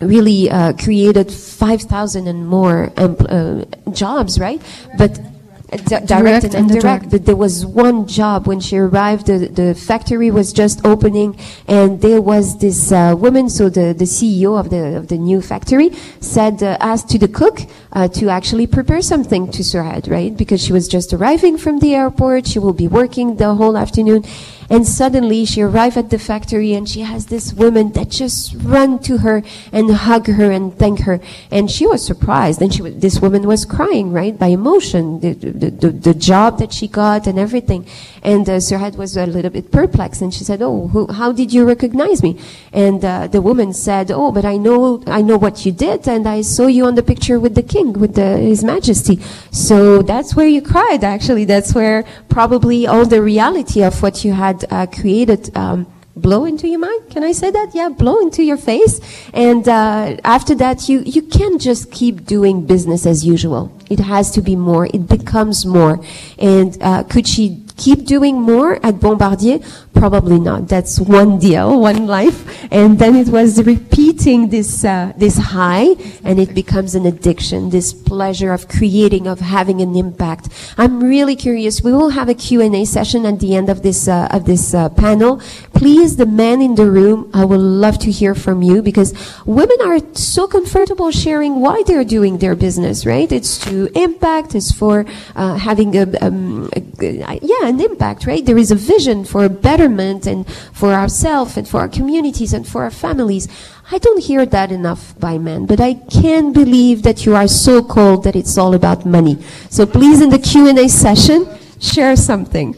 really 0.00 0.50
uh, 0.50 0.72
created 0.74 1.32
5,000 1.32 2.26
and 2.26 2.46
more 2.46 2.92
uh, 2.96 3.64
jobs, 3.92 4.38
right? 4.38 4.60
But 4.98 5.18
direct, 5.66 6.08
Direct 6.08 6.44
and 6.44 6.54
and 6.54 6.70
indirect. 6.70 7.10
But 7.10 7.26
there 7.26 7.36
was 7.36 7.66
one 7.66 8.06
job 8.06 8.46
when 8.46 8.60
she 8.60 8.76
arrived. 8.76 9.26
The, 9.26 9.48
the 9.48 9.74
factory 9.74 10.30
was 10.30 10.52
just 10.52 10.84
opening, 10.84 11.38
and 11.66 12.00
there 12.00 12.20
was 12.20 12.58
this 12.58 12.92
uh, 12.92 13.14
woman. 13.16 13.48
So 13.48 13.68
the, 13.68 13.92
the 13.92 14.04
CEO 14.04 14.58
of 14.58 14.70
the 14.70 14.96
of 14.96 15.08
the 15.08 15.18
new 15.18 15.40
factory 15.40 15.90
said, 16.20 16.62
uh, 16.62 16.76
asked 16.80 17.08
to 17.10 17.18
the 17.18 17.28
cook 17.28 17.60
uh, 17.92 18.08
to 18.08 18.28
actually 18.28 18.66
prepare 18.66 19.00
something 19.02 19.50
to 19.50 19.62
Souad, 19.62 20.10
right? 20.10 20.36
Because 20.36 20.62
she 20.62 20.72
was 20.72 20.88
just 20.88 21.12
arriving 21.12 21.56
from 21.56 21.78
the 21.78 21.94
airport. 21.94 22.46
She 22.46 22.58
will 22.58 22.72
be 22.72 22.88
working 22.88 23.36
the 23.36 23.54
whole 23.54 23.76
afternoon. 23.76 24.24
And 24.68 24.86
suddenly 24.86 25.44
she 25.44 25.62
arrived 25.62 25.96
at 25.96 26.10
the 26.10 26.18
factory 26.18 26.74
and 26.74 26.88
she 26.88 27.02
has 27.02 27.26
this 27.26 27.52
woman 27.52 27.92
that 27.92 28.10
just 28.10 28.54
run 28.58 28.98
to 29.00 29.18
her 29.18 29.42
and 29.70 29.90
hug 29.90 30.26
her 30.26 30.50
and 30.50 30.76
thank 30.76 31.00
her. 31.00 31.20
And 31.50 31.70
she 31.70 31.86
was 31.86 32.04
surprised. 32.04 32.60
And 32.60 32.74
she, 32.74 32.82
wa- 32.82 32.90
this 32.92 33.20
woman 33.20 33.46
was 33.46 33.64
crying, 33.64 34.12
right, 34.12 34.36
by 34.36 34.48
emotion, 34.48 35.20
the, 35.20 35.34
the, 35.34 35.70
the, 35.70 35.90
the 35.90 36.14
job 36.14 36.58
that 36.58 36.72
she 36.72 36.88
got 36.88 37.26
and 37.28 37.38
everything. 37.38 37.86
And 38.26 38.48
uh, 38.48 38.56
Souad 38.56 38.96
was 38.96 39.16
a 39.16 39.24
little 39.24 39.52
bit 39.52 39.70
perplexed 39.70 40.20
and 40.20 40.34
she 40.34 40.42
said, 40.42 40.60
oh, 40.60 40.88
who, 40.88 41.06
how 41.12 41.30
did 41.30 41.52
you 41.52 41.64
recognize 41.64 42.24
me? 42.24 42.32
And 42.72 43.04
uh, 43.04 43.28
the 43.28 43.40
woman 43.40 43.72
said, 43.72 44.10
oh, 44.10 44.32
but 44.32 44.44
I 44.44 44.56
know, 44.56 45.00
I 45.06 45.22
know 45.22 45.36
what 45.36 45.64
you 45.64 45.70
did 45.70 46.08
and 46.08 46.26
I 46.26 46.42
saw 46.42 46.66
you 46.66 46.86
on 46.86 46.96
the 46.96 47.04
picture 47.04 47.38
with 47.38 47.54
the 47.54 47.62
king, 47.62 47.92
with 47.92 48.16
the, 48.16 48.36
his 48.36 48.64
majesty. 48.64 49.20
So 49.52 50.02
that's 50.02 50.34
where 50.34 50.48
you 50.48 50.60
cried, 50.60 51.04
actually. 51.04 51.44
That's 51.44 51.72
where 51.72 52.04
probably 52.28 52.84
all 52.88 53.06
the 53.06 53.22
reality 53.22 53.84
of 53.84 54.02
what 54.02 54.24
you 54.24 54.32
had 54.32 54.64
uh, 54.72 54.86
created 54.86 55.56
um, 55.56 55.86
blow 56.16 56.46
into 56.46 56.66
your 56.66 56.80
mind. 56.80 57.10
Can 57.10 57.22
I 57.22 57.30
say 57.30 57.50
that? 57.52 57.74
Yeah, 57.74 57.90
blow 57.90 58.18
into 58.18 58.42
your 58.42 58.56
face. 58.56 59.00
And 59.34 59.68
uh, 59.68 60.16
after 60.24 60.54
that, 60.56 60.88
you 60.88 61.00
you 61.00 61.22
can't 61.22 61.60
just 61.60 61.92
keep 61.92 62.24
doing 62.24 62.66
business 62.66 63.06
as 63.06 63.24
usual. 63.24 63.70
It 63.88 64.00
has 64.00 64.30
to 64.32 64.40
be 64.40 64.56
more. 64.56 64.86
It 64.86 65.06
becomes 65.06 65.66
more. 65.66 66.00
And 66.38 66.76
uh, 66.82 67.04
could 67.04 67.28
she 67.28 67.65
keep 67.76 68.04
doing 68.04 68.40
more 68.40 68.84
at 68.84 69.00
Bombardier? 69.00 69.60
Probably 69.96 70.38
not. 70.38 70.68
That's 70.68 71.00
one 71.00 71.38
deal, 71.38 71.80
one 71.80 72.06
life, 72.06 72.44
and 72.70 72.98
then 72.98 73.16
it 73.16 73.28
was 73.28 73.64
repeating 73.64 74.50
this 74.50 74.84
uh, 74.84 75.12
this 75.16 75.38
high, 75.38 75.96
and 76.22 76.38
it 76.38 76.54
becomes 76.54 76.94
an 76.94 77.06
addiction. 77.06 77.70
This 77.70 77.94
pleasure 77.94 78.52
of 78.52 78.68
creating, 78.68 79.26
of 79.26 79.40
having 79.40 79.80
an 79.80 79.96
impact. 79.96 80.48
I'm 80.76 81.02
really 81.02 81.34
curious. 81.34 81.82
We 81.82 81.92
will 81.92 82.10
have 82.10 82.28
a 82.28 82.34
Q 82.34 82.60
and 82.60 82.74
A 82.74 82.84
session 82.84 83.24
at 83.24 83.40
the 83.40 83.56
end 83.56 83.70
of 83.70 83.82
this 83.82 84.06
uh, 84.06 84.28
of 84.30 84.44
this 84.44 84.74
uh, 84.74 84.90
panel. 84.90 85.40
Please, 85.72 86.16
the 86.16 86.26
men 86.26 86.60
in 86.60 86.74
the 86.74 86.88
room, 86.90 87.30
I 87.32 87.44
would 87.44 87.60
love 87.60 87.98
to 88.00 88.10
hear 88.10 88.34
from 88.34 88.62
you 88.62 88.82
because 88.82 89.14
women 89.46 89.78
are 89.82 89.98
so 90.14 90.46
comfortable 90.46 91.10
sharing 91.10 91.60
why 91.60 91.82
they're 91.86 92.04
doing 92.04 92.38
their 92.38 92.54
business. 92.54 93.06
Right? 93.06 93.32
It's 93.32 93.58
to 93.64 93.88
impact. 93.98 94.54
It's 94.54 94.72
for 94.72 95.06
uh, 95.34 95.56
having 95.56 95.96
a, 95.96 96.04
um, 96.20 96.68
a 96.74 97.40
yeah 97.42 97.64
an 97.64 97.80
impact. 97.80 98.26
Right? 98.26 98.44
There 98.44 98.58
is 98.58 98.70
a 98.70 98.76
vision 98.76 99.24
for 99.24 99.48
and 99.88 100.46
for 100.72 100.92
ourselves 100.92 101.56
and 101.56 101.68
for 101.68 101.80
our 101.80 101.88
communities 101.88 102.52
and 102.52 102.66
for 102.66 102.82
our 102.82 102.90
families. 102.90 103.48
I 103.90 103.98
don't 103.98 104.22
hear 104.22 104.44
that 104.46 104.72
enough 104.72 105.18
by 105.18 105.38
men, 105.38 105.66
but 105.66 105.80
I 105.80 105.94
can't 105.94 106.52
believe 106.52 107.02
that 107.02 107.24
you 107.24 107.36
are 107.36 107.48
so 107.48 107.82
cold 107.82 108.24
that 108.24 108.34
it's 108.34 108.58
all 108.58 108.74
about 108.74 109.06
money. 109.06 109.38
So 109.70 109.86
please, 109.86 110.20
in 110.20 110.30
the 110.30 110.38
Q 110.38 110.68
and 110.68 110.78
A 110.78 110.88
session, 110.88 111.46
share 111.80 112.16
something, 112.16 112.74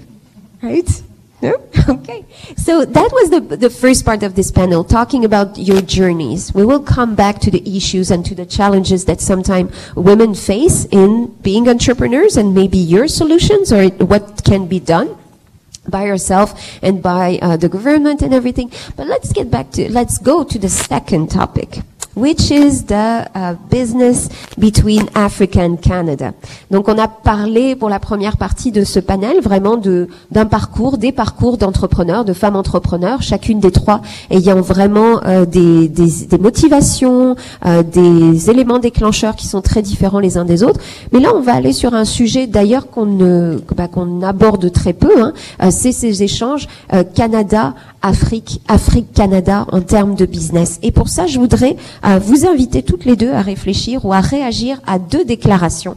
right? 0.62 0.88
No? 1.40 1.54
Okay. 1.88 2.26
So 2.56 2.84
that 2.84 3.10
was 3.12 3.30
the, 3.30 3.40
the 3.40 3.70
first 3.70 4.04
part 4.04 4.22
of 4.22 4.34
this 4.34 4.50
panel, 4.50 4.84
talking 4.84 5.24
about 5.24 5.56
your 5.56 5.80
journeys. 5.80 6.52
We 6.52 6.66
will 6.66 6.82
come 6.82 7.14
back 7.14 7.38
to 7.40 7.50
the 7.50 7.62
issues 7.76 8.10
and 8.10 8.26
to 8.26 8.34
the 8.34 8.44
challenges 8.44 9.06
that 9.06 9.22
sometimes 9.22 9.72
women 9.94 10.34
face 10.34 10.84
in 10.90 11.28
being 11.40 11.66
entrepreneurs 11.66 12.36
and 12.36 12.54
maybe 12.54 12.76
your 12.76 13.08
solutions 13.08 13.72
or 13.72 13.88
what 14.04 14.44
can 14.44 14.66
be 14.66 14.80
done 14.80 15.16
by 15.90 16.04
yourself 16.04 16.78
and 16.82 17.02
by 17.02 17.38
uh, 17.42 17.56
the 17.56 17.68
government 17.68 18.22
and 18.22 18.32
everything. 18.34 18.70
But 18.96 19.06
let's 19.06 19.32
get 19.32 19.50
back 19.50 19.70
to, 19.72 19.90
let's 19.90 20.18
go 20.18 20.44
to 20.44 20.58
the 20.58 20.68
second 20.68 21.30
topic. 21.30 21.80
Which 22.18 22.50
is 22.50 22.86
the 22.86 23.28
uh, 23.32 23.54
business 23.70 24.28
between 24.58 25.08
Africa 25.14 25.60
and 25.60 25.76
Canada. 25.76 26.32
Donc 26.68 26.88
on 26.88 26.98
a 26.98 27.06
parlé 27.06 27.76
pour 27.76 27.88
la 27.88 28.00
première 28.00 28.36
partie 28.36 28.72
de 28.72 28.82
ce 28.82 28.98
panel 28.98 29.36
vraiment 29.40 29.80
d'un 30.32 30.44
parcours, 30.46 30.98
des 30.98 31.12
parcours 31.12 31.58
d'entrepreneurs, 31.58 32.24
de 32.24 32.32
femmes 32.32 32.56
entrepreneurs, 32.56 33.22
chacune 33.22 33.60
des 33.60 33.70
trois 33.70 34.00
ayant 34.30 34.60
vraiment 34.60 35.20
euh, 35.26 35.46
des, 35.46 35.88
motivations, 36.40 37.36
euh, 37.64 37.84
des 37.84 38.50
éléments 38.50 38.80
déclencheurs 38.80 39.36
qui 39.36 39.46
sont 39.46 39.60
très 39.60 39.82
différents 39.82 40.18
les 40.18 40.36
uns 40.36 40.44
des 40.44 40.64
autres. 40.64 40.80
Mais 41.12 41.20
là 41.20 41.28
on 41.36 41.40
va 41.40 41.54
aller 41.54 41.72
sur 41.72 41.94
un 41.94 42.04
sujet 42.04 42.48
d'ailleurs 42.48 42.90
qu'on 42.90 43.60
bah, 43.76 43.88
aborde 44.26 44.72
très 44.72 44.92
peu. 44.92 45.22
Hein. 45.22 45.34
Euh, 45.62 45.68
c'est 45.70 45.92
ces 45.92 46.24
échanges 46.24 46.66
Canada 47.14 47.74
Afrique, 48.02 48.60
Afrique-Canada 48.68 49.66
en 49.72 49.80
termes 49.80 50.14
de 50.14 50.24
business. 50.24 50.78
Et 50.82 50.92
pour 50.92 51.08
ça, 51.08 51.26
je 51.26 51.38
voudrais 51.38 51.76
vous 52.16 52.46
inviter 52.46 52.82
toutes 52.82 53.04
les 53.04 53.16
deux 53.16 53.32
à 53.32 53.42
réfléchir 53.42 54.06
ou 54.06 54.14
à 54.14 54.20
réagir 54.20 54.80
à 54.86 54.98
deux 54.98 55.26
déclarations. 55.26 55.96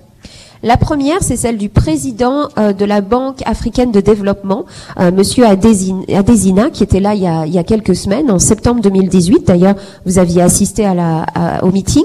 La 0.64 0.78
première, 0.78 1.24
c'est 1.24 1.36
celle 1.38 1.58
du 1.58 1.70
président 1.70 2.48
euh, 2.60 2.72
de 2.72 2.86
la 2.86 3.02
Banque 3.02 3.42
africaine 3.46 3.92
de 3.92 4.00
développement, 4.00 4.66
euh, 5.00 5.12
Monsieur 5.12 5.46
Adesina, 5.48 6.70
qui 6.70 6.84
était 6.84 7.00
là 7.00 7.16
il 7.16 7.22
y, 7.24 7.28
a, 7.28 7.48
il 7.48 7.54
y 7.54 7.58
a 7.58 7.64
quelques 7.64 7.96
semaines, 7.96 8.30
en 8.30 8.38
septembre 8.38 8.80
2018. 8.82 9.48
D'ailleurs, 9.48 9.74
vous 10.06 10.20
aviez 10.20 10.44
assisté 10.44 10.86
à 10.86 10.94
la, 10.94 11.24
à- 11.34 11.64
au 11.66 11.72
meeting 11.72 12.04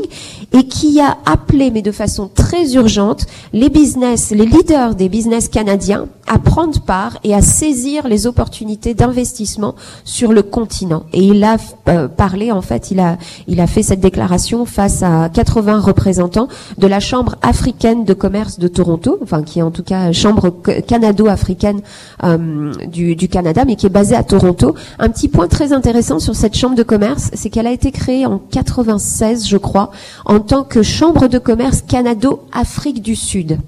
et 0.53 0.65
qui 0.69 1.01
a 1.01 1.19
appelé, 1.27 1.71
mais 1.71 1.83
de 1.83 1.93
façon 1.93 2.31
très 2.35 2.73
urgente, 2.75 3.27
les 3.53 3.69
business, 3.69 4.31
les 4.31 4.47
leaders 4.47 4.95
des 4.95 5.11
business 5.11 5.49
canadiens 5.49 6.07
à 6.27 6.39
prendre 6.39 6.81
part 6.81 7.19
et 7.25 7.35
à 7.35 7.43
saisir 7.43 8.09
les 8.09 8.27
opportunités 8.27 8.95
d'investissement 8.95 9.75
sur 10.05 10.33
le 10.33 10.43
continent. 10.43 11.05
Et 11.13 11.23
il 11.23 11.45
a 11.45 11.57
euh, 11.89 12.09
parlé, 12.09 12.53
en 12.53 12.63
fait, 12.63 12.91
il 12.91 13.01
a, 13.01 13.19
il 13.49 13.61
a 13.61 13.67
fait 13.67 13.83
cette 13.83 14.01
déclaration 14.01 14.65
face 14.65 15.03
à 15.03 15.29
80 15.29 15.81
représentants 15.81 16.49
de 16.79 16.87
la 16.87 17.01
Chambre 17.01 17.37
africaine 17.43 18.05
de 18.05 18.15
commerce 18.15 18.46
de 18.59 18.69
Toronto, 18.69 19.19
enfin 19.23 19.43
qui 19.43 19.59
est 19.59 19.63
en 19.63 19.71
tout 19.71 19.83
cas 19.83 20.13
Chambre 20.13 20.51
canado-africaine 20.87 21.81
euh, 22.25 22.73
du, 22.87 23.17
du 23.17 23.29
Canada, 23.29 23.65
mais 23.67 23.77
qui 23.77 23.87
est 23.87 23.91
basée 23.91 24.17
à 24.17 24.23
Toronto. 24.23 24.75
Un 24.99 25.09
petit 25.09 25.29
point 25.29 25.49
très 25.49 25.73
intéressant 25.73 26.19
sur 26.19 26.35
cette 26.35 26.57
Chambre 26.57 26.77
de 26.77 26.83
commerce, 26.83 27.31
c'est 27.35 27.51
qu'elle 27.51 27.67
a 27.67 27.73
été 27.73 27.91
créée 27.91 28.27
en 28.27 28.39
96, 28.39 29.47
je 29.49 29.57
crois, 29.57 29.91
en 30.25 30.41
tant 30.41 30.65
que 30.65 30.83
Chambre 30.83 31.29
de 31.29 31.39
commerce 31.39 31.83
Canado-Afrique 31.83 33.03
du 33.03 33.17
Sud 33.17 33.59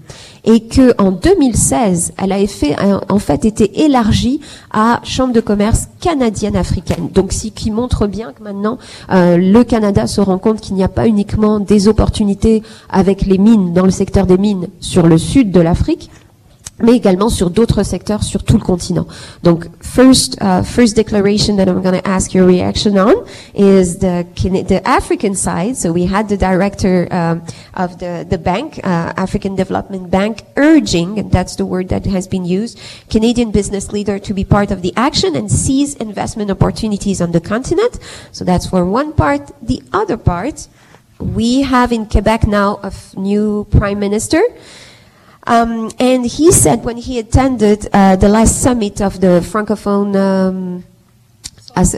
et 0.44 0.60
que 0.60 0.94
en 0.98 1.12
2016, 1.12 2.12
elle 2.22 2.32
a 2.32 2.38
en 3.08 3.18
fait 3.18 3.44
été 3.44 3.84
élargie 3.84 4.40
à 4.70 5.00
Chambre 5.04 5.32
de 5.32 5.40
commerce 5.40 5.88
canadienne 6.00 6.56
africaine. 6.56 7.08
Donc, 7.12 7.32
ce 7.32 7.48
qui 7.48 7.70
montre 7.70 8.06
bien 8.06 8.32
que 8.32 8.42
maintenant, 8.42 8.78
euh, 9.10 9.36
le 9.36 9.64
Canada 9.64 10.06
se 10.06 10.20
rend 10.20 10.38
compte 10.38 10.60
qu'il 10.60 10.74
n'y 10.74 10.84
a 10.84 10.88
pas 10.88 11.06
uniquement 11.06 11.60
des 11.60 11.88
opportunités 11.88 12.62
avec 12.90 13.26
les 13.26 13.38
mines 13.38 13.72
dans 13.72 13.84
le 13.84 13.90
secteur 13.90 14.26
des 14.26 14.38
mines 14.38 14.68
sur 14.80 15.06
le 15.06 15.18
sud 15.18 15.50
de 15.50 15.60
l'Afrique, 15.60 16.10
mais 16.82 16.92
également 16.92 17.28
sur 17.28 17.50
d'autres 17.50 17.82
secteurs 17.82 18.22
sur 18.22 18.42
tout 18.42 18.56
le 18.56 18.62
continent. 18.62 19.06
Donc, 19.42 19.66
first, 19.80 20.38
uh, 20.40 20.62
first 20.62 20.96
declaration 20.96 21.56
that 21.56 21.68
I'm 21.68 21.82
going 21.82 22.00
to 22.00 22.08
ask 22.08 22.34
your 22.34 22.46
reaction 22.46 22.96
on 22.98 23.24
is 23.54 23.98
the 23.98 24.24
the 24.68 24.80
African 24.86 25.34
side. 25.34 25.76
So 25.76 25.92
we 25.92 26.06
had 26.06 26.28
the 26.28 26.36
director 26.36 27.08
um, 27.10 27.42
of 27.74 27.98
the 27.98 28.24
the 28.28 28.38
bank, 28.38 28.78
uh, 28.84 29.12
African 29.16 29.56
Development 29.56 30.10
Bank, 30.10 30.42
urging, 30.56 31.18
and 31.18 31.30
that's 31.30 31.56
the 31.56 31.66
word 31.66 31.88
that 31.88 32.06
has 32.06 32.28
been 32.28 32.44
used, 32.44 32.78
Canadian 33.10 33.50
business 33.50 33.92
leader 33.92 34.18
to 34.18 34.34
be 34.34 34.44
part 34.44 34.70
of 34.70 34.82
the 34.82 34.92
action 34.96 35.34
and 35.34 35.50
seize 35.50 35.94
investment 35.96 36.50
opportunities 36.50 37.20
on 37.20 37.32
the 37.32 37.40
continent. 37.40 37.98
So 38.32 38.44
that's 38.44 38.66
for 38.66 38.84
one 38.84 39.12
part. 39.12 39.50
The 39.60 39.82
other 39.92 40.16
part, 40.16 40.68
we 41.18 41.62
have 41.62 41.92
in 41.92 42.06
Quebec 42.06 42.46
now 42.46 42.78
a 42.82 42.92
new 43.16 43.66
prime 43.70 43.98
minister. 43.98 44.42
Um, 45.48 45.90
and 45.98 46.26
he 46.26 46.52
said 46.52 46.84
when 46.84 46.98
he 46.98 47.18
attended 47.18 47.88
uh, 47.94 48.16
the 48.16 48.28
last 48.28 48.60
summit 48.60 49.00
of 49.00 49.18
the 49.18 49.40
francophone 49.40 50.14
um, 50.14 50.84
as, 51.74 51.94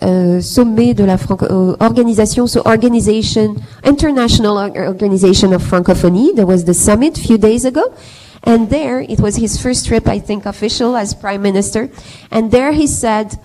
uh, 0.00 0.40
sommet 0.40 0.96
de 0.96 1.06
la 1.06 1.16
franco 1.16 1.46
uh, 1.46 1.76
organisation, 1.80 2.48
so 2.48 2.60
organization, 2.66 3.62
international 3.84 4.58
organization 4.58 5.52
of 5.52 5.62
francophonie. 5.62 6.34
There 6.34 6.46
was 6.46 6.64
the 6.64 6.74
summit 6.74 7.16
a 7.18 7.20
few 7.20 7.38
days 7.38 7.64
ago. 7.64 7.94
And 8.42 8.68
there, 8.68 9.00
it 9.00 9.20
was 9.20 9.36
his 9.36 9.62
first 9.62 9.86
trip, 9.86 10.08
I 10.08 10.18
think, 10.18 10.44
official 10.44 10.96
as 10.96 11.14
prime 11.14 11.42
minister. 11.42 11.90
And 12.32 12.50
there 12.50 12.72
he 12.72 12.88
said, 12.88 13.38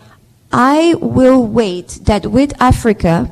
I 0.52 0.96
will 1.00 1.46
wait 1.46 2.00
that 2.06 2.26
with 2.28 2.60
Africa, 2.60 3.30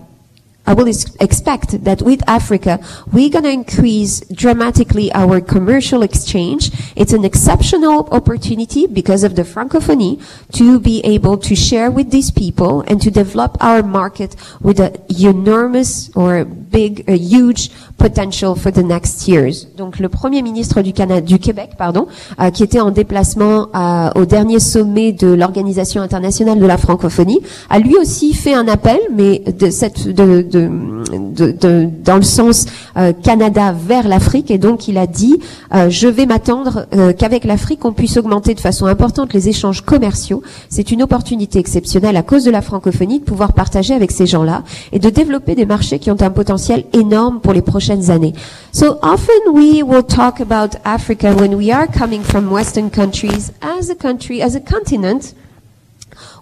I 0.66 0.74
will 0.74 0.88
ex- 0.88 1.16
expect 1.20 1.84
that 1.84 2.02
with 2.02 2.22
Africa, 2.28 2.80
we're 3.12 3.30
going 3.30 3.46
to 3.46 3.52
increase 3.52 4.22
dramatically 4.32 5.12
our 5.14 5.42
commercial 5.42 6.04
exchange. 6.04 6.72
It's 6.96 7.14
an 7.14 7.26
exceptional 7.26 8.08
opportunity 8.12 8.86
because 8.86 9.24
of 9.24 9.36
the 9.36 9.44
francophonie 9.44 10.22
to 10.54 10.80
be 10.80 11.02
able 11.04 11.38
to 11.40 11.56
share 11.56 11.90
with 11.90 12.12
these 12.12 12.32
people 12.32 12.84
and 12.88 13.02
to 13.02 13.10
develop 13.10 13.58
our 13.60 13.82
market 13.82 14.36
with 14.62 14.80
a 14.80 14.92
enormous 15.10 16.10
or 16.16 16.46
big, 16.46 17.04
a 17.10 17.18
huge 17.18 17.72
potential 17.98 18.56
for 18.56 18.72
the 18.72 18.84
next 18.84 19.28
years. 19.28 19.68
Donc 19.78 20.00
le 20.00 20.10
premier 20.10 20.42
ministre 20.42 20.82
du 20.82 20.94
Canada, 20.94 21.22
du 21.22 21.40
Québec, 21.40 21.72
pardon, 21.78 22.08
euh, 22.40 22.50
qui 22.50 22.64
était 22.64 22.80
en 22.80 22.92
déplacement 22.92 23.68
euh, 23.76 24.10
au 24.16 24.26
dernier 24.26 24.60
sommet 24.60 25.12
de 25.12 25.28
l'Organisation 25.28 26.02
internationale 26.02 26.60
de 26.60 26.66
la 26.66 26.78
francophonie, 26.78 27.40
a 27.70 27.80
lui 27.80 27.96
aussi 27.98 28.34
fait 28.34 28.54
un 28.54 28.68
appel, 28.68 29.00
mais 29.12 29.40
de 29.40 29.70
cette, 29.70 30.08
de, 30.08 30.42
dans 30.52 32.16
le 32.16 32.22
sens 32.22 32.66
euh, 32.98 33.14
Canada 33.14 33.74
vers 33.74 34.08
l'Afrique, 34.08 34.52
et 34.52 34.58
donc 34.58 34.88
il 34.88 34.98
a 34.98 35.08
dit 35.08 35.40
euh, 35.74 35.90
je 35.90 36.08
vais 36.08 36.26
m'attendre 36.26 36.88
euh, 36.94 37.14
qu'avec 37.14 37.46
l'Afrique 37.46 37.86
on 37.86 37.94
puisse 37.94 38.18
augmenter 38.18 38.54
de 38.54 38.60
façon 38.60 38.86
importante 38.86 39.34
les 39.34 39.50
échanges 39.50 39.82
commerciaux. 39.82 40.42
C'est 40.70 40.92
une 40.92 41.04
opportunité 41.04 41.60
exceptionnelle 41.60 42.18
à 42.18 42.24
cause 42.24 42.44
de 42.44 42.52
la 42.52 42.62
francophonie 42.62 43.20
de 43.20 43.26
pouvoir 43.26 43.54
partager 43.54 43.94
avec 43.94 44.12
ces 44.12 44.26
gens-là 44.26 44.64
et 44.92 45.00
de 45.00 45.10
développer 45.10 45.56
des 45.56 45.66
marchés 45.66 46.00
qui 46.00 46.12
ont 46.12 46.22
un 46.22 46.30
potentiel 46.30 46.86
énorme 46.94 47.40
pour 47.40 47.54
les 47.54 47.62
prochaines 47.62 48.10
années. 48.12 48.34
So 48.72 48.98
often 49.02 49.54
we 49.54 49.84
will 49.84 50.04
talk 50.04 50.40
about 50.40 50.78
Africa 50.86 51.34
when 51.34 51.56
we 51.56 51.72
are 51.72 51.88
coming 51.88 52.22
from 52.22 52.52
Western 52.52 52.90
countries 52.90 53.52
as 53.62 53.90
a 53.90 53.96
country, 53.96 54.42
as 54.42 54.56
a 54.56 54.60
continent, 54.60 55.34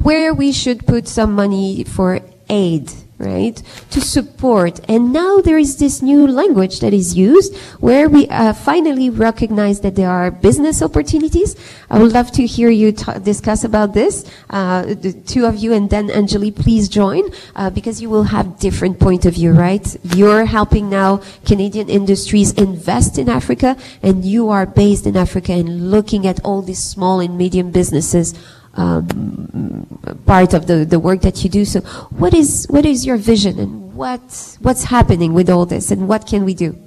where 0.04 0.34
we 0.34 0.52
should 0.52 0.86
put 0.86 1.08
some 1.08 1.34
money 1.34 1.84
for 1.84 2.20
aid, 2.50 2.92
right? 3.20 3.62
To 3.92 4.02
support. 4.02 4.80
And 4.90 5.12
now 5.12 5.42
there 5.42 5.58
is 5.58 5.78
this 5.78 6.02
new 6.02 6.26
language 6.26 6.80
that 6.80 6.94
is 6.94 7.16
used 7.18 7.56
where 7.80 8.08
we 8.10 8.28
uh, 8.30 8.54
finally 8.54 9.10
recognize 9.10 9.82
that 9.82 9.96
there 9.96 10.10
are 10.10 10.32
business 10.32 10.82
opportunities. 10.82 11.56
I 11.90 12.00
would 12.00 12.14
love 12.14 12.32
to 12.34 12.46
hear 12.46 12.70
you 12.70 12.94
discuss 12.94 13.64
about 13.64 13.94
this. 13.94 14.26
Uh, 14.50 14.86
the 14.86 15.12
two 15.12 15.46
of 15.46 15.58
you 15.58 15.74
and 15.74 15.90
then 15.90 16.08
Anjali, 16.08 16.56
please 16.56 16.88
join 16.88 17.24
uh, 17.56 17.70
because 17.70 18.02
you 18.02 18.10
will 18.10 18.24
have 18.24 18.58
different 18.58 19.00
point 19.00 19.26
of 19.26 19.34
view, 19.34 19.52
right? 19.52 19.86
You're 20.16 20.46
helping 20.46 20.90
now 20.90 21.22
Canadian 21.46 21.90
industries 21.90 22.54
invest 22.54 23.18
in 23.18 23.28
Africa 23.28 23.76
and 24.02 24.24
you 24.24 24.50
are 24.50 24.66
based 24.66 25.06
in 25.06 25.18
Africa 25.18 25.52
and 25.52 25.92
looking 25.92 26.26
at 26.26 26.40
all 26.46 26.62
these 26.62 26.82
small 26.82 27.20
and 27.20 27.38
medium 27.38 27.72
businesses 27.72 28.34
um, 28.80 29.86
part 30.26 30.54
of 30.54 30.68
the, 30.68 30.86
the 30.86 31.00
work 31.00 31.22
that 31.22 31.44
you 31.44 31.50
do. 31.50 31.66
So, 31.66 31.82
what 32.22 32.34
is 32.34 32.66
what 32.70 32.86
is 32.86 33.06
your 33.06 33.18
vision 33.18 33.60
and 33.60 33.94
what 33.94 34.58
what's 34.62 34.86
happening 34.86 35.34
with 35.34 35.50
all 35.50 35.66
this 35.66 35.92
and 35.92 36.08
what 36.08 36.26
can 36.26 36.46
we 36.46 36.54
do? 36.54 36.78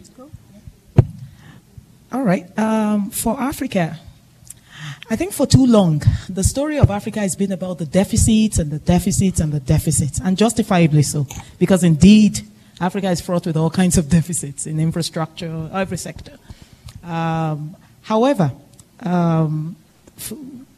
All 2.12 2.22
right. 2.22 2.46
Um, 2.58 3.10
for 3.10 3.40
Africa, 3.40 3.98
I 5.10 5.16
think 5.16 5.32
for 5.32 5.46
too 5.46 5.66
long, 5.66 6.02
the 6.28 6.44
story 6.44 6.78
of 6.78 6.90
Africa 6.90 7.20
has 7.20 7.36
been 7.36 7.52
about 7.52 7.78
the 7.78 7.86
deficits 7.86 8.58
and 8.58 8.70
the 8.70 8.78
deficits 8.78 9.40
and 9.40 9.52
the 9.52 9.60
deficits, 9.60 10.20
and 10.20 10.36
justifiably 10.36 11.02
so, 11.02 11.26
because 11.58 11.84
indeed, 11.84 12.40
Africa 12.80 13.10
is 13.10 13.20
fraught 13.20 13.46
with 13.46 13.56
all 13.56 13.70
kinds 13.70 13.98
of 13.98 14.08
deficits 14.08 14.66
in 14.66 14.80
infrastructure, 14.80 15.70
every 15.72 15.98
sector. 15.98 16.38
Um, 17.02 17.76
however, 18.02 18.52
um, 19.00 19.76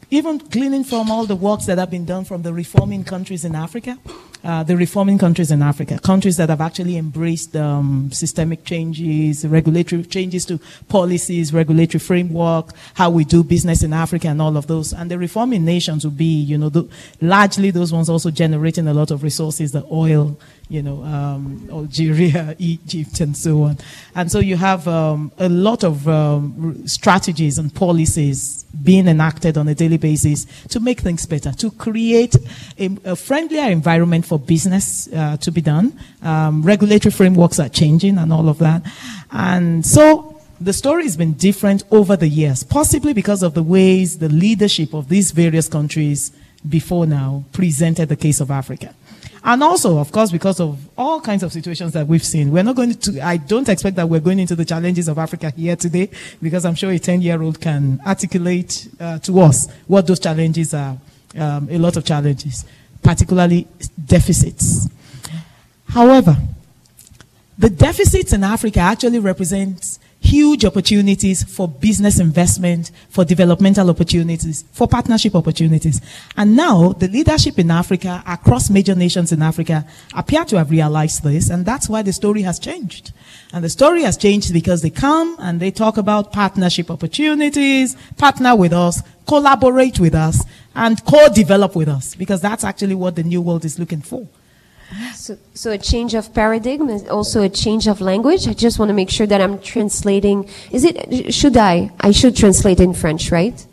even 0.09 0.37
gleaning 0.37 0.83
from 0.83 1.09
all 1.09 1.25
the 1.25 1.35
works 1.35 1.65
that 1.65 1.77
have 1.77 1.89
been 1.89 2.05
done 2.05 2.25
from 2.25 2.41
the 2.43 2.53
reforming 2.53 3.03
countries 3.03 3.43
in 3.43 3.55
Africa, 3.55 3.97
uh, 4.43 4.61
the 4.63 4.77
reforming 4.77 5.17
countries 5.17 5.49
in 5.49 5.61
Africa, 5.61 5.97
countries 5.99 6.37
that 6.37 6.49
have 6.49 6.61
actually 6.61 6.97
embraced 6.97 7.55
um, 7.55 8.11
systemic 8.11 8.63
changes, 8.63 9.45
regulatory 9.47 10.03
changes 10.03 10.45
to 10.45 10.59
policies, 10.87 11.51
regulatory 11.51 11.99
framework, 11.99 12.69
how 12.93 13.09
we 13.09 13.25
do 13.25 13.43
business 13.43 13.81
in 13.81 13.91
Africa, 13.91 14.27
and 14.27 14.41
all 14.41 14.55
of 14.55 14.67
those. 14.67 14.93
And 14.93 15.09
the 15.09 15.17
reforming 15.17 15.65
nations 15.65 16.03
will 16.03 16.11
be, 16.11 16.25
you 16.25 16.57
know, 16.57 16.69
the, 16.69 16.87
largely 17.21 17.71
those 17.71 17.91
ones 17.91 18.07
also 18.07 18.29
generating 18.29 18.87
a 18.87 18.93
lot 18.93 19.09
of 19.09 19.23
resources, 19.23 19.71
the 19.71 19.85
oil, 19.91 20.37
you 20.67 20.81
know, 20.81 21.03
um, 21.03 21.67
Algeria, 21.71 22.55
Egypt, 22.57 23.19
and 23.19 23.37
so 23.37 23.63
on. 23.63 23.77
And 24.15 24.31
so 24.31 24.39
you 24.39 24.57
have 24.57 24.87
um, 24.87 25.31
a 25.37 25.47
lot 25.47 25.83
of 25.83 26.07
um, 26.07 26.87
strategies 26.87 27.57
and 27.57 27.73
policies 27.73 28.63
being 28.83 29.07
enacted 29.07 29.57
on 29.57 29.67
a 29.67 29.75
daily 29.75 29.97
basis 29.97 30.45
to 30.69 30.79
make 30.79 31.01
things 31.01 31.25
better, 31.25 31.51
to 31.53 31.71
create 31.71 32.35
a, 32.79 32.89
a 33.05 33.15
friendlier 33.15 33.69
environment 33.69 34.25
for 34.25 34.39
business 34.39 35.07
uh, 35.13 35.37
to 35.37 35.51
be 35.51 35.61
done. 35.61 35.99
Um, 36.23 36.63
regulatory 36.63 37.11
frameworks 37.11 37.59
are 37.59 37.69
changing 37.69 38.17
and 38.17 38.33
all 38.33 38.49
of 38.49 38.57
that. 38.59 38.81
And 39.31 39.85
so 39.85 40.41
the 40.59 40.73
story 40.73 41.03
has 41.03 41.15
been 41.15 41.33
different 41.33 41.83
over 41.91 42.15
the 42.15 42.27
years, 42.27 42.63
possibly 42.63 43.13
because 43.13 43.43
of 43.43 43.53
the 43.53 43.63
ways 43.63 44.17
the 44.17 44.29
leadership 44.29 44.93
of 44.93 45.09
these 45.09 45.31
various 45.31 45.67
countries 45.67 46.31
before 46.67 47.05
now 47.05 47.43
presented 47.51 48.09
the 48.09 48.15
case 48.15 48.39
of 48.39 48.49
Africa. 48.49 48.95
And 49.47 49.61
also, 49.61 49.99
of 49.99 50.11
course, 50.11 50.31
because 50.31 50.59
of 50.59 50.89
all 50.97 51.21
kinds 51.21 51.43
of 51.43 51.53
situations 51.53 51.93
that 51.93 52.07
we've 52.07 52.25
seen. 52.25 52.51
We're 52.51 52.63
not 52.63 52.75
going 52.75 52.95
to, 52.95 53.21
I 53.21 53.37
don't 53.37 53.69
expect 53.69 53.95
that 53.97 54.09
we're 54.09 54.19
going 54.19 54.39
into 54.39 54.55
the 54.55 54.65
challenges 54.65 55.07
of 55.07 55.19
Africa 55.19 55.51
here 55.55 55.75
today, 55.75 56.09
because 56.41 56.65
I'm 56.65 56.73
sure 56.73 56.89
a 56.89 56.97
10 56.97 57.21
year 57.21 57.39
old 57.39 57.61
can 57.61 58.01
articulate 58.07 58.87
uh, 58.99 59.19
to 59.19 59.39
us 59.41 59.71
what 59.85 60.07
those 60.07 60.19
challenges 60.19 60.73
are. 60.73 60.97
Um, 61.37 61.67
a 61.69 61.77
lot 61.77 61.95
of 61.95 62.03
challenges, 62.03 62.65
particularly 63.03 63.67
deficits. 64.03 64.89
However, 65.89 66.35
the 67.55 67.69
deficits 67.69 68.33
in 68.33 68.43
Africa 68.43 68.79
actually 68.79 69.19
represents 69.19 69.99
huge 70.25 70.65
opportunities 70.65 71.43
for 71.43 71.67
business 71.67 72.19
investment, 72.19 72.91
for 73.09 73.23
developmental 73.23 73.89
opportunities, 73.89 74.65
for 74.71 74.87
partnership 74.87 75.35
opportunities. 75.35 76.01
And 76.35 76.55
now 76.55 76.93
the 76.93 77.07
leadership 77.07 77.59
in 77.59 77.69
Africa, 77.69 78.23
across 78.27 78.69
major 78.69 78.95
nations 78.95 79.31
in 79.31 79.41
Africa, 79.41 79.85
appear 80.15 80.43
to 80.45 80.57
have 80.57 80.71
realized 80.71 81.23
this, 81.23 81.49
and 81.49 81.65
that's 81.65 81.87
why 81.87 82.01
the 82.01 82.11
story 82.11 82.41
has 82.41 82.59
changed. 82.59 83.13
And 83.53 83.63
the 83.63 83.69
story 83.69 84.01
has 84.03 84.17
changed 84.17 84.51
because 84.51 84.81
they 84.81 84.89
come 84.89 85.35
and 85.39 85.59
they 85.59 85.71
talk 85.71 85.97
about 85.97 86.33
partnership 86.33 86.89
opportunities, 86.89 87.95
partner 88.17 88.55
with 88.55 88.73
us, 88.73 89.01
collaborate 89.27 89.99
with 89.99 90.15
us, 90.15 90.43
and 90.75 91.03
co-develop 91.05 91.75
with 91.75 91.87
us, 91.87 92.15
because 92.15 92.41
that's 92.41 92.63
actually 92.63 92.95
what 92.95 93.15
the 93.15 93.23
new 93.23 93.41
world 93.41 93.63
is 93.63 93.79
looking 93.79 94.01
for. 94.01 94.27
So, 95.15 95.37
so 95.53 95.71
a 95.71 95.77
change 95.77 96.13
of 96.13 96.33
paradigm 96.33 96.89
and 96.89 97.07
also 97.09 97.41
a 97.41 97.49
change 97.49 97.87
of 97.87 98.01
language. 98.01 98.47
I 98.47 98.53
just 98.53 98.77
want 98.79 98.89
to 98.89 98.93
make 98.93 99.09
sure 99.09 99.25
that 99.27 99.41
I'm 99.41 99.59
translating. 99.59 100.49
Is 100.71 100.83
it, 100.83 101.33
should 101.33 101.57
I? 101.57 101.91
I 101.99 102.11
should 102.11 102.35
translate 102.35 102.79
in 102.79 102.93
French, 102.93 103.31
right? 103.31 103.65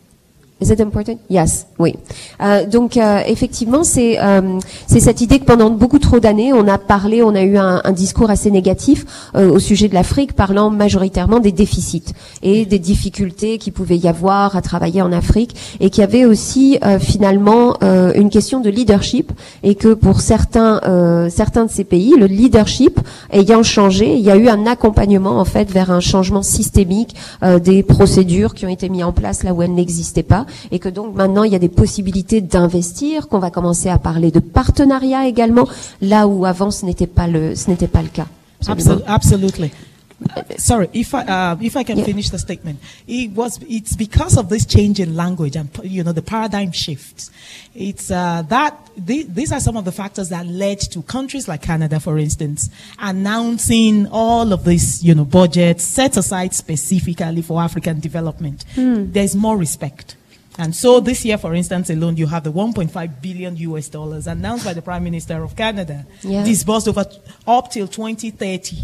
Is 0.62 0.70
it 0.70 0.80
important? 0.80 1.18
Yes, 1.28 1.66
oui. 1.80 1.96
Euh, 2.40 2.66
donc 2.66 2.96
euh, 2.96 3.18
effectivement, 3.26 3.82
c'est 3.82 4.20
euh, 4.20 4.60
c'est 4.86 5.00
cette 5.00 5.20
idée 5.20 5.40
que 5.40 5.44
pendant 5.44 5.70
beaucoup 5.70 5.98
trop 5.98 6.20
d'années, 6.20 6.52
on 6.52 6.68
a 6.68 6.78
parlé, 6.78 7.20
on 7.20 7.34
a 7.34 7.42
eu 7.42 7.56
un, 7.56 7.80
un 7.82 7.90
discours 7.90 8.30
assez 8.30 8.52
négatif 8.52 9.04
euh, 9.34 9.50
au 9.50 9.58
sujet 9.58 9.88
de 9.88 9.94
l'Afrique, 9.94 10.34
parlant 10.34 10.70
majoritairement 10.70 11.40
des 11.40 11.50
déficits 11.50 12.14
et 12.44 12.64
des 12.64 12.78
difficultés 12.78 13.58
qui 13.58 13.72
pouvait 13.72 13.96
y 13.96 14.06
avoir 14.06 14.54
à 14.54 14.62
travailler 14.62 15.02
en 15.02 15.10
Afrique, 15.10 15.56
et 15.80 15.90
qu'il 15.90 16.02
y 16.02 16.04
avait 16.04 16.24
aussi 16.26 16.78
euh, 16.84 17.00
finalement 17.00 17.76
euh, 17.82 18.12
une 18.14 18.30
question 18.30 18.60
de 18.60 18.70
leadership, 18.70 19.32
et 19.64 19.74
que 19.74 19.94
pour 19.94 20.20
certains 20.20 20.80
certains 21.28 21.64
de 21.64 21.70
ces 21.70 21.84
pays, 21.84 22.14
le 22.16 22.26
leadership 22.26 23.00
ayant 23.32 23.64
changé, 23.64 24.14
il 24.14 24.20
y 24.20 24.30
a 24.30 24.36
eu 24.36 24.46
un 24.46 24.66
accompagnement 24.66 25.40
en 25.40 25.44
fait 25.44 25.68
vers 25.72 25.90
un 25.90 26.00
changement 26.00 26.42
systémique 26.42 27.16
des 27.64 27.82
procédures 27.82 28.54
qui 28.54 28.64
ont 28.64 28.68
été 28.68 28.88
mises 28.88 29.02
en 29.02 29.12
place 29.12 29.42
là 29.42 29.52
où 29.54 29.62
elles 29.62 29.74
n'existaient 29.74 30.22
pas 30.22 30.46
et 30.70 30.78
que 30.78 30.88
donc 30.88 31.14
maintenant 31.14 31.44
il 31.44 31.52
y 31.52 31.56
a 31.56 31.58
des 31.58 31.68
possibilités 31.68 32.40
d'investir, 32.40 33.28
qu'on 33.28 33.38
va 33.38 33.50
commencer 33.50 33.88
à 33.88 33.98
parler 33.98 34.30
de 34.30 34.40
partenariat 34.40 35.26
également, 35.26 35.68
là 36.00 36.26
où 36.26 36.44
avant 36.46 36.70
ce 36.70 36.84
n'était 36.86 37.06
pas 37.06 37.26
le 37.26 37.54
ce 37.54 37.70
n'était 37.70 37.88
pas 37.88 38.02
le 38.02 38.08
cas. 38.08 38.26
Absolument. 38.66 39.00
Absol- 39.00 39.04
absolutely. 39.06 39.70
Uh, 40.36 40.42
Sorry, 40.56 40.88
if 40.92 41.14
I 41.14 41.22
uh, 41.24 41.56
if 41.60 41.74
I 41.76 41.82
can 41.82 41.96
finish 42.04 42.30
the 42.30 42.38
statement, 42.38 42.78
it 43.08 43.32
was 43.34 43.58
it's 43.68 43.96
because 43.96 44.38
of 44.38 44.48
this 44.48 44.64
change 44.64 45.00
in 45.00 45.16
language 45.16 45.56
and 45.56 45.68
you 45.82 46.04
know 46.04 46.12
the 46.12 46.22
paradigm 46.22 46.70
shifts. 46.70 47.32
It's 47.74 48.08
uh, 48.08 48.42
that 48.48 48.72
the, 48.96 49.24
these 49.24 49.50
are 49.50 49.58
some 49.58 49.76
of 49.76 49.84
the 49.84 49.90
factors 49.90 50.28
that 50.28 50.46
led 50.46 50.78
to 50.92 51.02
countries 51.02 51.48
like 51.48 51.62
Canada, 51.62 51.98
for 51.98 52.18
instance, 52.18 52.70
announcing 53.00 54.06
all 54.12 54.52
of 54.52 54.62
this 54.62 55.02
you 55.02 55.12
know 55.16 55.24
budgets 55.24 55.82
set 55.82 56.16
aside 56.16 56.54
specifically 56.54 57.42
for 57.42 57.60
African 57.60 57.98
development. 57.98 58.64
There's 58.76 59.34
more 59.34 59.56
respect. 59.56 60.14
And 60.58 60.76
so 60.76 61.00
this 61.00 61.24
year, 61.24 61.38
for 61.38 61.54
instance, 61.54 61.88
alone, 61.90 62.16
you 62.18 62.26
have 62.26 62.44
the 62.44 62.52
1.5 62.52 63.22
billion 63.22 63.56
US 63.56 63.88
dollars 63.88 64.26
announced 64.26 64.64
by 64.64 64.74
the 64.74 64.82
Prime 64.82 65.02
Minister 65.04 65.42
of 65.42 65.56
Canada, 65.56 66.06
Yeah. 66.22 66.44
disbursed 66.44 66.88
over 66.88 67.06
up 67.46 67.70
till 67.70 67.88
2030. 67.88 68.76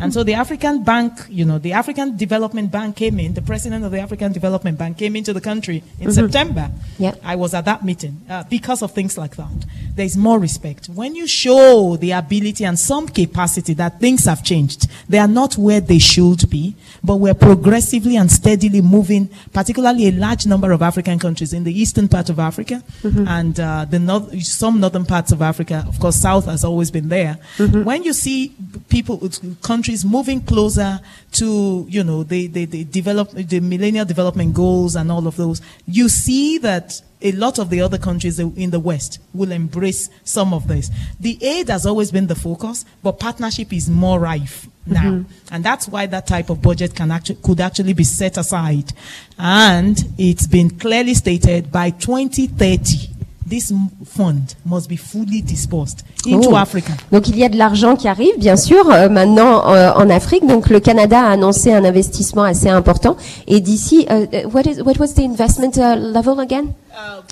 And 0.00 0.12
so 0.12 0.24
the 0.24 0.34
African 0.34 0.82
Bank, 0.82 1.12
you 1.28 1.44
know, 1.44 1.58
the 1.58 1.74
African 1.74 2.16
Development 2.16 2.68
Bank 2.72 2.96
came 2.96 3.20
in, 3.20 3.34
the 3.34 3.42
president 3.42 3.84
of 3.84 3.92
the 3.92 4.00
African 4.00 4.32
Development 4.32 4.76
Bank 4.76 4.98
came 4.98 5.14
into 5.14 5.32
the 5.32 5.40
country 5.40 5.84
in 6.00 6.10
September. 6.10 6.72
Yeah. 6.98 7.14
I 7.22 7.36
was 7.36 7.54
at 7.54 7.66
that 7.66 7.84
meeting 7.84 8.20
uh, 8.28 8.42
because 8.50 8.82
of 8.82 8.90
things 8.90 9.16
like 9.16 9.36
that. 9.36 9.52
There's 9.94 10.16
more 10.16 10.40
respect. 10.40 10.88
When 10.88 11.14
you 11.14 11.28
show 11.28 11.96
the 11.96 12.10
ability 12.12 12.64
and 12.64 12.76
some 12.76 13.06
capacity 13.06 13.74
that 13.74 14.00
things 14.00 14.24
have 14.24 14.42
changed, 14.42 14.88
they 15.08 15.18
are 15.18 15.28
not 15.28 15.56
where 15.56 15.80
they 15.80 15.98
should 16.00 16.50
be, 16.50 16.74
but 17.04 17.16
we're 17.16 17.34
progressively 17.34 18.16
and 18.16 18.30
steadily 18.32 18.80
moving, 18.80 19.28
particularly 19.52 20.08
a 20.08 20.12
large 20.12 20.46
number 20.46 20.72
of 20.72 20.82
African 20.82 21.11
countries 21.18 21.52
in 21.52 21.64
the 21.64 21.72
eastern 21.72 22.08
part 22.08 22.28
of 22.30 22.38
Africa 22.38 22.82
and 23.28 23.58
uh, 23.58 23.84
the 23.88 23.98
north, 23.98 24.42
some 24.44 24.80
northern 24.80 25.04
parts 25.04 25.32
of 25.32 25.42
Africa. 25.42 25.84
Of 25.88 25.98
course, 25.98 26.16
South 26.16 26.46
has 26.46 26.64
always 26.64 26.90
been 26.90 27.08
there. 27.08 27.38
When 27.84 28.02
you 28.04 28.12
see 28.12 28.54
people, 28.88 29.20
countries 29.62 30.04
moving 30.04 30.40
closer 30.42 31.00
to, 31.32 31.86
you 31.88 32.04
know, 32.04 32.22
the, 32.22 32.46
the, 32.46 32.64
the 32.66 32.84
develop, 32.84 33.30
the 33.30 33.60
millennial 33.60 34.04
development 34.04 34.54
goals 34.54 34.96
and 34.96 35.10
all 35.10 35.26
of 35.26 35.36
those, 35.36 35.60
you 35.86 36.08
see 36.08 36.58
that 36.58 37.02
a 37.22 37.32
lot 37.32 37.58
of 37.58 37.70
the 37.70 37.80
other 37.80 37.98
countries 37.98 38.38
in 38.38 38.70
the 38.70 38.80
West 38.80 39.18
will 39.32 39.52
embrace 39.52 40.08
some 40.24 40.52
of 40.52 40.66
this. 40.68 40.90
The 41.20 41.38
aid 41.44 41.68
has 41.68 41.86
always 41.86 42.10
been 42.10 42.26
the 42.26 42.34
focus, 42.34 42.84
but 43.02 43.18
partnership 43.18 43.72
is 43.72 43.88
more 43.88 44.18
rife 44.20 44.66
now. 44.86 45.24
And 45.50 45.64
that's 45.64 45.86
why 45.88 46.06
that 46.06 46.26
type 46.26 46.50
of 46.50 46.60
budget 46.60 46.94
can 46.94 47.10
actually, 47.10 47.38
could 47.42 47.60
actually 47.60 47.92
be 47.92 48.04
set 48.04 48.36
aside. 48.36 48.92
And 49.38 49.96
it's 50.18 50.46
been 50.46 50.70
clearly 50.70 51.14
stated 51.14 51.70
by 51.70 51.90
2030, 51.90 53.10
this 53.46 53.72
fund 54.06 54.54
must 54.64 54.88
be 54.88 54.96
fully 54.96 55.42
dispersed 55.42 56.04
into 56.26 56.50
Oh. 56.50 56.56
Africa. 56.56 56.92
Donc 57.10 57.28
il 57.28 57.36
y 57.36 57.44
a 57.44 57.48
de 57.48 57.56
l'argent 57.56 57.96
qui 57.96 58.08
arrive, 58.08 58.38
bien 58.38 58.56
sûr, 58.56 58.88
euh, 58.90 59.08
maintenant 59.08 59.68
euh, 59.68 59.92
en 59.94 60.08
Afrique. 60.10 60.46
Donc 60.46 60.70
le 60.70 60.80
Canada 60.80 61.20
a 61.20 61.32
annoncé 61.32 61.72
un 61.72 61.84
investissement 61.84 62.44
assez 62.44 62.68
important. 62.68 63.16
Et 63.46 63.60
d'ici, 63.60 64.06
euh, 64.10 64.26
what 64.52 64.62
is 64.62 64.80
what 64.82 64.94
was 64.98 65.14
the 65.14 65.20
investment 65.24 65.76
uh, 65.76 65.96
level 65.96 66.40
again 66.40 66.72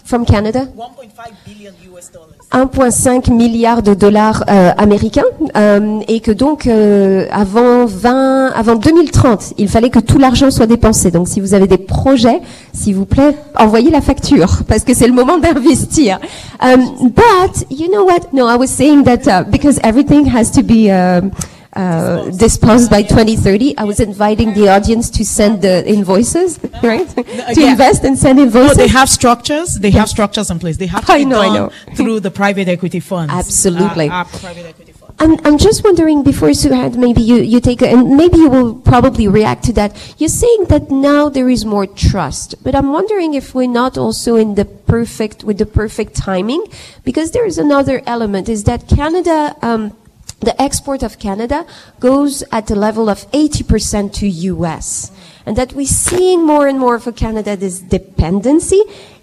from 0.05 0.25
Canada? 0.25 0.67
1.5 0.77 1.33
billion 1.47 1.73
US 1.95 2.11
dollars. 2.11 2.35
1,5 2.53 3.33
milliard 3.33 3.83
de 3.83 3.95
dollars 3.95 4.45
euh, 4.49 4.73
américains 4.77 5.23
euh, 5.57 6.01
et 6.09 6.21
que 6.21 6.33
donc 6.33 6.67
euh, 6.67 7.27
avant 7.31 7.87
20 7.87 8.49
avant 8.55 8.75
2030 8.75 9.55
il 9.59 9.69
fallait 9.69 9.91
que 9.91 10.01
tout 10.01 10.19
l'argent 10.19 10.51
soit 10.51 10.67
dépensé 10.67 11.11
donc 11.11 11.29
si 11.29 11.41
vous 11.41 11.55
avez 11.55 11.69
des 11.69 11.79
projets 11.79 12.41
s'il 12.73 12.97
vous 12.97 13.07
plaît 13.07 13.37
envoyez 13.57 13.91
la 13.91 14.01
facture 14.01 14.63
parce 14.69 14.83
que 14.83 14.95
c'est 14.95 15.07
le 15.07 15.13
moment 15.13 15.39
d'investir 15.39 16.19
um, 16.61 17.11
but 17.11 17.67
you 17.71 17.89
know 17.89 18.05
what? 18.05 18.33
No 18.33 18.49
I 18.49 18.57
was 18.57 18.69
saying 18.69 19.05
that 19.05 19.27
uh, 19.27 19.45
because 19.49 19.79
everything 19.85 20.27
has 20.27 20.51
to 20.53 20.63
be 20.63 20.91
um, 20.91 21.31
uh, 21.75 22.31
disposed 22.31 22.91
by 22.91 23.03
2030 23.03 23.79
I 23.79 23.85
was 23.85 24.01
inviting 24.01 24.55
the 24.55 24.69
audience 24.69 25.09
to 25.11 25.25
send 25.25 25.63
the 25.63 25.87
invoices 25.87 26.59
right 26.83 27.09
to 27.09 27.61
invest 27.65 28.03
and 28.05 28.19
send 28.19 28.39
No, 28.39 28.45
invoices 28.45 28.77
they 28.77 28.89
have 28.89 29.09
structures. 29.09 29.75
They 29.77 29.91
have 29.93 30.09
structures 30.09 30.51
in 30.51 30.59
place. 30.59 30.77
They 30.79 30.87
have 30.87 31.07
to 31.07 31.13
I 31.13 31.19
be 31.19 31.25
know, 31.27 31.41
I 31.41 31.55
know. 31.55 31.71
through 31.95 32.21
the 32.21 32.31
private 32.31 32.69
equity 32.69 33.01
funds. 33.01 33.33
Absolutely. 33.33 34.09
Uh, 34.09 34.15
our 34.15 34.25
private 34.25 34.67
equity 34.67 34.93
funds. 34.93 35.01
I'm, 35.21 35.39
I'm 35.45 35.59
just 35.59 35.85
wondering 35.85 36.23
before 36.23 36.49
Souad, 36.49 36.97
maybe 36.97 37.21
you, 37.21 37.37
you 37.37 37.61
take, 37.61 37.83
a, 37.83 37.89
and 37.89 38.17
maybe 38.17 38.39
you 38.39 38.49
will 38.49 38.75
probably 38.75 39.29
react 39.29 39.65
to 39.65 39.73
that. 39.75 40.15
You're 40.19 40.31
saying 40.31 40.65
that 40.71 40.91
now 40.91 41.29
there 41.29 41.51
is 41.51 41.65
more 41.65 41.87
trust, 41.87 42.55
but 42.65 42.75
I'm 42.75 42.91
wondering 42.91 43.35
if 43.35 43.55
we're 43.55 43.69
not 43.69 43.99
also 43.99 44.37
in 44.37 44.55
the 44.55 44.65
perfect, 44.65 45.45
with 45.45 45.59
the 45.59 45.67
perfect 45.67 46.15
timing, 46.15 46.65
because 47.05 47.33
there 47.33 47.45
is 47.45 47.59
another 47.59 48.03
element, 48.07 48.49
is 48.49 48.65
that 48.65 48.89
Canada, 48.89 49.55
um, 49.61 49.95
the 50.41 50.61
export 50.61 51.03
of 51.03 51.19
Canada 51.19 51.65
goes 52.01 52.43
at 52.51 52.67
the 52.67 52.75
level 52.75 53.09
of 53.09 53.31
80% 53.33 54.13
to 54.15 54.27
US. 54.55 55.11
And 55.47 55.57
that 55.57 55.73
we're 55.75 55.87
seeing 55.87 56.47
more 56.47 56.67
and 56.67 56.79
more 56.79 56.99
for 56.99 57.13
Canada 57.13 57.57
this 57.57 57.81
dependency. 57.81 58.81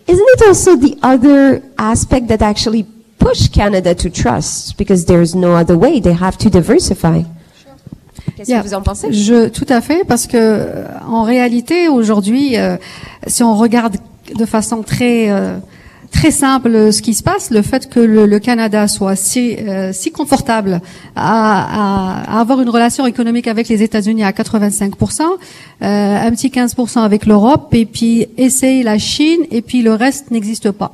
Isn't 0.07 0.29
it 0.35 0.41
also 0.47 0.75
the 0.75 0.97
other 1.03 1.61
aspect 1.77 2.27
that 2.29 2.41
actually 2.41 2.85
push 3.19 3.49
Canada 3.49 3.93
to 3.95 4.09
trust? 4.09 4.77
Because 4.77 5.05
there's 5.05 5.35
no 5.35 5.55
other 5.55 5.77
way. 5.77 5.99
They 5.99 6.13
have 6.13 6.37
to 6.39 6.49
diversify. 6.49 7.23
Qu'est-ce 8.35 8.49
Yeah. 8.51 8.61
que 8.61 8.67
vous 8.67 8.73
en 8.75 8.81
pensez? 8.83 9.11
Je, 9.11 9.49
tout 9.49 9.65
à 9.69 9.81
fait, 9.81 10.03
parce 10.07 10.27
que 10.27 10.37
euh, 10.37 10.85
en 11.07 11.23
réalité, 11.23 11.87
aujourd'hui, 11.89 12.57
euh, 12.57 12.77
si 13.25 13.41
on 13.43 13.55
regarde 13.55 13.97
de 14.35 14.45
façon 14.45 14.83
très 14.83 15.29
euh, 15.29 15.57
très 16.11 16.31
simple 16.31 16.69
euh, 16.69 16.91
ce 16.91 17.01
qui 17.01 17.13
se 17.13 17.23
passe, 17.23 17.51
le 17.51 17.61
fait 17.61 17.89
que 17.89 17.99
le, 17.99 18.39
Canada 18.39 18.87
soit 18.87 19.15
si 19.15 19.55
euh, 19.59 19.91
confortable 20.13 20.81
à 21.15 22.39
avoir 22.39 22.61
une 22.61 22.69
relation 22.69 23.05
économique 23.05 23.47
avec 23.47 23.67
les 23.67 23.83
États-Unis 23.83 24.23
à 24.23 24.31
85 24.31 24.93
euh, 25.01 26.27
un 26.27 26.31
petit 26.31 26.51
15 26.51 26.75
avec 26.97 27.25
l'Europe, 27.25 27.73
et 27.73 27.85
puis 27.85 28.27
essaye 28.37 28.83
la 28.83 28.97
Chine, 28.97 29.41
et 29.51 29.61
puis 29.61 29.81
le 29.81 29.93
reste 29.93 30.31
n'existe 30.31 30.71
pas. 30.71 30.93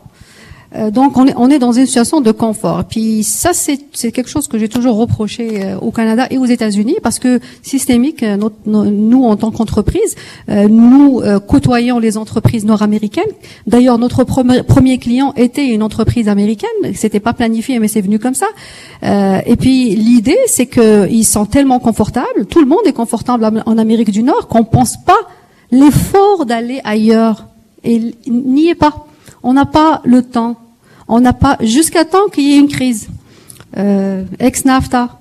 Euh, 0.76 0.90
donc 0.90 1.18
on 1.18 1.28
est, 1.28 1.34
on 1.38 1.50
est 1.52 1.60
dans 1.60 1.72
une 1.72 1.86
situation 1.86 2.20
de 2.22 2.32
confort. 2.32 2.84
Puis 2.86 3.24
ça 3.24 3.52
c'est 3.54 4.12
quelque 4.12 4.30
chose 4.30 4.48
que 4.48 4.58
j'ai 4.58 4.70
toujours 4.70 4.98
reproché 4.98 5.64
euh, 5.64 5.78
au 5.80 5.92
Canada 5.92 6.26
et 6.32 6.38
aux 6.38 6.46
États-Unis 6.46 6.96
parce 7.04 7.20
que 7.20 7.40
systémique, 7.62 8.24
euh, 8.24 8.38
notre- 8.38 8.56
no- 8.66 8.86
nous 8.86 9.24
en 9.26 9.36
tant 9.36 9.52
qu'entreprise, 9.52 10.16
nous 10.48 11.22
côtoyons 11.48 12.00
les 12.00 12.18
entreprises 12.18 12.66
nord-américaines. 12.66 13.24
D'ailleurs 13.68 13.98
notre 14.00 14.24
premier, 14.24 14.98
client 14.98 15.34
était 15.36 15.68
une 15.68 15.84
entreprise 15.84 16.28
américaine. 16.28 16.70
C'était 16.96 17.20
pas 17.20 17.34
planifié 17.34 17.80
mais 17.80 17.88
c'est 17.88 18.02
venu 18.02 18.18
comme 18.20 18.34
ça. 18.36 18.48
Et 19.46 19.56
puis 19.56 19.96
l'idée 19.96 20.38
c'est 20.48 20.66
que 20.66 21.08
ils 21.10 21.24
sont 21.26 21.46
tellement 21.46 21.80
confortables, 21.80 22.46
tout 22.50 22.60
le 22.62 22.66
monde 22.66 22.80
est 22.86 22.94
confortable 22.94 23.46
en- 23.66 23.78
Amérique 23.78 24.12
du 24.12 24.24
Nord 24.24 24.48
qu'on 24.48 24.64
pense 24.64 24.96
pas 25.04 25.18
l'effort 25.72 26.46
d'aller 26.46 26.80
ailleurs 26.84 27.48
et 27.84 28.14
n'y 28.28 28.70
est 28.70 28.76
pas. 28.76 29.06
On 29.44 29.54
n'a 29.54 29.66
pas 29.66 30.02
le 30.06 30.22
temps. 30.22 30.56
On 31.16 31.22
n'a 31.22 31.34
pas 31.34 31.58
jusqu'à 31.62 32.06
temps 32.06 32.28
qu'il 32.28 32.44
y 32.44 32.54
ait 32.54 32.58
une 32.58 32.68
crise. 32.68 33.08
Euh, 33.78 34.24
ex-NAFTA. 34.40 35.20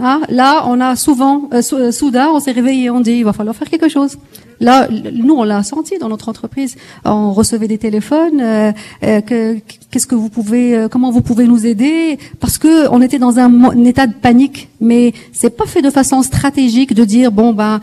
Hein, 0.00 0.22
là, 0.28 0.64
on 0.66 0.80
a 0.80 0.96
souvent, 0.96 1.48
euh, 1.52 1.62
euh, 1.74 1.92
soudain, 1.92 2.30
on 2.34 2.40
s'est 2.40 2.50
réveillé, 2.50 2.90
on 2.90 2.98
dit, 2.98 3.12
il 3.12 3.24
va 3.24 3.32
falloir 3.32 3.54
faire 3.54 3.70
quelque 3.70 3.88
chose. 3.88 4.18
Là, 4.62 4.88
nous, 5.12 5.34
on 5.34 5.42
l'a 5.42 5.62
senti 5.64 5.98
dans 5.98 6.08
notre 6.08 6.28
entreprise. 6.28 6.76
On 7.04 7.32
recevait 7.32 7.66
des 7.68 7.78
téléphones. 7.78 8.40
euh, 8.40 8.72
euh, 9.04 9.20
que- 9.20 9.58
Qu'est-ce 9.90 10.06
que 10.06 10.14
vous 10.14 10.30
pouvez, 10.30 10.74
euh, 10.74 10.88
comment 10.88 11.10
vous 11.10 11.20
pouvez 11.20 11.46
nous 11.46 11.66
aider? 11.66 12.18
Parce 12.40 12.56
que 12.56 12.88
on 12.90 13.02
était 13.02 13.18
dans 13.18 13.38
un, 13.38 13.84
état 13.84 14.06
de 14.06 14.14
panique, 14.14 14.70
mais 14.80 15.12
c'est 15.32 15.54
pas 15.54 15.66
fait 15.66 15.82
de 15.82 15.90
façon 15.90 16.22
stratégique 16.22 16.94
de 16.94 17.04
dire 17.04 17.30
bon 17.30 17.52
ben 17.52 17.80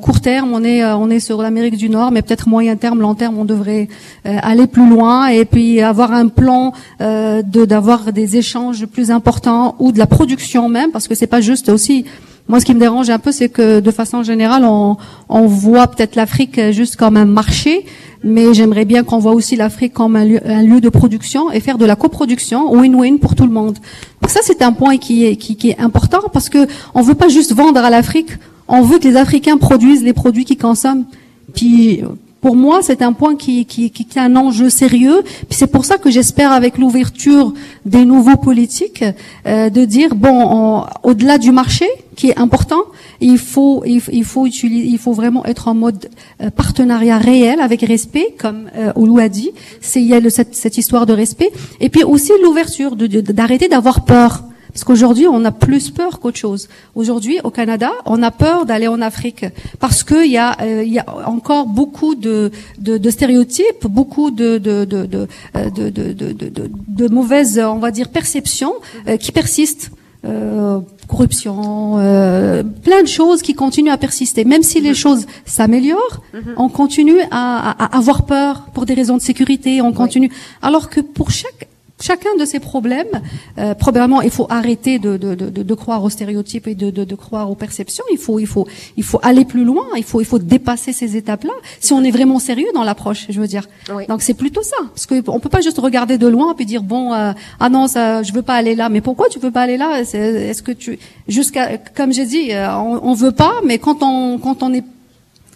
court 0.00 0.20
terme, 0.20 0.50
on 0.52 0.64
est, 0.64 0.84
on 0.84 1.08
est 1.08 1.20
sur 1.20 1.40
l'Amérique 1.40 1.76
du 1.76 1.88
Nord, 1.88 2.10
mais 2.10 2.22
peut-être 2.22 2.48
moyen 2.48 2.74
terme, 2.74 3.00
long 3.00 3.14
terme, 3.14 3.38
on 3.38 3.44
devrait 3.44 3.86
aller 4.24 4.66
plus 4.66 4.88
loin 4.88 5.28
et 5.28 5.44
puis 5.44 5.80
avoir 5.80 6.10
un 6.12 6.26
plan 6.28 6.72
de 6.98 7.64
d'avoir 7.64 8.12
des 8.12 8.36
échanges 8.36 8.86
plus 8.86 9.10
importants 9.12 9.76
ou 9.78 9.92
de 9.92 9.98
la 10.00 10.06
production 10.06 10.68
même, 10.68 10.90
parce 10.90 11.06
que 11.06 11.14
c'est 11.14 11.28
pas 11.28 11.40
juste 11.40 11.68
aussi. 11.68 12.04
Moi, 12.52 12.60
ce 12.60 12.66
qui 12.66 12.74
me 12.74 12.80
dérange 12.80 13.08
un 13.08 13.18
peu, 13.18 13.32
c'est 13.32 13.48
que 13.48 13.80
de 13.80 13.90
façon 13.90 14.22
générale, 14.22 14.66
on, 14.66 14.98
on 15.30 15.46
voit 15.46 15.86
peut-être 15.86 16.16
l'Afrique 16.16 16.60
juste 16.70 16.96
comme 16.96 17.16
un 17.16 17.24
marché, 17.24 17.86
mais 18.22 18.52
j'aimerais 18.52 18.84
bien 18.84 19.04
qu'on 19.04 19.16
voit 19.16 19.32
aussi 19.32 19.56
l'Afrique 19.56 19.94
comme 19.94 20.16
un 20.16 20.26
lieu, 20.26 20.40
un 20.44 20.62
lieu 20.62 20.82
de 20.82 20.90
production 20.90 21.50
et 21.50 21.60
faire 21.60 21.78
de 21.78 21.86
la 21.86 21.96
coproduction 21.96 22.70
win-win 22.74 23.18
pour 23.20 23.36
tout 23.36 23.46
le 23.46 23.52
monde. 23.52 23.78
Donc 24.20 24.30
ça, 24.30 24.40
c'est 24.42 24.60
un 24.60 24.74
point 24.74 24.98
qui 24.98 25.24
est, 25.24 25.36
qui, 25.36 25.70
est 25.70 25.80
important 25.80 26.18
parce 26.30 26.50
que 26.50 26.66
on 26.92 27.00
veut 27.00 27.14
pas 27.14 27.28
juste 27.28 27.54
vendre 27.54 27.80
à 27.80 27.88
l'Afrique, 27.88 28.32
on 28.68 28.82
veut 28.82 28.98
que 28.98 29.08
les 29.08 29.16
Africains 29.16 29.56
produisent 29.56 30.04
les 30.04 30.12
produits 30.12 30.44
qu'ils 30.44 30.58
consomment. 30.58 31.06
Puis 31.54 32.02
pour 32.42 32.54
moi, 32.56 32.80
c'est 32.82 33.00
un 33.02 33.12
point 33.14 33.36
qui, 33.36 33.64
qui, 33.66 33.90
qui, 33.90 34.02
est 34.02 34.20
un 34.20 34.34
enjeu 34.36 34.68
sérieux. 34.68 35.22
Puis 35.48 35.56
c'est 35.60 35.68
pour 35.68 35.84
ça 35.86 35.96
que 35.96 36.10
j'espère, 36.10 36.50
avec 36.52 36.76
l'ouverture 36.76 37.54
des 37.86 38.04
nouveaux 38.04 38.36
politiques, 38.36 39.04
euh, 39.46 39.70
de 39.70 39.84
dire 39.86 40.14
bon, 40.14 40.36
on- 40.58 40.84
au-delà 41.08 41.38
du 41.38 41.52
marché, 41.52 41.86
qui 42.16 42.28
est 42.30 42.38
important, 42.38 42.82
il 43.20 43.38
faut, 43.38 43.84
il, 43.86 44.24
faut 44.24 44.44
utiliser, 44.46 44.86
il 44.88 44.98
faut 44.98 45.12
vraiment 45.12 45.46
être 45.46 45.68
en 45.68 45.74
mode 45.74 46.10
euh, 46.42 46.50
partenariat 46.50 47.16
réel, 47.16 47.60
avec 47.60 47.80
respect, 47.82 48.34
comme 48.38 48.68
euh, 48.76 48.92
Oulou 48.96 49.18
a 49.18 49.28
dit. 49.28 49.50
C'est 49.80 50.02
il 50.02 50.08
y 50.08 50.14
a 50.14 50.20
le- 50.20 50.28
cette, 50.28 50.54
cette 50.54 50.76
histoire 50.76 51.06
de 51.06 51.12
respect, 51.14 51.50
et 51.80 51.88
puis 51.88 52.02
aussi 52.04 52.32
l'ouverture, 52.42 52.96
de- 52.96 53.06
de- 53.06 53.20
d'arrêter 53.32 53.68
d'avoir 53.68 54.04
peur. 54.04 54.42
Parce 54.72 54.84
qu'aujourd'hui, 54.84 55.26
on 55.26 55.44
a 55.44 55.50
plus 55.52 55.90
peur 55.90 56.18
qu'autre 56.18 56.38
chose. 56.38 56.68
Aujourd'hui, 56.94 57.38
au 57.44 57.50
Canada, 57.50 57.90
on 58.06 58.22
a 58.22 58.30
peur 58.30 58.64
d'aller 58.64 58.88
en 58.88 59.00
Afrique 59.02 59.44
parce 59.80 60.02
qu'il 60.02 60.30
y 60.30 60.38
a, 60.38 60.56
euh, 60.62 60.82
y 60.84 60.98
a 60.98 61.04
encore 61.26 61.66
beaucoup 61.66 62.14
de, 62.14 62.50
de, 62.78 62.96
de 62.96 63.10
stéréotypes, 63.10 63.86
beaucoup 63.86 64.30
de, 64.30 64.56
de, 64.58 64.84
de, 64.84 65.04
de, 65.04 65.28
euh, 65.56 65.70
de, 65.70 65.90
de, 65.90 66.12
de, 66.12 66.32
de- 66.32 66.48
de- 66.48 66.70
de 66.88 67.08
mauvaises, 67.08 67.58
on 67.58 67.78
va 67.78 67.90
dire, 67.90 68.08
perceptions 68.08 68.74
euh, 69.08 69.16
qui 69.18 69.30
persistent. 69.32 69.90
Euh, 70.24 70.78
corruption, 71.08 71.98
euh, 71.98 72.62
plein 72.62 73.02
de 73.02 73.08
choses 73.08 73.42
qui 73.42 73.54
continuent 73.54 73.90
à 73.90 73.96
persister. 73.98 74.44
Même 74.44 74.62
si 74.62 74.80
les 74.80 74.94
choses 74.94 75.26
s'améliorent, 75.44 76.22
on 76.56 76.68
continue 76.68 77.20
à, 77.32 77.70
à- 77.70 77.84
à 77.86 77.96
avoir 77.98 78.24
peur 78.24 78.66
pour 78.72 78.86
des 78.86 78.94
raisons 78.94 79.16
de 79.16 79.22
sécurité. 79.22 79.82
On 79.82 79.92
continue. 79.92 80.30
Alors 80.62 80.88
que 80.90 81.00
pour 81.00 81.30
chaque 81.32 81.68
chacun 82.02 82.34
de 82.38 82.44
ces 82.44 82.60
problèmes, 82.60 83.14
euh, 83.58 83.74
probablement, 83.74 84.20
il 84.22 84.30
faut 84.30 84.46
arrêter 84.50 84.98
de, 84.98 85.16
de, 85.16 85.34
de, 85.34 85.62
de- 85.62 85.74
croire 85.74 86.02
aux 86.04 86.10
stéréotypes 86.10 86.66
et 86.66 86.74
de, 86.74 86.90
de, 86.90 87.04
de 87.04 87.14
croire 87.14 87.50
aux 87.50 87.54
perceptions. 87.54 88.04
Il 88.12 88.18
faut, 88.18 88.38
il 88.38 88.46
faut, 88.46 88.66
il 88.96 89.04
faut 89.04 89.20
aller 89.22 89.44
plus 89.44 89.64
loin. 89.64 89.86
Il 89.96 90.04
faut, 90.04 90.20
il 90.20 90.26
faut 90.26 90.38
dépasser 90.38 90.92
ces 90.92 91.16
étapes-là. 91.16 91.52
Si 91.80 91.92
on 91.92 92.02
est 92.02 92.10
vraiment 92.10 92.38
sérieux 92.38 92.68
dans 92.74 92.84
l'approche, 92.84 93.26
je 93.28 93.40
veux 93.40 93.46
dire. 93.46 93.66
Oui. 93.94 94.06
Donc 94.08 94.20
c'est 94.22 94.34
plutôt 94.34 94.62
ça, 94.62 94.76
parce 94.94 95.06
que 95.06 95.14
on 95.30 95.40
peut 95.40 95.48
pas 95.48 95.60
juste 95.60 95.78
regarder 95.78 96.18
de 96.18 96.26
loin 96.26 96.54
puis 96.54 96.66
dire 96.66 96.82
bon, 96.82 97.12
euh, 97.14 97.32
ah 97.60 97.68
non, 97.68 97.86
ça, 97.86 98.22
je 98.22 98.32
veux 98.32 98.42
pas 98.42 98.54
aller 98.54 98.74
là. 98.74 98.88
Mais 98.88 99.00
pourquoi 99.00 99.28
tu 99.28 99.38
veux 99.38 99.50
pas 99.50 99.62
aller 99.62 99.76
là? 99.76 100.00
Est-ce 100.00 100.62
que 100.62 100.72
tu, 100.72 100.98
jusqu'à, 101.28 101.78
comme 101.78 102.12
j'ai 102.12 102.26
dit, 102.26 102.52
euh, 102.52 102.68
on, 102.76 103.00
on 103.10 103.14
veut 103.14 103.32
pas, 103.32 103.54
mais 103.64 103.78
quand 103.78 104.02
on, 104.02 104.38
quand 104.38 104.62
on 104.62 104.72
est 104.74 104.84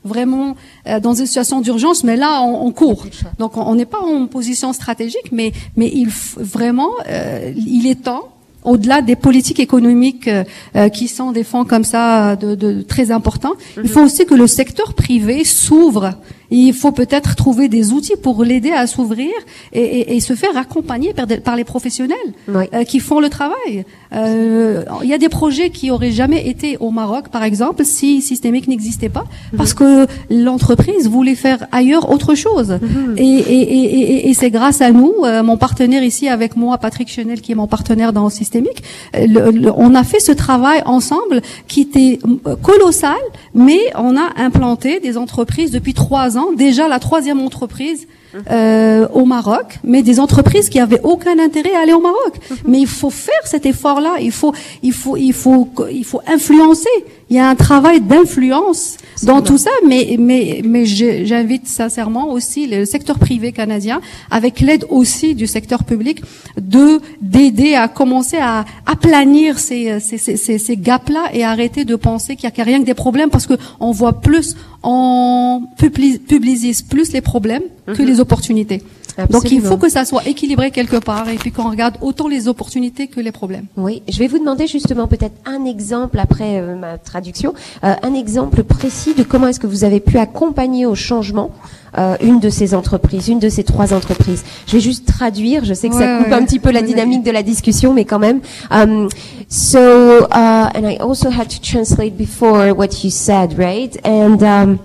vraiment 0.07 0.57
euh, 0.87 1.01
dans 1.01 1.15
une 1.15 1.27
situation 1.27 1.61
d'urgence, 1.61 2.05
mais 2.05 2.17
là 2.17 2.43
on, 2.43 2.67
on 2.67 2.73
court. 2.73 3.07
Donc 3.39 3.57
on 3.57 3.75
n'est 3.75 3.87
pas 3.87 4.01
en 4.01 4.27
position 4.27 4.73
stratégique, 4.73 5.31
mais 5.33 5.53
mais 5.77 5.91
il 5.93 6.09
vraiment 6.37 6.91
euh, 7.09 7.53
il 7.57 7.87
est 7.87 8.03
temps 8.05 8.25
au-delà 8.67 9.01
des 9.01 9.17
politiques 9.17 9.61
économiques 9.61 10.29
euh, 10.29 10.45
euh, 10.75 10.89
qui 10.89 11.09
sont 11.09 11.33
des 11.33 11.45
fonds 11.45 11.65
comme 11.65 11.85
ça 11.85 12.37
de, 12.37 12.55
de 12.55 12.83
très 12.83 13.11
importants, 13.11 13.55
il 13.83 13.89
faut 13.89 14.03
aussi 14.03 14.27
que 14.27 14.35
le 14.35 14.47
secteur 14.47 14.93
privé 14.95 15.45
s'ouvre. 15.45 16.15
Et 16.51 16.57
il 16.57 16.75
faut 16.75 16.93
peut-être 16.93 17.35
trouver 17.37 17.69
des 17.69 17.93
outils 17.93 18.17
pour 18.23 18.45
l'aider 18.45 18.71
à 18.73 18.87
s'ouvrir 18.87 19.31
et, 19.73 19.81
et- 19.83 20.17
et 20.17 20.21
se 20.21 20.35
faire 20.35 20.57
accompagner 20.57 21.13
par, 21.13 21.27
des- 21.27 21.39
par 21.39 21.57
les 21.57 21.65
professionnels 21.65 22.17
Oui. 22.49 22.65
euh, 22.75 22.85
qui 22.85 23.01
font 23.01 23.21
le 23.21 23.29
travail. 23.29 23.85
Euh, 24.13 24.85
Il 25.03 25.09
y 25.09 25.15
a 25.15 25.19
des 25.19 25.29
projets 25.29 25.71
qui 25.71 25.91
auraient 25.91 26.11
jamais 26.13 26.49
été 26.49 26.77
au 26.79 26.91
Maroc, 26.91 27.29
par 27.29 27.43
exemple, 27.43 27.85
si 27.85 28.23
Systémique 28.23 28.69
n'existait 28.69 29.09
pas, 29.09 29.25
parce 29.57 29.75
que 29.75 30.07
l'entreprise 30.31 31.09
voulait 31.09 31.35
faire 31.35 31.67
ailleurs 31.73 32.11
autre 32.11 32.35
chose. 32.35 32.79
Et, 33.17 33.23
et, 33.23 33.63
et, 33.79 34.01
et- 34.01 34.29
et 34.31 34.35
c'est 34.35 34.51
grâce 34.51 34.81
à 34.81 34.91
nous, 34.93 35.13
euh, 35.25 35.43
mon 35.43 35.57
partenaire 35.57 36.03
ici 36.05 36.29
avec 36.29 36.57
moi, 36.57 36.79
Patrick 36.79 37.09
Chenel, 37.09 37.41
qui 37.41 37.53
est 37.53 37.55
mon 37.55 37.67
partenaire 37.67 38.13
dans 38.13 38.29
Systémique, 38.31 38.83
euh, 39.17 39.27
le- 39.27 39.51
le- 39.51 39.73
on 39.77 39.95
a 39.95 40.05
fait 40.05 40.21
ce 40.21 40.33
travail 40.33 40.83
ensemble 40.87 41.41
qui 41.69 41.81
était 41.83 42.19
euh, 42.47 42.57
colossal, 42.57 43.17
mais 43.55 43.81
on 43.97 44.17
a 44.17 44.29
implanté 44.37 45.01
des 45.01 45.17
entreprises 45.17 45.71
depuis 45.71 45.95
trois 45.95 46.36
ans, 46.36 46.36
déjà 46.57 46.89
la 46.89 46.99
troisième 46.99 47.41
entreprise 47.41 48.07
euh, 48.51 49.09
au 49.15 49.25
Maroc, 49.25 49.79
mais 49.83 50.03
des 50.03 50.21
entreprises 50.21 50.69
qui 50.69 50.79
avaient 50.79 51.01
aucun 51.03 51.39
intérêt 51.39 51.75
à 51.75 51.81
aller 51.81 51.93
au 51.93 52.01
Maroc. 52.01 52.35
Mais 52.67 52.81
il 52.81 52.87
faut 52.87 53.11
faire 53.11 53.47
cet 53.47 53.67
effort-là. 53.67 54.17
Il 54.21 54.33
faut, 54.33 54.53
il 54.83 54.93
faut, 54.93 55.17
il 55.17 55.33
faut, 55.33 55.69
il 55.91 56.05
faut 56.05 56.21
influencer. 56.27 56.91
Il 57.29 57.35
y 57.35 57.41
a 57.41 57.49
un 57.49 57.57
travail 57.57 58.01
d'influence 58.01 58.99
dans 59.25 59.43
tout 59.43 59.59
ça, 59.59 59.71
mais 59.85 60.17
mais 60.19 60.63
mais 60.65 60.87
j'invite 60.87 61.67
sincèrement 61.67 62.31
aussi 62.31 62.69
le 62.69 62.85
secteur 62.85 63.19
privé 63.19 63.51
canadien, 63.51 64.01
avec 64.31 64.61
l'aide 64.61 64.85
aussi 64.91 65.35
du 65.35 65.49
secteur 65.49 65.83
public, 65.83 66.23
de 66.61 67.01
d'aider 67.21 67.75
à 67.75 67.89
commencer 67.89 68.37
à 68.37 68.65
aplanir 68.87 69.59
ces 69.59 69.99
ces 69.99 70.19
ces, 70.19 70.59
ces, 70.59 70.77
gaps-là 70.77 71.31
et 71.35 71.43
arrêter 71.43 71.85
de 71.85 71.97
penser 71.97 72.37
qu'il 72.37 72.49
y 72.49 72.61
a 72.61 72.65
rien 72.65 72.81
que 72.81 72.87
des 72.87 72.95
problèmes, 72.95 73.31
parce 73.31 73.49
que 73.49 73.55
on 73.81 73.91
voit 73.91 74.21
plus, 74.21 74.55
on 74.85 75.63
publi- 75.79 76.19
publicise 76.21 76.83
plus 76.83 77.13
les 77.13 77.23
problèmes 77.23 77.63
que 77.87 78.03
les 78.03 78.21
opportunités. 78.21 78.83
Donc 79.31 79.51
il 79.51 79.63
faut 79.63 79.77
que 79.77 79.89
ça 79.89 80.05
soit 80.05 80.27
équilibré 80.27 80.71
quelque 80.71 80.97
part 80.97 81.29
et 81.29 81.37
puis 81.37 81.51
qu'on 81.51 81.71
regarde 81.71 81.97
autant 82.01 82.29
les 82.29 82.49
opportunités 82.49 83.07
que 83.09 83.21
les 83.21 83.33
problèmes. 83.33 83.67
Oui, 83.77 84.03
je 84.09 84.19
vais 84.19 84.27
vous 84.27 84.39
demander 84.39 84.67
justement 84.67 85.07
peut-être 85.07 85.35
un 85.45 85.65
exemple 85.65 86.19
après 86.19 86.61
euh, 86.61 86.77
ma 86.77 86.99
traduction, 86.99 87.55
euh, 87.85 87.95
un 88.03 88.15
exemple 88.15 88.63
précis 88.63 89.15
de 89.15 89.23
comment 89.23 89.49
est-ce 89.49 89.61
que 89.61 89.67
vous 89.67 89.85
avez 89.85 90.01
pu 90.01 90.19
accompagner 90.19 90.87
au 90.87 90.95
changement 90.95 91.51
euh, 91.99 92.17
une 92.21 92.41
de 92.41 92.51
ces 92.51 92.75
entreprises, 92.75 93.29
une 93.29 93.39
de 93.39 93.49
ces 93.49 93.65
trois 93.65 93.95
entreprises. 93.95 94.45
Je 94.67 94.73
vais 94.73 94.81
juste 94.81 95.07
traduire. 95.07 95.65
Je 95.65 95.73
sais 95.73 95.89
que 95.89 95.95
ça 95.95 96.19
coupe 96.19 96.27
ouais. 96.29 96.35
un 96.35 96.45
petit 96.45 96.59
peu 96.59 96.71
la 96.71 96.83
dynamique 96.83 97.23
de 97.23 97.31
la 97.31 97.43
discussion, 97.43 97.95
mais 97.95 98.05
quand 98.05 98.19
même. 98.19 98.41
Um, 98.71 99.09
so, 99.49 99.79
uh, 100.25 100.69
and 100.75 100.85
I 100.85 100.99
also 101.01 101.31
had 101.31 101.49
to 101.49 101.61
translate 101.61 102.17
before 102.17 102.75
what 102.77 103.03
you 103.03 103.11
said, 103.11 103.59
right? 103.59 103.97
And 104.05 104.43
um, 104.43 104.79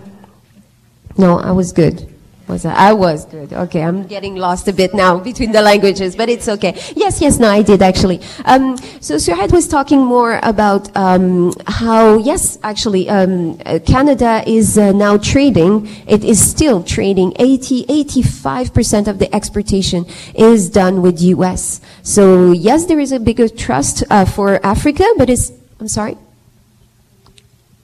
no, 1.17 1.39
I 1.39 1.51
was 1.51 1.73
good. 1.73 2.10
Was 2.51 2.65
I? 2.65 2.89
I 2.89 2.91
was 2.91 3.23
good. 3.23 3.53
Okay, 3.53 3.81
I'm 3.81 4.03
getting 4.07 4.35
lost 4.35 4.67
a 4.67 4.73
bit 4.73 4.93
now 4.93 5.17
between 5.17 5.53
the 5.53 5.61
languages, 5.61 6.17
but 6.17 6.27
it's 6.27 6.49
okay. 6.49 6.73
Yes, 6.97 7.21
yes, 7.21 7.39
no, 7.39 7.47
I 7.47 7.61
did 7.61 7.81
actually. 7.81 8.19
Um, 8.43 8.75
so 8.99 9.15
Souad 9.15 9.53
was 9.53 9.69
talking 9.69 10.01
more 10.01 10.37
about 10.43 10.93
um, 10.97 11.53
how, 11.65 12.17
yes, 12.17 12.59
actually, 12.61 13.07
um, 13.07 13.57
Canada 13.85 14.43
is 14.45 14.77
uh, 14.77 14.91
now 14.91 15.15
trading. 15.15 15.87
It 16.07 16.25
is 16.25 16.45
still 16.45 16.83
trading. 16.83 17.31
80, 17.39 17.85
85% 17.85 19.07
of 19.07 19.19
the 19.19 19.33
exportation 19.33 20.05
is 20.35 20.69
done 20.69 21.01
with 21.01 21.21
U.S. 21.21 21.79
So 22.03 22.51
yes, 22.51 22.85
there 22.85 22.99
is 22.99 23.13
a 23.13 23.19
bigger 23.21 23.47
trust 23.47 24.03
uh, 24.09 24.25
for 24.25 24.59
Africa, 24.65 25.05
but 25.17 25.29
it's. 25.29 25.53
I'm 25.79 25.87
sorry. 25.87 26.17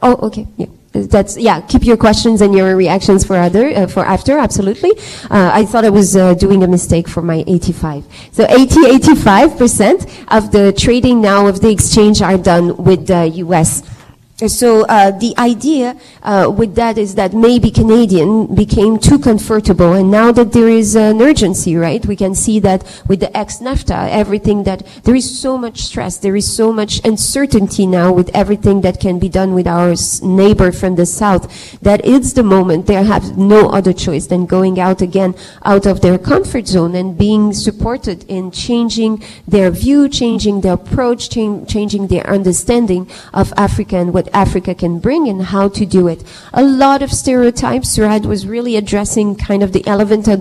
Oh, 0.02 0.28
okay. 0.28 0.46
Yeah. 0.58 0.68
That's 1.06 1.38
yeah. 1.38 1.62
Keep 1.62 1.86
your 1.86 1.98
questions 1.98 2.42
and 2.42 2.54
your 2.54 2.76
reactions 2.76 3.26
for 3.26 3.36
other 3.36 3.68
uh, 3.70 3.88
for 3.88 4.06
after. 4.06 4.38
Absolutely. 4.38 4.92
Uh, 5.30 5.52
I 5.54 5.66
thought 5.66 5.86
I 5.86 5.90
was 5.90 6.16
uh, 6.16 6.34
doing 6.34 6.64
a 6.64 6.68
mistake 6.68 7.08
for 7.08 7.22
my 7.22 7.44
85. 7.48 8.06
So 8.32 8.46
80, 8.50 8.86
85 8.86 9.58
percent 9.58 10.06
of 10.30 10.52
the 10.52 10.74
trading 10.74 11.22
now 11.22 11.48
of 11.48 11.62
the 11.62 11.70
exchange 11.70 12.22
are 12.22 12.38
done 12.38 12.76
with 12.78 13.08
the 13.08 13.28
U.S. 13.46 13.84
So 14.46 14.86
uh, 14.86 15.10
the 15.10 15.34
idea 15.40 15.98
uh, 16.22 16.54
with 16.56 16.76
that 16.76 17.00
is 17.00 17.16
that 17.16 17.34
maybe 17.34 17.72
Canadian 17.72 18.54
became 18.54 19.00
too 19.00 19.18
comfortable, 19.18 19.94
and 19.94 20.12
now 20.12 20.32
that 20.32 20.54
there 20.54 20.70
is 20.70 20.96
an 20.96 21.24
urgency, 21.24 21.76
right? 21.76 22.06
We 22.06 22.16
can 22.16 22.36
see 22.36 22.60
that 22.60 22.86
with 23.08 23.20
the 23.20 23.36
ex-NAFTA, 23.36 24.12
everything 24.12 24.62
that 24.66 24.86
there 25.06 25.16
is 25.16 25.40
so 25.40 25.58
much 25.58 25.80
stress, 25.80 26.18
there 26.18 26.36
is 26.36 26.56
so 26.56 26.72
much 26.72 27.04
uncertainty 27.04 27.88
now 27.88 28.14
with 28.14 28.30
everything 28.36 28.82
that 28.82 29.00
can 29.00 29.18
be 29.18 29.28
done 29.28 29.56
with 29.56 29.66
our 29.66 29.96
neighbor 30.22 30.72
from 30.72 30.98
the 30.98 31.08
south. 31.08 31.82
That 31.82 32.06
it's 32.06 32.34
the 32.34 32.44
moment 32.44 32.86
they 32.86 33.04
have 33.04 33.40
no 33.40 33.70
other 33.70 33.92
choice 33.92 34.28
than 34.28 34.46
going 34.46 34.80
out 34.80 35.02
again 35.02 35.34
out 35.66 35.88
of 35.88 36.02
their 36.02 36.20
comfort 36.20 36.68
zone 36.68 36.94
and 36.94 37.18
being 37.18 37.54
supported 37.54 38.24
in 38.28 38.52
changing 38.52 39.24
their 39.48 39.72
view, 39.72 40.08
changing 40.08 40.62
their 40.62 40.74
approach, 40.74 41.32
chan- 41.32 41.66
changing 41.66 42.06
their 42.06 42.30
understanding 42.30 43.10
of 43.34 43.52
Africa 43.58 43.96
and 43.96 44.14
what 44.14 44.27
Africa 44.34 44.74
can 44.76 45.00
bring 45.00 45.28
and 45.28 45.42
how 45.44 45.70
to 45.70 45.86
do 45.86 46.08
it. 46.08 46.24
A 46.54 46.64
lot 46.64 47.02
of 47.02 47.12
stereotypes. 47.12 47.98
Souad 47.98 48.26
was 48.26 48.46
really 48.46 48.76
addressing 48.76 49.36
kind 49.36 49.64
of 49.64 49.72
the 49.74 49.86
elephant 49.88 50.28
uh, 50.28 50.40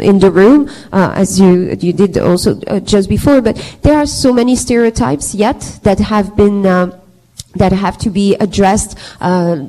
in 0.00 0.18
the 0.18 0.30
room, 0.30 0.68
uh, 0.92 1.12
as 1.14 1.40
you 1.40 1.76
you 1.80 1.92
did 1.92 2.16
also 2.18 2.60
uh, 2.66 2.80
just 2.80 3.08
before. 3.08 3.40
But 3.40 3.56
there 3.82 3.96
are 3.96 4.06
so 4.06 4.32
many 4.32 4.56
stereotypes 4.56 5.34
yet 5.34 5.78
that 5.82 5.98
have 5.98 6.36
been. 6.36 7.00
Uh, 7.54 7.62
that 7.62 7.72
have 7.72 7.98
to 7.98 8.10
be 8.10 8.34
addressed, 8.36 8.98
uh, 9.20 9.66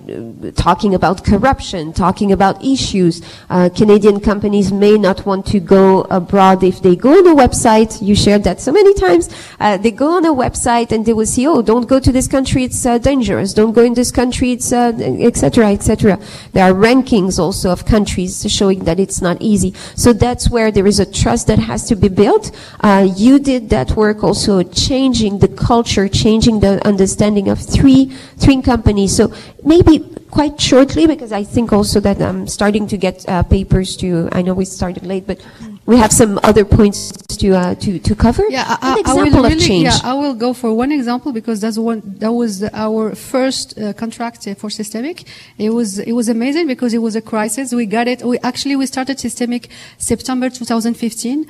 talking 0.56 0.96
about 0.96 1.24
corruption, 1.24 1.94
talking 1.94 2.32
about 2.32 2.64
issues. 2.64 3.22
Uh, 3.50 3.70
Canadian 3.70 4.20
companies 4.20 4.72
may 4.72 4.98
not 4.98 5.26
want 5.26 5.46
to 5.46 5.60
go 5.60 6.02
abroad 6.10 6.64
if 6.64 6.82
they 6.82 6.96
go 6.96 7.12
on 7.18 7.28
a 7.28 7.36
website. 7.36 8.02
You 8.02 8.16
shared 8.16 8.44
that 8.46 8.60
so 8.62 8.72
many 8.72 8.94
times. 8.94 9.30
Uh, 9.60 9.78
they 9.78 9.92
go 9.92 10.18
on 10.18 10.26
a 10.26 10.34
website 10.34 10.92
and 10.92 11.06
they 11.06 11.14
will 11.14 11.26
see, 11.26 11.48
oh, 11.48 11.62
don't 11.62 11.88
go 11.88 12.00
to 12.00 12.12
this 12.12 12.28
country, 12.28 12.64
it's 12.64 12.86
uh, 12.86 12.98
dangerous. 12.98 13.54
Don't 13.54 13.74
go 13.74 13.84
in 13.84 13.94
this 13.94 14.12
country, 14.12 14.52
it's 14.54 14.72
uh, 14.72 14.94
etc. 15.20 15.72
etc. 15.72 16.20
There 16.54 16.64
are 16.64 16.74
rankings 16.74 17.40
also 17.40 17.72
of 17.72 17.86
countries 17.86 18.46
showing 18.52 18.86
that 18.86 19.00
it's 19.00 19.22
not 19.22 19.42
easy. 19.42 19.74
So 19.96 20.14
that's 20.14 20.50
where 20.50 20.72
there 20.72 20.88
is 20.88 21.00
a 21.00 21.06
trust 21.06 21.48
that 21.48 21.60
has 21.60 21.86
to 21.90 21.96
be 21.96 22.10
built. 22.10 22.52
Uh, 22.82 23.08
you 23.16 23.40
did 23.40 23.70
that 23.70 23.92
work 23.92 24.24
also 24.24 24.64
changing 24.64 25.40
the 25.40 25.48
culture, 25.48 26.08
changing 26.08 26.62
the 26.62 26.86
understanding 26.88 27.50
of 27.50 27.60
three 27.74 28.06
three 28.38 28.62
companies. 28.62 29.16
So 29.16 29.34
maybe 29.64 30.00
quite 30.32 30.60
shortly, 30.60 31.06
because 31.08 31.32
I 31.32 31.44
think 31.44 31.72
also 31.72 32.00
that 32.02 32.22
I'm 32.22 32.48
starting 32.48 32.88
to 32.88 32.98
get 32.98 33.16
uh, 33.28 33.44
papers 33.44 33.96
to. 33.98 34.30
I 34.32 34.42
know 34.42 34.54
we 34.54 34.66
started 34.66 35.04
late, 35.06 35.26
but 35.28 35.40
we 35.86 35.98
have 35.98 36.12
some 36.12 36.40
other 36.44 36.66
points 36.66 37.12
to 37.42 37.48
uh, 37.56 37.76
to 37.76 38.00
to 38.00 38.16
cover. 38.16 38.44
Yeah, 38.50 38.72
An 38.72 38.78
I, 38.82 38.96
I 38.96 39.00
example 39.00 39.40
will 39.40 39.46
of 39.46 39.52
really, 39.52 39.68
change. 39.68 39.84
yeah, 39.86 40.12
I 40.12 40.14
will 40.14 40.34
go 40.34 40.54
for 40.54 40.74
one 40.74 40.92
example 40.92 41.32
because 41.34 41.60
that's 41.62 41.78
one 41.78 42.02
that 42.20 42.32
was 42.32 42.64
our 42.86 43.16
first 43.16 43.78
uh, 43.78 43.94
contract 43.94 44.48
uh, 44.48 44.56
for 44.56 44.70
Systemic. 44.70 45.24
It 45.58 45.72
was 45.72 46.00
it 46.00 46.14
was 46.14 46.30
amazing 46.30 46.68
because 46.68 46.94
it 46.94 47.02
was 47.08 47.16
a 47.16 47.22
crisis. 47.22 47.74
We 47.74 47.86
got 47.86 48.08
it. 48.08 48.24
We 48.24 48.40
actually 48.40 48.76
we 48.76 48.86
started 48.86 49.20
Systemic 49.20 49.70
September 49.98 50.50
2015, 50.50 51.46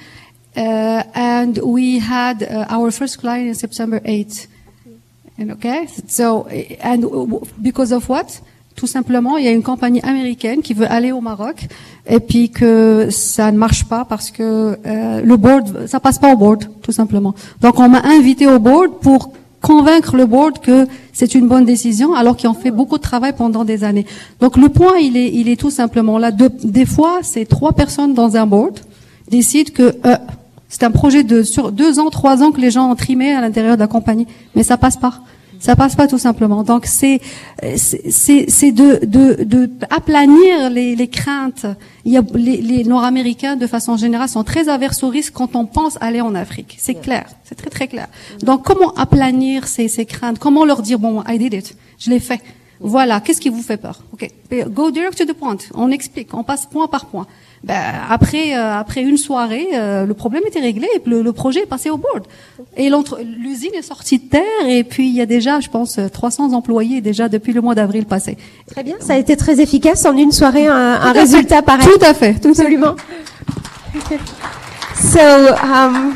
uh, 0.56 1.04
and 1.14 1.58
we 1.60 2.00
had 2.00 2.44
uh, 2.44 2.66
our 2.70 2.92
first 2.92 3.20
client 3.20 3.48
in 3.48 3.56
September 3.56 4.02
8. 4.04 4.48
And 5.40 5.50
okay, 5.52 5.88
so 6.08 6.46
and 6.84 7.02
because 7.58 7.92
of 7.92 8.08
what? 8.10 8.28
Tout 8.76 8.88
simplement, 8.88 9.38
il 9.38 9.46
y 9.46 9.48
a 9.48 9.52
une 9.52 9.62
compagnie 9.62 10.02
américaine 10.02 10.62
qui 10.62 10.74
veut 10.74 10.90
aller 10.92 11.12
au 11.12 11.22
Maroc 11.22 11.68
et 12.08 12.20
puis 12.20 12.50
que 12.50 13.08
ça 13.12 13.52
ne 13.52 13.58
marche 13.58 13.86
pas 13.86 14.04
parce 14.04 14.32
que 14.32 14.78
euh, 14.86 15.22
le 15.22 15.38
board, 15.38 15.86
ça 15.88 16.00
passe 16.00 16.18
pas 16.18 16.34
au 16.34 16.38
board, 16.38 16.66
tout 16.82 16.92
simplement. 16.92 17.36
Donc 17.62 17.80
on 17.80 17.88
m'a 17.88 18.02
invité 18.04 18.48
au 18.48 18.58
board 18.60 19.00
pour 19.00 19.32
convaincre 19.62 20.18
le 20.18 20.26
board 20.26 20.60
que 20.60 20.88
c'est 21.14 21.36
une 21.36 21.48
bonne 21.48 21.66
décision 21.66 22.14
alors 22.16 22.36
qu'ils 22.36 22.50
ont 22.50 22.56
fait 22.56 22.72
beaucoup 22.72 22.98
de 22.98 23.04
travail 23.04 23.34
pendant 23.38 23.64
des 23.64 23.84
années. 23.84 24.06
Donc 24.40 24.58
le 24.58 24.70
point, 24.70 24.98
il 25.00 25.18
est, 25.18 25.32
il 25.34 25.50
est 25.50 25.60
tout 25.60 25.70
simplement 25.72 26.18
là. 26.18 26.32
De- 26.32 26.52
des 26.64 26.86
fois, 26.88 27.20
c'est 27.22 27.46
trois 27.46 27.74
personnes 27.74 28.14
dans 28.16 28.36
un 28.38 28.48
board 28.48 28.80
décident 29.30 29.72
que 29.74 29.96
euh, 30.06 30.18
c'est 30.74 30.84
un 30.84 30.90
projet 30.90 31.24
de 31.24 31.44
sur 31.44 31.72
deux 31.72 32.00
ans, 32.00 32.10
trois 32.10 32.42
ans 32.42 32.52
que 32.52 32.60
les 32.60 32.72
gens 32.72 32.90
ont 32.90 32.96
trimé 32.96 33.32
à 33.32 33.42
l'intérieur 33.42 33.76
de 33.76 33.82
la 33.82 33.88
compagnie, 33.88 34.26
mais 34.56 34.64
ça 34.64 34.76
passe 34.76 34.98
pas. 34.98 35.22
Ça 35.60 35.76
passe 35.76 35.96
pas 35.96 36.08
tout 36.08 36.18
simplement. 36.18 36.64
Donc 36.64 36.88
c'est 36.88 37.22
c'est 37.76 38.02
c'est 38.10 38.50
c'est 38.50 38.72
de 38.72 39.06
de 39.06 39.44
de 39.44 39.70
aplanir 39.92 40.72
les 40.72 40.96
les 40.96 41.08
craintes. 41.08 41.68
Il 42.06 42.12
y 42.12 42.18
a 42.18 42.24
les, 42.34 42.60
les 42.60 42.84
Nord-Américains 42.84 43.56
de 43.56 43.68
façon 43.68 43.96
générale 43.96 44.30
sont 44.30 44.44
très 44.44 44.68
averses 44.68 45.04
au 45.04 45.10
risque 45.10 45.34
quand 45.40 45.56
on 45.56 45.66
pense 45.68 45.96
aller 46.02 46.22
en 46.22 46.34
Afrique. 46.34 46.76
C'est 46.80 46.96
clair, 46.96 47.26
c'est 47.44 47.56
très 47.62 47.70
très 47.70 47.88
clair. 47.88 48.08
Donc 48.42 48.64
comment 48.64 48.92
aplanir 48.96 49.68
ces 49.68 49.88
ces 49.88 50.06
craintes? 50.06 50.40
Comment 50.40 50.66
leur 50.66 50.82
dire 50.82 50.98
bon, 50.98 51.24
I 51.28 51.38
did 51.38 51.54
it, 51.54 51.78
je 52.00 52.10
l'ai 52.10 52.20
fait. 52.20 52.42
Voilà, 52.86 53.22
qu'est-ce 53.22 53.40
qui 53.40 53.48
vous 53.50 53.62
fait 53.62 53.78
peur? 53.78 54.02
Ok, 54.12 54.30
go 54.68 54.92
direct 54.92 55.18
to 55.18 55.24
the 55.26 55.34
point. 55.34 55.58
On 55.74 55.90
explique, 55.90 56.34
on 56.34 56.44
passe 56.44 56.66
point 56.66 56.88
par 56.88 57.06
point. 57.06 57.26
Ben, 57.64 57.80
après, 58.10 58.58
euh, 58.58 58.78
après 58.78 59.02
une 59.02 59.16
soirée, 59.16 59.68
euh, 59.74 60.06
le 60.06 60.14
problème 60.14 60.44
était 60.46 60.60
réglé 60.60 60.86
et 60.94 61.02
le, 61.06 61.22
le 61.22 61.32
projet 61.32 61.62
est 61.62 61.66
passé 61.66 61.90
au 61.90 61.96
board. 61.96 62.26
Et 62.76 62.90
l'usine 63.40 63.72
est 63.74 63.82
sortie 63.84 64.20
de 64.20 64.26
terre 64.26 64.68
et 64.68 64.84
puis 64.84 65.08
il 65.08 65.16
y 65.16 65.22
a 65.22 65.26
déjà, 65.26 65.62
je 65.62 65.70
pense, 65.70 65.98
euh, 65.98 66.10
300 66.10 66.52
employés 66.52 67.00
déjà 67.00 67.30
depuis 67.30 67.54
le 67.54 67.62
mois 67.62 67.74
d'avril 67.74 68.06
passé. 68.06 68.38
Très 68.70 68.84
bien, 68.84 68.96
ça 69.00 69.14
a 69.14 69.18
été 69.18 69.38
très 69.38 69.62
efficace 69.62 70.06
en 70.06 70.18
une 70.18 70.34
soirée, 70.34 70.68
un, 70.68 70.76
un 70.76 71.14
fait. 71.14 71.20
résultat 71.22 71.62
pareil. 71.62 71.88
Tout 71.88 72.06
à 72.06 72.14
fait, 72.14 72.34
tout. 72.34 72.50
Absolument. 72.50 72.96
So, 74.96 75.20
um, 75.20 76.14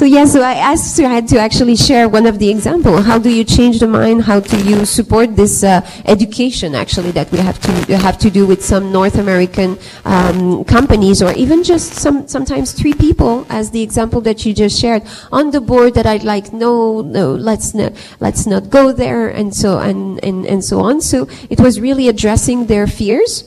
so 0.00 0.06
yeah, 0.06 0.24
so 0.24 0.40
I 0.40 0.54
asked 0.54 0.96
to 0.96 1.04
actually 1.38 1.76
share 1.76 2.08
one 2.08 2.24
of 2.24 2.38
the 2.38 2.48
example. 2.48 3.02
How 3.02 3.18
do 3.18 3.28
you 3.28 3.44
change 3.44 3.80
the 3.80 3.86
mind? 3.86 4.22
How 4.22 4.40
do 4.40 4.56
you 4.64 4.86
support 4.86 5.36
this 5.36 5.62
uh, 5.62 5.86
education 6.06 6.74
actually 6.74 7.10
that 7.10 7.30
we 7.30 7.36
have 7.36 7.60
to 7.60 7.98
have 7.98 8.16
to 8.20 8.30
do 8.30 8.46
with 8.46 8.64
some 8.64 8.92
North 8.92 9.16
American 9.16 9.78
um, 10.06 10.64
companies 10.64 11.20
or 11.20 11.34
even 11.34 11.62
just 11.62 11.92
some 11.92 12.26
sometimes 12.26 12.72
three 12.72 12.94
people, 12.94 13.44
as 13.50 13.72
the 13.72 13.82
example 13.82 14.22
that 14.22 14.46
you 14.46 14.54
just 14.54 14.80
shared 14.80 15.02
on 15.32 15.50
the 15.50 15.60
board 15.60 15.92
that 15.92 16.06
I'd 16.06 16.24
like 16.24 16.50
no 16.50 17.02
no 17.02 17.34
let's 17.34 17.74
not 17.74 17.92
let's 18.20 18.46
not 18.46 18.70
go 18.70 18.92
there 18.92 19.28
and 19.28 19.54
so 19.54 19.80
and 19.80 20.18
and, 20.24 20.46
and 20.46 20.64
so 20.64 20.80
on. 20.80 21.02
So 21.02 21.28
it 21.50 21.60
was 21.60 21.78
really 21.78 22.08
addressing 22.08 22.68
their 22.72 22.86
fears. 22.86 23.44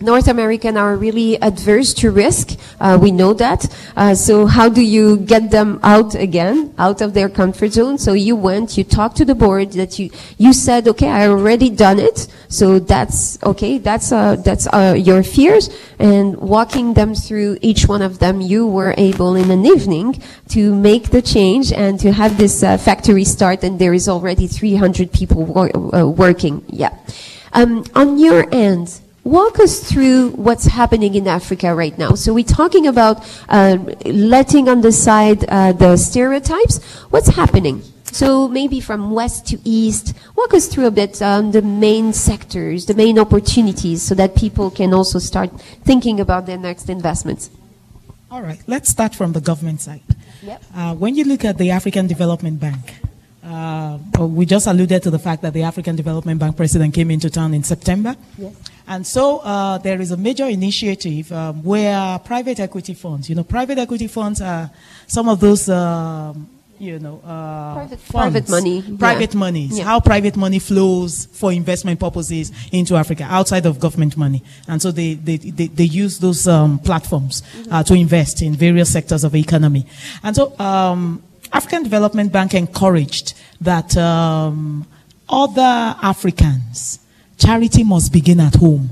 North 0.00 0.28
American 0.28 0.76
are 0.76 0.96
really 0.96 1.40
adverse 1.42 1.92
to 1.94 2.12
risk. 2.12 2.56
Uh, 2.78 2.96
we 3.00 3.10
know 3.10 3.32
that. 3.34 3.66
Uh, 3.96 4.14
so 4.14 4.46
how 4.46 4.68
do 4.68 4.80
you 4.80 5.16
get 5.16 5.50
them 5.50 5.80
out 5.82 6.14
again, 6.14 6.72
out 6.78 7.00
of 7.00 7.14
their 7.14 7.28
comfort 7.28 7.72
zone? 7.72 7.98
So 7.98 8.12
you 8.12 8.36
went, 8.36 8.78
you 8.78 8.84
talked 8.84 9.16
to 9.16 9.24
the 9.24 9.34
board 9.34 9.72
that 9.72 9.98
you, 9.98 10.10
you 10.36 10.52
said, 10.52 10.86
okay, 10.86 11.08
I 11.08 11.26
already 11.26 11.68
done 11.68 11.98
it. 11.98 12.28
So 12.48 12.78
that's, 12.78 13.42
okay, 13.42 13.78
that's, 13.78 14.12
uh, 14.12 14.36
that's, 14.36 14.68
uh, 14.68 14.94
your 14.96 15.24
fears. 15.24 15.68
And 15.98 16.36
walking 16.36 16.94
them 16.94 17.16
through 17.16 17.58
each 17.60 17.88
one 17.88 18.02
of 18.02 18.20
them, 18.20 18.40
you 18.40 18.68
were 18.68 18.94
able 18.96 19.34
in 19.34 19.50
an 19.50 19.66
evening 19.66 20.22
to 20.50 20.76
make 20.76 21.10
the 21.10 21.22
change 21.22 21.72
and 21.72 21.98
to 21.98 22.12
have 22.12 22.38
this 22.38 22.62
uh, 22.62 22.76
factory 22.76 23.24
start 23.24 23.64
and 23.64 23.80
there 23.80 23.94
is 23.94 24.08
already 24.08 24.46
300 24.46 25.10
people 25.10 25.44
wor- 25.44 25.94
uh, 25.94 26.06
working. 26.06 26.64
Yeah. 26.68 26.96
Um, 27.52 27.84
on 27.96 28.18
your 28.18 28.46
end, 28.54 29.00
Walk 29.28 29.60
us 29.60 29.80
through 29.80 30.30
what's 30.30 30.64
happening 30.64 31.14
in 31.14 31.28
Africa 31.28 31.74
right 31.74 31.96
now. 31.98 32.14
So 32.14 32.32
we're 32.32 32.44
talking 32.44 32.86
about 32.86 33.28
uh, 33.50 33.76
letting 34.06 34.70
on 34.70 34.80
the 34.80 34.90
side 34.90 35.44
uh, 35.50 35.72
the 35.72 35.98
stereotypes. 35.98 36.82
What's 37.10 37.28
happening? 37.28 37.82
So 38.04 38.48
maybe 38.48 38.80
from 38.80 39.10
west 39.10 39.46
to 39.48 39.58
east, 39.64 40.14
walk 40.34 40.54
us 40.54 40.66
through 40.66 40.86
a 40.86 40.90
bit 40.90 41.20
on 41.20 41.50
the 41.50 41.60
main 41.60 42.14
sectors, 42.14 42.86
the 42.86 42.94
main 42.94 43.18
opportunities, 43.18 44.00
so 44.00 44.14
that 44.14 44.34
people 44.34 44.70
can 44.70 44.94
also 44.94 45.18
start 45.18 45.50
thinking 45.84 46.20
about 46.20 46.46
their 46.46 46.56
next 46.56 46.88
investments. 46.88 47.50
All 48.30 48.40
right, 48.40 48.62
let's 48.66 48.88
start 48.88 49.14
from 49.14 49.32
the 49.32 49.42
government 49.42 49.82
side. 49.82 50.00
Yep. 50.42 50.62
Uh, 50.74 50.94
when 50.94 51.16
you 51.16 51.24
look 51.24 51.44
at 51.44 51.58
the 51.58 51.70
African 51.70 52.06
Development 52.06 52.58
Bank, 52.58 52.94
uh, 53.48 54.26
we 54.26 54.44
just 54.46 54.66
alluded 54.66 55.02
to 55.02 55.10
the 55.10 55.18
fact 55.18 55.40
that 55.42 55.52
the 55.54 55.62
African 55.62 55.96
Development 55.96 56.38
Bank 56.38 56.56
president 56.56 56.94
came 56.94 57.10
into 57.10 57.30
town 57.30 57.54
in 57.54 57.62
September. 57.62 58.14
And 58.86 59.06
so 59.06 59.38
uh, 59.38 59.78
there 59.78 60.00
is 60.00 60.10
a 60.12 60.16
major 60.16 60.46
initiative 60.46 61.30
um, 61.32 61.62
where 61.62 62.18
private 62.20 62.58
equity 62.60 62.94
funds, 62.94 63.28
you 63.28 63.34
know, 63.36 63.44
private 63.44 63.78
equity 63.78 64.06
funds 64.08 64.40
are 64.40 64.70
some 65.06 65.28
of 65.28 65.40
those, 65.40 65.68
um, 65.68 66.48
you 66.78 66.98
know, 66.98 67.20
uh, 67.24 67.74
Private- 67.74 67.98
funds, 68.00 68.12
private 68.32 68.48
money, 68.48 68.78
yeah. 68.80 68.96
private 68.98 69.34
monies, 69.34 69.78
Yeah. 69.78 69.84
how 69.84 70.00
private 70.00 70.36
money 70.36 70.58
flows 70.58 71.26
for 71.32 71.52
investment 71.52 71.98
purposes 72.00 72.50
into 72.72 72.96
Africa 72.96 73.24
outside 73.28 73.66
of 73.66 73.78
government 73.78 74.16
money. 74.16 74.42
And 74.68 74.80
so 74.80 74.90
they, 74.90 75.14
they, 75.14 75.36
they, 75.38 75.66
they 75.66 75.84
use 75.84 76.18
those 76.20 76.46
um, 76.48 76.78
platforms 76.78 77.42
uh, 77.70 77.82
to 77.82 77.94
invest 77.94 78.40
in 78.42 78.54
various 78.54 78.90
sectors 78.92 79.22
of 79.24 79.32
the 79.32 79.40
economy. 79.40 79.86
And 80.22 80.34
so 80.36 80.58
um, 80.58 81.22
African 81.52 81.82
Development 81.82 82.32
Bank 82.32 82.54
encouraged 82.54 83.34
that 83.60 83.96
um, 83.96 84.86
other 85.28 85.96
Africans, 86.02 87.00
charity 87.36 87.84
must 87.84 88.12
begin 88.12 88.40
at 88.40 88.54
home. 88.56 88.90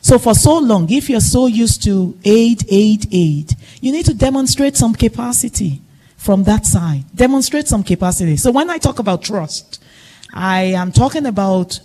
So 0.00 0.18
for 0.18 0.34
so 0.34 0.58
long, 0.58 0.90
if 0.90 1.08
you're 1.08 1.20
so 1.20 1.46
used 1.46 1.84
to 1.84 2.18
aid, 2.24 2.64
aid, 2.68 3.06
aid, 3.12 3.52
you 3.80 3.92
need 3.92 4.04
to 4.06 4.14
demonstrate 4.14 4.76
some 4.76 4.94
capacity 4.94 5.80
from 6.16 6.44
that 6.44 6.66
side. 6.66 7.04
Demonstrate 7.14 7.68
some 7.68 7.84
capacity. 7.84 8.36
So 8.36 8.50
when 8.50 8.68
I 8.68 8.78
talk 8.78 8.98
about 8.98 9.22
trust, 9.22 9.82
I 10.34 10.62
am 10.62 10.92
talking 10.92 11.26
about 11.26 11.80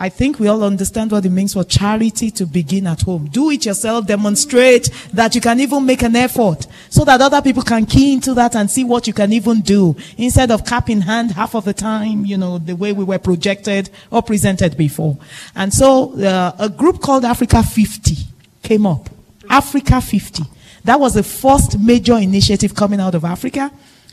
I 0.00 0.08
think 0.08 0.38
we 0.38 0.46
all 0.46 0.62
understand 0.62 1.10
what 1.10 1.26
it 1.26 1.30
means 1.30 1.54
for 1.54 1.64
charity 1.64 2.30
to 2.32 2.46
begin 2.46 2.86
at 2.86 3.02
home. 3.02 3.26
Do 3.26 3.50
it 3.50 3.66
yourself, 3.66 4.06
demonstrate 4.06 4.90
that 5.12 5.34
you 5.34 5.40
can 5.40 5.58
even 5.58 5.84
make 5.84 6.02
an 6.02 6.14
effort 6.14 6.68
so 6.88 7.04
that 7.04 7.20
other 7.20 7.42
people 7.42 7.64
can 7.64 7.84
key 7.84 8.12
into 8.12 8.32
that 8.34 8.54
and 8.54 8.70
see 8.70 8.84
what 8.84 9.08
you 9.08 9.12
can 9.12 9.32
even 9.32 9.60
do 9.60 9.96
instead 10.16 10.52
of 10.52 10.64
cap 10.64 10.88
in 10.88 11.00
hand 11.00 11.32
half 11.32 11.56
of 11.56 11.64
the 11.64 11.74
time, 11.74 12.24
you 12.24 12.36
know, 12.36 12.58
the 12.58 12.76
way 12.76 12.92
we 12.92 13.02
were 13.02 13.18
projected 13.18 13.90
or 14.12 14.22
presented 14.22 14.76
before. 14.76 15.18
And 15.56 15.74
so 15.74 16.16
uh, 16.22 16.52
a 16.60 16.68
group 16.68 17.00
called 17.00 17.24
Africa 17.24 17.64
50 17.64 18.14
came 18.62 18.86
up. 18.86 19.10
Africa 19.50 20.00
50. 20.00 20.44
That 20.84 21.00
was 21.00 21.14
the 21.14 21.24
first 21.24 21.76
major 21.78 22.16
initiative 22.16 22.72
coming 22.74 23.00
out 23.00 23.16
of 23.16 23.24
Africa 23.24 23.72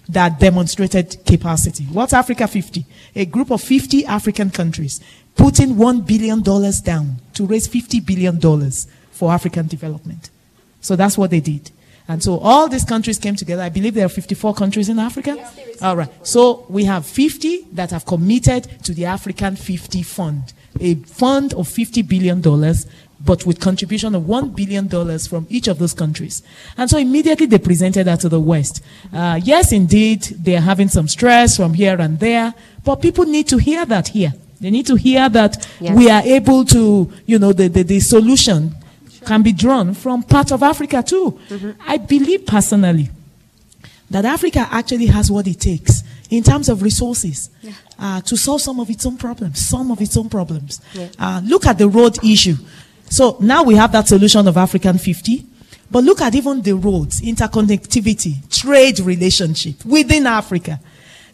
that 0.10 0.40
demonstrated 0.40 1.18
capacity. 1.26 1.84
What's 1.86 2.14
Africa 2.14 2.48
50? 2.48 2.86
A 3.16 3.26
group 3.26 3.52
of 3.52 3.62
50 3.62 4.06
African 4.06 4.50
countries 4.50 5.02
putting 5.36 5.76
$1 5.76 6.06
billion 6.06 6.42
down 6.42 7.18
to 7.34 7.46
raise 7.46 7.68
$50 7.68 8.06
billion 8.06 8.72
for 9.12 9.32
African 9.32 9.68
development. 9.68 10.30
So 10.82 10.96
that's 10.96 11.18
what 11.18 11.32
they 11.32 11.40
did. 11.40 11.72
And 12.08 12.22
so 12.22 12.38
all 12.38 12.68
these 12.68 12.84
countries 12.84 13.18
came 13.18 13.36
together. 13.36 13.64
I 13.64 13.70
believe 13.70 13.96
there 13.96 14.06
are 14.06 14.10
54 14.10 14.54
countries 14.54 14.90
in 14.90 15.00
Africa. 15.00 15.52
all 15.82 15.98
right. 15.98 16.10
So 16.26 16.66
we 16.70 16.84
have 16.86 17.06
50 17.06 17.68
that 17.74 17.92
have 17.92 18.06
committed 18.06 18.84
to 18.84 18.94
the 18.94 19.06
African 19.06 19.56
50 19.56 20.04
fund, 20.04 20.54
a 20.80 20.96
fund 20.96 21.54
of 21.56 21.68
$50 21.68 22.08
billion, 22.08 22.42
but 23.20 23.46
with 23.48 23.60
contribution 23.60 24.14
of 24.14 24.24
$1 24.24 24.56
billion 24.56 24.88
from 25.20 25.48
each 25.50 25.68
of 25.68 25.80
those 25.80 25.96
countries. 25.96 26.44
And 26.78 26.90
so 26.90 27.00
immediately 27.00 27.48
they 27.48 27.58
presented 27.58 28.06
that 28.06 28.20
to 28.20 28.30
the 28.30 28.40
West. 28.40 28.84
Uh, 29.12 29.40
yes, 29.44 29.72
indeed, 29.72 30.22
they 30.22 30.56
are 30.56 30.62
having 30.62 30.90
some 30.90 31.08
stress 31.08 31.58
from 31.58 31.74
here 31.74 32.00
and 32.00 32.20
there, 32.20 32.54
but 32.84 32.98
people 32.98 33.26
need 33.26 33.48
to 33.48 33.58
hear 33.58 33.84
that 33.86 34.10
here. 34.10 34.34
They 34.62 34.70
need 34.72 34.88
to 34.88 34.96
hear 34.96 35.28
that 35.30 35.68
Yes. 35.80 35.98
we 35.98 36.10
are 36.10 36.22
able 36.22 36.66
to, 36.66 37.12
you 37.26 37.40
know, 37.40 37.52
the, 37.54 37.68
the, 37.68 37.84
the 37.84 38.00
solution 38.00 38.74
can 39.26 39.42
be 39.42 39.52
drawn 39.52 39.94
from 39.94 40.24
part 40.24 40.52
of 40.52 40.64
Africa 40.64 41.04
too. 41.04 41.40
I 41.86 41.98
believe 41.98 42.46
personally 42.46 43.10
that 44.10 44.24
Africa 44.24 44.68
actually 44.72 45.08
has 45.08 45.32
what 45.32 45.48
it 45.48 45.60
takes 45.60 46.04
in 46.30 46.44
terms 46.44 46.70
of 46.70 46.82
resources 46.82 47.50
uh, 48.00 48.22
to 48.22 48.38
solve 48.38 48.62
some 48.62 48.80
of 48.80 48.90
its 48.90 49.06
own 49.06 49.18
problems, 49.18 49.60
some 49.68 49.92
of 49.92 50.00
its 50.02 50.16
own 50.16 50.30
problems. 50.30 50.80
Uh, 51.20 51.42
look 51.44 51.66
at 51.66 51.78
the 51.78 51.88
road 51.88 52.24
issue. 52.24 52.56
So 53.10 53.38
now 53.40 53.64
we 53.64 53.76
have 53.76 53.92
that 53.92 54.08
solution 54.08 54.48
of 54.48 54.58
African 54.58 54.98
50. 54.98 55.46
But 55.92 56.04
look 56.04 56.22
at 56.22 56.34
even 56.34 56.62
the 56.64 56.74
roads, 56.74 57.22
interconnectivity, 57.22 58.36
trade 58.50 59.00
relationship 59.00 59.84
within 59.86 60.26
Africa. 60.28 60.80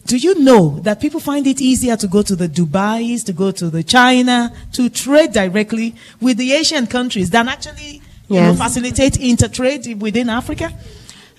Do 0.06 0.16
you 0.16 0.38
know 0.40 0.80
that 0.80 1.00
people 1.00 1.20
find 1.20 1.46
it 1.46 1.60
easier 1.60 1.96
to 1.96 2.06
go 2.08 2.22
to 2.22 2.34
the 2.36 2.48
Dubais, 2.48 3.24
to 3.24 3.32
go 3.32 3.50
to 3.52 3.70
the 3.70 3.82
China, 3.82 4.52
to 4.72 4.88
trade 4.90 5.32
directly 5.32 5.94
with 6.20 6.36
the 6.38 6.52
Asian 6.52 6.86
countries 6.86 7.30
than 7.30 7.48
actually 7.48 8.02
you 8.28 8.36
know, 8.40 8.50
Yes. 8.50 8.58
facilitate 8.58 9.14
intertrade 9.14 9.98
within 9.98 10.28
Africa? 10.28 10.72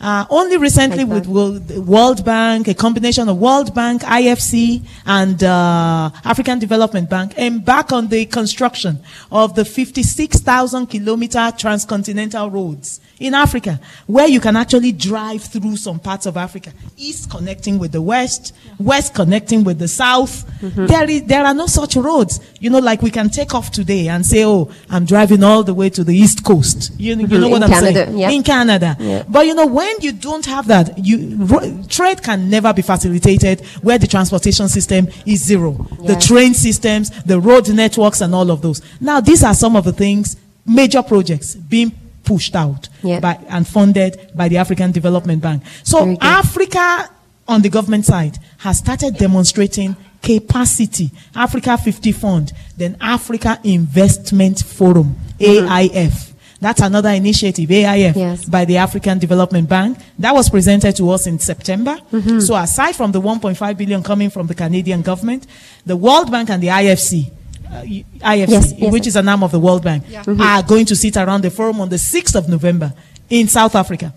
Uh, 0.01 0.25
only 0.29 0.57
recently 0.57 1.05
with 1.05 1.27
World, 1.27 1.69
World 1.87 2.25
Bank, 2.25 2.67
a 2.67 2.73
combination 2.73 3.29
of 3.29 3.37
World 3.37 3.73
Bank, 3.73 4.01
IFC, 4.01 4.85
and 5.05 5.41
uh, 5.43 6.09
African 6.25 6.59
Development 6.59 7.09
Bank 7.09 7.37
embark 7.37 7.93
on 7.93 8.07
the 8.09 8.25
construction 8.25 8.99
of 9.31 9.55
the 9.55 9.63
56,000 9.63 10.87
kilometer 10.87 11.51
transcontinental 11.57 12.49
roads 12.51 12.99
in 13.19 13.33
Africa, 13.33 13.79
where 14.05 14.27
you 14.27 14.41
can 14.41 14.57
actually 14.57 14.91
drive 14.91 15.41
through 15.43 15.77
some 15.77 15.99
parts 15.99 16.25
of 16.25 16.35
Africa, 16.35 16.73
east 16.97 17.29
connecting 17.31 17.79
with 17.79 17.93
the 17.93 18.01
west, 18.01 18.53
west 18.79 19.13
connecting 19.13 19.63
with 19.63 19.79
the 19.79 19.87
south. 19.87 20.43
There 20.61 21.09
is, 21.09 21.23
there 21.23 21.45
are 21.45 21.53
no 21.53 21.67
such 21.67 21.95
roads. 21.95 22.41
You 22.59 22.69
know, 22.71 22.79
like 22.79 23.01
we 23.01 23.11
can 23.11 23.29
take 23.29 23.53
off 23.53 23.71
today 23.71 24.07
and 24.09 24.25
say, 24.25 24.43
"Oh, 24.43 24.69
I'm 24.89 25.05
driving 25.05 25.43
all 25.43 25.63
the 25.63 25.73
way 25.73 25.89
to 25.91 26.03
the 26.03 26.15
east 26.15 26.43
coast." 26.43 26.91
You, 26.97 27.15
you 27.15 27.27
know 27.27 27.47
Mhm, 27.47 27.49
what 27.51 27.57
in 27.57 27.63
I'm 27.63 27.69
Canada, 27.69 28.05
saying? 28.05 28.17
yeah. 28.17 28.29
In 28.31 28.43
Canada. 28.43 29.25
But 29.29 29.45
you 29.45 29.53
know, 29.55 29.67
when 29.67 29.92
you 30.01 30.11
don't 30.11 30.45
have 30.45 30.67
that, 30.67 30.97
you 30.97 31.83
trade 31.89 32.21
can 32.21 32.49
never 32.49 32.73
be 32.73 32.81
facilitated 32.81 33.61
where 33.81 33.97
the 33.97 34.07
transportation 34.07 34.67
system 34.69 35.07
is 35.25 35.43
zero. 35.43 35.71
The 36.05 36.15
train 36.15 36.53
systems, 36.53 37.09
the 37.23 37.39
road 37.39 37.69
networks, 37.69 38.21
and 38.21 38.33
all 38.33 38.49
of 38.51 38.61
those. 38.61 38.81
Now, 38.99 39.19
these 39.19 39.43
are 39.43 39.53
some 39.53 39.75
of 39.75 39.83
the 39.83 39.93
things, 39.93 40.37
major 40.65 41.01
projects 41.03 41.55
being 41.55 41.91
pushed 42.23 42.55
out 42.55 42.87
by 43.01 43.39
and 43.49 43.67
funded 43.67 44.31
by 44.33 44.47
the 44.47 44.57
African 44.57 44.91
Development 44.91 45.41
Bank. 45.41 45.63
So 45.83 46.17
Africa 46.21 47.09
on 47.47 47.61
the 47.61 47.69
government 47.69 48.05
side 48.05 48.37
has 48.59 48.77
started 48.77 49.17
demonstrating 49.17 49.95
capacity. 50.21 51.11
Africa 51.35 51.77
50 51.77 52.11
Fund, 52.13 52.53
then 52.77 52.97
Africa 53.01 53.59
Investment 53.63 54.59
Forum, 54.59 55.15
mm-hmm. 55.37 55.67
AIF. 55.67 56.32
That's 56.63 56.81
another 56.81 57.09
initiative, 57.09 57.69
AIF, 57.69 58.15
Yes. 58.15 58.45
by 58.45 58.63
the 58.65 58.77
African 58.77 59.19
Development 59.19 59.67
Bank. 59.67 59.97
That 60.17 60.33
was 60.33 60.49
presented 60.49 60.95
to 60.95 61.09
us 61.11 61.27
in 61.27 61.37
September. 61.39 61.97
Mm-hmm. 62.11 62.39
So 62.39 62.55
aside 62.55 62.95
from 62.95 63.11
the 63.11 63.21
1.5 63.21 63.77
billion 63.77 64.01
coming 64.01 64.29
from 64.29 64.47
the 64.47 64.55
Canadian 64.55 65.01
government, 65.01 65.45
the 65.85 65.97
World 65.97 66.31
Bank 66.31 66.49
and 66.49 66.63
the 66.63 66.69
IFC, 66.69 67.29
uh, 67.69 67.81
IFC, 67.81 68.47
Yes, 68.49 68.73
yes. 68.77 68.91
which 68.91 69.07
is 69.07 69.15
an 69.15 69.27
arm 69.27 69.43
of 69.43 69.51
the 69.51 69.59
World 69.59 69.83
Bank, 69.83 70.05
Mm-hmm. 70.05 70.39
are 70.41 70.63
going 70.63 70.85
to 70.85 70.95
sit 70.95 71.17
around 71.17 71.41
the 71.43 71.51
forum 71.51 71.81
on 71.81 71.89
the 71.89 71.97
6th 71.97 72.35
of 72.35 72.47
November 72.47 72.93
in 73.29 73.47
South 73.47 73.75
Africa. 73.75 74.13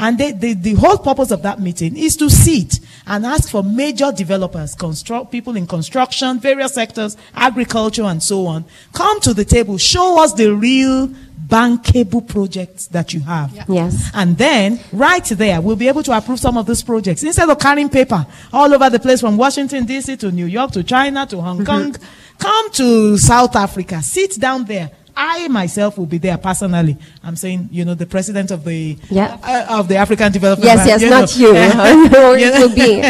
And 0.00 0.16
they, 0.16 0.30
the, 0.30 0.54
the 0.54 0.74
whole 0.74 0.98
purpose 0.98 1.32
of 1.32 1.42
that 1.42 1.58
meeting 1.58 1.96
is 1.96 2.16
to 2.18 2.30
sit 2.30 2.78
and 3.04 3.26
ask 3.26 3.50
for 3.50 3.64
major 3.64 4.12
developers, 4.12 4.76
construct, 4.76 5.32
people 5.32 5.56
in 5.56 5.66
construction, 5.66 6.38
various 6.38 6.74
sectors, 6.74 7.16
agriculture, 7.34 8.04
and 8.04 8.22
so 8.22 8.46
on. 8.46 8.64
Come 8.92 9.20
to 9.22 9.34
the 9.34 9.44
table, 9.44 9.76
show 9.76 10.22
us 10.22 10.34
the 10.34 10.54
real 10.54 11.08
bankable 11.48 12.26
projects 12.26 12.86
that 12.88 13.14
you 13.14 13.20
have. 13.20 13.52
Yes. 13.68 14.10
And 14.14 14.36
then, 14.36 14.80
right 14.92 15.24
there, 15.24 15.60
we'll 15.60 15.76
be 15.76 15.88
able 15.88 16.02
to 16.02 16.16
approve 16.16 16.38
some 16.38 16.58
of 16.58 16.66
these 16.66 16.82
projects. 16.82 17.22
Instead 17.22 17.48
of 17.48 17.58
carrying 17.58 17.88
paper 17.88 18.26
all 18.52 18.72
over 18.72 18.90
the 18.90 18.98
place 19.00 19.20
from 19.20 19.36
Washington, 19.36 19.84
D.C. 19.86 20.16
to 20.18 20.30
New 20.30 20.46
York 20.46 20.72
to 20.72 20.82
China 20.84 21.26
to 21.26 21.40
Hong 21.40 21.64
Kong, 21.64 21.96
come 22.38 22.70
to 22.72 23.16
South 23.16 23.56
Africa, 23.56 24.02
sit 24.02 24.38
down 24.38 24.64
there. 24.66 24.90
I 25.20 25.48
myself 25.48 25.98
will 25.98 26.06
be 26.06 26.18
there 26.18 26.38
personally. 26.38 26.96
I'm 27.24 27.34
saying, 27.34 27.70
you 27.72 27.84
know, 27.84 27.94
the 27.94 28.06
president 28.06 28.52
of 28.52 28.64
the 28.64 28.96
Yeah. 29.10 29.36
uh, 29.42 29.80
of 29.80 29.88
the 29.88 29.96
African 29.96 30.30
Development 30.30 30.64
Yes, 30.64 30.86
Bank, 30.86 31.00
yes, 31.02 31.10
not 31.10 31.36
you. 31.36 31.56
I 31.56 31.94
know 32.12 32.34
it 32.38 32.52
will 32.60 32.74
be 32.74 33.02
so 33.02 33.08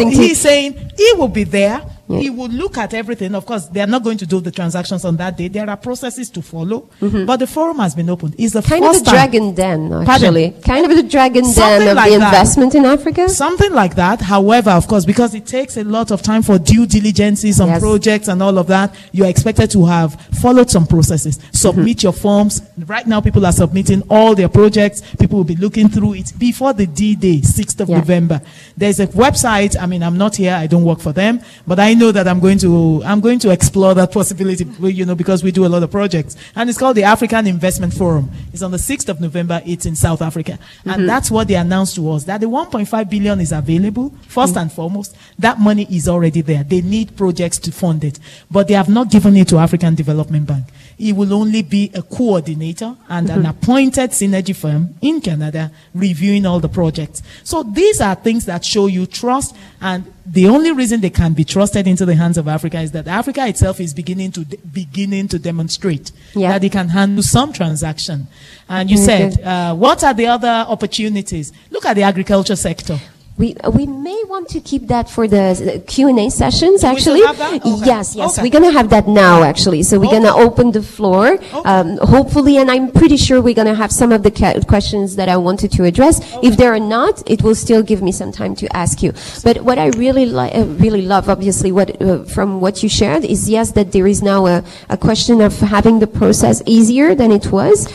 interesting 0.00 0.10
to- 0.10 0.16
he's 0.16 0.40
saying 0.40 0.90
he 0.96 1.12
will 1.18 1.28
be 1.28 1.44
there. 1.44 1.82
He 2.18 2.30
will 2.30 2.48
look 2.48 2.78
at 2.78 2.94
everything. 2.94 3.34
Of 3.34 3.46
course, 3.46 3.66
they 3.66 3.80
are 3.80 3.86
not 3.86 4.02
going 4.02 4.18
to 4.18 4.26
do 4.26 4.40
the 4.40 4.50
transactions 4.50 5.04
on 5.04 5.16
that 5.18 5.36
day. 5.36 5.48
There 5.48 5.68
are 5.68 5.76
processes 5.76 6.30
to 6.30 6.42
follow. 6.42 6.88
But 7.00 7.36
the 7.38 7.46
forum 7.46 7.78
has 7.78 7.94
been 7.94 8.08
opened. 8.10 8.34
It's 8.38 8.52
the 8.54 8.60
Mm-hmm. 8.60 8.68
Kind 8.70 8.84
of 8.96 9.02
a 9.02 9.04
dragon 9.04 9.54
den, 9.54 9.92
actually. 9.92 10.50
Kind 10.64 10.84
of 10.90 10.96
a 10.96 11.02
dragon 11.02 11.44
den 11.52 11.88
of 11.88 11.96
like 11.96 12.12
the 12.12 12.18
that. 12.18 12.26
investment 12.26 12.74
in 12.74 12.84
Africa. 12.84 13.28
Something 13.28 13.72
like 13.72 13.96
that. 13.96 14.20
However, 14.20 14.70
of 14.70 14.86
course, 14.86 15.04
because 15.04 15.34
it 15.34 15.46
takes 15.46 15.76
a 15.76 15.84
lot 15.84 16.10
of 16.10 16.22
time 16.22 16.42
for 16.42 16.58
due 16.58 16.86
diligences 16.86 17.60
on 17.60 17.68
Yes. 17.68 17.80
projects 17.80 18.28
and 18.28 18.42
all 18.42 18.58
of 18.58 18.66
that, 18.68 18.94
you 19.12 19.24
are 19.24 19.28
expected 19.28 19.70
to 19.72 19.84
have 19.86 20.14
followed 20.40 20.70
some 20.70 20.86
processes. 20.86 21.38
Submit 21.52 22.02
your 22.02 22.12
forms. 22.12 22.62
Right 22.86 23.06
now, 23.06 23.20
people 23.20 23.44
are 23.46 23.52
submitting 23.52 24.02
all 24.08 24.34
their 24.34 24.48
projects. 24.48 25.02
People 25.18 25.38
will 25.38 25.44
be 25.44 25.56
looking 25.56 25.88
through 25.88 26.14
it 26.14 26.32
before 26.38 26.72
the 26.72 26.86
D 26.86 27.14
Day, 27.16 27.40
6th 27.42 27.80
of 27.80 27.88
Yeah. 27.88 27.96
November. 27.98 28.40
There's 28.76 29.00
a 29.00 29.06
website. 29.08 29.76
I 29.80 29.86
mean, 29.86 30.02
I'm 30.02 30.16
not 30.18 30.36
here. 30.36 30.54
I 30.54 30.66
don't 30.66 30.84
work 30.84 31.00
for 31.00 31.12
them, 31.12 31.40
but 31.66 31.78
I 31.80 31.94
know 32.00 32.10
that 32.10 32.26
I'm 32.26 32.40
going 32.40 32.58
to, 32.58 33.02
I'm 33.04 33.20
going 33.20 33.38
to 33.40 33.50
explore 33.50 33.94
that 33.94 34.10
possibility, 34.10 34.64
you 34.80 35.04
know, 35.04 35.14
because 35.14 35.44
we 35.44 35.52
do 35.52 35.64
a 35.66 35.68
lot 35.68 35.82
of 35.82 35.90
projects. 35.90 36.36
And 36.56 36.68
it's 36.68 36.78
called 36.78 36.96
the 36.96 37.04
African 37.04 37.46
Investment 37.46 37.94
Forum. 37.94 38.30
It's 38.52 38.62
on 38.62 38.72
the 38.72 38.78
6th 38.78 39.08
of 39.08 39.20
November. 39.20 39.62
It's 39.64 39.86
in 39.86 39.94
South 39.94 40.22
Africa. 40.22 40.58
And 40.84 40.92
mm-hmm. 40.94 41.06
that's 41.06 41.30
what 41.30 41.46
they 41.46 41.54
announced 41.54 41.94
to 41.96 42.10
us, 42.10 42.24
that 42.24 42.40
the 42.40 42.46
1.5 42.46 43.10
billion 43.10 43.38
is 43.40 43.52
available. 43.52 44.12
First 44.26 44.54
mm. 44.54 44.62
and 44.62 44.72
foremost, 44.72 45.14
that 45.38 45.60
money 45.60 45.86
is 45.94 46.08
already 46.08 46.40
there. 46.40 46.64
They 46.64 46.80
need 46.80 47.16
projects 47.16 47.58
to 47.60 47.72
fund 47.72 48.02
it, 48.02 48.18
but 48.50 48.66
they 48.66 48.74
have 48.74 48.88
not 48.88 49.10
given 49.10 49.36
it 49.36 49.48
to 49.48 49.58
African 49.58 49.94
Development 49.94 50.46
Bank. 50.46 50.64
It 51.00 51.16
will 51.16 51.32
only 51.32 51.62
be 51.62 51.90
a 51.94 52.02
coordinator 52.02 52.94
and 53.08 53.30
an 53.30 53.46
appointed 53.46 54.10
synergy 54.10 54.54
firm 54.54 54.94
in 55.00 55.22
Canada 55.22 55.72
reviewing 55.94 56.44
all 56.44 56.60
the 56.60 56.68
projects. 56.68 57.22
So 57.42 57.62
these 57.62 58.02
are 58.02 58.14
things 58.14 58.44
that 58.44 58.66
show 58.66 58.86
you 58.86 59.06
trust 59.06 59.56
and 59.80 60.04
the 60.26 60.46
only 60.46 60.72
reason 60.72 61.00
they 61.00 61.08
can 61.10 61.32
be 61.32 61.44
trusted 61.44 61.86
into 61.86 62.04
the 62.04 62.14
hands 62.14 62.36
of 62.36 62.46
Africa 62.46 62.80
is 62.80 62.92
that 62.92 63.08
Africa 63.08 63.46
itself 63.48 63.80
is 63.80 63.94
beginning 63.94 64.30
to 64.32 64.44
beginning 64.72 65.26
to 65.28 65.38
demonstrate 65.38 66.12
Yeah. 66.34 66.50
that 66.52 66.64
it 66.64 66.70
can 66.72 66.90
handle 66.90 67.22
some 67.22 67.52
transaction. 67.52 68.28
And 68.68 68.90
you 68.90 68.98
Very 68.98 69.32
said, 69.32 69.42
uh, 69.42 69.74
what 69.74 70.04
are 70.04 70.12
the 70.14 70.26
other 70.26 70.66
opportunities? 70.68 71.50
Look 71.70 71.86
at 71.86 71.94
the 71.94 72.02
agriculture 72.02 72.56
sector. 72.56 73.00
We 73.40 73.48
we 73.78 73.84
may 74.08 74.20
want 74.32 74.46
to 74.54 74.60
keep 74.70 74.82
that 74.94 75.06
for 75.14 75.24
the 75.34 75.44
Q 75.92 76.08
and 76.12 76.18
A 76.24 76.28
sessions. 76.42 76.78
Actually. 76.92 77.22
Okay. 77.32 77.60
yes, 77.92 78.06
yes, 78.20 78.30
Okay. 78.32 78.42
we're 78.42 78.54
gonna 78.58 78.74
have 78.80 78.88
that 78.96 79.06
now. 79.08 79.34
Actually, 79.52 79.82
so 79.88 79.92
we're 80.02 80.14
gonna 80.18 80.36
open 80.46 80.66
the 80.78 80.82
floor. 80.96 81.26
Um, 81.72 81.88
hopefully, 82.16 82.54
and 82.60 82.68
I'm 82.74 82.86
pretty 83.00 83.16
sure 83.26 83.36
we're 83.40 83.60
gonna 83.62 83.78
have 83.84 83.92
some 84.00 84.10
of 84.16 84.20
the 84.26 84.32
questions 84.72 85.08
that 85.18 85.28
I 85.34 85.36
wanted 85.48 85.70
to 85.76 85.84
address. 85.90 86.16
If 86.48 86.52
there 86.60 86.72
are 86.76 86.84
not, 86.96 87.14
it 87.34 87.40
will 87.44 87.54
still 87.66 87.82
give 87.90 88.00
me 88.08 88.12
some 88.20 88.30
time 88.40 88.54
to 88.62 88.66
ask 88.82 88.94
you. 89.04 89.12
But 89.46 89.54
what 89.68 89.78
I 89.78 89.86
really 90.04 90.26
li- 90.26 90.52
uh, 90.60 90.64
really 90.84 91.02
love, 91.14 91.24
obviously, 91.34 91.70
what 91.78 91.88
uh, 92.02 92.24
from 92.34 92.60
what 92.60 92.74
you 92.82 92.88
shared 93.00 93.24
is 93.24 93.48
yes, 93.48 93.66
that 93.72 93.92
there 93.92 94.06
is 94.14 94.20
now 94.22 94.40
a, 94.54 94.56
a 94.90 94.98
question 95.08 95.40
of 95.40 95.52
having 95.76 95.96
the 96.04 96.06
process 96.20 96.62
easier 96.66 97.14
than 97.14 97.30
it 97.32 97.46
was. 97.58 97.88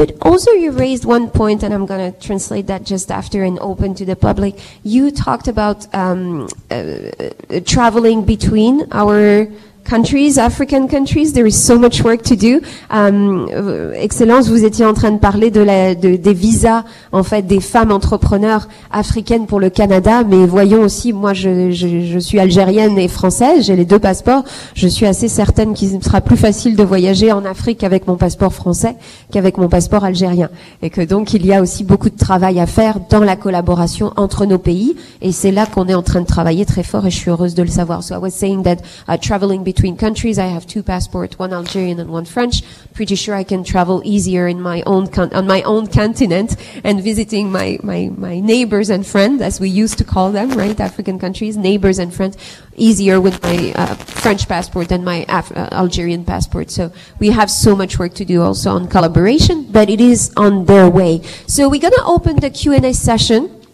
But 0.00 0.16
also 0.22 0.52
you 0.52 0.70
raised 0.70 1.04
one 1.04 1.28
point, 1.28 1.62
and 1.62 1.74
I'm 1.74 1.84
going 1.84 2.10
to 2.10 2.18
translate 2.18 2.68
that 2.68 2.84
just 2.84 3.10
after 3.10 3.44
and 3.44 3.58
open 3.58 3.94
to 3.96 4.06
the 4.06 4.16
public. 4.16 4.58
You 4.82 5.10
talked 5.10 5.46
about 5.46 5.94
um, 5.94 6.48
uh, 6.70 7.10
traveling 7.66 8.24
between 8.24 8.90
our 8.92 9.46
countries, 9.94 10.38
African 10.38 10.86
countries. 10.86 11.32
There 11.32 11.46
is 11.48 11.56
so 11.56 11.76
much 11.78 12.02
work 12.04 12.22
to 12.22 12.36
do. 12.36 12.60
Um, 12.90 13.46
Excellence, 13.96 14.48
vous 14.48 14.64
étiez 14.64 14.84
en 14.86 14.94
train 14.94 15.10
de 15.10 15.18
parler 15.18 15.50
de 15.50 15.60
la, 15.60 15.96
de- 15.96 16.14
des 16.16 16.32
visas, 16.32 16.84
en 17.10 17.24
fait, 17.24 17.42
des 17.42 17.60
femmes 17.60 17.90
entrepreneurs 17.90 18.68
africaines 18.92 19.46
pour 19.46 19.58
le 19.58 19.68
Canada. 19.68 20.22
Mais 20.22 20.46
voyons 20.46 20.82
aussi, 20.82 21.12
moi, 21.12 21.32
je, 21.34 21.72
je, 21.72 22.02
je 22.06 22.18
suis 22.20 22.38
algérienne 22.38 22.98
et 22.98 23.08
française. 23.08 23.64
J'ai 23.66 23.74
les 23.74 23.84
deux 23.84 23.98
passeports. 23.98 24.44
Je 24.74 24.86
suis 24.86 25.06
assez 25.06 25.26
certaine 25.28 25.74
qu'il 25.74 26.00
sera 26.04 26.20
plus 26.20 26.36
facile 26.36 26.76
de 26.76 26.84
voyager 26.84 27.32
en 27.32 27.44
Afrique 27.44 27.82
avec 27.82 28.06
mon 28.06 28.16
passeport 28.16 28.52
français 28.54 28.94
qu'avec 29.32 29.58
mon 29.58 29.68
passeport 29.68 30.04
algérien. 30.04 30.50
Et 30.82 30.90
que 30.90 31.00
donc, 31.00 31.34
il 31.34 31.44
y 31.44 31.52
a 31.52 31.60
aussi 31.60 31.82
beaucoup 31.82 32.10
de 32.10 32.16
travail 32.16 32.60
à 32.60 32.66
faire 32.66 32.98
dans 33.10 33.24
la 33.24 33.34
collaboration 33.34 34.12
entre 34.16 34.46
nos 34.46 34.58
pays. 34.58 34.94
Et 35.20 35.32
c'est 35.32 35.50
là 35.50 35.66
qu'on 35.66 35.88
est 35.88 35.94
en 35.94 36.02
train 36.02 36.20
de 36.20 36.26
travailler 36.26 36.64
très 36.64 36.84
fort 36.84 37.06
et 37.06 37.10
je 37.10 37.16
suis 37.16 37.30
heureuse 37.30 37.56
de 37.56 37.62
le 37.64 37.68
savoir. 37.68 38.04
So 38.04 38.14
I 38.14 38.18
was 38.18 38.30
saying 38.30 38.62
that 38.62 38.76
uh, 39.08 39.16
traveling 39.18 39.64
between 39.64 39.79
countries, 39.80 40.38
I 40.38 40.46
have 40.46 40.66
two 40.66 40.82
passports, 40.82 41.38
one 41.38 41.52
Algerian 41.52 41.98
and 41.98 42.10
one 42.10 42.26
French. 42.26 42.62
Pretty 42.92 43.14
sure 43.14 43.34
I 43.34 43.44
can 43.44 43.64
travel 43.64 44.02
easier 44.04 44.46
in 44.46 44.60
my 44.60 44.82
own 44.84 45.06
con- 45.08 45.32
on 45.32 45.46
my 45.46 45.62
own 45.62 45.86
continent 45.86 46.56
and 46.84 47.02
visiting 47.02 47.50
my, 47.50 47.78
my, 47.82 48.10
my 48.16 48.40
neighbors 48.40 48.90
and 48.90 49.06
friends, 49.06 49.40
as 49.40 49.58
we 49.58 49.70
used 49.70 49.96
to 49.98 50.04
call 50.04 50.32
them, 50.32 50.50
right? 50.50 50.78
African 50.78 51.18
countries, 51.18 51.56
neighbors 51.56 51.98
and 51.98 52.12
friends, 52.12 52.36
easier 52.76 53.20
with 53.20 53.42
my 53.42 53.72
uh, 53.74 53.94
French 53.94 54.46
passport 54.46 54.88
than 54.88 55.02
my 55.02 55.24
Af- 55.28 55.56
uh, 55.56 55.68
Algerian 55.72 56.24
passport. 56.24 56.70
So 56.70 56.92
we 57.18 57.30
have 57.30 57.50
so 57.50 57.74
much 57.74 57.98
work 57.98 58.14
to 58.14 58.24
do 58.24 58.42
also 58.42 58.72
on 58.72 58.86
collaboration, 58.86 59.72
but 59.72 59.88
it 59.88 60.00
is 60.00 60.32
on 60.36 60.66
their 60.66 60.90
way. 60.90 61.22
So 61.46 61.68
we're 61.68 61.80
gonna 61.80 62.04
open 62.04 62.36
the 62.36 62.50
Q&A 62.50 62.92
session. 62.92 63.64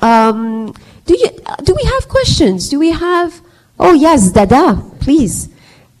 Um, 0.00 0.74
do 1.06 1.18
you 1.18 1.30
do 1.64 1.74
we 1.74 1.82
have 1.84 2.08
questions? 2.08 2.68
Do 2.68 2.78
we 2.78 2.90
have? 2.90 3.43
Oh 3.78 3.92
yes, 3.92 4.30
Dada, 4.30 4.78
please. 5.00 5.48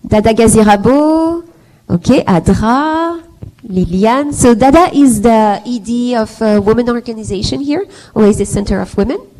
Dada 0.06 0.32
Gasirabo. 0.32 1.42
Okay, 1.90 2.22
Adra, 2.24 3.22
Liliane. 3.64 4.32
So 4.32 4.54
Dada 4.54 4.94
is 4.94 5.20
the 5.20 5.60
ED 5.64 6.16
of 6.20 6.30
a 6.40 6.60
women 6.60 6.88
organization 6.88 7.60
here, 7.60 7.86
or 8.14 8.26
is 8.26 8.38
the 8.38 8.46
Center 8.46 8.80
of 8.80 8.96
Women? 8.96 9.33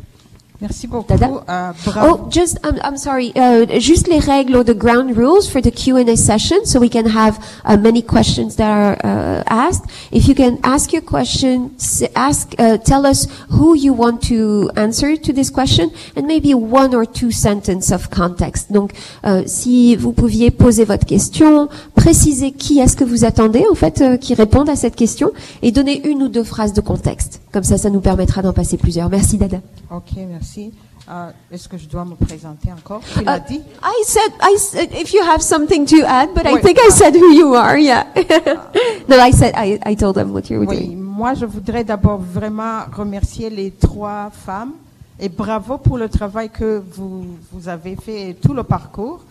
Merci 0.65 0.87
beaucoup. 0.87 1.13
Euh. 1.13 1.71
Oh, 2.09 2.27
just 2.31 2.57
I'm, 2.63 2.79
I'm 2.83 2.97
sorry. 2.97 3.31
Uh, 3.35 3.67
juste 3.79 4.07
les 4.07 4.17
règles 4.17 4.55
or 4.55 4.63
the 4.63 4.73
ground 4.73 5.15
rules 5.15 5.47
for 5.47 5.61
the 5.61 5.69
Q&A 5.69 6.15
session, 6.15 6.65
so 6.65 6.79
we 6.79 6.89
can 6.89 7.05
have 7.05 7.37
uh, 7.65 7.77
many 7.77 8.01
questions 8.01 8.55
that 8.55 8.67
are 8.67 8.97
uh, 9.03 9.43
asked. 9.45 9.83
If 10.11 10.27
you 10.27 10.33
can 10.33 10.57
ask 10.63 10.91
your 10.91 11.03
question, 11.03 11.69
ask, 12.15 12.55
uh, 12.57 12.79
tell 12.79 13.05
us 13.05 13.27
who 13.51 13.75
you 13.75 13.93
want 13.93 14.23
to 14.23 14.71
answer 14.75 15.15
to 15.15 15.31
this 15.31 15.51
question, 15.51 15.91
and 16.15 16.25
maybe 16.25 16.55
one 16.55 16.95
or 16.95 17.05
two 17.05 17.29
sentence 17.29 17.91
of 17.91 18.09
context. 18.09 18.71
Donc, 18.71 18.93
euh, 19.23 19.43
si 19.45 19.95
vous 19.95 20.13
pouviez 20.13 20.49
poser 20.49 20.83
votre 20.83 21.05
question, 21.05 21.69
préciser 21.93 22.53
qui 22.53 22.79
est-ce 22.79 22.97
que 22.97 23.03
vous 23.03 23.23
attendez 23.23 23.65
en 23.69 23.75
fait 23.75 24.01
euh, 24.01 24.17
qui 24.17 24.33
réponde 24.33 24.67
à 24.67 24.75
cette 24.75 24.95
question, 24.95 25.31
et 25.61 25.71
donner 25.71 26.07
une 26.07 26.23
ou 26.23 26.27
deux 26.27 26.43
phrases 26.43 26.73
de 26.73 26.81
contexte. 26.81 27.39
Comme 27.55 27.63
ça, 27.63 27.77
ça 27.77 27.89
nous 27.89 28.01
permettra 28.01 28.41
d'en 28.41 28.51
passer 28.51 28.75
plusieurs. 28.75 29.07
Merci, 29.09 29.37
Dada. 29.37 29.61
Ok, 29.89 30.11
merci. 30.27 30.73
Euh, 31.09 31.29
Est-ce 31.49 31.69
que 31.69 31.77
je 31.77 31.87
dois 31.87 32.03
me 32.03 32.15
présenter 32.15 32.69
encore? 32.69 32.99
Tu 33.17 33.23
l'as 33.23 33.37
Uh, 33.37 33.41
dit? 33.47 33.61
I 33.81 34.03
said, 34.05 34.33
I 34.41 34.57
said, 34.57 34.89
if 34.91 35.13
you 35.13 35.21
have 35.23 35.39
something 35.41 35.85
to 35.85 36.05
add, 36.05 36.33
but 36.35 36.45
I 36.45 36.55
Wait, 36.55 36.63
think 36.63 36.77
I 36.79 36.89
uh, 36.89 36.91
said 36.91 37.15
who 37.15 37.31
you 37.31 37.53
are. 37.55 37.77
Yeah. 37.79 38.07
no, 39.07 39.15
I 39.21 39.31
said 39.31 39.53
I, 39.55 39.79
I 39.85 39.95
told 39.95 40.15
them 40.15 40.33
what 40.33 40.49
you 40.49 40.59
were 40.59 40.67
Oui, 40.67 40.85
doing. 40.87 40.97
moi 41.01 41.33
je 41.33 41.45
voudrais 41.45 41.85
d'abord 41.85 42.17
vraiment 42.19 42.87
remercier 42.91 43.49
les 43.49 43.71
trois 43.71 44.31
femmes 44.31 44.73
et 45.17 45.29
bravo 45.29 45.77
pour 45.77 45.97
le 45.97 46.09
travail 46.09 46.49
que 46.49 46.83
vous, 46.91 47.23
vous 47.53 47.69
avez 47.69 47.95
fait 47.95 48.31
et 48.31 48.33
tout 48.33 48.53
le 48.53 48.63
parcours. 48.63 49.21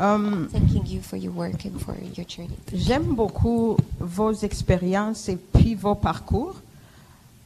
Euh, 0.00 0.46
Thanking 0.50 0.88
you 0.88 1.00
for 1.02 1.16
your 1.18 1.36
work 1.36 1.64
and 1.66 1.78
for 1.78 1.94
your 2.16 2.26
journey. 2.28 2.50
J'aime 2.74 3.14
beaucoup 3.14 3.76
vos 4.00 4.32
expériences 4.32 5.28
et 5.28 5.36
puis 5.36 5.76
vos 5.76 5.94
parcours. 5.94 6.56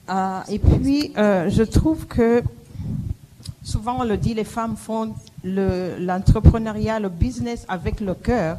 Euh, 0.08 0.40
et 0.48 0.58
puis, 0.58 1.12
euh, 1.16 1.48
je 1.50 1.62
trouve 1.62 2.06
que 2.06 2.42
souvent 3.62 3.96
on 4.00 4.04
le 4.04 4.16
dit, 4.16 4.34
les 4.34 4.44
femmes 4.44 4.76
font 4.76 5.14
le- 5.42 5.96
l'entrepreneuriat, 5.98 7.00
le, 7.00 7.08
business 7.08 7.64
avec 7.68 8.00
le 8.00 8.14
cœur, 8.14 8.58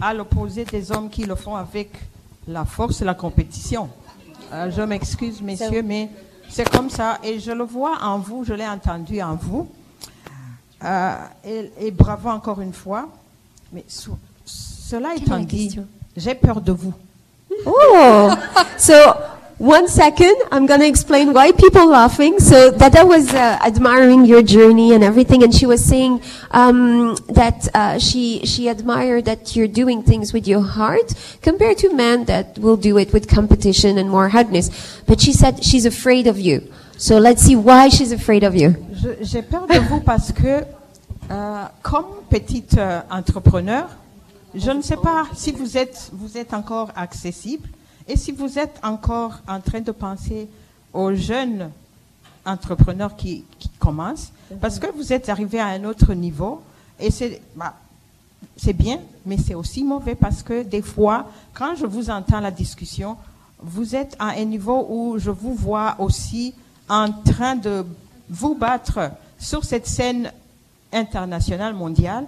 à 0.00 0.14
l'opposé 0.14 0.64
des 0.64 0.90
hommes 0.90 1.10
qui 1.10 1.24
le 1.24 1.34
font 1.34 1.54
avec 1.56 1.90
la 2.46 2.64
force 2.64 3.02
et 3.02 3.04
la 3.04 3.14
compétition. 3.14 3.88
Euh, 4.52 4.70
je 4.70 4.80
m'excuse, 4.80 5.42
messieurs, 5.42 5.82
mais 5.82 6.08
c'est 6.48 6.68
comme 6.70 6.88
ça. 6.88 7.18
Et 7.22 7.38
je 7.38 7.50
le 7.52 7.64
vois 7.64 7.98
en 8.02 8.18
vous, 8.18 8.44
je 8.44 8.54
l'ai 8.54 8.66
entendu 8.66 9.20
en 9.20 9.34
vous. 9.34 9.68
Euh, 10.84 11.14
et, 11.44 11.70
et 11.80 11.90
bravo 11.90 12.30
encore 12.30 12.60
une 12.62 12.72
fois. 12.72 13.08
Mais 13.72 13.84
sou- 13.88 14.16
cela 14.46 15.14
étant 15.14 15.40
dit, 15.40 15.78
j'ai 16.16 16.34
peur 16.34 16.62
de 16.62 16.72
vous. 16.72 16.94
Oh, 17.66 18.30
so 18.78 18.92
one 19.58 19.88
second, 19.88 20.36
I'm 20.52 20.66
going 20.66 20.80
to 20.80 20.86
explain 20.86 21.32
why 21.32 21.50
people 21.50 21.88
laughing. 21.88 22.38
So 22.38 22.70
Dada 22.70 23.04
was 23.04 23.34
uh, 23.34 23.58
admiring 23.60 24.24
your 24.24 24.40
journey 24.40 24.94
and 24.94 25.02
everything, 25.02 25.42
and 25.42 25.52
she 25.52 25.66
was 25.66 25.84
saying 25.84 26.22
um, 26.52 27.16
that 27.28 27.68
uh, 27.74 27.98
she 27.98 28.46
she 28.46 28.68
admired 28.68 29.24
that 29.24 29.56
you're 29.56 29.66
doing 29.66 30.04
things 30.04 30.32
with 30.32 30.46
your 30.46 30.62
heart 30.62 31.12
compared 31.42 31.78
to 31.78 31.92
men 31.92 32.26
that 32.26 32.56
will 32.58 32.76
do 32.76 32.98
it 32.98 33.12
with 33.12 33.26
competition 33.28 33.98
and 33.98 34.08
more 34.08 34.28
hardness. 34.28 34.70
But 35.08 35.20
she 35.20 35.32
said 35.32 35.64
she's 35.64 35.86
afraid 35.86 36.28
of 36.28 36.38
you. 36.38 36.62
So 36.96 37.18
let's 37.18 37.42
see 37.42 37.56
why 37.56 37.88
she's 37.88 38.12
afraid 38.12 38.44
of 38.44 38.54
you. 38.54 38.76
J'ai 39.22 39.42
peur 39.42 39.66
de 39.66 39.80
vous 39.88 40.00
parce 40.00 40.30
que, 40.30 40.64
euh, 41.30 41.64
comme 41.82 42.22
petite 42.30 42.78
euh, 42.78 43.00
entrepreneur, 43.10 43.88
je 44.54 44.70
ne 44.70 44.82
sais 44.82 44.96
pas 44.96 45.26
si 45.34 45.50
vous 45.50 45.76
êtes, 45.76 46.10
vous 46.12 46.38
êtes 46.38 46.54
encore 46.54 46.90
accessible 46.94 47.68
et 48.08 48.16
si 48.16 48.32
vous 48.32 48.58
êtes 48.58 48.80
encore 48.82 49.38
en 49.46 49.60
train 49.60 49.80
de 49.80 49.92
penser 49.92 50.48
aux 50.92 51.12
jeunes 51.14 51.70
entrepreneurs 52.44 53.14
qui, 53.16 53.44
qui 53.58 53.68
commencent, 53.78 54.32
parce 54.60 54.78
que 54.78 54.90
vous 54.90 55.12
êtes 55.12 55.28
arrivé 55.28 55.60
à 55.60 55.66
un 55.66 55.84
autre 55.84 56.14
niveau 56.14 56.62
et 56.98 57.10
c'est 57.10 57.40
bah, 57.54 57.74
c'est 58.56 58.72
bien, 58.72 59.00
mais 59.24 59.36
c'est 59.36 59.54
aussi 59.54 59.84
mauvais 59.84 60.14
parce 60.14 60.42
que 60.42 60.62
des 60.62 60.82
fois, 60.82 61.30
quand 61.54 61.74
je 61.76 61.86
vous 61.86 62.10
entends 62.10 62.40
la 62.40 62.50
discussion, 62.50 63.16
vous 63.60 63.94
êtes 63.94 64.16
à 64.18 64.30
un 64.30 64.44
niveau 64.44 64.86
où 64.88 65.18
je 65.18 65.30
vous 65.30 65.54
vois 65.54 65.96
aussi 65.98 66.54
en 66.88 67.12
train 67.12 67.56
de 67.56 67.84
vous 68.28 68.54
battre 68.54 69.10
sur 69.38 69.64
cette 69.64 69.86
scène 69.86 70.32
internationale 70.92 71.74
mondiale 71.74 72.24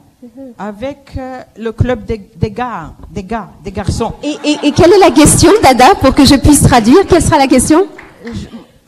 avec 0.59 1.12
euh, 1.16 1.41
le 1.59 1.73
club 1.73 2.05
des, 2.05 2.19
des 2.37 2.51
gars, 2.51 2.93
des 3.11 3.24
gars, 3.24 3.49
des 3.65 3.73
garçons. 3.73 4.12
Et, 4.23 4.37
et, 4.45 4.59
et 4.69 4.73
quelle 4.73 4.93
est 4.93 4.99
la 4.99 5.11
question, 5.11 5.51
Dada, 5.62 5.95
pour 5.95 6.15
que 6.15 6.24
je 6.24 6.35
puisse 6.35 6.62
traduire? 6.62 7.07
Quelle 7.09 7.23
sera 7.23 7.39
la 7.39 7.47
question? 7.49 7.87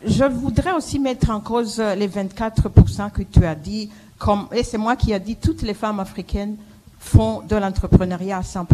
Je 0.05 0.25
voudrais 0.25 0.73
aussi 0.73 0.99
mettre 0.99 1.31
en 1.31 1.41
cause 1.41 1.79
euh, 1.81 1.95
les 1.95 2.09
24% 2.09 3.11
que 3.13 3.23
tu 3.23 3.45
as 3.47 3.55
dit, 3.55 3.89
comme, 4.19 4.47
et 4.53 4.63
c'est 4.63 4.79
moi 4.79 4.95
qui 4.97 5.13
ai 5.13 5.21
dit, 5.21 5.37
toutes 5.37 5.63
les 5.63 5.75
femmes 5.75 6.01
africaines 6.01 6.57
font 6.99 7.41
de 7.49 7.57
l'entrepreneuriat 7.57 8.39
à 8.39 8.43
100%. 8.43 8.65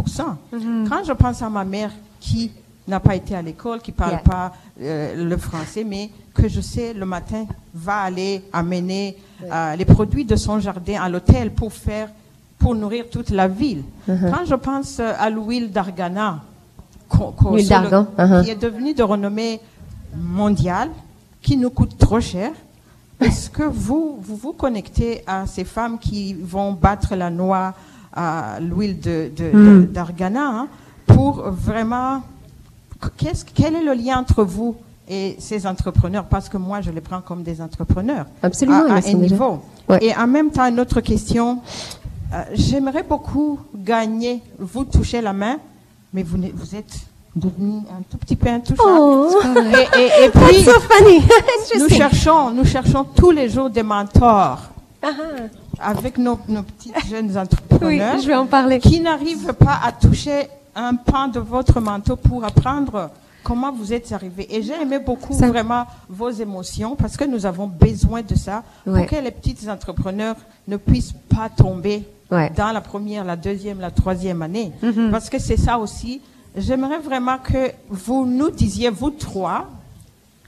Quand 0.89 1.05
je 1.07 1.13
pense 1.13 1.41
à 1.43 1.49
ma 1.49 1.65
mère 1.65 1.91
qui 2.21 2.51
n'a 2.87 3.01
pas 3.01 3.15
été 3.15 3.35
à 3.35 3.43
l'école, 3.43 3.81
qui 3.81 3.93
parle 3.93 4.13
Yeah. 4.13 4.21
pas 4.23 4.53
euh, 4.81 5.25
le 5.29 5.37
français, 5.37 5.85
mais 5.85 6.11
que 6.39 6.49
je 6.49 6.61
sais 6.61 6.89
le 7.03 7.07
matin 7.17 7.43
va 7.75 7.97
aller 8.09 8.43
amener 8.53 9.17
euh, 9.43 9.77
les 9.77 9.85
produits 9.85 10.25
de 10.33 10.37
son 10.37 10.57
jardin 10.67 10.99
à 11.03 11.09
l'hôtel 11.13 11.47
pour 11.61 11.73
faire, 11.73 12.09
pour 12.59 12.75
nourrir 12.75 13.05
toute 13.15 13.31
la 13.31 13.49
ville. 13.49 13.83
Quand 14.33 14.45
je 14.53 14.55
pense 14.69 14.99
euh, 15.01 15.13
à 15.19 15.29
l'huile 15.31 15.71
d'argana, 15.77 16.31
L'huile 17.57 17.67
uh-huh. 18.19 18.45
qui 18.45 18.51
est 18.51 18.63
devenue 18.69 18.95
de 18.95 19.03
renommée 19.03 19.61
mondiale, 20.17 20.91
qui 21.43 21.57
nous 21.57 21.71
coûte 21.71 21.97
trop 21.99 22.21
cher. 22.21 22.51
Est-ce 23.21 23.49
que 23.51 23.63
vous, 23.63 24.19
vous 24.21 24.37
vous 24.37 24.53
connectez 24.53 25.23
à 25.27 25.47
ces 25.47 25.65
femmes 25.65 25.99
qui 25.99 26.35
vont 26.35 26.73
battre 26.73 27.15
la 27.17 27.31
noix 27.31 27.75
à 28.13 28.59
l'huile 28.61 28.99
de, 29.01 29.31
de- 29.37 29.51
Hmm. 29.53 29.81
de- 29.81 29.87
d'argana 29.87 30.47
hein, 30.47 30.69
pour 31.07 31.33
vraiment... 31.51 32.23
quel 33.55 33.75
est 33.77 33.83
le 33.85 33.95
lien 33.95 34.19
entre 34.19 34.45
vous 34.45 34.77
et 35.09 35.37
ces 35.39 35.67
entrepreneurs, 35.67 36.25
parce 36.25 36.49
que 36.49 36.57
moi, 36.59 36.81
je 36.81 36.91
les 36.91 37.01
prends 37.01 37.21
comme 37.23 37.43
des 37.43 37.61
entrepreneurs. 37.63 38.27
Absolument, 38.43 38.85
À, 38.91 38.95
à 38.95 39.09
un 39.09 39.13
niveau. 39.15 39.61
Ouais. 39.89 39.99
Et 40.05 40.15
en 40.17 40.27
même 40.27 40.51
temps, 40.51 40.67
une 40.67 40.81
autre 40.81 41.01
question. 41.01 41.61
Euh, 42.35 42.43
J'aimerais 42.53 43.03
beaucoup 43.05 43.59
gagner. 43.75 44.43
Vous 44.59 44.85
touchez 44.85 45.21
la 45.23 45.33
main, 45.33 45.57
mais 46.13 46.23
vous, 46.23 46.37
êtes 46.77 46.95
devenu 47.35 47.79
un 47.91 48.03
tout 48.11 48.19
petit 48.19 48.37
peu 48.37 48.49
intouchable. 48.49 48.89
Oh. 48.91 49.31
Et, 49.97 49.99
et- 50.01 50.25
et 50.27 50.29
puis, 50.35 50.65
That's 50.65 50.75
so 50.75 50.81
funny. 50.81 51.21
nous 51.79 51.89
cherchons, 51.89 52.51
nous 52.51 52.65
cherchons 52.67 53.05
tous 53.05 53.31
les 53.31 53.49
jours 53.49 53.71
des 53.71 53.83
mentors 53.83 54.61
Ah, 55.03 55.09
avec 55.81 56.19
nos, 56.19 56.39
nos 56.49 56.63
petites 56.65 57.07
jeunes 57.09 57.37
entrepreneurs 57.39 58.15
Oui, 58.17 58.23
je 58.23 58.27
vais 58.27 58.35
en 58.35 58.47
parler. 58.47 58.79
qui 58.81 59.01
n'arrivent 59.01 59.53
pas 59.55 59.79
à 59.85 59.93
toucher 59.93 60.49
un 60.75 60.95
pan 60.97 61.29
de 61.29 61.39
votre 61.41 61.81
manteau 61.81 62.17
pour 62.17 62.45
apprendre 62.45 63.11
comment 63.49 63.73
vous 63.73 63.95
êtes 63.95 64.13
arrivé. 64.13 64.47
Et 64.55 64.63
j'ai 64.63 64.75
aimé 64.75 64.99
beaucoup 64.99 65.33
Ça- 65.33 65.49
vraiment 65.49 65.87
vos 66.11 66.29
émotions 66.31 66.95
parce 66.97 67.17
que 67.17 67.25
nous 67.25 67.47
avons 67.47 67.67
besoin 67.67 68.21
de 68.23 68.35
ça 68.35 68.63
Ouais. 68.87 69.01
pour 69.01 69.07
que 69.11 69.17
les 69.25 69.31
petits 69.31 69.71
entrepreneurs 69.71 70.37
ne 70.67 70.77
puissent 70.77 71.15
pas 71.35 71.49
tomber 71.49 72.05
Ouais. 72.31 72.51
dans 72.55 72.73
la 72.73 72.83
première, 72.83 73.25
la 73.25 73.37
deuxième, 73.37 73.81
la 73.81 73.91
troisième 73.91 74.43
année. 74.43 74.71
Mhm. 74.83 75.11
Parce 75.11 75.31
que 75.31 75.39
c'est 75.39 75.57
ça 75.57 75.79
aussi. 75.79 76.21
J'aimerais 76.57 76.99
vraiment 76.99 77.39
que 77.39 77.73
vous 77.89 78.27
nous 78.27 78.51
disiez, 78.51 78.91
vous 78.91 79.11
trois, 79.11 79.67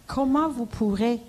comment 0.07 0.49
vous 0.51 0.67
pourrez, 0.67 1.21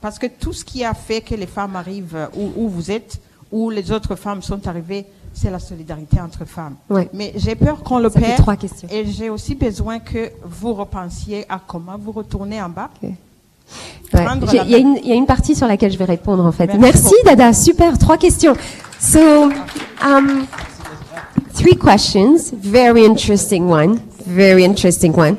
parce 0.00 0.18
que 0.18 0.26
tout 0.28 0.52
ce 0.52 0.64
qui 0.64 0.84
a 0.84 0.94
fait 0.94 1.22
que 1.22 1.34
les 1.34 1.46
femmes 1.46 1.74
arrivent 1.74 2.28
où, 2.36 2.50
où 2.64 2.68
vous 2.68 2.90
êtes, 2.92 3.20
où 3.50 3.68
les 3.70 3.90
autres 3.90 4.14
femmes 4.14 4.42
sont 4.42 4.66
arrivées, 4.68 5.06
c'est 5.32 5.50
la 5.50 5.58
solidarité 5.58 6.20
entre 6.20 6.44
femmes. 6.44 6.74
Ouais. 6.88 7.08
Mais 7.14 7.32
j'ai 7.36 7.54
peur 7.54 7.82
qu'on 7.82 7.98
le 7.98 8.10
Ça 8.10 8.20
perd. 8.20 8.36
trois 8.38 8.56
questions. 8.56 8.88
Et 8.90 9.06
j'ai 9.06 9.30
aussi 9.30 9.54
besoin 9.54 9.98
que 9.98 10.30
vous 10.44 10.74
repensiez 10.74 11.46
à 11.48 11.60
comment 11.64 11.96
vous 11.98 12.12
retournez 12.12 12.60
en 12.60 12.68
bas. 12.68 12.90
Ouais. 13.02 13.14
Il 14.12 14.70
y, 14.70 14.74
a 14.74 14.78
une- 14.78 14.98
il 15.02 15.08
y 15.08 15.12
a 15.12 15.14
une 15.14 15.26
partie 15.26 15.54
sur 15.54 15.68
laquelle 15.68 15.92
je 15.92 15.98
vais 15.98 16.04
répondre 16.04 16.44
en 16.44 16.50
fait. 16.52 16.74
Merci. 16.74 17.14
Dada, 17.24 17.52
super, 17.52 17.96
trois 17.98 18.16
questions. 18.18 18.54
So, 18.98 19.18
um, 20.04 20.46
three 21.54 21.76
questions, 21.76 22.52
very 22.52 23.04
interesting 23.04 23.70
one, 23.70 24.00
very 24.26 24.64
interesting 24.64 25.14
one. 25.16 25.36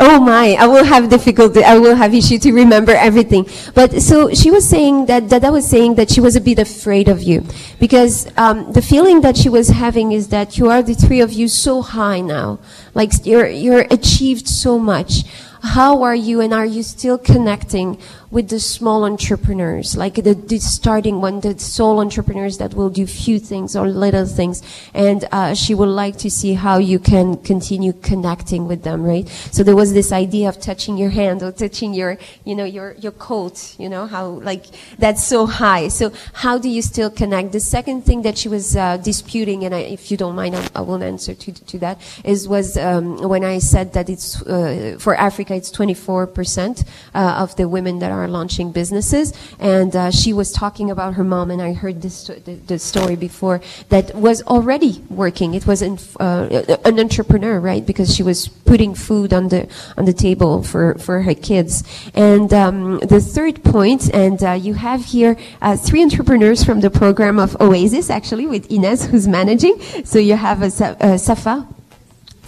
Oh 0.00 0.20
my, 0.20 0.54
I 0.54 0.68
will 0.68 0.84
have 0.84 1.08
difficulty, 1.10 1.64
I 1.64 1.76
will 1.76 1.96
have 1.96 2.14
issue 2.14 2.38
to 2.38 2.52
remember 2.52 2.92
everything. 2.92 3.48
But 3.74 4.00
so 4.00 4.32
she 4.32 4.48
was 4.48 4.68
saying 4.68 5.06
that, 5.06 5.28
Dada 5.28 5.50
was 5.50 5.68
saying 5.68 5.96
that 5.96 6.08
she 6.08 6.20
was 6.20 6.36
a 6.36 6.40
bit 6.40 6.60
afraid 6.60 7.08
of 7.08 7.20
you. 7.20 7.44
Because 7.80 8.28
um, 8.36 8.72
the 8.72 8.80
feeling 8.80 9.22
that 9.22 9.36
she 9.36 9.48
was 9.48 9.70
having 9.70 10.12
is 10.12 10.28
that 10.28 10.56
you 10.56 10.70
are 10.70 10.82
the 10.82 10.94
three 10.94 11.20
of 11.20 11.32
you 11.32 11.48
so 11.48 11.82
high 11.82 12.20
now. 12.20 12.60
Like 12.94 13.26
you're, 13.26 13.48
you're 13.48 13.86
achieved 13.90 14.46
so 14.46 14.78
much. 14.78 15.24
How 15.62 16.02
are 16.04 16.14
you 16.14 16.40
and 16.40 16.54
are 16.54 16.66
you 16.66 16.84
still 16.84 17.18
connecting 17.18 18.00
with 18.30 18.50
the 18.50 18.60
small 18.60 19.04
entrepreneurs, 19.04 19.96
like 19.96 20.16
the, 20.16 20.34
the 20.34 20.58
starting 20.58 21.20
one, 21.20 21.40
the 21.40 21.58
sole 21.58 21.98
entrepreneurs 22.00 22.58
that 22.58 22.74
will 22.74 22.90
do 22.90 23.06
few 23.06 23.38
things 23.38 23.74
or 23.74 23.88
little 23.88 24.26
things. 24.26 24.62
And 24.92 25.24
uh, 25.32 25.54
she 25.54 25.74
would 25.74 25.88
like 25.88 26.18
to 26.18 26.30
see 26.30 26.54
how 26.54 26.78
you 26.78 26.98
can 26.98 27.38
continue 27.38 27.94
connecting 27.94 28.68
with 28.68 28.82
them, 28.82 29.02
right? 29.02 29.26
So 29.50 29.62
there 29.62 29.76
was 29.76 29.94
this 29.94 30.12
idea 30.12 30.48
of 30.48 30.60
touching 30.60 30.98
your 30.98 31.10
hand 31.10 31.42
or 31.42 31.52
touching 31.52 31.94
your, 31.94 32.18
you 32.44 32.54
know, 32.54 32.64
your, 32.64 32.92
your 32.98 33.12
coat, 33.12 33.74
you 33.78 33.88
know, 33.88 34.06
how 34.06 34.26
like 34.26 34.66
that's 34.98 35.26
so 35.26 35.46
high. 35.46 35.88
So 35.88 36.12
how 36.34 36.58
do 36.58 36.68
you 36.68 36.82
still 36.82 37.10
connect? 37.10 37.52
The 37.52 37.60
second 37.60 38.02
thing 38.02 38.22
that 38.22 38.36
she 38.36 38.48
was 38.48 38.76
uh, 38.76 38.98
disputing, 38.98 39.64
and 39.64 39.74
I, 39.74 39.80
if 39.80 40.10
you 40.10 40.16
don't 40.16 40.34
mind, 40.34 40.54
I, 40.54 40.68
I 40.74 40.80
will 40.82 41.02
answer 41.02 41.34
to, 41.34 41.52
to 41.52 41.78
that, 41.78 41.98
is 42.24 42.46
was 42.46 42.76
um, 42.76 43.16
when 43.28 43.44
I 43.44 43.58
said 43.58 43.94
that 43.94 44.10
it's 44.10 44.42
uh, 44.42 44.96
for 44.98 45.14
Africa, 45.14 45.54
it's 45.54 45.70
24% 45.70 46.86
uh, 47.14 47.18
of 47.38 47.56
the 47.56 47.68
women 47.68 48.00
that 48.00 48.12
are 48.12 48.17
launching 48.26 48.72
businesses, 48.72 49.32
and 49.60 49.94
uh, 49.94 50.10
she 50.10 50.32
was 50.32 50.50
talking 50.50 50.90
about 50.90 51.14
her 51.14 51.24
mom, 51.24 51.50
and 51.50 51.62
I 51.62 51.74
heard 51.74 52.02
this 52.02 52.26
the, 52.26 52.54
the 52.66 52.78
story 52.78 53.16
before 53.16 53.60
that 53.90 54.14
was 54.14 54.42
already 54.42 55.04
working. 55.10 55.54
It 55.54 55.66
was 55.66 55.82
an, 55.82 55.98
uh, 56.18 56.76
an 56.84 56.98
entrepreneur, 56.98 57.60
right? 57.60 57.84
Because 57.84 58.14
she 58.14 58.22
was 58.22 58.48
putting 58.48 58.94
food 58.94 59.32
on 59.32 59.48
the 59.48 59.68
on 59.96 60.04
the 60.06 60.12
table 60.12 60.62
for 60.62 60.94
for 60.94 61.22
her 61.22 61.34
kids. 61.34 61.84
And 62.14 62.52
um, 62.52 62.98
the 63.00 63.20
third 63.20 63.62
point, 63.62 64.12
and 64.12 64.42
uh, 64.42 64.52
you 64.52 64.74
have 64.74 65.04
here 65.04 65.36
uh, 65.60 65.76
three 65.76 66.02
entrepreneurs 66.02 66.64
from 66.64 66.80
the 66.80 66.90
program 66.90 67.38
of 67.38 67.60
Oasis, 67.60 68.10
actually, 68.10 68.46
with 68.46 68.70
Ines, 68.70 69.06
who's 69.06 69.28
managing. 69.28 69.80
So 70.04 70.18
you 70.18 70.36
have 70.36 70.62
a, 70.62 70.70
Sa- 70.70 70.96
uh, 71.00 71.18
Safa. 71.18 71.68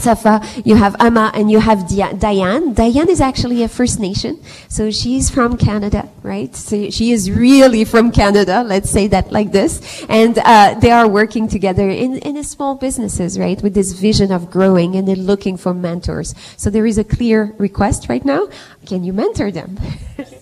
Safa, 0.01 0.41
you 0.65 0.77
have 0.77 0.97
Amma, 1.01 1.31
and 1.35 1.51
you 1.51 1.61
have 1.61 1.89
Dia- 1.89 2.15
Diane. 2.15 2.75
Diane 2.75 3.09
is 3.09 3.21
actually 3.21 3.63
a 3.63 3.69
First 3.69 4.01
Nation, 4.01 4.41
so 4.69 4.91
she's 4.91 5.31
from 5.31 5.57
Canada, 5.57 6.09
right? 6.23 6.55
So 6.55 6.91
she 6.91 7.13
is 7.13 7.31
really 7.31 7.85
from 7.85 8.11
Canada. 8.11 8.63
Let's 8.63 8.91
say 8.91 9.07
that 9.09 9.31
like 9.33 9.53
this, 9.53 10.05
and 10.09 10.39
uh, 10.39 10.75
they 10.81 10.91
are 10.91 11.09
working 11.09 11.49
together 11.49 11.89
in 11.89 12.19
in 12.19 12.43
small 12.45 12.75
businesses, 12.75 13.39
right? 13.39 13.61
With 13.63 13.75
this 13.75 13.93
vision 13.93 14.33
of 14.33 14.51
growing, 14.51 14.97
and 14.97 15.07
they're 15.07 15.17
looking 15.17 15.57
for 15.57 15.75
mentors. 15.75 16.35
So 16.57 16.71
there 16.71 16.87
is 16.87 16.99
a 16.99 17.05
clear 17.05 17.55
request 17.59 18.09
right 18.09 18.25
now. 18.25 18.49
Can 18.87 19.05
you 19.05 19.13
mentor 19.13 19.51
them? 19.51 19.79
okay. 20.19 20.37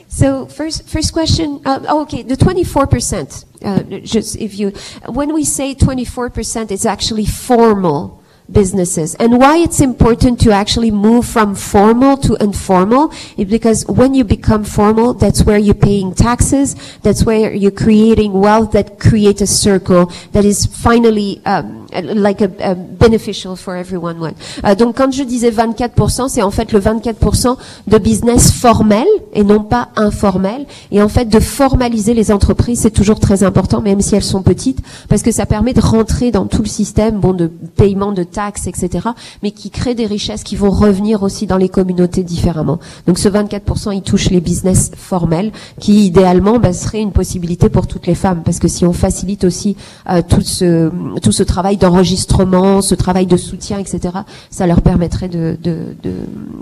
So 0.08 0.46
first, 0.46 0.88
first 0.88 1.12
question. 1.12 1.60
Uh, 1.64 1.84
oh, 1.86 2.02
okay, 2.02 2.22
the 2.22 2.36
twenty-four 2.36 2.86
percent. 2.86 3.44
Uh, 3.62 3.82
just 4.02 4.36
if 4.36 4.58
you, 4.58 4.70
when 5.06 5.34
we 5.34 5.44
say 5.44 5.74
twenty-four 5.74 6.30
percent, 6.30 6.72
it's 6.72 6.86
actually 6.86 7.26
formal 7.26 8.22
businesses. 8.50 9.14
And 9.16 9.38
why 9.38 9.58
it's 9.58 9.80
important 9.80 10.40
to 10.40 10.52
actually 10.52 10.90
move 10.90 11.26
from 11.26 11.54
formal 11.54 12.16
to 12.18 12.36
informal 12.36 13.12
is 13.36 13.48
because 13.48 13.86
when 13.86 14.14
you 14.14 14.24
become 14.24 14.64
formal, 14.64 15.14
that's 15.14 15.44
where 15.44 15.58
you're 15.58 15.74
paying 15.74 16.14
taxes, 16.14 16.74
that's 17.02 17.24
where 17.24 17.52
you're 17.52 17.70
creating 17.70 18.32
wealth 18.32 18.72
that 18.72 18.98
create 18.98 19.40
a 19.40 19.46
circle 19.46 20.06
that 20.32 20.44
is 20.44 20.66
finally 20.66 21.40
um, 21.44 21.86
like 21.92 22.40
a, 22.40 22.50
a 22.60 22.74
beneficial 22.74 23.56
for 23.56 23.76
everyone. 23.76 24.18
one. 24.20 24.34
Euh, 24.64 24.74
donc 24.74 24.96
quand 24.96 25.12
je 25.12 25.22
disais 25.22 25.50
24%, 25.50 26.28
c'est 26.28 26.42
en 26.42 26.50
fait 26.50 26.72
le 26.72 26.80
24% 26.80 27.56
de 27.86 27.98
business 27.98 28.50
formel 28.50 29.06
et 29.32 29.44
non 29.44 29.60
pas 29.60 29.88
informel. 29.96 30.66
Et 30.90 31.02
en 31.02 31.08
fait, 31.08 31.26
de 31.26 31.40
formaliser 31.40 32.14
les 32.14 32.30
entreprises, 32.30 32.80
c'est 32.80 32.90
toujours 32.90 33.20
très 33.20 33.42
important, 33.42 33.80
même 33.80 34.00
si 34.00 34.14
elles 34.14 34.22
sont 34.22 34.42
petites, 34.42 34.80
parce 35.08 35.22
que 35.22 35.32
ça 35.32 35.46
permet 35.46 35.72
de 35.72 35.80
rentrer 35.80 36.30
dans 36.30 36.46
tout 36.46 36.62
le 36.62 36.68
système, 36.68 37.18
bon, 37.18 37.32
de 37.32 37.46
paiement 37.46 38.12
de 38.12 38.22
taxes, 38.22 38.37
etc., 38.66 39.08
mais 39.42 39.50
qui 39.50 39.70
crée 39.70 39.94
des 39.94 40.06
richesses 40.06 40.44
qui 40.44 40.56
vont 40.56 40.70
revenir 40.70 41.22
aussi 41.22 41.46
dans 41.46 41.56
les 41.56 41.68
communautés 41.68 42.22
différemment. 42.22 42.78
Donc 43.06 43.18
ce 43.18 43.28
24%, 43.28 43.94
il 43.94 44.02
touche 44.02 44.30
les 44.30 44.40
business 44.40 44.90
formels, 44.96 45.52
qui 45.80 46.06
idéalement 46.06 46.58
bah, 46.58 46.72
serait 46.72 47.00
une 47.00 47.12
possibilité 47.12 47.68
pour 47.68 47.86
toutes 47.86 48.06
les 48.06 48.14
femmes, 48.14 48.42
parce 48.44 48.58
que 48.58 48.68
si 48.68 48.84
on 48.84 48.92
facilite 48.92 49.44
aussi 49.44 49.76
euh, 50.08 50.22
tout 50.26 50.40
ce 50.40 50.90
tout 51.20 51.32
ce 51.32 51.42
travail 51.42 51.76
d'enregistrement, 51.76 52.82
ce 52.82 52.94
travail 52.94 53.26
de 53.26 53.36
soutien, 53.36 53.78
etc., 53.78 54.14
ça 54.50 54.66
leur 54.66 54.82
permettrait 54.82 55.28
de 55.28 55.56
de, 55.62 55.96
de, 56.02 56.12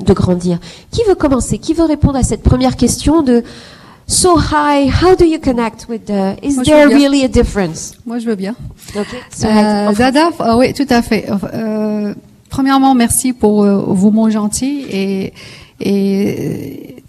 de 0.05 0.13
grandir. 0.13 0.59
Qui 0.91 1.03
veut 1.09 1.15
commencer? 1.15 1.59
Qui 1.59 1.75
veut 1.75 1.85
répondre 1.85 2.17
à 2.17 2.23
cette 2.23 2.43
première 2.43 2.77
question 2.77 3.23
de 3.23 3.45
So 4.09 4.37
high, 4.37 4.87
how 4.89 5.17
do 5.17 5.25
you 5.27 5.41
connect 5.41 5.89
with 5.89 6.07
the, 6.07 6.37
is 6.41 6.55
Moi, 6.57 6.65
there 6.65 6.89
really 6.89 7.25
a 7.25 7.29
difference? 7.29 7.95
Moi, 8.07 8.19
je 8.21 8.27
veux 8.27 8.37
bien. 8.37 8.55
Okay. 8.95 9.19
So, 9.35 9.49
Euh, 9.49 9.93
ah 10.39 10.57
oui, 10.57 10.73
tout 10.73 10.87
à 10.89 11.03
fait. 11.03 11.27
Euh, 11.53 12.15
premièrement, 12.49 12.95
merci 12.95 13.33
pour 13.33 13.65
euh, 13.65 13.83
vos 13.89 14.13
mots 14.13 14.31
gentils 14.31 14.87
et, 14.91 15.33
et 15.81 17.03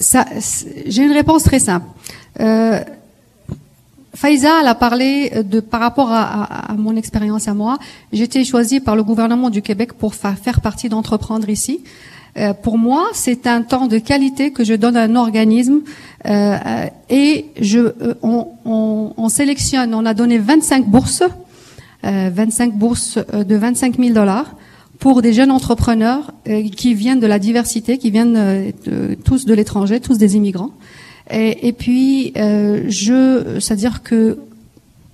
ça, 0.00 0.24
j'ai 0.86 1.04
une 1.04 1.12
réponse 1.12 1.44
très 1.44 1.60
simple. 1.60 1.86
Euh, 2.40 2.80
Faiza, 4.14 4.60
elle 4.60 4.66
a 4.68 4.74
parlé 4.74 5.30
de 5.44 5.60
par 5.60 5.80
rapport 5.80 6.10
à, 6.12 6.22
à- 6.22 6.72
à 6.72 6.74
mon 6.74 6.96
expérience 6.96 7.46
à 7.48 7.54
moi. 7.54 7.78
J'ai 8.12 8.24
été 8.24 8.44
choisie 8.44 8.80
par 8.80 8.94
le 8.96 9.04
gouvernement 9.04 9.48
du 9.48 9.62
Québec 9.62 9.92
pour 9.94 10.14
fa- 10.14 10.34
faire 10.34 10.60
partie 10.60 10.88
d'entreprendre 10.88 11.48
ici. 11.48 11.82
Euh, 12.38 12.54
pour 12.54 12.78
moi, 12.78 13.08
c'est 13.12 13.46
un 13.46 13.60
temps 13.62 13.86
de 13.88 13.98
qualité 13.98 14.52
que 14.52 14.64
je 14.64 14.72
donne 14.74 14.96
à 14.96 15.02
un 15.02 15.16
organisme 15.16 15.80
euh, 16.26 16.56
et 17.10 17.46
je, 17.60 17.78
euh, 17.78 18.14
on, 18.22 18.46
on- 18.64 19.12
on 19.16 19.28
sélectionne. 19.28 19.92
On 19.94 20.06
a 20.06 20.14
donné 20.14 20.38
25 20.38 20.86
bourses, 20.86 21.22
euh, 22.04 22.30
25 22.32 22.72
bourses 22.74 23.18
euh, 23.34 23.44
de 23.44 23.54
25 23.54 23.98
000 23.98 24.14
dollars 24.14 24.54
pour 24.98 25.20
des 25.20 25.32
jeunes 25.32 25.50
entrepreneurs 25.50 26.32
qui 26.76 26.94
viennent 26.94 27.18
de 27.18 27.26
la 27.26 27.40
diversité, 27.40 27.98
qui 27.98 28.12
viennent 28.12 28.72
tous 29.24 29.46
de 29.46 29.52
l'étranger, 29.52 29.98
tous 29.98 30.16
des 30.16 30.36
immigrants. 30.36 30.70
Et, 31.28 31.66
et 31.66 31.72
puis, 31.72 32.32
je, 32.36 33.56
c'est-à-dire 33.58 34.04
que 34.04 34.38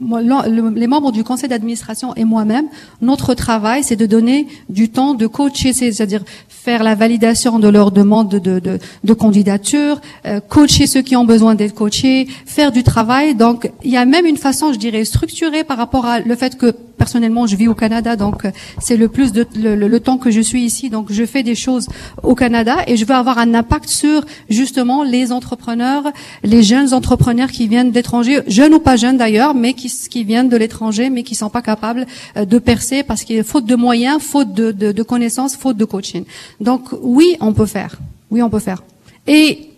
les 0.00 0.86
membres 0.86 1.10
du 1.12 1.24
conseil 1.24 1.48
d'administration 1.48 2.14
et 2.14 2.24
moi-même, 2.24 2.66
notre 3.00 3.34
travail, 3.34 3.82
c'est 3.82 3.96
de 3.96 4.06
donner 4.06 4.46
du 4.68 4.88
temps 4.90 5.14
de 5.14 5.26
coacher, 5.26 5.72
c'est- 5.72 5.90
c'est-à-dire 5.92 6.22
faire 6.48 6.82
la 6.82 6.94
validation 6.94 7.58
de 7.58 7.68
leurs 7.68 7.90
demandes 7.90 8.28
de, 8.28 8.58
de, 8.60 8.78
de, 9.04 9.12
candidature, 9.14 10.00
euh, 10.26 10.40
coacher 10.40 10.86
ceux 10.86 11.02
qui 11.02 11.16
ont 11.16 11.24
besoin 11.24 11.54
d'être 11.54 11.74
coachés, 11.74 12.28
faire 12.46 12.70
du 12.72 12.82
travail. 12.82 13.34
Donc, 13.34 13.70
il 13.82 13.90
y 13.90 13.96
a 13.96 14.04
même 14.04 14.26
une 14.26 14.36
façon, 14.36 14.72
je 14.72 14.78
dirais, 14.78 15.04
structurée 15.04 15.64
par 15.64 15.76
rapport 15.78 16.04
à 16.06 16.20
le 16.20 16.36
fait 16.36 16.56
que 16.56 16.70
personnellement, 16.70 17.46
je 17.46 17.54
vis 17.56 17.68
au 17.68 17.74
Canada, 17.74 18.16
donc 18.16 18.42
c'est 18.80 18.96
le 18.96 19.08
plus 19.08 19.32
de 19.32 19.46
le- 19.54 19.76
le 19.76 20.00
temps 20.00 20.18
que 20.18 20.30
je 20.32 20.40
suis 20.40 20.62
ici. 20.64 20.90
Donc, 20.90 21.06
je 21.10 21.24
fais 21.24 21.42
des 21.44 21.54
choses 21.54 21.86
au 22.22 22.34
Canada 22.34 22.76
et 22.88 22.96
je 22.96 23.04
veux 23.04 23.14
avoir 23.14 23.38
un 23.38 23.54
impact 23.54 23.88
sur 23.88 24.22
justement 24.50 25.04
les 25.04 25.30
entrepreneurs, 25.32 26.04
les 26.42 26.62
jeunes 26.62 26.92
entrepreneurs 26.94 27.50
qui 27.50 27.68
viennent 27.68 27.92
d'étrangers, 27.92 28.40
jeunes 28.48 28.74
ou 28.74 28.78
pas 28.80 28.96
jeunes 28.96 29.16
d'ailleurs, 29.16 29.54
mais 29.54 29.74
qui, 29.74 29.87
qui 29.88 30.24
viennent 30.24 30.48
de 30.48 30.56
l'étranger, 30.56 31.10
mais 31.10 31.22
qui 31.22 31.34
sont 31.34 31.50
pas 31.50 31.62
capables 31.62 32.06
euh, 32.36 32.44
de 32.44 32.58
percer 32.58 33.02
parce 33.02 33.24
qu'il 33.24 33.36
y 33.36 33.38
a 33.40 33.44
faute 33.44 33.66
de 33.66 33.74
moyens, 33.74 34.22
faute 34.22 34.52
de, 34.52 34.72
de, 34.72 35.02
connaissances, 35.02 35.56
faute 35.56 35.76
de 35.76 35.84
coaching. 35.84 36.24
Donc, 36.60 36.88
oui, 37.02 37.36
on 37.40 37.52
peut 37.52 37.66
faire. 37.66 37.98
Oui, 38.30 38.42
on 38.42 38.50
peut 38.50 38.58
faire. 38.58 38.82
Et 39.26 39.70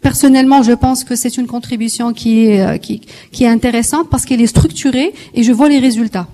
personnellement, 0.00 0.62
je 0.62 0.72
pense 0.72 1.04
que 1.04 1.16
c'est 1.16 1.36
une 1.36 1.46
contribution 1.46 2.12
qui 2.12 2.58
euh, 2.58 2.78
qui, 2.78 3.00
qui 3.32 3.44
est 3.44 3.48
intéressante 3.48 4.08
parce 4.10 4.24
qu'elle 4.24 4.40
est 4.40 4.46
structurée 4.46 5.12
et 5.34 5.42
je 5.42 5.52
vois 5.52 5.68
les 5.68 5.78
résultats. 5.78 6.26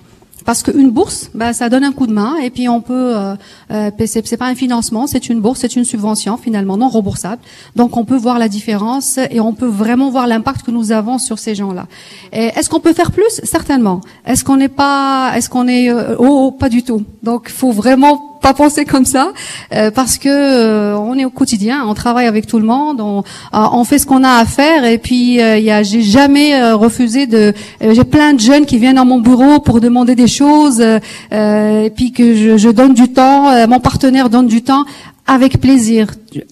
Parce 0.45 0.63
qu'une 0.63 0.91
bourse, 0.91 1.29
ben, 1.33 1.53
ça 1.53 1.69
donne 1.69 1.83
un 1.83 1.91
coup 1.91 2.07
de 2.07 2.13
main 2.13 2.35
et 2.37 2.49
puis 2.49 2.67
on 2.69 2.81
peut, 2.81 3.15
euh, 3.15 3.35
euh, 3.71 3.91
c'est 4.05 4.37
pas 4.37 4.47
un 4.47 4.55
financement, 4.55 5.07
c'est 5.07 5.29
une 5.29 5.41
bourse, 5.41 5.59
c'est 5.61 5.75
une 5.75 5.85
subvention 5.85 6.37
finalement 6.37 6.77
non 6.77 6.89
remboursable. 6.89 7.41
Donc 7.75 7.97
on 7.97 8.05
peut 8.05 8.17
voir 8.17 8.39
la 8.39 8.47
différence 8.47 9.17
et 9.29 9.39
on 9.39 9.53
peut 9.53 9.67
vraiment 9.67 10.09
voir 10.09 10.27
l'impact 10.27 10.63
que 10.63 10.71
nous 10.71 10.91
avons 10.91 11.17
sur 11.17 11.39
ces 11.39 11.55
gens-là. 11.55 11.87
Est-ce 12.31 12.69
qu'on 12.69 12.79
peut 12.79 12.93
faire 12.93 13.11
plus? 13.11 13.41
Certainement. 13.43 14.01
Est-ce 14.25 14.43
qu'on 14.43 14.57
n'est 14.57 14.69
pas, 14.69 15.33
est-ce 15.35 15.49
qu'on 15.49 15.67
est, 15.67 15.91
oh, 15.91 16.15
oh, 16.19 16.51
pas 16.51 16.69
du 16.69 16.83
tout. 16.83 17.03
Donc 17.21 17.49
faut 17.49 17.71
vraiment 17.71 18.32
pas 18.43 18.53
penser 18.53 18.83
comme 18.83 19.05
ça 19.05 19.31
euh, 19.73 19.89
parce 19.89 20.17
que 20.17 20.27
euh, 20.27 20.97
on 20.97 21.17
est 21.17 21.23
au 21.23 21.29
quotidien, 21.29 21.85
on 21.87 21.93
travaille 21.93 22.27
avec 22.27 22.45
tout 22.45 22.59
le 22.59 22.65
monde, 22.65 22.99
on, 22.99 23.19
euh, 23.19 23.79
on 23.79 23.83
fait 23.85 23.99
ce 23.99 24.05
qu'on 24.05 24.23
a 24.23 24.33
à 24.35 24.45
faire 24.45 24.83
et 24.83 24.97
puis 24.97 25.41
euh, 25.41 25.57
il 25.57 25.63
y 25.63 25.71
a 25.71 25.81
j'ai 25.81 26.01
jamais 26.01 26.53
euh, 26.53 26.75
refusé 26.75 27.25
de 27.25 27.53
j'ai 27.79 28.03
plein 28.03 28.33
de 28.33 28.41
jeunes 28.41 28.65
qui 28.65 28.77
viennent 28.77 28.97
à 28.97 29.05
mon 29.05 29.21
bureau 29.21 29.59
pour 29.59 29.79
demander 29.79 30.13
des 30.15 30.27
choses 30.27 30.81
et 30.81 31.91
puis 31.95 32.11
que 32.11 32.35
je, 32.35 32.57
je 32.57 32.69
donne 32.69 32.93
du 32.93 33.07
temps, 33.13 33.67
mon 33.67 33.79
partenaire 33.79 34.29
donne 34.29 34.47
du 34.47 34.61
temps 34.61 34.83
avec 35.25 35.61
plaisir. 35.61 36.07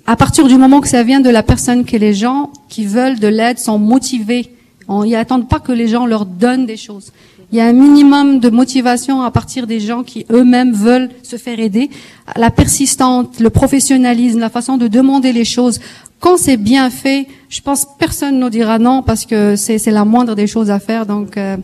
À 0.07 0.15
partir 0.15 0.47
du 0.47 0.55
moment 0.55 0.79
que 0.79 0.87
ça 0.87 1.03
vient 1.03 1.19
de 1.19 1.29
la 1.29 1.43
personne 1.43 1.83
que 1.83 1.97
les 1.97 2.13
gens 2.13 2.51
qui 2.69 2.85
veulent 2.85 3.19
de 3.19 3.27
l'aide 3.27 3.59
sont 3.59 3.79
motivés, 3.79 4.55
on 4.87 5.03
ils 5.03 5.15
attendent 5.15 5.49
pas 5.49 5.59
que 5.59 5.73
les 5.73 5.89
gens 5.89 6.05
leur 6.05 6.25
donnent 6.25 6.65
des 6.65 6.77
choses. 6.77 7.11
Il 7.51 7.57
y 7.57 7.61
a 7.61 7.65
un 7.65 7.73
minimum 7.73 8.39
de 8.39 8.49
motivation 8.49 9.23
à 9.23 9.31
partir 9.31 9.67
des 9.67 9.81
gens 9.81 10.03
qui 10.03 10.25
eux-mêmes 10.31 10.71
veulent 10.71 11.09
se 11.21 11.35
faire 11.35 11.59
aider. 11.59 11.89
La 12.37 12.49
persistance, 12.49 13.41
le 13.41 13.49
professionnalisme, 13.49 14.39
la 14.39 14.49
façon 14.49 14.77
de 14.77 14.87
demander 14.87 15.33
les 15.33 15.43
choses. 15.43 15.81
Quand 16.21 16.37
c'est 16.37 16.55
bien 16.55 16.89
fait, 16.89 17.27
je 17.49 17.59
pense 17.59 17.85
personne 17.99 18.39
ne 18.39 18.47
dira 18.47 18.79
non 18.79 19.01
parce 19.03 19.25
que 19.25 19.57
c'est 19.57 19.79
c'est 19.79 19.91
la 19.91 20.05
moindre 20.05 20.33
des 20.33 20.47
choses 20.47 20.71
à 20.71 20.79
faire. 20.79 21.05
Donc, 21.05 21.35
euh, 21.35 21.57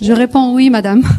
je 0.00 0.12
réponds 0.12 0.54
oui, 0.54 0.70
madame. 0.70 1.02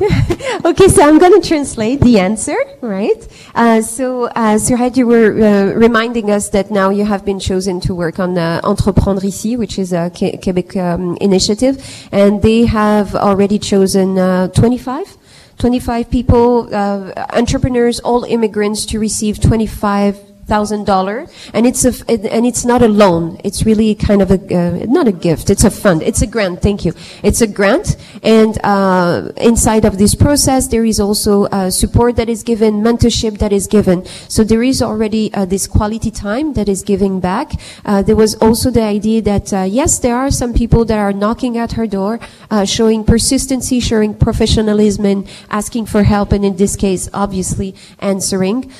Okay, 0.65 0.87
so 0.87 1.01
I'm 1.01 1.17
going 1.19 1.39
to 1.39 1.47
translate 1.47 2.01
the 2.01 2.19
answer, 2.19 2.55
right? 2.81 3.27
Uh, 3.53 3.81
so, 3.81 4.25
uh, 4.35 4.57
Suraj, 4.57 4.97
you 4.97 5.05
were 5.07 5.31
uh, 5.31 5.73
reminding 5.75 6.31
us 6.31 6.49
that 6.49 6.71
now 6.71 6.89
you 6.89 7.05
have 7.05 7.23
been 7.23 7.39
chosen 7.39 7.79
to 7.81 7.93
work 7.93 8.19
on 8.19 8.37
uh, 8.37 8.59
Entreprendre 8.63 9.27
ici, 9.27 9.55
which 9.55 9.77
is 9.77 9.93
a 9.93 10.09
Que- 10.09 10.37
Quebec 10.37 10.75
um, 10.75 11.15
initiative, 11.21 11.77
and 12.11 12.41
they 12.41 12.65
have 12.65 13.15
already 13.15 13.59
chosen 13.59 14.17
uh, 14.17 14.47
25, 14.49 15.17
25 15.57 16.09
people, 16.09 16.69
uh, 16.73 17.11
entrepreneurs, 17.33 17.99
all 18.01 18.23
immigrants, 18.23 18.85
to 18.85 18.99
receive 18.99 19.39
25 19.39 20.26
thousand 20.47 20.85
dollar 20.85 21.27
and 21.53 21.67
it's 21.67 21.83
a 21.85 21.91
and 22.09 22.45
it's 22.45 22.63
not 22.65 22.81
a 22.81 22.87
loan. 22.87 23.39
It's 23.43 23.65
really 23.65 23.93
kind 23.95 24.21
of 24.21 24.31
a 24.31 24.39
uh, 24.39 24.85
not 24.87 25.07
a 25.07 25.11
gift. 25.11 25.49
It's 25.49 25.63
a 25.63 25.69
fund. 25.69 26.01
It's 26.01 26.21
a 26.21 26.27
grant. 26.27 26.61
Thank 26.61 26.85
you. 26.85 26.93
It's 27.21 27.41
a 27.41 27.47
grant 27.47 27.97
and 28.23 28.57
uh, 28.63 29.31
inside 29.37 29.83
of 29.85 29.97
this 29.97 30.15
process 30.15 30.67
there 30.67 30.85
is 30.85 30.99
also 30.99 31.45
uh, 31.45 31.69
support 31.69 32.15
that 32.15 32.29
is 32.29 32.43
given 32.43 32.81
mentorship 32.81 33.37
that 33.39 33.51
is 33.51 33.67
given. 33.67 34.05
So 34.29 34.43
there 34.43 34.63
is 34.63 34.81
already 34.81 35.33
uh, 35.33 35.45
this 35.45 35.67
quality 35.67 36.11
time 36.11 36.53
that 36.53 36.69
is 36.69 36.81
giving 36.81 37.19
back. 37.19 37.51
Uh, 37.85 38.01
there 38.01 38.15
was 38.15 38.35
also 38.35 38.71
the 38.71 38.83
idea 38.83 39.21
that 39.21 39.51
uh, 39.53 39.63
yes 39.63 39.99
there 39.99 40.15
are 40.15 40.31
some 40.31 40.53
people 40.53 40.85
that 40.85 40.97
are 40.97 41.13
knocking 41.13 41.57
at 41.57 41.73
her 41.73 41.87
door 41.87 42.19
showing 42.65 43.03
persistency 43.03 43.79
showing 43.79 44.13
professionalism 44.13 45.05
and 45.05 45.27
asking 45.49 45.85
for 45.85 46.03
help 46.03 46.31
and 46.31 46.45
in 46.45 46.55
this 46.55 46.75
case 46.75 47.09
obviously 47.13 47.75
answering. 47.99 48.71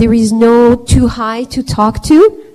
There 0.00 0.14
is 0.14 0.32
no 0.32 0.76
too 0.76 1.09
high 1.18 1.44
to 1.44 1.62
talk 1.62 2.02
to 2.04 2.50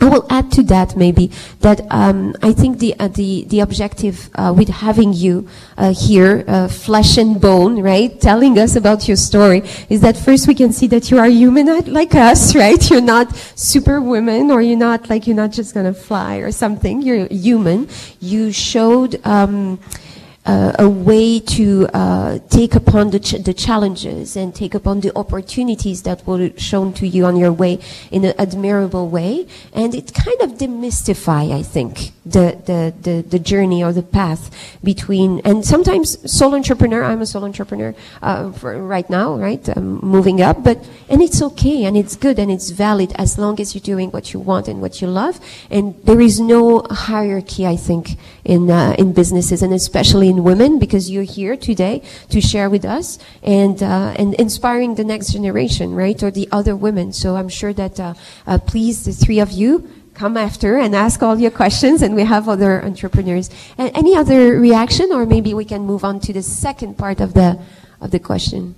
I 0.00 0.08
will 0.08 0.26
add 0.28 0.50
to 0.52 0.62
that 0.64 0.96
maybe 0.96 1.30
that 1.60 1.80
um, 1.90 2.34
I 2.42 2.52
think 2.52 2.78
the 2.78 2.94
uh, 2.98 3.08
the 3.08 3.44
the 3.44 3.60
objective 3.60 4.28
uh, 4.34 4.52
with 4.56 4.68
having 4.68 5.12
you 5.12 5.48
uh, 5.78 5.94
here, 5.94 6.44
uh, 6.46 6.68
flesh 6.68 7.16
and 7.16 7.40
bone, 7.40 7.80
right, 7.80 8.20
telling 8.20 8.58
us 8.58 8.76
about 8.76 9.06
your 9.06 9.16
story, 9.16 9.62
is 9.88 10.00
that 10.00 10.16
first 10.16 10.48
we 10.48 10.54
can 10.54 10.72
see 10.72 10.88
that 10.88 11.10
you 11.10 11.18
are 11.18 11.28
human 11.28 11.66
like 11.92 12.14
us, 12.14 12.54
right? 12.64 12.90
You're 12.90 13.00
not 13.00 13.34
superwoman, 13.54 14.50
or 14.50 14.60
you're 14.60 14.76
not 14.76 15.08
like 15.08 15.26
you're 15.26 15.36
not 15.36 15.52
just 15.52 15.74
gonna 15.74 15.94
fly 15.94 16.36
or 16.36 16.50
something. 16.50 17.00
You're 17.00 17.26
human. 17.28 17.88
You 18.20 18.52
showed. 18.52 19.24
Um, 19.24 19.78
uh, 20.46 20.72
a 20.78 20.88
way 20.88 21.40
to 21.40 21.88
uh, 21.94 22.38
take 22.50 22.74
upon 22.74 23.10
the, 23.10 23.20
ch- 23.20 23.42
the 23.42 23.54
challenges 23.54 24.36
and 24.36 24.54
take 24.54 24.74
upon 24.74 25.00
the 25.00 25.16
opportunities 25.16 26.02
that 26.02 26.26
were 26.26 26.50
shown 26.56 26.92
to 26.94 27.06
you 27.06 27.24
on 27.24 27.36
your 27.36 27.52
way 27.52 27.78
in 28.10 28.24
an 28.24 28.34
admirable 28.38 29.08
way. 29.08 29.46
And 29.72 29.94
it 29.94 30.12
kind 30.14 30.40
of 30.40 30.58
demystify, 30.58 31.52
I 31.52 31.62
think, 31.62 32.13
the, 32.24 32.58
the, 32.64 32.94
the, 33.02 33.22
the 33.22 33.38
journey 33.38 33.84
or 33.84 33.92
the 33.92 34.02
path 34.02 34.50
between, 34.82 35.40
and 35.44 35.64
sometimes 35.64 36.18
solo 36.30 36.56
entrepreneur, 36.56 37.02
I'm 37.04 37.20
a 37.20 37.26
solo 37.26 37.46
entrepreneur 37.46 37.94
uh, 38.22 38.50
right 38.62 39.08
now, 39.10 39.36
right? 39.36 39.66
I'm 39.68 39.98
moving 40.04 40.40
up, 40.40 40.64
but, 40.64 40.86
and 41.08 41.22
it's 41.22 41.42
okay 41.42 41.84
and 41.84 41.96
it's 41.96 42.16
good 42.16 42.38
and 42.38 42.50
it's 42.50 42.70
valid 42.70 43.12
as 43.16 43.38
long 43.38 43.60
as 43.60 43.74
you're 43.74 43.82
doing 43.82 44.10
what 44.10 44.32
you 44.32 44.40
want 44.40 44.68
and 44.68 44.80
what 44.80 45.00
you 45.02 45.08
love. 45.08 45.38
And 45.70 45.94
there 46.04 46.20
is 46.20 46.40
no 46.40 46.86
hierarchy, 46.90 47.66
I 47.66 47.76
think, 47.76 48.16
in, 48.44 48.70
uh, 48.70 48.94
in 48.98 49.12
businesses 49.12 49.62
and 49.62 49.72
especially 49.72 50.28
in 50.28 50.44
women 50.44 50.78
because 50.78 51.10
you're 51.10 51.24
here 51.24 51.56
today 51.56 52.02
to 52.30 52.40
share 52.40 52.70
with 52.70 52.84
us 52.84 53.18
and, 53.42 53.82
uh, 53.82 54.14
and 54.16 54.34
inspiring 54.34 54.94
the 54.94 55.04
next 55.04 55.32
generation, 55.32 55.94
right? 55.94 56.22
Or 56.22 56.30
the 56.30 56.48
other 56.50 56.74
women. 56.74 57.12
So 57.12 57.36
I'm 57.36 57.48
sure 57.48 57.72
that, 57.74 58.00
uh, 58.00 58.14
uh, 58.46 58.58
please, 58.58 59.04
the 59.04 59.12
three 59.12 59.40
of 59.40 59.50
you, 59.50 59.88
come 60.14 60.36
after 60.36 60.78
and 60.78 60.94
ask 60.94 61.22
all 61.22 61.38
your 61.38 61.50
questions 61.50 62.02
and 62.02 62.14
we 62.14 62.24
have 62.24 62.48
other 62.48 62.84
entrepreneurs. 62.84 63.50
And 63.76 63.90
any 63.94 64.14
other 64.16 64.58
reaction 64.58 65.12
or 65.12 65.26
maybe 65.26 65.54
we 65.54 65.64
can 65.64 65.82
move 65.82 66.04
on 66.04 66.20
to 66.20 66.32
the 66.32 66.42
second 66.42 66.96
part 66.96 67.20
of 67.20 67.34
the, 67.34 67.58
of 68.00 68.10
the 68.10 68.18
question. 68.18 68.76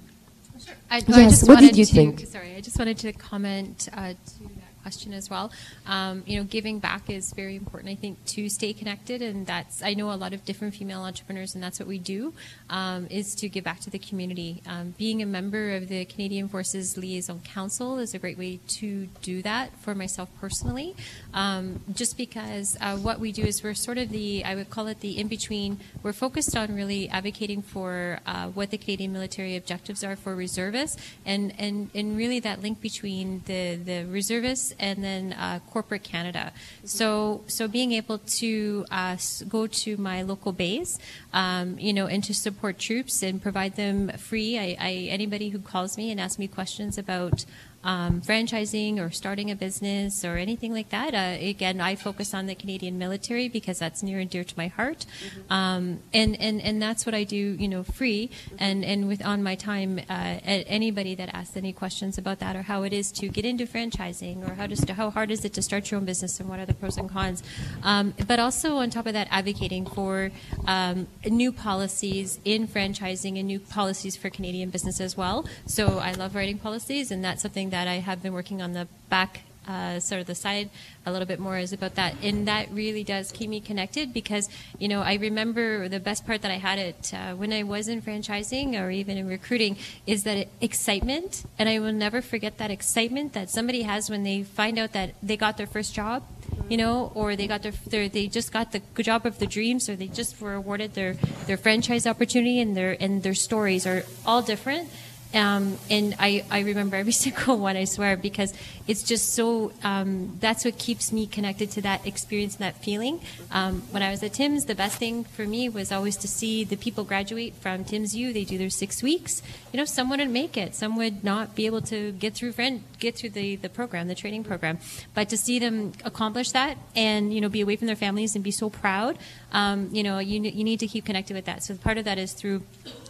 I, 0.91 1.01
no, 1.01 1.17
I 1.17 1.21
Yes, 1.21 1.41
just 1.41 1.49
what 1.49 1.59
did 1.59 1.77
you 1.77 1.85
to, 1.85 1.95
think? 1.95 2.27
Sorry, 2.27 2.55
I 2.55 2.61
just 2.61 2.79
wanted 2.79 2.99
to 2.99 3.13
comment 3.13 3.89
uh, 3.93 4.11
to 4.11 4.43
that 4.43 4.83
question 4.83 5.13
as 5.13 5.29
well. 5.29 5.51
Um, 5.87 6.23
you 6.27 6.39
know, 6.39 6.45
giving 6.45 6.79
back 6.79 7.11
is 7.11 7.33
very 7.33 7.57
important. 7.57 7.91
I 7.91 7.97
think 7.97 8.25
to 8.27 8.49
stay 8.49 8.73
connected, 8.73 9.21
and 9.21 9.45
that's 9.45 9.83
I 9.83 9.95
know 9.95 10.13
a 10.13 10.15
lot 10.15 10.33
of 10.33 10.45
different 10.45 10.75
female 10.75 11.03
entrepreneurs, 11.03 11.55
and 11.57 11.63
that's 11.63 11.81
what 11.81 11.89
we 11.89 11.99
do 11.99 12.35
um, 12.71 13.09
is 13.11 13.35
to 13.37 13.49
give 13.49 13.65
back 13.65 13.81
to 13.81 13.91
the 13.91 13.99
community. 13.99 14.63
Um, 14.65 14.95
being 14.97 15.23
a 15.23 15.27
member 15.27 15.73
of 15.73 15.89
the 15.89 16.05
Canadian 16.05 16.49
Forces 16.49 16.97
Liaison 16.97 17.41
Council 17.41 17.99
is 17.99 18.15
a 18.15 18.21
great 18.21 18.39
way 18.39 18.61
to 18.79 19.07
do 19.23 19.43
that 19.43 19.77
for 19.81 19.93
myself 19.93 20.29
personally. 20.41 20.95
Um, 21.37 21.83
just 21.93 22.17
because 22.17 22.79
uh, 22.81 22.97
what 22.97 23.21
we 23.21 23.31
do 23.31 23.43
is 23.43 23.63
we're 23.63 23.75
sort 23.75 23.99
of 23.99 24.09
the 24.09 24.43
I 24.43 24.55
would 24.55 24.71
call 24.71 24.87
it 24.87 25.01
the 25.01 25.19
in 25.21 25.29
between. 25.29 25.79
We're 26.03 26.15
focused 26.15 26.57
on 26.57 26.75
really 26.75 27.11
advocating 27.11 27.61
for 27.61 28.21
uh, 28.25 28.47
what 28.49 28.71
the 28.71 28.79
Canadian 28.79 29.13
military 29.13 29.55
objectives 29.55 30.03
are 30.03 30.17
for 30.17 30.35
reservists, 30.35 30.97
and, 31.27 31.53
and, 31.59 31.91
and 31.95 32.17
really 32.17 32.41
that 32.41 32.63
link 32.63 32.81
between 32.81 33.43
the, 33.45 33.77
the 33.77 34.07
reservists 34.07 34.75
and 34.81 35.05
then 35.05 35.35
uh, 35.35 35.61
corporate 35.71 36.03
Canada. 36.03 36.53
So 36.85 37.45
so 37.47 37.69
being 37.69 37.93
able 37.93 38.19
to 38.41 38.87
uh, 38.91 39.17
go 39.47 39.67
to 39.67 39.97
my 39.99 40.23
local 40.23 40.53
base, 40.53 40.99
um, 41.35 41.79
you 41.79 41.93
know, 41.93 42.07
and 42.07 42.25
to 42.25 42.35
support 42.35 42.79
troops 42.79 43.23
and 43.23 43.43
provide 43.43 43.77
them 43.77 44.09
free. 44.17 44.59
I, 44.59 44.77
I 44.81 44.93
anybody 45.11 45.51
who 45.51 45.59
calls 45.59 45.99
me 45.99 46.11
and 46.11 46.19
asks 46.19 46.39
me 46.39 46.49
questions 46.49 46.97
about 46.97 47.45
um, 47.87 48.21
franchising 48.21 48.99
or 48.99 49.11
starting 49.11 49.49
a 49.51 49.57
business 49.57 50.25
or 50.25 50.37
anything 50.37 50.73
like 50.73 50.91
that. 50.91 51.15
Uh, 51.15 51.39
again, 51.41 51.81
I 51.81 51.95
focus 51.95 52.35
on 52.35 52.47
the 52.47 52.57
Canadian 52.57 52.99
military 52.99 53.49
because 53.49 53.79
that's 53.79 54.03
near 54.03 54.19
and 54.19 54.29
dear 54.29 54.45
to 54.45 54.55
my 54.59 54.67
heart, 54.67 55.07
um, 55.49 56.01
and, 56.13 56.39
and 56.41 56.61
and 56.61 56.83
that's 56.83 57.07
what 57.07 57.15
I 57.15 57.23
do, 57.23 57.37
you 57.37 57.69
know, 57.69 57.85
free 57.85 58.29
and 58.59 58.85
and 58.85 59.09
with 59.09 59.25
on 59.25 59.43
my 59.43 59.55
time. 59.55 60.01
Uh, 60.11 60.39
anybody 60.79 61.15
that 61.15 61.31
asks 61.33 61.57
any 61.57 61.73
questions 61.73 62.19
about 62.19 62.41
that 62.41 62.57
or 62.57 62.63
how 62.63 62.83
it 62.83 62.93
is 62.93 63.13
to 63.13 63.29
get 63.29 63.45
into 63.45 63.67
franchising 63.67 64.47
or 64.49 64.55
how 64.55 64.67
to 64.67 64.77
st- 64.77 64.97
how 64.97 65.09
hard 65.11 65.31
is 65.31 65.45
it 65.45 65.53
to 65.55 65.63
start 65.63 65.91
your 65.91 66.01
own 66.01 66.05
business 66.05 66.41
and 66.41 66.49
what 66.49 66.59
are 66.59 66.67
the 66.67 66.75
pros 66.75 66.97
and 66.97 67.09
cons, 67.09 67.43
um, 67.85 68.13
but 68.27 68.41
also 68.41 68.77
on 68.79 68.91
top 68.91 69.07
of 69.07 69.13
that, 69.13 69.29
advocating 69.31 69.87
for 69.87 70.33
um, 70.67 71.07
new 71.25 71.53
policies 71.53 72.41
in 72.45 72.67
franchising 72.67 73.39
and 73.39 73.47
new 73.47 73.61
policies 73.61 74.17
for 74.17 74.29
Canadian 74.29 74.71
business 74.71 75.01
as 75.01 75.17
well. 75.17 75.47
So 75.67 75.99
I 75.99 76.13
love 76.13 76.35
writing 76.35 76.59
policies, 76.59 77.13
and 77.13 77.23
that's 77.25 77.43
something 77.43 77.71
that 77.71 77.76
I 77.89 77.97
have 77.97 78.23
been 78.23 78.33
working 78.33 78.63
on 78.63 78.73
the 78.73 78.89
back 79.09 79.43
uh, 79.69 79.99
sort 79.99 80.21
of 80.21 80.27
the 80.27 80.35
side 80.35 80.71
a 81.05 81.13
little 81.13 81.27
bit 81.27 81.41
more 81.41 81.59
is 81.59 81.73
about 81.73 81.97
that, 81.97 82.15
and 82.23 82.47
that 82.47 82.71
really 82.71 83.03
does 83.03 83.33
keep 83.33 83.51
me 83.51 83.61
connected 83.61 84.13
because 84.13 84.49
you 84.79 84.89
know 84.89 85.03
I 85.03 85.15
remember 85.15 85.89
the 85.89 86.01
best 86.01 86.27
part 86.27 86.43
that 86.43 86.51
I 86.51 86.59
had 86.59 86.79
it 86.79 87.13
uh, 87.13 87.35
when 87.35 87.53
I 87.53 87.63
was 87.65 87.89
in 87.89 88.01
franchising 88.01 88.81
or 88.81 88.91
even 88.91 89.17
in 89.17 89.27
recruiting 89.27 89.77
is 90.07 90.23
that 90.25 90.49
excitement, 90.61 91.45
and 91.59 91.69
I 91.69 91.81
will 91.81 91.93
never 91.93 92.23
forget 92.23 92.59
that 92.59 92.71
excitement 92.71 93.33
that 93.33 93.51
somebody 93.51 93.83
has 93.83 94.09
when 94.09 94.23
they 94.23 94.45
find 94.45 94.79
out 94.79 94.93
that 94.93 95.15
they 95.23 95.37
got 95.37 95.57
their 95.57 95.67
first 95.67 95.95
job 95.95 96.23
you 96.69 96.77
know, 96.77 97.13
or 97.15 97.37
they 97.37 97.47
got 97.47 97.63
their, 97.63 97.73
their 97.87 98.09
they 98.09 98.27
just 98.27 98.53
got 98.53 98.73
the 98.73 98.81
job 99.03 99.25
of 99.25 99.39
their 99.39 99.49
dreams, 99.49 99.89
or 99.89 99.97
they 99.97 100.09
just 100.09 100.41
were 100.41 100.55
awarded 100.55 100.95
their 100.95 101.15
their 101.47 101.57
franchise 101.57 102.07
opportunity, 102.07 102.61
and 102.61 102.77
their 102.77 102.97
and 103.01 103.23
their 103.23 103.35
stories 103.35 103.87
are 103.87 104.03
all 104.25 104.43
different. 104.43 104.89
Um, 105.35 105.79
and 105.91 106.15
I, 106.19 106.45
I 106.51 106.61
remember 106.61 106.97
every 106.97 107.13
single 107.27 107.59
one, 107.59 107.77
I 107.77 107.85
swear, 107.85 108.17
because 108.17 108.55
it's 108.87 109.03
just 109.03 109.35
so, 109.35 109.73
um, 109.83 110.37
that's 110.41 110.65
what 110.65 110.79
keeps 110.79 111.13
me 111.13 111.27
connected 111.27 111.71
to 111.73 111.83
that 111.83 112.07
experience 112.07 112.55
and 112.57 112.65
that 112.65 112.83
feeling. 112.83 113.21
Um, 113.51 113.83
when 113.91 114.03
I 114.03 114.11
was 114.11 114.23
at 114.23 114.35
Tim's, 114.35 114.67
the 114.67 114.75
best 114.75 114.99
thing 114.99 115.25
for 115.25 115.47
me 115.47 115.69
was 115.69 115.93
always 115.93 116.17
to 116.19 116.29
see 116.29 116.65
the 116.65 116.77
people 116.77 117.05
graduate 117.05 117.55
from 117.55 117.85
Tim's 117.85 118.15
U. 118.15 118.33
They 118.33 118.45
do 118.45 118.59
their 118.59 118.71
six 118.71 119.03
weeks. 119.03 119.43
You 119.73 119.79
know, 119.79 119.85
some 119.85 120.09
wouldn't 120.11 120.31
make 120.31 120.57
it. 120.57 120.75
Some 120.75 120.97
would 120.97 121.25
not 121.25 121.55
be 121.55 121.67
able 121.67 121.83
to 121.83 122.13
get 122.13 122.35
through 122.35 122.53
friend, 122.53 122.85
get 122.99 123.17
through 123.17 123.31
the, 123.31 123.57
the 123.57 123.69
program, 123.69 124.09
the 124.09 124.15
training 124.15 124.45
program. 124.45 124.79
But 125.15 125.29
to 125.31 125.37
see 125.37 125.59
them 125.59 125.93
accomplish 126.05 126.53
that 126.53 126.79
and, 126.95 127.35
you 127.35 127.41
know, 127.41 127.49
be 127.49 127.61
away 127.61 127.77
from 127.77 127.87
their 127.87 127.97
families 127.97 128.35
and 128.35 128.45
be 128.45 128.51
so 128.51 128.71
proud, 128.71 129.19
um, 129.53 129.91
you 129.93 130.03
know, 130.03 130.19
you, 130.19 130.41
you 130.43 130.65
need 130.65 130.81
to 130.81 130.87
keep 130.87 131.05
connected 131.05 131.35
with 131.35 131.45
that. 131.47 131.63
So 131.65 131.77
part 131.77 131.99
of 131.99 132.05
that 132.05 132.19
is 132.19 132.33
through 132.33 132.63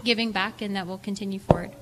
giving 0.04 0.32
back 0.32 0.62
and 0.62 0.74
that 0.76 0.86
will 0.86 0.98
continue 0.98 1.38
forward. 1.38 1.72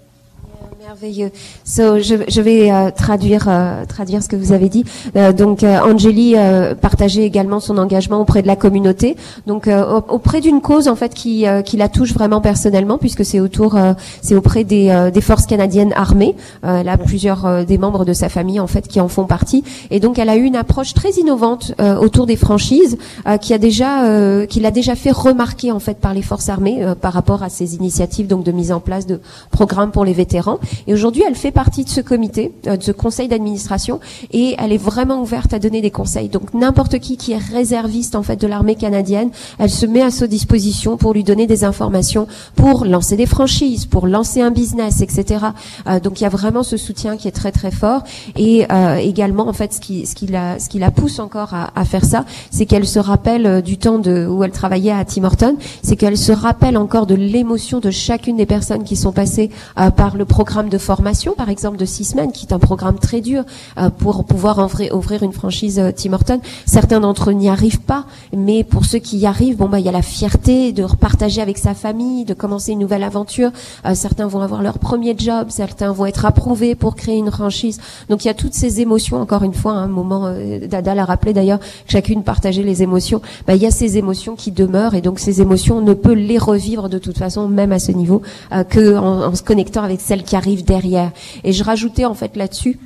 Yeah. 0.46 0.73
Merveilleux. 0.80 1.30
So, 1.64 2.00
je, 2.00 2.24
je 2.28 2.40
vais 2.40 2.70
euh, 2.70 2.90
traduire 2.90 3.46
euh, 3.48 3.84
traduire 3.86 4.22
ce 4.22 4.28
que 4.28 4.36
vous 4.36 4.52
avez 4.52 4.68
dit. 4.68 4.84
Euh, 5.14 5.32
donc, 5.32 5.62
euh, 5.62 5.78
Angélie 5.78 6.34
euh, 6.36 6.74
partageait 6.74 7.22
également 7.22 7.60
son 7.60 7.78
engagement 7.78 8.20
auprès 8.20 8.42
de 8.42 8.46
la 8.46 8.56
communauté, 8.56 9.16
donc 9.46 9.68
euh, 9.68 10.00
auprès 10.08 10.40
d'une 10.40 10.60
cause 10.60 10.88
en 10.88 10.96
fait 10.96 11.14
qui 11.14 11.46
qui 11.64 11.76
la 11.76 11.88
touche 11.88 12.12
vraiment 12.12 12.40
personnellement, 12.40 12.98
puisque 12.98 13.24
c'est 13.24 13.40
autour 13.40 13.76
c'est 14.20 14.34
auprès 14.34 14.64
des, 14.64 15.10
des 15.12 15.20
forces 15.20 15.46
canadiennes 15.46 15.92
armées. 15.94 16.34
elle 16.62 16.88
a 16.88 16.96
plusieurs 16.96 17.64
des 17.64 17.78
membres 17.78 18.04
de 18.04 18.12
sa 18.12 18.28
famille 18.28 18.60
en 18.60 18.66
fait 18.66 18.88
qui 18.88 19.00
en 19.00 19.08
font 19.08 19.24
partie, 19.24 19.64
et 19.90 20.00
donc 20.00 20.18
elle 20.18 20.28
a 20.28 20.36
eu 20.36 20.42
une 20.42 20.56
approche 20.56 20.94
très 20.94 21.10
innovante 21.12 21.74
autour 22.00 22.26
des 22.26 22.36
franchises, 22.36 22.96
qui 23.40 23.52
a 23.54 23.58
déjà 23.58 24.46
qui 24.46 24.60
l'a 24.60 24.70
déjà 24.70 24.94
fait 24.94 25.12
remarquer 25.12 25.72
en 25.72 25.80
fait 25.80 25.98
par 25.98 26.14
les 26.14 26.22
forces 26.22 26.48
armées 26.48 26.84
par 27.00 27.12
rapport 27.12 27.42
à 27.42 27.48
ces 27.48 27.74
initiatives 27.74 28.26
donc 28.26 28.44
de 28.44 28.52
mise 28.52 28.72
en 28.72 28.80
place 28.80 29.06
de 29.06 29.20
programmes 29.50 29.90
pour 29.90 30.04
les 30.04 30.12
vétérans. 30.14 30.58
Et 30.86 30.92
aujourd'hui, 30.92 31.22
elle 31.26 31.34
fait 31.34 31.50
partie 31.50 31.84
de 31.84 31.88
ce 31.88 32.00
comité, 32.00 32.52
euh, 32.66 32.76
de 32.76 32.82
ce 32.82 32.92
conseil 32.92 33.28
d'administration, 33.28 34.00
et 34.32 34.56
elle 34.58 34.72
est 34.72 34.78
vraiment 34.78 35.20
ouverte 35.20 35.52
à 35.52 35.58
donner 35.58 35.80
des 35.80 35.90
conseils. 35.90 36.28
Donc 36.28 36.54
n'importe 36.54 36.98
qui 36.98 37.16
qui 37.16 37.32
est 37.32 37.38
réserviste 37.38 38.14
en 38.14 38.22
fait 38.22 38.36
de 38.36 38.46
l'armée 38.46 38.74
canadienne, 38.74 39.30
elle 39.58 39.70
se 39.70 39.86
met 39.86 40.02
à 40.02 40.10
sa 40.10 40.26
disposition 40.26 40.96
pour 40.96 41.14
lui 41.14 41.24
donner 41.24 41.46
des 41.46 41.64
informations, 41.64 42.26
pour 42.56 42.84
lancer 42.84 43.16
des 43.16 43.26
franchises, 43.26 43.86
pour 43.86 44.06
lancer 44.06 44.40
un 44.40 44.50
business, 44.50 45.00
etc. 45.00 45.46
Euh, 45.86 46.00
donc 46.00 46.20
il 46.20 46.24
y 46.24 46.26
a 46.26 46.30
vraiment 46.30 46.62
ce 46.62 46.76
soutien 46.76 47.16
qui 47.16 47.28
est 47.28 47.32
très 47.32 47.52
très 47.52 47.70
fort. 47.70 48.02
Et 48.36 48.66
euh, 48.70 48.96
également, 48.96 49.48
en 49.48 49.52
fait, 49.52 49.72
ce 49.72 49.80
qui 49.80 50.06
ce 50.06 50.14
qui 50.14 50.26
la 50.26 50.58
ce 50.58 50.68
qui 50.68 50.78
la 50.78 50.90
pousse 50.90 51.18
encore 51.18 51.54
à, 51.54 51.72
à 51.74 51.84
faire 51.84 52.04
ça, 52.04 52.24
c'est 52.50 52.66
qu'elle 52.66 52.86
se 52.86 52.98
rappelle 52.98 53.46
euh, 53.46 53.60
du 53.60 53.78
temps 53.78 53.98
de 53.98 54.26
où 54.26 54.44
elle 54.44 54.50
travaillait 54.50 54.92
à 54.92 55.04
Tim 55.04 55.24
Horton, 55.24 55.56
c'est 55.82 55.96
qu'elle 55.96 56.16
se 56.16 56.32
rappelle 56.32 56.76
encore 56.76 57.06
de 57.06 57.14
l'émotion 57.14 57.80
de 57.80 57.90
chacune 57.90 58.36
des 58.36 58.46
personnes 58.46 58.84
qui 58.84 58.96
sont 58.96 59.12
passées 59.12 59.50
euh, 59.78 59.90
par 59.90 60.16
le 60.16 60.24
programme 60.24 60.53
de 60.62 60.78
formation, 60.78 61.34
par 61.34 61.48
exemple 61.48 61.76
de 61.76 61.84
six 61.84 62.04
semaines, 62.04 62.30
qui 62.30 62.46
est 62.46 62.52
un 62.52 62.58
programme 62.58 62.98
très 62.98 63.20
dur 63.20 63.42
euh, 63.78 63.90
pour 63.90 64.24
pouvoir 64.24 64.58
ouvrir, 64.92 65.22
une 65.22 65.32
franchise 65.32 65.78
euh, 65.78 65.90
Tim 65.94 66.12
Horton. 66.12 66.40
Certains 66.64 67.00
d'entre 67.00 67.30
eux 67.30 67.32
n'y 67.32 67.48
arrivent 67.48 67.80
pas, 67.80 68.04
mais 68.32 68.62
pour 68.62 68.84
ceux 68.84 68.98
qui 68.98 69.18
y 69.18 69.26
arrivent, 69.26 69.56
bon 69.56 69.68
bah 69.68 69.80
il 69.80 69.86
y 69.86 69.88
a 69.88 69.92
la 69.92 70.02
fierté 70.02 70.72
de 70.72 70.84
repartager 70.84 71.40
avec 71.40 71.58
sa 71.58 71.74
famille, 71.74 72.24
de 72.24 72.34
commencer 72.34 72.72
une 72.72 72.78
nouvelle 72.78 73.02
aventure. 73.02 73.50
Euh, 73.84 73.94
certains 73.94 74.28
vont 74.28 74.40
avoir 74.40 74.62
leur 74.62 74.78
premier 74.78 75.16
job, 75.18 75.48
certains 75.48 75.92
vont 75.92 76.06
être 76.06 76.24
approuvés 76.24 76.74
pour 76.74 76.94
créer 76.94 77.16
une 77.16 77.30
franchise. 77.30 77.80
Donc 78.08 78.24
il 78.24 78.28
y 78.28 78.30
a 78.30 78.34
toutes 78.34 78.54
ces 78.54 78.80
émotions. 78.80 79.20
Encore 79.20 79.42
une 79.42 79.54
fois, 79.54 79.72
un 79.72 79.88
moment, 79.88 80.32
Dada 80.68 80.94
l'a 80.94 81.04
rappelé 81.04 81.32
d'ailleurs, 81.32 81.58
chacune 81.88 82.22
partageait 82.22 82.62
les 82.62 82.82
émotions. 82.82 83.20
Bah, 83.46 83.56
il 83.56 83.62
y 83.62 83.66
a 83.66 83.70
ces 83.70 83.98
émotions 83.98 84.36
qui 84.36 84.52
demeurent 84.52 84.94
et 84.94 85.00
donc 85.00 85.18
ces 85.18 85.40
émotions, 85.40 85.78
on 85.78 85.82
ne 85.82 85.94
peut 85.94 86.12
les 86.12 86.38
revivre 86.38 86.88
de 86.88 86.98
toute 86.98 87.18
façon, 87.18 87.48
même 87.48 87.72
à 87.72 87.78
ce 87.78 87.90
niveau, 87.90 88.22
que 88.68 88.96
en 88.96 89.34
se 89.34 89.42
connectant 89.42 89.82
avec 89.82 90.00
celles 90.00 90.22
qui 90.22 90.36
arrivent 90.36 90.43
derrière. 90.64 91.12
Et 91.42 91.52
je 91.52 91.64
rajoutais 91.64 92.04
en 92.04 92.14
fait 92.14 92.36
là-dessus 92.36 92.78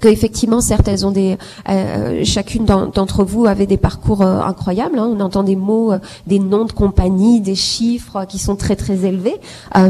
que 0.00 0.08
effectivement 0.08 0.60
certes 0.60 0.88
elles 0.88 1.06
ont 1.06 1.10
des 1.10 1.36
euh, 1.68 2.22
chacune 2.24 2.64
d'entre 2.64 3.24
vous 3.24 3.46
avait 3.46 3.66
des 3.66 3.76
parcours 3.76 4.22
euh, 4.22 4.40
incroyables 4.40 4.98
hein. 4.98 5.10
on 5.10 5.20
entend 5.20 5.42
des 5.42 5.56
mots 5.56 5.92
euh, 5.92 5.98
des 6.26 6.38
noms 6.38 6.64
de 6.64 6.72
compagnies 6.72 7.40
des 7.40 7.54
chiffres 7.54 8.24
qui 8.26 8.38
sont 8.38 8.56
très 8.56 8.76
très 8.76 9.04
élevés. 9.04 9.36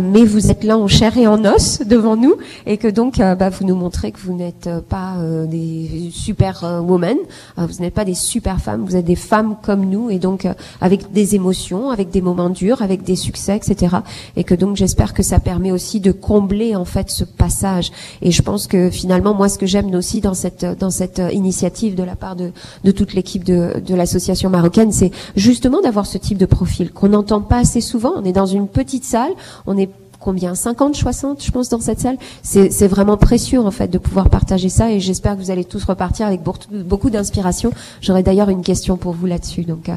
Mais 0.02 0.24
vous 0.24 0.50
êtes 0.50 0.64
là 0.64 0.78
en 0.78 0.88
chair 0.88 1.16
et 1.16 1.26
en 1.26 1.44
os 1.44 1.80
devant 1.86 2.16
nous 2.16 2.34
et 2.66 2.76
que 2.76 2.88
donc 2.88 3.18
bah, 3.18 3.48
vous 3.50 3.64
nous 3.64 3.74
montrez 3.74 4.12
que 4.12 4.18
vous 4.18 4.32
n'êtes 4.32 4.68
pas 4.88 5.16
des 5.46 6.10
super 6.12 6.82
women. 6.86 7.16
Vous 7.56 7.80
n'êtes 7.82 7.94
pas 7.94 8.04
des 8.04 8.14
super 8.14 8.60
femmes. 8.60 8.84
Vous 8.84 8.96
êtes 8.96 9.04
des 9.04 9.16
femmes 9.16 9.56
comme 9.62 9.86
nous 9.86 10.10
et 10.10 10.18
donc 10.18 10.46
avec 10.80 11.12
des 11.12 11.34
émotions 11.34 11.90
avec 11.90 12.10
des 12.10 12.20
moments 12.20 12.50
durs 12.50 12.82
avec 12.82 13.02
des 13.02 13.16
succès 13.16 13.56
etc 13.56 13.96
et 14.36 14.44
que 14.44 14.54
donc 14.54 14.76
j'espère 14.76 15.14
que 15.14 15.22
ça 15.22 15.38
permet 15.38 15.72
aussi 15.72 16.00
de 16.00 16.12
combler 16.12 16.76
en 16.76 16.84
fait 16.84 17.10
ce 17.10 17.24
passage. 17.24 17.92
Et 18.22 18.30
je 18.30 18.42
pense 18.42 18.66
que 18.66 18.90
finalement 18.90 19.34
moi 19.34 19.48
ce 19.48 19.58
que 19.58 19.66
j'aime 19.66 19.90
aussi 19.96 20.20
dans 20.20 20.34
cette 20.34 20.64
dans 20.78 20.90
cette 20.90 21.20
initiative 21.32 21.94
de 21.94 22.02
la 22.02 22.16
part 22.16 22.36
de, 22.36 22.52
de 22.84 22.90
toute 22.90 23.14
l'équipe 23.14 23.44
de, 23.44 23.80
de 23.80 23.94
l'association 23.94 24.50
marocaine, 24.50 24.92
c'est 24.92 25.10
justement 25.36 25.80
d'avoir 25.80 26.06
ce 26.06 26.18
type 26.18 26.38
de 26.38 26.46
profil 26.46 26.92
qu'on 26.92 27.08
n'entend 27.08 27.40
pas 27.40 27.58
assez 27.58 27.80
souvent. 27.80 28.12
On 28.16 28.24
est 28.24 28.32
dans 28.32 28.46
une 28.46 28.68
petite 28.68 29.04
salle, 29.04 29.32
on 29.66 29.76
est 29.76 29.90
combien 30.26 30.56
50, 30.56 30.96
60, 30.96 31.44
je 31.44 31.50
pense, 31.52 31.68
dans 31.68 31.80
cette 31.80 32.00
salle. 32.00 32.16
C'est 32.42 32.88
vraiment 32.88 33.16
précieux, 33.16 33.60
en 33.60 33.70
fait, 33.70 33.88
de 33.88 33.98
pouvoir 33.98 34.28
partager 34.28 34.68
ça 34.68 34.90
et 34.90 34.98
j'espère 34.98 35.36
que 35.36 35.40
vous 35.40 35.52
allez 35.52 35.64
tous 35.64 35.84
repartir 35.84 36.26
avec 36.26 36.40
beaucoup 36.42 37.10
d'inspiration. 37.10 37.70
J'aurais 38.00 38.24
d'ailleurs 38.24 38.48
une 38.48 38.62
question 38.62 38.96
pour 38.96 39.12
vous 39.12 39.26
là-dessus. 39.26 39.62
Donc, 39.62 39.88
euh, 39.88 39.94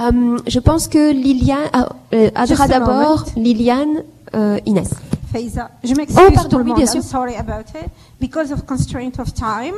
euh 0.00 0.38
je 0.46 0.58
pense 0.58 0.88
que 0.88 1.12
Liliane, 1.12 1.68
ah, 1.72 1.90
euh, 2.12 2.30
Adra 2.34 2.66
d'abord, 2.66 3.26
Liliane, 3.36 4.02
euh, 4.34 4.58
Inès. 4.66 4.90
Faiza, 5.32 5.70
je 5.84 5.94
m'excuse 5.94 6.18
oh, 6.18 6.32
pardon, 6.32 6.48
tout 6.48 6.58
le 6.58 6.64
monde. 6.64 6.78
Oui, 6.78 6.84
bien. 6.84 6.94
I'm 6.94 7.02
sorry 7.02 7.36
about 7.36 7.74
it. 7.74 7.90
Because 8.18 8.50
of 8.50 8.66
constraint 8.66 9.18
of 9.18 9.34
time, 9.34 9.74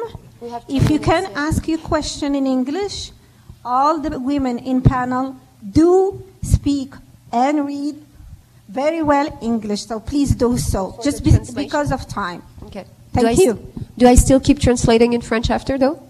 if 0.68 0.89
you 0.90 1.01
can 1.01 1.27
ask 1.35 1.66
your 1.66 1.78
question 1.78 2.35
in 2.35 2.47
English, 2.47 3.12
all 3.64 3.98
the 3.98 4.18
women 4.18 4.59
in 4.59 4.81
panel 4.81 5.35
do 5.62 6.22
speak 6.43 6.94
and 7.32 7.66
read 7.66 7.97
very 8.68 9.02
well 9.02 9.27
English, 9.43 9.86
so 9.86 9.98
please 9.98 10.35
do 10.35 10.56
so, 10.56 10.93
For 10.93 11.02
just 11.02 11.24
be, 11.24 11.32
because 11.55 11.90
of 11.90 12.06
time. 12.06 12.43
Okay. 12.66 12.85
Thank 13.12 13.36
do 13.36 13.43
you. 13.43 13.52
I, 13.52 13.81
do 13.98 14.06
I 14.06 14.14
still 14.14 14.39
keep 14.39 14.60
translating 14.60 15.12
in 15.12 15.20
French 15.20 15.51
after, 15.51 15.77
though? 15.77 16.01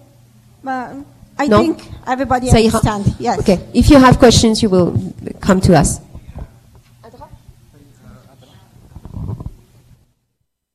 Uh, 0.67 1.03
I 1.39 1.47
no? 1.47 1.59
think 1.59 1.89
everybody 2.07 2.51
understands. 2.51 3.19
Yes. 3.19 3.39
Okay. 3.39 3.59
If 3.73 3.89
you 3.89 3.99
have 3.99 4.19
questions, 4.19 4.63
you 4.63 4.69
will 4.69 5.15
come 5.41 5.61
to 5.63 5.75
us. 5.75 5.99